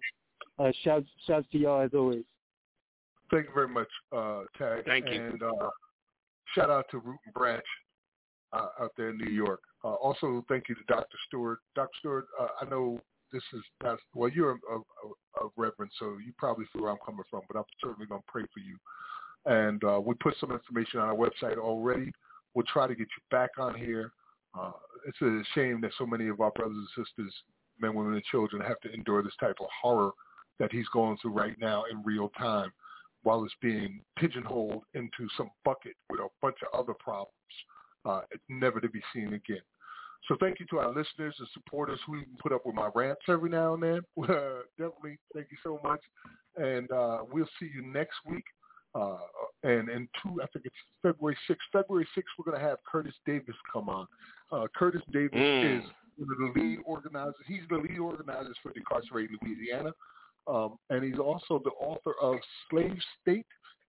uh, 0.57 0.71
shouts 0.83 1.07
shouts 1.27 1.45
to 1.51 1.59
y'all 1.59 1.81
as 1.81 1.91
always. 1.93 2.23
Thank 3.29 3.45
you 3.45 3.53
very 3.53 3.67
much, 3.67 3.87
uh, 4.11 4.41
Tag. 4.57 4.85
Thank 4.85 5.07
you. 5.09 5.21
And 5.21 5.43
uh, 5.43 5.69
shout 6.55 6.71
out 6.71 6.85
to 6.91 6.97
Root 6.97 7.19
and 7.25 7.33
Branch 7.35 7.63
uh, 8.53 8.67
out 8.81 8.91
there 8.97 9.09
in 9.09 9.17
New 9.17 9.31
York. 9.31 9.61
Uh, 9.83 9.93
also, 9.95 10.45
thank 10.47 10.69
you 10.69 10.75
to 10.75 10.81
Dr. 10.87 11.17
Stewart. 11.27 11.59
Dr. 11.75 11.89
Stewart, 11.99 12.27
uh, 12.39 12.47
I 12.61 12.69
know 12.69 12.99
this 13.31 13.43
is 13.53 13.61
that's, 13.83 14.01
well, 14.13 14.29
you're 14.29 14.51
a, 14.51 14.75
a, 14.75 15.45
a 15.45 15.49
reverend, 15.57 15.91
so 15.99 16.17
you 16.25 16.33
probably 16.37 16.65
see 16.65 16.81
where 16.81 16.91
I'm 16.91 16.97
coming 17.05 17.23
from, 17.29 17.41
but 17.47 17.57
I'm 17.57 17.65
certainly 17.83 18.05
going 18.05 18.21
to 18.21 18.31
pray 18.31 18.43
for 18.53 18.59
you. 18.59 18.77
And 19.45 19.83
uh, 19.83 19.99
we 19.99 20.13
put 20.15 20.35
some 20.39 20.51
information 20.51 20.99
on 20.99 21.09
our 21.09 21.15
website 21.15 21.57
already. 21.57 22.11
We'll 22.53 22.65
try 22.71 22.87
to 22.87 22.95
get 22.95 23.07
you 23.07 23.23
back 23.31 23.49
on 23.57 23.75
here. 23.75 24.11
Uh, 24.57 24.71
it's 25.07 25.21
a 25.21 25.41
shame 25.55 25.81
that 25.81 25.91
so 25.97 26.05
many 26.05 26.27
of 26.29 26.39
our 26.39 26.51
brothers 26.51 26.77
and 26.77 27.05
sisters, 27.05 27.33
men, 27.79 27.95
women, 27.95 28.13
and 28.13 28.23
children 28.25 28.61
have 28.61 28.79
to 28.81 28.93
endure 28.93 29.23
this 29.23 29.33
type 29.39 29.57
of 29.59 29.67
horror 29.81 30.11
that 30.59 30.71
he's 30.71 30.87
going 30.93 31.17
through 31.21 31.31
right 31.31 31.55
now 31.59 31.83
in 31.91 32.03
real 32.03 32.29
time 32.37 32.71
while 33.23 33.43
it's 33.43 33.53
being 33.61 34.01
pigeonholed 34.17 34.83
into 34.93 35.27
some 35.35 35.49
bucket 35.65 35.95
with 36.09 36.19
a 36.19 36.27
bunch 36.41 36.57
of 36.61 36.79
other 36.79 36.93
problems, 36.99 37.31
uh, 38.05 38.21
never 38.49 38.79
to 38.79 38.89
be 38.89 39.01
seen 39.13 39.27
again. 39.33 39.61
So 40.27 40.37
thank 40.39 40.59
you 40.59 40.65
to 40.67 40.79
our 40.79 40.87
listeners 40.87 41.35
and 41.37 41.47
supporters 41.53 41.99
who 42.07 42.15
even 42.15 42.35
put 42.41 42.53
up 42.53 42.65
with 42.65 42.75
my 42.75 42.89
rants 42.95 43.21
every 43.27 43.49
now 43.49 43.73
and 43.73 43.83
then. 43.83 44.01
Definitely, 44.77 45.17
thank 45.33 45.47
you 45.51 45.57
so 45.61 45.79
much. 45.83 45.99
And 46.55 46.89
uh, 46.91 47.19
we'll 47.29 47.49
see 47.59 47.69
you 47.73 47.81
next 47.85 48.15
week. 48.25 48.45
Uh, 48.95 49.17
and 49.63 49.89
in 49.89 50.07
two, 50.21 50.39
I 50.41 50.45
think 50.53 50.65
it's 50.65 50.75
February 51.01 51.35
6th. 51.49 51.57
February 51.73 52.07
6th, 52.17 52.23
we're 52.37 52.49
going 52.51 52.61
to 52.61 52.65
have 52.69 52.77
Curtis 52.89 53.15
Davis 53.25 53.55
come 53.71 53.89
on. 53.89 54.07
Uh, 54.51 54.67
Curtis 54.75 55.01
Davis 55.11 55.31
Mm. 55.33 55.79
is 55.79 55.83
one 56.15 56.29
of 56.47 56.53
the 56.53 56.61
lead 56.61 56.79
organizers. 56.85 57.35
He's 57.47 57.63
the 57.69 57.77
lead 57.77 57.97
organizer 57.97 58.53
for 58.61 58.71
Decarcerate 58.71 59.29
Louisiana. 59.41 59.91
Um, 60.47 60.77
and 60.89 61.03
he's 61.03 61.19
also 61.19 61.59
the 61.63 61.71
author 61.71 62.13
of 62.21 62.35
Slave 62.69 62.97
State, 63.21 63.47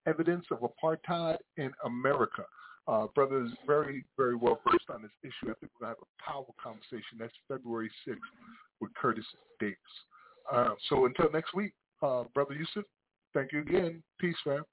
Evidence 0.07 0.45
of 0.51 0.59
Apartheid 0.61 1.37
in 1.57 1.71
America. 1.85 2.43
Uh, 2.87 3.07
brother 3.15 3.45
is 3.45 3.51
very, 3.65 4.03
very 4.17 4.35
well 4.35 4.59
versed 4.65 4.89
on 4.89 5.01
this 5.01 5.11
issue. 5.23 5.51
I 5.51 5.55
think 5.59 5.71
we're 5.79 5.87
going 5.87 5.95
to 5.95 5.99
have 5.99 6.03
a 6.03 6.31
powerful 6.31 6.55
conversation. 6.61 7.17
That's 7.17 7.33
February 7.47 7.89
6th 8.07 8.17
with 8.81 8.93
Curtis 8.95 9.25
Davis. 9.59 9.77
Uh, 10.51 10.71
so 10.89 11.05
until 11.05 11.31
next 11.31 11.53
week, 11.53 11.73
uh, 12.01 12.25
Brother 12.33 12.55
Yusuf, 12.55 12.83
thank 13.33 13.53
you 13.53 13.61
again. 13.61 14.03
Peace, 14.19 14.35
fam. 14.43 14.63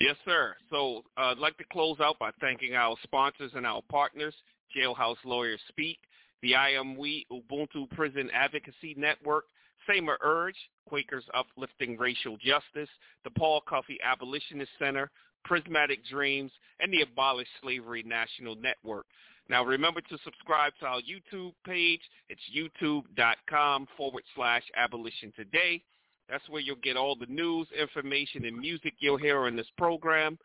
Yes, 0.00 0.16
sir. 0.24 0.54
So 0.70 1.04
uh, 1.16 1.26
I'd 1.26 1.38
like 1.38 1.56
to 1.58 1.64
close 1.72 2.00
out 2.00 2.18
by 2.18 2.30
thanking 2.40 2.74
our 2.74 2.96
sponsors 3.04 3.52
and 3.54 3.64
our 3.64 3.82
partners, 3.88 4.34
Jailhouse 4.76 5.16
Lawyers 5.24 5.60
Speak, 5.68 5.98
the 6.42 6.56
I 6.56 6.70
Am 6.70 6.96
We 6.96 7.26
Ubuntu 7.30 7.88
Prison 7.90 8.28
Advocacy 8.34 8.94
Network, 8.96 9.44
Samer 9.86 10.18
Urge, 10.22 10.56
Quakers 10.88 11.24
Uplifting 11.34 11.96
Racial 11.96 12.36
Justice, 12.38 12.90
the 13.22 13.30
Paul 13.30 13.62
Cuffey 13.68 13.98
Abolitionist 14.04 14.70
Center, 14.78 15.10
Prismatic 15.44 16.04
Dreams, 16.06 16.50
and 16.80 16.92
the 16.92 17.02
Abolish 17.02 17.48
Slavery 17.60 18.02
National 18.02 18.56
Network. 18.56 19.06
Now 19.48 19.64
remember 19.64 20.00
to 20.00 20.18
subscribe 20.24 20.72
to 20.80 20.86
our 20.86 21.00
YouTube 21.00 21.52
page. 21.64 22.00
It's 22.28 22.40
youtube.com 22.54 23.88
forward 23.96 24.24
slash 24.34 24.62
abolition 24.76 25.32
today. 25.36 25.82
That's 26.28 26.48
where 26.48 26.60
you'll 26.60 26.76
get 26.76 26.96
all 26.96 27.16
the 27.16 27.26
news, 27.26 27.66
information, 27.78 28.44
and 28.44 28.56
music 28.56 28.94
you'll 29.00 29.18
hear 29.18 29.40
on 29.40 29.56
this 29.56 29.66
program. 29.76 30.38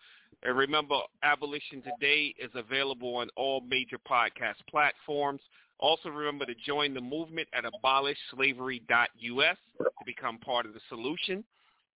And 0.44 0.58
remember, 0.58 1.00
Abolition 1.24 1.82
Today 1.82 2.36
is 2.40 2.52
available 2.56 3.16
on 3.16 3.30
all 3.36 3.62
major 3.62 3.98
podcast 3.98 4.56
platforms. 4.70 5.42
Also 5.80 6.10
remember 6.10 6.46
to 6.46 6.56
join 6.66 6.94
the 6.94 7.02
movement 7.02 7.48
at 7.54 7.64
abolishslavery.us 7.64 9.58
to 9.78 10.06
become 10.06 10.38
part 10.40 10.66
of 10.66 10.74
the 10.74 10.80
solution. 10.90 11.44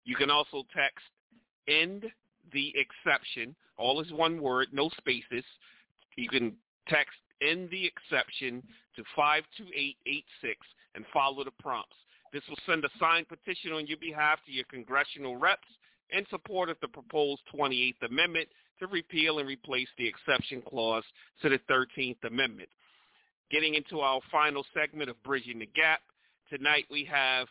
You 0.05 0.15
can 0.15 0.29
also 0.29 0.63
text 0.75 1.05
end 1.67 2.05
the 2.51 2.73
exception. 2.75 3.55
All 3.77 4.01
is 4.01 4.11
one 4.11 4.41
word, 4.41 4.67
no 4.71 4.89
spaces. 4.97 5.43
You 6.15 6.27
can 6.29 6.53
text 6.87 7.17
in 7.41 7.69
the 7.71 7.85
exception 7.85 8.61
to 8.95 9.03
52886 9.15 10.57
and 10.95 11.05
follow 11.13 11.43
the 11.43 11.51
prompts. 11.59 11.95
This 12.33 12.43
will 12.49 12.57
send 12.65 12.83
a 12.85 12.89
signed 12.99 13.27
petition 13.27 13.71
on 13.71 13.87
your 13.87 13.97
behalf 13.97 14.39
to 14.45 14.51
your 14.51 14.65
congressional 14.65 15.37
reps 15.37 15.67
in 16.11 16.25
support 16.29 16.69
of 16.69 16.77
the 16.81 16.87
proposed 16.87 17.41
28th 17.53 18.03
Amendment 18.07 18.47
to 18.79 18.87
repeal 18.87 19.39
and 19.39 19.47
replace 19.47 19.87
the 19.97 20.07
exception 20.07 20.61
clause 20.61 21.03
to 21.41 21.49
the 21.49 21.59
13th 21.69 22.23
Amendment. 22.25 22.69
Getting 23.51 23.75
into 23.75 23.99
our 23.99 24.21
final 24.31 24.65
segment 24.73 25.09
of 25.09 25.21
Bridging 25.23 25.59
the 25.59 25.65
Gap, 25.67 26.01
tonight 26.49 26.85
we 26.89 27.03
have 27.05 27.47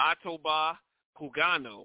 Ottobah 0.00 0.76
Cugoano, 1.18 1.84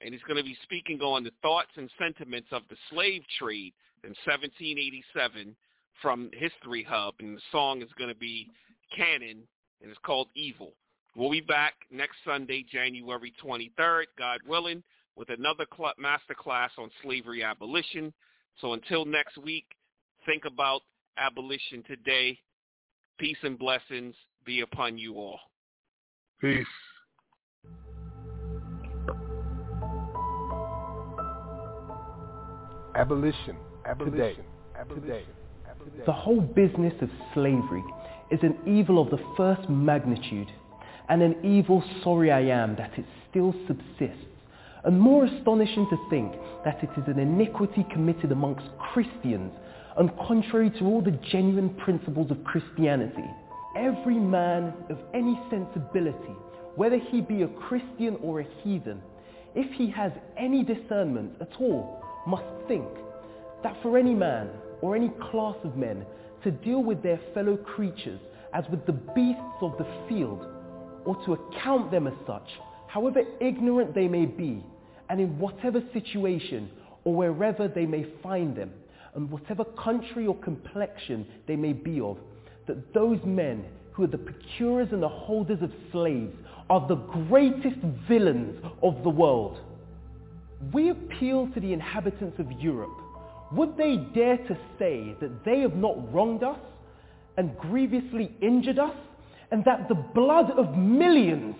and 0.00 0.12
he's 0.12 0.22
going 0.22 0.36
to 0.36 0.44
be 0.44 0.56
speaking 0.62 1.00
on 1.00 1.24
the 1.24 1.32
thoughts 1.42 1.70
and 1.76 1.90
sentiments 1.98 2.48
of 2.52 2.62
the 2.68 2.76
slave 2.90 3.22
trade 3.38 3.72
in 4.04 4.10
1787 4.24 5.56
from 6.02 6.30
History 6.32 6.82
Hub, 6.88 7.14
and 7.20 7.36
the 7.36 7.42
song 7.50 7.82
is 7.82 7.88
going 7.98 8.10
to 8.10 8.18
be 8.18 8.48
Canon, 8.94 9.42
and 9.82 9.90
it's 9.90 10.00
called 10.04 10.28
Evil. 10.34 10.72
We'll 11.16 11.30
be 11.30 11.40
back 11.40 11.74
next 11.90 12.16
Sunday, 12.26 12.64
January 12.70 13.32
23rd, 13.42 14.04
God 14.18 14.40
willing, 14.46 14.82
with 15.16 15.30
another 15.30 15.64
master 15.98 16.34
class 16.34 16.70
on 16.76 16.90
slavery 17.02 17.42
abolition. 17.42 18.12
So 18.60 18.74
until 18.74 19.06
next 19.06 19.38
week, 19.38 19.64
think 20.26 20.44
about 20.44 20.82
abolition 21.16 21.82
today. 21.86 22.38
Peace 23.18 23.38
and 23.42 23.58
blessings 23.58 24.14
be 24.44 24.60
upon 24.60 24.98
you 24.98 25.14
all. 25.14 25.40
Peace. 26.40 26.66
Abolition. 32.96 33.56
Abolition. 33.84 34.16
Today. 34.16 34.36
Abolition. 34.78 35.02
Today. 35.04 35.24
The 36.06 36.12
whole 36.12 36.40
business 36.40 36.94
of 37.02 37.10
slavery 37.34 37.84
is 38.30 38.40
an 38.42 38.56
evil 38.66 39.00
of 39.00 39.10
the 39.10 39.22
first 39.36 39.68
magnitude, 39.68 40.48
and 41.10 41.22
an 41.22 41.36
evil 41.44 41.84
sorry 42.02 42.32
I 42.32 42.40
am 42.40 42.74
that 42.76 42.98
it 42.98 43.04
still 43.28 43.54
subsists, 43.66 44.24
and 44.84 44.98
more 44.98 45.26
astonishing 45.26 45.86
to 45.90 45.98
think 46.08 46.32
that 46.64 46.82
it 46.82 46.88
is 46.96 47.04
an 47.06 47.18
iniquity 47.18 47.86
committed 47.92 48.32
amongst 48.32 48.66
Christians, 48.92 49.52
and 49.98 50.10
contrary 50.26 50.70
to 50.78 50.86
all 50.86 51.02
the 51.02 51.18
genuine 51.30 51.70
principles 51.74 52.30
of 52.30 52.42
Christianity. 52.44 53.28
Every 53.76 54.18
man 54.18 54.72
of 54.88 54.98
any 55.12 55.38
sensibility, 55.50 56.34
whether 56.76 56.98
he 56.98 57.20
be 57.20 57.42
a 57.42 57.48
Christian 57.48 58.16
or 58.22 58.40
a 58.40 58.46
heathen, 58.62 59.02
if 59.54 59.70
he 59.72 59.90
has 59.90 60.12
any 60.38 60.64
discernment 60.64 61.32
at 61.42 61.50
all, 61.60 62.02
must 62.26 62.44
think 62.68 62.88
that 63.62 63.76
for 63.82 63.96
any 63.96 64.14
man 64.14 64.50
or 64.82 64.94
any 64.96 65.10
class 65.30 65.56
of 65.64 65.76
men 65.76 66.04
to 66.42 66.50
deal 66.50 66.82
with 66.82 67.02
their 67.02 67.20
fellow 67.34 67.56
creatures 67.56 68.20
as 68.52 68.64
with 68.70 68.84
the 68.86 68.92
beasts 68.92 69.60
of 69.60 69.76
the 69.78 69.86
field, 70.08 70.46
or 71.04 71.16
to 71.24 71.34
account 71.34 71.90
them 71.90 72.06
as 72.06 72.14
such, 72.26 72.48
however 72.88 73.20
ignorant 73.40 73.94
they 73.94 74.08
may 74.08 74.26
be, 74.26 74.64
and 75.08 75.20
in 75.20 75.38
whatever 75.38 75.80
situation 75.92 76.70
or 77.04 77.14
wherever 77.14 77.68
they 77.68 77.86
may 77.86 78.04
find 78.22 78.56
them, 78.56 78.70
and 79.14 79.30
whatever 79.30 79.64
country 79.64 80.26
or 80.26 80.36
complexion 80.36 81.26
they 81.46 81.56
may 81.56 81.72
be 81.72 82.00
of, 82.00 82.18
that 82.66 82.92
those 82.92 83.18
men 83.24 83.64
who 83.92 84.04
are 84.04 84.08
the 84.08 84.18
procurers 84.18 84.88
and 84.92 85.02
the 85.02 85.08
holders 85.08 85.62
of 85.62 85.70
slaves 85.92 86.34
are 86.68 86.86
the 86.88 86.96
greatest 86.96 87.78
villains 88.08 88.62
of 88.82 89.02
the 89.02 89.10
world. 89.10 89.58
We 90.72 90.90
appeal 90.90 91.48
to 91.54 91.60
the 91.60 91.72
inhabitants 91.72 92.38
of 92.38 92.50
Europe. 92.52 92.96
Would 93.52 93.76
they 93.76 93.96
dare 94.14 94.38
to 94.38 94.58
say 94.78 95.14
that 95.20 95.44
they 95.44 95.60
have 95.60 95.76
not 95.76 96.12
wronged 96.12 96.42
us 96.42 96.58
and 97.36 97.56
grievously 97.58 98.34
injured 98.40 98.78
us 98.78 98.94
and 99.50 99.64
that 99.64 99.88
the 99.88 99.94
blood 99.94 100.50
of 100.50 100.76
millions 100.76 101.54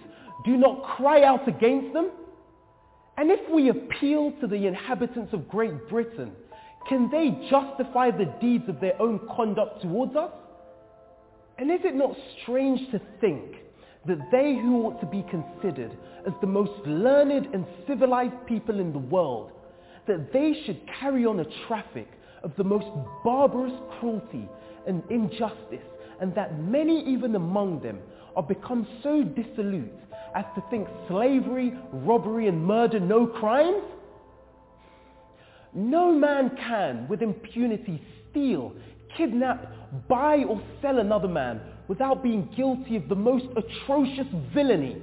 do 0.44 0.56
not 0.56 0.82
cry 0.96 1.22
out 1.22 1.46
against 1.48 1.92
them? 1.92 2.10
And 3.16 3.30
if 3.30 3.40
we 3.50 3.68
appeal 3.68 4.32
to 4.40 4.46
the 4.46 4.66
inhabitants 4.66 5.32
of 5.32 5.48
Great 5.48 5.88
Britain, 5.88 6.32
can 6.88 7.10
they 7.10 7.30
justify 7.50 8.10
the 8.10 8.32
deeds 8.40 8.68
of 8.68 8.80
their 8.80 9.00
own 9.00 9.20
conduct 9.34 9.82
towards 9.82 10.16
us? 10.16 10.32
And 11.58 11.70
is 11.70 11.80
it 11.84 11.94
not 11.94 12.14
strange 12.42 12.90
to 12.90 13.00
think 13.20 13.56
that 14.06 14.30
they 14.30 14.56
who 14.56 14.84
ought 14.84 15.00
to 15.00 15.06
be 15.06 15.24
considered 15.30 15.90
as 16.26 16.32
the 16.40 16.46
most 16.46 16.86
learned 16.86 17.48
and 17.52 17.66
civilized 17.86 18.34
people 18.46 18.80
in 18.80 18.92
the 18.92 18.98
world, 18.98 19.50
that 20.06 20.32
they 20.32 20.54
should 20.64 20.80
carry 21.00 21.24
on 21.24 21.40
a 21.40 21.46
traffic 21.66 22.08
of 22.42 22.52
the 22.56 22.64
most 22.64 22.86
barbarous 23.24 23.72
cruelty 23.98 24.48
and 24.86 25.02
injustice, 25.10 25.84
and 26.20 26.34
that 26.34 26.60
many 26.60 27.04
even 27.06 27.34
among 27.34 27.80
them 27.82 27.98
are 28.36 28.42
become 28.42 28.86
so 29.02 29.22
dissolute 29.22 29.92
as 30.34 30.44
to 30.54 30.62
think 30.70 30.86
slavery, 31.08 31.72
robbery, 31.92 32.46
and 32.48 32.64
murder 32.64 33.00
no 33.00 33.26
crimes? 33.26 33.82
No 35.74 36.12
man 36.12 36.56
can, 36.56 37.08
with 37.08 37.22
impunity, 37.22 38.02
steal, 38.30 38.72
kidnap, 39.16 40.08
buy 40.08 40.44
or 40.44 40.62
sell 40.80 40.98
another 40.98 41.28
man 41.28 41.60
without 41.88 42.22
being 42.22 42.48
guilty 42.56 42.96
of 42.96 43.08
the 43.08 43.14
most 43.14 43.46
atrocious 43.56 44.26
villainy. 44.52 45.00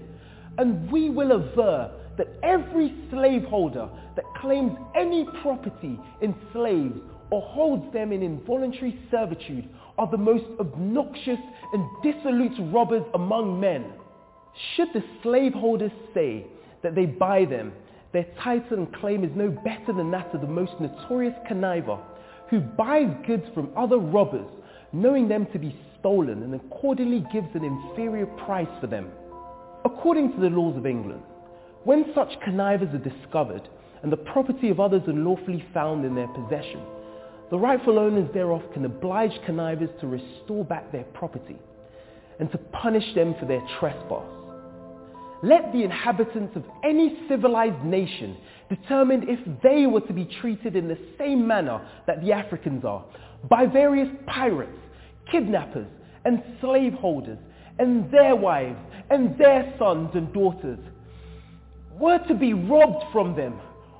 And 0.57 0.91
we 0.91 1.09
will 1.09 1.31
aver 1.31 1.91
that 2.17 2.27
every 2.43 2.93
slaveholder 3.09 3.89
that 4.15 4.25
claims 4.39 4.77
any 4.95 5.25
property 5.41 5.99
in 6.21 6.35
slaves 6.51 6.99
or 7.31 7.41
holds 7.41 7.91
them 7.93 8.11
in 8.11 8.21
involuntary 8.21 8.99
servitude 9.09 9.67
are 9.97 10.09
the 10.09 10.17
most 10.17 10.45
obnoxious 10.59 11.39
and 11.73 11.85
dissolute 12.03 12.71
robbers 12.71 13.03
among 13.13 13.59
men. 13.59 13.85
Should 14.75 14.89
the 14.93 15.03
slaveholders 15.23 15.91
say 16.13 16.45
that 16.83 16.93
they 16.93 17.05
buy 17.05 17.45
them, 17.45 17.73
their 18.11 18.27
title 18.43 18.77
and 18.77 18.93
claim 18.95 19.23
is 19.23 19.31
no 19.35 19.49
better 19.49 19.93
than 19.93 20.11
that 20.11 20.33
of 20.35 20.41
the 20.41 20.47
most 20.47 20.73
notorious 20.79 21.33
conniver 21.49 21.99
who 22.49 22.59
buys 22.59 23.09
goods 23.25 23.45
from 23.55 23.71
other 23.75 23.97
robbers, 23.97 24.45
knowing 24.91 25.27
them 25.27 25.47
to 25.51 25.57
be 25.57 25.75
stolen 26.03 26.43
and 26.43 26.53
accordingly 26.53 27.25
gives 27.31 27.47
an 27.55 27.63
inferior 27.63 28.25
price 28.45 28.67
for 28.81 28.87
them. 28.87 29.09
According 29.85 30.33
to 30.33 30.41
the 30.41 30.49
laws 30.49 30.75
of 30.75 30.85
England, 30.85 31.23
when 31.85 32.11
such 32.13 32.29
connivers 32.43 32.93
are 32.93 33.09
discovered 33.09 33.67
and 34.03 34.11
the 34.11 34.17
property 34.17 34.69
of 34.69 34.81
others 34.81 35.01
unlawfully 35.07 35.65
found 35.73 36.03
in 36.03 36.13
their 36.13 36.27
possession, 36.27 36.81
the 37.51 37.57
rightful 37.57 37.97
owners 37.97 38.29
thereof 38.33 38.61
can 38.73 38.83
oblige 38.83 39.31
connivers 39.45 39.89
to 40.01 40.07
restore 40.07 40.65
back 40.65 40.91
their 40.91 41.05
property 41.13 41.57
and 42.39 42.51
to 42.51 42.57
punish 42.57 43.15
them 43.15 43.33
for 43.39 43.45
their 43.45 43.65
trespass. 43.79 44.25
Let 45.41 45.71
the 45.71 45.83
inhabitants 45.83 46.55
of 46.55 46.63
any 46.83 47.17
civilized 47.29 47.83
nation 47.85 48.37
determine 48.69 49.25
if 49.27 49.39
they 49.61 49.85
were 49.85 50.01
to 50.01 50.13
be 50.13 50.25
treated 50.41 50.75
in 50.75 50.87
the 50.87 50.97
same 51.17 51.47
manner 51.47 51.85
that 52.07 52.21
the 52.21 52.31
Africans 52.31 52.83
are, 52.85 53.05
by 53.49 53.65
various 53.65 54.09
pirates, 54.25 54.77
kidnappers, 55.33 55.87
and 56.23 56.41
slaveholders, 56.61 57.39
and 57.79 58.09
their 58.11 58.35
wives, 58.35 58.79
and 59.09 59.37
their 59.37 59.73
sons 59.77 60.11
and 60.13 60.31
daughters, 60.31 60.79
were 61.99 62.19
to 62.27 62.33
be 62.33 62.53
robbed 62.53 63.03
from 63.11 63.35
them, 63.35 63.59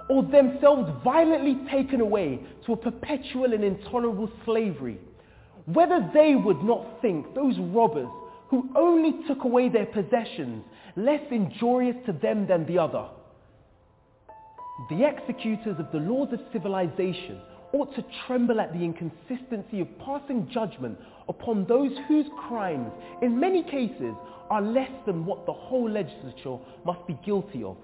or 0.10 0.24
themselves 0.24 0.90
violently 1.04 1.58
taken 1.70 2.00
away 2.00 2.40
to 2.66 2.74
a 2.74 2.78
perpetual 2.78 3.52
and 3.54 3.64
intolerable 3.64 4.32
slavery, 4.46 4.98
whether 5.66 6.10
they 6.14 6.36
would 6.36 6.64
not 6.64 7.02
think 7.02 7.34
those 7.34 7.58
robbers 7.60 8.10
who 8.50 8.70
only 8.76 9.26
took 9.28 9.44
away 9.44 9.70
their 9.70 9.88
possessions 9.88 10.64
less 10.96 11.22
injurious 11.32 11.96
to 12.06 12.14
them 12.14 12.46
than 12.48 12.66
the 12.68 12.78
other. 12.78 13.08
The 14.90 15.06
executors 15.06 15.80
of 15.80 15.92
the 15.92 16.00
laws 16.00 16.30
of 16.34 16.40
civilization 16.52 17.42
ought 17.74 17.96
to 17.96 18.06
tremble 18.28 18.60
at 18.60 18.72
the 18.74 18.84
inconsistency 18.84 19.82
of 19.82 19.88
passing 20.00 20.48
judgment 20.52 20.98
upon 21.30 21.66
those 21.68 21.92
whose 22.08 22.26
crimes, 22.48 22.92
in 23.22 23.40
many 23.40 23.64
cases, 23.64 24.14
are 24.50 24.62
less 24.62 24.92
than 25.06 25.26
what 25.26 25.46
the 25.46 25.54
whole 25.54 25.90
legislature 25.90 26.58
must 26.86 27.06
be 27.08 27.18
guilty 27.26 27.64
of, 27.64 27.78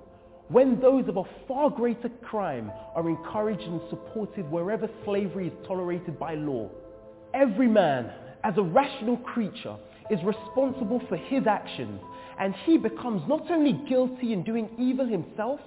when 0.50 0.80
those 0.80 1.08
of 1.08 1.18
a 1.18 1.24
far 1.48 1.70
greater 1.70 2.10
crime 2.24 2.72
are 2.96 3.08
encouraged 3.08 3.62
and 3.62 3.82
supported 3.90 4.50
wherever 4.52 4.90
slavery 5.06 5.48
is 5.48 5.54
tolerated 5.68 6.20
by 6.20 6.36
law. 6.36 6.70
Every 7.34 7.68
man, 7.68 8.12
as 8.44 8.56
a 8.58 8.64
rational 8.64 9.18
creature, 9.18 9.76
is 10.10 10.20
responsible 10.24 11.02
for 11.08 11.18
his 11.18 11.46
actions, 11.48 12.02
and 12.40 12.56
he 12.66 12.78
becomes 12.78 13.22
not 13.28 13.50
only 13.52 13.74
guilty 13.88 14.34
in 14.34 14.44
doing 14.44 14.70
evil 14.80 15.06
himself, 15.06 15.60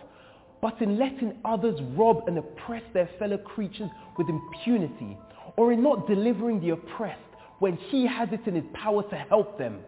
but 0.60 0.80
in 0.80 0.98
letting 0.98 1.36
others 1.44 1.78
rob 1.96 2.28
and 2.28 2.38
oppress 2.38 2.82
their 2.94 3.08
fellow 3.18 3.38
creatures 3.38 3.90
with 4.18 4.28
impunity, 4.28 5.16
or 5.56 5.72
in 5.72 5.82
not 5.82 6.08
delivering 6.08 6.60
the 6.60 6.70
oppressed 6.70 7.20
when 7.62 7.76
he 7.76 8.04
has 8.08 8.28
it 8.32 8.44
in 8.48 8.56
his 8.56 8.64
power 8.74 9.04
to 9.08 9.14
help 9.14 9.56
them. 9.56 9.78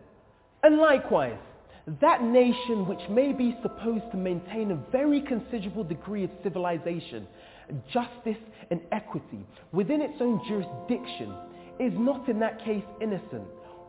And 0.62 0.78
likewise, 0.78 1.40
that 2.00 2.22
nation 2.22 2.86
which 2.86 3.00
may 3.10 3.32
be 3.32 3.58
supposed 3.62 4.04
to 4.12 4.16
maintain 4.16 4.70
a 4.70 4.76
very 4.92 5.20
considerable 5.20 5.82
degree 5.82 6.22
of 6.22 6.30
civilization, 6.44 7.26
justice 7.92 8.38
and 8.70 8.80
equity 8.92 9.44
within 9.72 10.00
its 10.00 10.14
own 10.20 10.40
jurisdiction 10.46 11.34
is 11.80 11.92
not 11.98 12.28
in 12.28 12.38
that 12.38 12.64
case 12.64 12.84
innocent, 13.00 13.42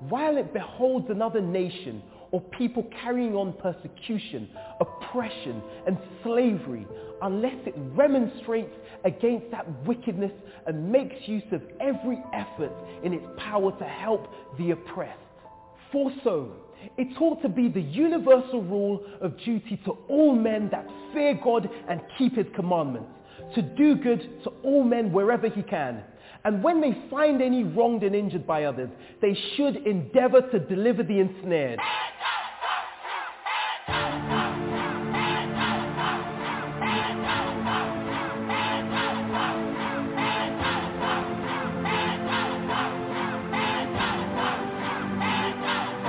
while 0.10 0.36
it 0.36 0.52
beholds 0.52 1.12
another 1.12 1.40
nation 1.40 2.02
or 2.36 2.42
people 2.58 2.86
carrying 3.02 3.34
on 3.34 3.54
persecution, 3.54 4.50
oppression, 4.82 5.64
and 5.88 5.98
slavery 6.22 6.86
unless 7.22 7.56
it 7.66 7.74
remonstrates 7.94 8.76
against 9.06 9.50
that 9.52 9.66
wickedness 9.86 10.34
and 10.68 10.92
makes 10.92 11.16
use 11.30 11.46
of 11.54 11.62
every 11.80 12.22
effort 12.34 12.74
in 13.06 13.14
its 13.14 13.26
power 13.38 13.72
to 13.80 13.86
help 13.86 14.28
the 14.58 14.72
oppressed. 14.72 15.18
For 15.94 16.12
so, 16.26 16.52
it 16.98 17.08
ought 17.22 17.42
to 17.42 17.48
be 17.48 17.70
the 17.70 17.80
universal 17.80 18.62
rule 18.62 19.06
of 19.22 19.38
duty 19.38 19.80
to 19.86 19.92
all 20.10 20.36
men 20.36 20.68
that 20.74 20.86
fear 21.14 21.40
God 21.42 21.70
and 21.88 22.02
keep 22.18 22.36
his 22.36 22.48
commandments, 22.54 23.12
to 23.56 23.62
do 23.62 23.96
good 23.96 24.44
to 24.44 24.50
all 24.62 24.84
men 24.84 25.14
wherever 25.14 25.48
he 25.48 25.62
can. 25.62 26.04
And 26.46 26.64
when 26.64 26.80
they 26.80 26.96
find 27.10 27.42
any 27.42 27.64
wronged 27.64 28.04
and 28.04 28.16
injured 28.16 28.46
by 28.46 28.66
others, 28.66 28.90
they 29.20 29.36
should 29.56 29.78
endeavor 29.78 30.42
to 30.42 30.60
deliver 30.60 31.02
the 31.02 31.20
ensnared. 31.20 31.80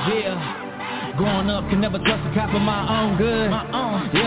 Yeah. 0.06 1.14
Growing 1.16 1.48
up, 1.48 1.64
can 1.70 1.80
never 1.80 1.98
trust 1.98 2.26
a 2.30 2.34
cop 2.34 2.54
of 2.54 2.60
my 2.60 3.00
own 3.00 3.16
good. 3.16 3.50
My 3.50 3.64
own. 3.72 4.10
Yeah. 4.14 4.25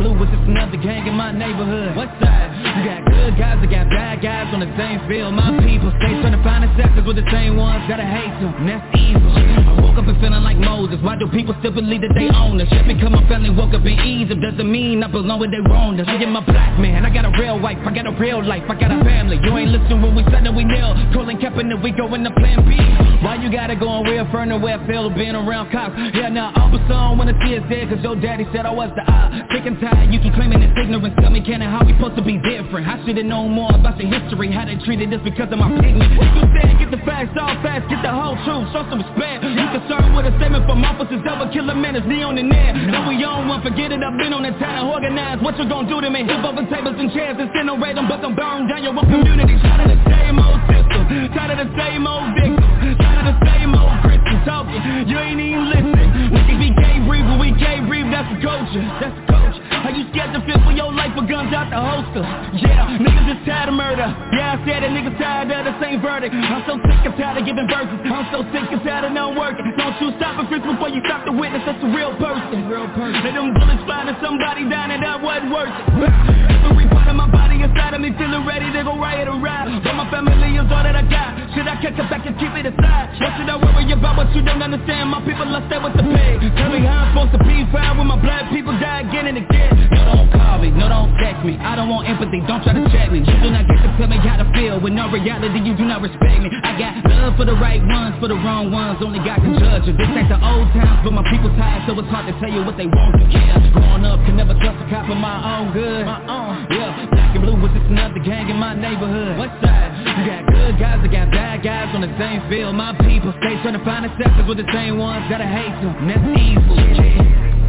Blue 0.00 0.16
was 0.16 0.32
just 0.32 0.48
another 0.48 0.80
gang 0.80 1.04
in 1.04 1.12
my 1.12 1.28
neighborhood. 1.28 1.92
What 1.92 2.08
side? 2.24 2.48
You 2.56 2.88
got 2.88 3.04
good 3.04 3.36
guys, 3.36 3.60
I 3.60 3.68
got 3.68 3.84
bad 3.92 4.24
guys 4.24 4.48
on 4.48 4.64
the 4.64 4.72
same 4.72 4.96
field. 5.04 5.36
My 5.36 5.52
people 5.60 5.92
stay 6.00 6.16
trying 6.24 6.32
to 6.32 6.40
find 6.40 6.64
acceptance 6.64 7.04
with 7.04 7.20
the 7.20 7.28
same 7.28 7.60
ones 7.60 7.84
I 7.84 8.00
hate 8.00 8.32
them. 8.40 8.48
And 8.64 8.68
that's 8.72 8.86
evil. 8.96 9.28
I 9.28 9.76
woke 9.76 10.00
up 10.00 10.08
and 10.08 10.16
feeling 10.16 10.40
like 10.40 10.56
Moses. 10.56 10.96
Why 11.04 11.20
do 11.20 11.28
people 11.28 11.52
still 11.60 11.76
believe 11.76 12.00
that 12.00 12.16
they 12.16 12.32
own 12.32 12.56
us? 12.64 12.72
Just 12.72 12.88
because 12.88 13.12
my 13.12 13.20
family 13.28 13.52
woke 13.52 13.76
up 13.76 13.84
in 13.84 13.92
Egypt 14.00 14.40
doesn't 14.40 14.64
mean 14.64 15.04
I 15.04 15.08
belong 15.12 15.36
where 15.36 15.52
they 15.52 15.60
wronged 15.60 16.00
us. 16.00 16.08
I 16.08 16.16
get 16.16 16.32
my 16.32 16.40
black 16.40 16.80
man, 16.80 17.04
I 17.04 17.12
got 17.12 17.28
a 17.28 17.32
real 17.36 17.60
wife, 17.60 17.76
I 17.84 17.92
got 17.92 18.08
a 18.08 18.16
real 18.16 18.40
life, 18.40 18.64
I 18.72 18.80
got 18.80 18.88
a 18.88 19.04
family. 19.04 19.36
You 19.44 19.52
ain't 19.52 19.68
listen 19.68 20.00
when 20.00 20.16
we 20.16 20.24
said 20.32 20.48
that 20.48 20.54
we 20.56 20.64
kneel. 20.64 20.96
Calling 21.12 21.36
Kaepernick, 21.36 21.84
we 21.84 21.92
go 21.92 22.08
in 22.16 22.24
the 22.24 22.32
plan 22.40 22.64
B. 22.64 22.72
Why 23.20 23.36
you 23.36 23.52
gotta 23.52 23.76
go 23.76 24.00
and 24.00 24.08
real 24.08 24.24
further 24.32 24.56
where 24.56 24.80
I 24.80 24.86
feel 24.88 25.12
of 25.12 25.14
being 25.14 25.36
around 25.36 25.68
cops? 25.68 25.92
Yeah, 26.16 26.32
now 26.32 26.56
all 26.56 26.72
of 26.72 26.80
a 26.80 26.80
sudden 26.88 27.18
wanna 27.20 27.36
see 27.44 27.52
us 27.60 27.64
dead 27.68 27.92
cause 27.92 28.00
your 28.00 28.16
daddy 28.16 28.48
said 28.48 28.64
I 28.64 28.72
was 28.72 28.88
the 28.96 29.04
eye. 29.04 29.44
Sick 29.52 29.66
and 29.66 29.76
you 30.10 30.18
keep 30.18 30.34
claiming 30.34 30.62
it's 30.62 30.74
ignorance. 30.74 31.14
Tell 31.20 31.30
me, 31.30 31.40
can 31.40 31.62
how 31.62 31.86
we 31.86 31.94
supposed 31.94 32.16
to 32.18 32.24
be 32.24 32.38
different? 32.42 32.86
I 32.86 32.98
should've 33.06 33.26
known 33.26 33.54
more 33.54 33.70
about 33.70 33.98
the 33.98 34.06
history, 34.06 34.50
how 34.50 34.66
they 34.66 34.78
treated 34.82 35.12
us 35.14 35.22
because 35.22 35.50
of 35.50 35.58
my 35.58 35.70
pigment. 35.78 36.18
What 36.18 36.30
you 36.34 36.44
said 36.58 36.78
get 36.78 36.90
the 36.90 37.02
facts 37.06 37.36
all 37.38 37.54
fast, 37.62 37.86
get 37.86 38.02
the 38.02 38.10
whole 38.10 38.34
truth, 38.42 38.70
show 38.74 38.82
some 38.90 38.98
respect. 39.02 39.46
You 39.46 39.66
concerned 39.70 40.16
with 40.16 40.26
a 40.26 40.34
statement 40.40 40.66
from 40.66 40.82
officers 40.82 41.22
that 41.22 41.38
would 41.38 41.52
kill 41.54 41.68
a 41.70 41.76
man, 41.76 41.94
it's 41.94 42.06
me 42.06 42.22
on 42.22 42.34
the 42.34 42.42
net. 42.42 42.74
No, 42.90 43.06
we 43.06 43.22
own 43.22 43.46
one, 43.46 43.62
forget 43.62 43.92
it, 43.92 44.02
I've 44.02 44.18
been 44.18 44.34
on 44.34 44.42
the 44.42 44.54
town 44.58 44.90
organized. 44.90 45.42
What 45.42 45.54
you 45.58 45.68
gonna 45.68 45.86
do 45.86 46.00
to 46.00 46.10
me? 46.10 46.26
Hip 46.26 46.42
over 46.42 46.66
tables 46.66 46.98
and 46.98 47.12
chairs, 47.12 47.36
and 47.38 47.50
incinerate 47.52 47.94
them, 47.94 48.08
but 48.08 48.24
them 48.24 48.34
burn 48.34 48.66
down 48.66 48.82
your 48.82 48.94
whole 48.94 49.06
community. 49.06 49.54
Tired 49.62 49.86
of 49.86 49.94
the 49.94 50.00
same 50.10 50.38
old 50.40 50.60
system, 50.66 51.00
tired 51.36 51.54
of 51.54 51.58
the 51.62 51.70
same 51.76 52.06
old 52.06 52.34
victims, 52.34 52.96
tired 52.98 53.20
of 53.22 53.26
the 53.30 53.36
same 53.46 53.74
old 53.76 53.99
talking. 54.44 54.80
You 55.08 55.18
ain't 55.18 55.40
even 55.40 55.68
listening. 55.68 56.10
We 56.32 56.40
can 56.46 56.58
be 56.58 56.70
gay 56.74 56.98
breathe, 57.04 57.26
but 57.26 57.38
we 57.40 57.52
can't 57.58 57.80
that's 58.20 58.36
the 58.36 58.40
culture, 58.44 58.84
that's 59.00 59.16
the 59.16 59.24
culture. 59.32 59.64
Are 59.80 59.94
you 59.96 60.04
scared 60.12 60.36
to 60.36 60.44
fit 60.44 60.60
for 60.60 60.76
your 60.76 60.92
life 60.92 61.16
with 61.16 61.24
guns 61.24 61.54
out 61.56 61.72
the 61.72 61.80
holster? 61.80 62.20
Yeah, 62.52 63.00
niggas 63.00 63.32
just 63.32 63.48
tired 63.48 63.72
of 63.72 63.80
murder. 63.80 64.04
Yeah, 64.36 64.54
I 64.54 64.66
said 64.68 64.84
it, 64.84 64.92
niggas 64.92 65.16
tired 65.16 65.48
of 65.48 65.64
the 65.64 65.74
same 65.80 66.04
verdict. 66.04 66.36
I'm 66.36 66.60
so 66.68 66.76
sick 66.84 67.00
and 67.00 67.16
tired 67.16 67.40
of 67.40 67.48
giving 67.48 67.64
verses. 67.64 67.96
I'm 68.04 68.28
so 68.28 68.44
sick 68.52 68.68
and 68.68 68.82
tired 68.84 69.08
of 69.08 69.16
not 69.16 69.38
working. 69.38 69.64
Don't 69.78 69.96
you 70.04 70.12
stop 70.20 70.36
a 70.36 70.44
fist 70.52 70.68
before 70.68 70.92
you 70.92 71.00
stop 71.08 71.24
the 71.24 71.32
witness. 71.32 71.64
That's 71.64 71.80
a 71.80 71.90
real 71.96 72.12
person. 72.20 72.68
Real 72.68 72.92
person. 72.92 73.24
Let 73.24 73.32
them 73.32 73.56
bullets 73.56 73.88
fly 73.88 74.04
to 74.04 74.14
somebody 74.20 74.68
down 74.68 74.92
and 74.92 75.00
that 75.00 75.16
wasn't 75.22 75.48
worth 75.48 75.72
it. 75.72 76.40
Every 76.60 76.86
part 76.92 77.08
of 77.08 77.16
my 77.16 77.30
body 77.30 77.62
inside 77.62 77.96
of 77.96 78.04
me 78.04 78.12
feeling 78.20 78.44
ready 78.44 78.68
to 78.68 78.84
go 78.84 79.00
riot 79.00 79.32
or 79.32 79.40
ride. 79.40 79.70
But 79.80 79.96
my 79.96 80.06
family 80.12 80.60
is 80.60 80.68
all 80.68 80.84
that 80.84 80.94
I 80.94 81.04
got. 81.08 81.40
Should 81.56 81.66
I 81.66 81.80
catch 81.80 81.98
it 81.98 82.06
back 82.06 82.26
and 82.28 82.36
keep 82.36 82.52
it 82.54 82.68
aside? 82.68 83.16
What 83.18 83.32
should 83.38 83.48
I 83.48 83.56
worry 83.56 83.88
about 83.90 84.16
what 84.16 84.29
you 84.34 84.42
don't 84.42 84.62
understand? 84.62 85.10
My 85.10 85.20
people 85.22 85.46
are 85.48 85.64
stay 85.66 85.78
with 85.82 85.94
the 85.98 86.04
pig. 86.04 86.42
Tell 86.56 86.70
me 86.70 86.84
how 86.86 87.06
I'm 87.06 87.10
supposed 87.12 87.34
to 87.38 87.40
be 87.42 87.66
fine 87.72 87.98
when 87.98 88.06
my 88.06 88.18
black 88.20 88.50
people 88.50 88.72
die 88.78 89.02
again 89.02 89.26
and 89.26 89.38
again. 89.38 89.72
No, 89.90 90.00
don't 90.04 90.30
call 90.32 90.58
me. 90.62 90.70
No, 90.70 90.88
don't 90.88 91.12
text 91.18 91.42
me. 91.44 91.58
I 91.58 91.74
don't 91.74 91.90
want 91.90 92.08
empathy. 92.08 92.40
Don't 92.46 92.62
try 92.62 92.74
to 92.74 92.84
check 92.94 93.10
me. 93.10 93.20
You 93.20 93.36
do 93.42 93.50
not 93.50 93.66
get 93.66 93.82
to 93.82 93.90
tell 93.98 94.08
me 94.08 94.18
how 94.22 94.38
to 94.38 94.46
feel. 94.54 94.78
With 94.78 94.94
no 94.94 95.10
reality, 95.10 95.60
you 95.62 95.74
do 95.74 95.84
not 95.84 96.02
respect 96.02 96.38
me. 96.42 96.48
I 96.62 96.78
got 96.78 97.04
love 97.10 97.36
for 97.36 97.44
the 97.44 97.56
right 97.58 97.82
ones, 97.82 98.16
for 98.22 98.28
the 98.28 98.38
wrong 98.38 98.70
ones. 98.70 98.98
Only 99.02 99.18
God 99.20 99.42
can 99.42 99.58
judge 99.58 99.86
you. 99.86 99.94
This 99.94 100.08
ain't 100.10 100.30
the 100.30 100.38
old 100.38 100.68
times, 100.72 101.02
but 101.04 101.12
my 101.12 101.24
people 101.30 101.50
tired, 101.58 101.84
so 101.86 101.98
it's 101.98 102.08
hard 102.08 102.30
to 102.30 102.34
tell 102.38 102.50
you 102.50 102.62
what 102.62 102.76
they 102.76 102.86
want. 102.86 103.18
to 103.18 103.24
Yeah, 103.28 103.58
growing 103.74 104.04
up, 104.06 104.20
can 104.24 104.36
never 104.36 104.54
trust 104.58 104.78
a 104.80 104.86
cop 104.88 105.10
of 105.10 105.18
my 105.18 105.38
own 105.58 105.72
good. 105.72 106.06
My 106.06 106.22
own. 106.28 106.70
Yeah, 106.70 106.94
black 107.10 107.34
and 107.34 107.42
blue 107.42 107.58
was 107.58 107.72
just 107.74 107.90
another 107.90 108.20
gang 108.22 108.48
in 108.48 108.56
my 108.56 108.74
neighborhood. 108.74 109.38
What 109.38 109.50
side? 109.60 109.90
You 110.00 110.22
got 110.26 110.42
good 110.52 110.74
guys, 110.78 111.00
I 111.02 111.08
got 111.08 111.30
bad 111.32 111.62
guys 111.62 111.94
on 111.94 112.00
the 112.00 112.12
same 112.18 112.40
field. 112.48 112.74
My 112.74 112.92
people 113.04 113.32
stay 113.40 113.56
trying 113.62 113.76
to 113.76 113.84
find 113.84 114.04
with 114.50 114.58
the 114.58 114.66
same 114.72 114.98
ones 114.98 115.24
that 115.30 115.40
I 115.40 115.46
hate 115.46 115.80
them. 115.80 116.08
That's 116.08 116.20
evil. 116.42 116.76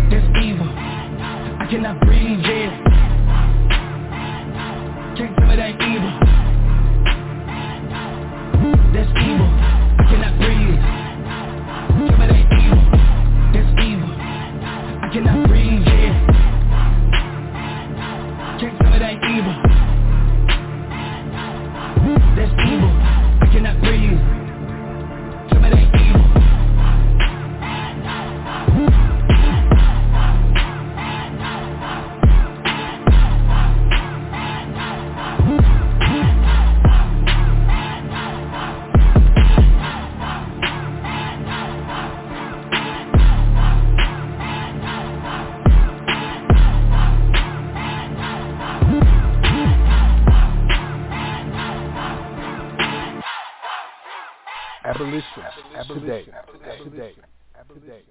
That's 0.10 0.28
evil. 0.44 0.68
I 0.68 1.68
cannot 1.70 2.00
breathe, 2.02 2.40
yeah. 2.42 2.72
Can't 5.16 5.36
tell 5.38 5.48
me 5.48 5.56
that 5.56 5.80
evil. 5.80 6.12
That's 8.92 9.12
evil. 9.22 9.48
I 9.96 10.04
cannot 10.10 10.34
breathe. 10.42 10.76
Tell 12.10 12.18
me 12.20 12.26
that 12.28 12.50
evil. 12.60 12.84
That's 13.54 13.72
evil. 13.86 14.12
I 14.12 15.10
cannot 15.14 15.38
breathe, 15.48 15.51
Abolition. 55.12 56.00
Today. 56.00 56.26
Today. 56.84 57.14
Today. 57.68 58.02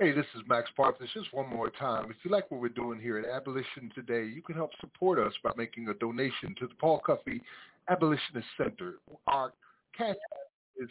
Hey, 0.00 0.10
this 0.10 0.26
is 0.34 0.42
Max 0.48 0.68
Parthas. 0.76 1.06
Just 1.14 1.32
one 1.32 1.48
more 1.48 1.70
time. 1.70 2.10
If 2.10 2.16
you 2.24 2.32
like 2.32 2.50
what 2.50 2.60
we're 2.60 2.68
doing 2.68 2.98
here 2.98 3.16
at 3.16 3.24
Abolition 3.24 3.92
Today, 3.94 4.24
you 4.24 4.42
can 4.42 4.56
help 4.56 4.72
support 4.80 5.20
us 5.20 5.32
by 5.44 5.52
making 5.56 5.86
a 5.88 5.94
donation 5.94 6.56
to 6.58 6.66
the 6.66 6.74
Paul 6.80 7.00
Cuffey 7.06 7.40
Abolitionist 7.88 8.48
Center. 8.56 8.94
Our 9.28 9.52
cash 9.96 10.16
is 10.76 10.88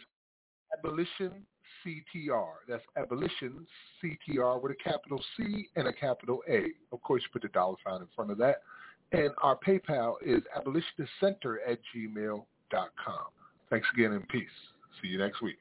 Abolition 0.78 1.44
CTR. 1.84 2.46
That's 2.66 2.84
Abolition 2.96 3.66
CTR 4.02 4.62
with 4.62 4.72
a 4.72 4.82
capital 4.82 5.22
C 5.36 5.68
and 5.76 5.86
a 5.86 5.92
capital 5.92 6.40
A. 6.48 6.68
Of 6.92 7.02
course, 7.02 7.22
you 7.24 7.28
put 7.30 7.42
the 7.42 7.48
dollar 7.48 7.76
sign 7.86 8.00
in 8.00 8.08
front 8.16 8.30
of 8.30 8.38
that. 8.38 8.62
And 9.12 9.32
our 9.42 9.58
PayPal 9.58 10.14
is 10.24 10.42
abolitionistcenter 10.56 11.56
at 11.68 11.78
gmail.com. 11.94 13.26
Thanks 13.72 13.88
again 13.94 14.12
and 14.12 14.28
peace. 14.28 14.44
See 15.00 15.08
you 15.08 15.16
next 15.16 15.40
week. 15.40 15.56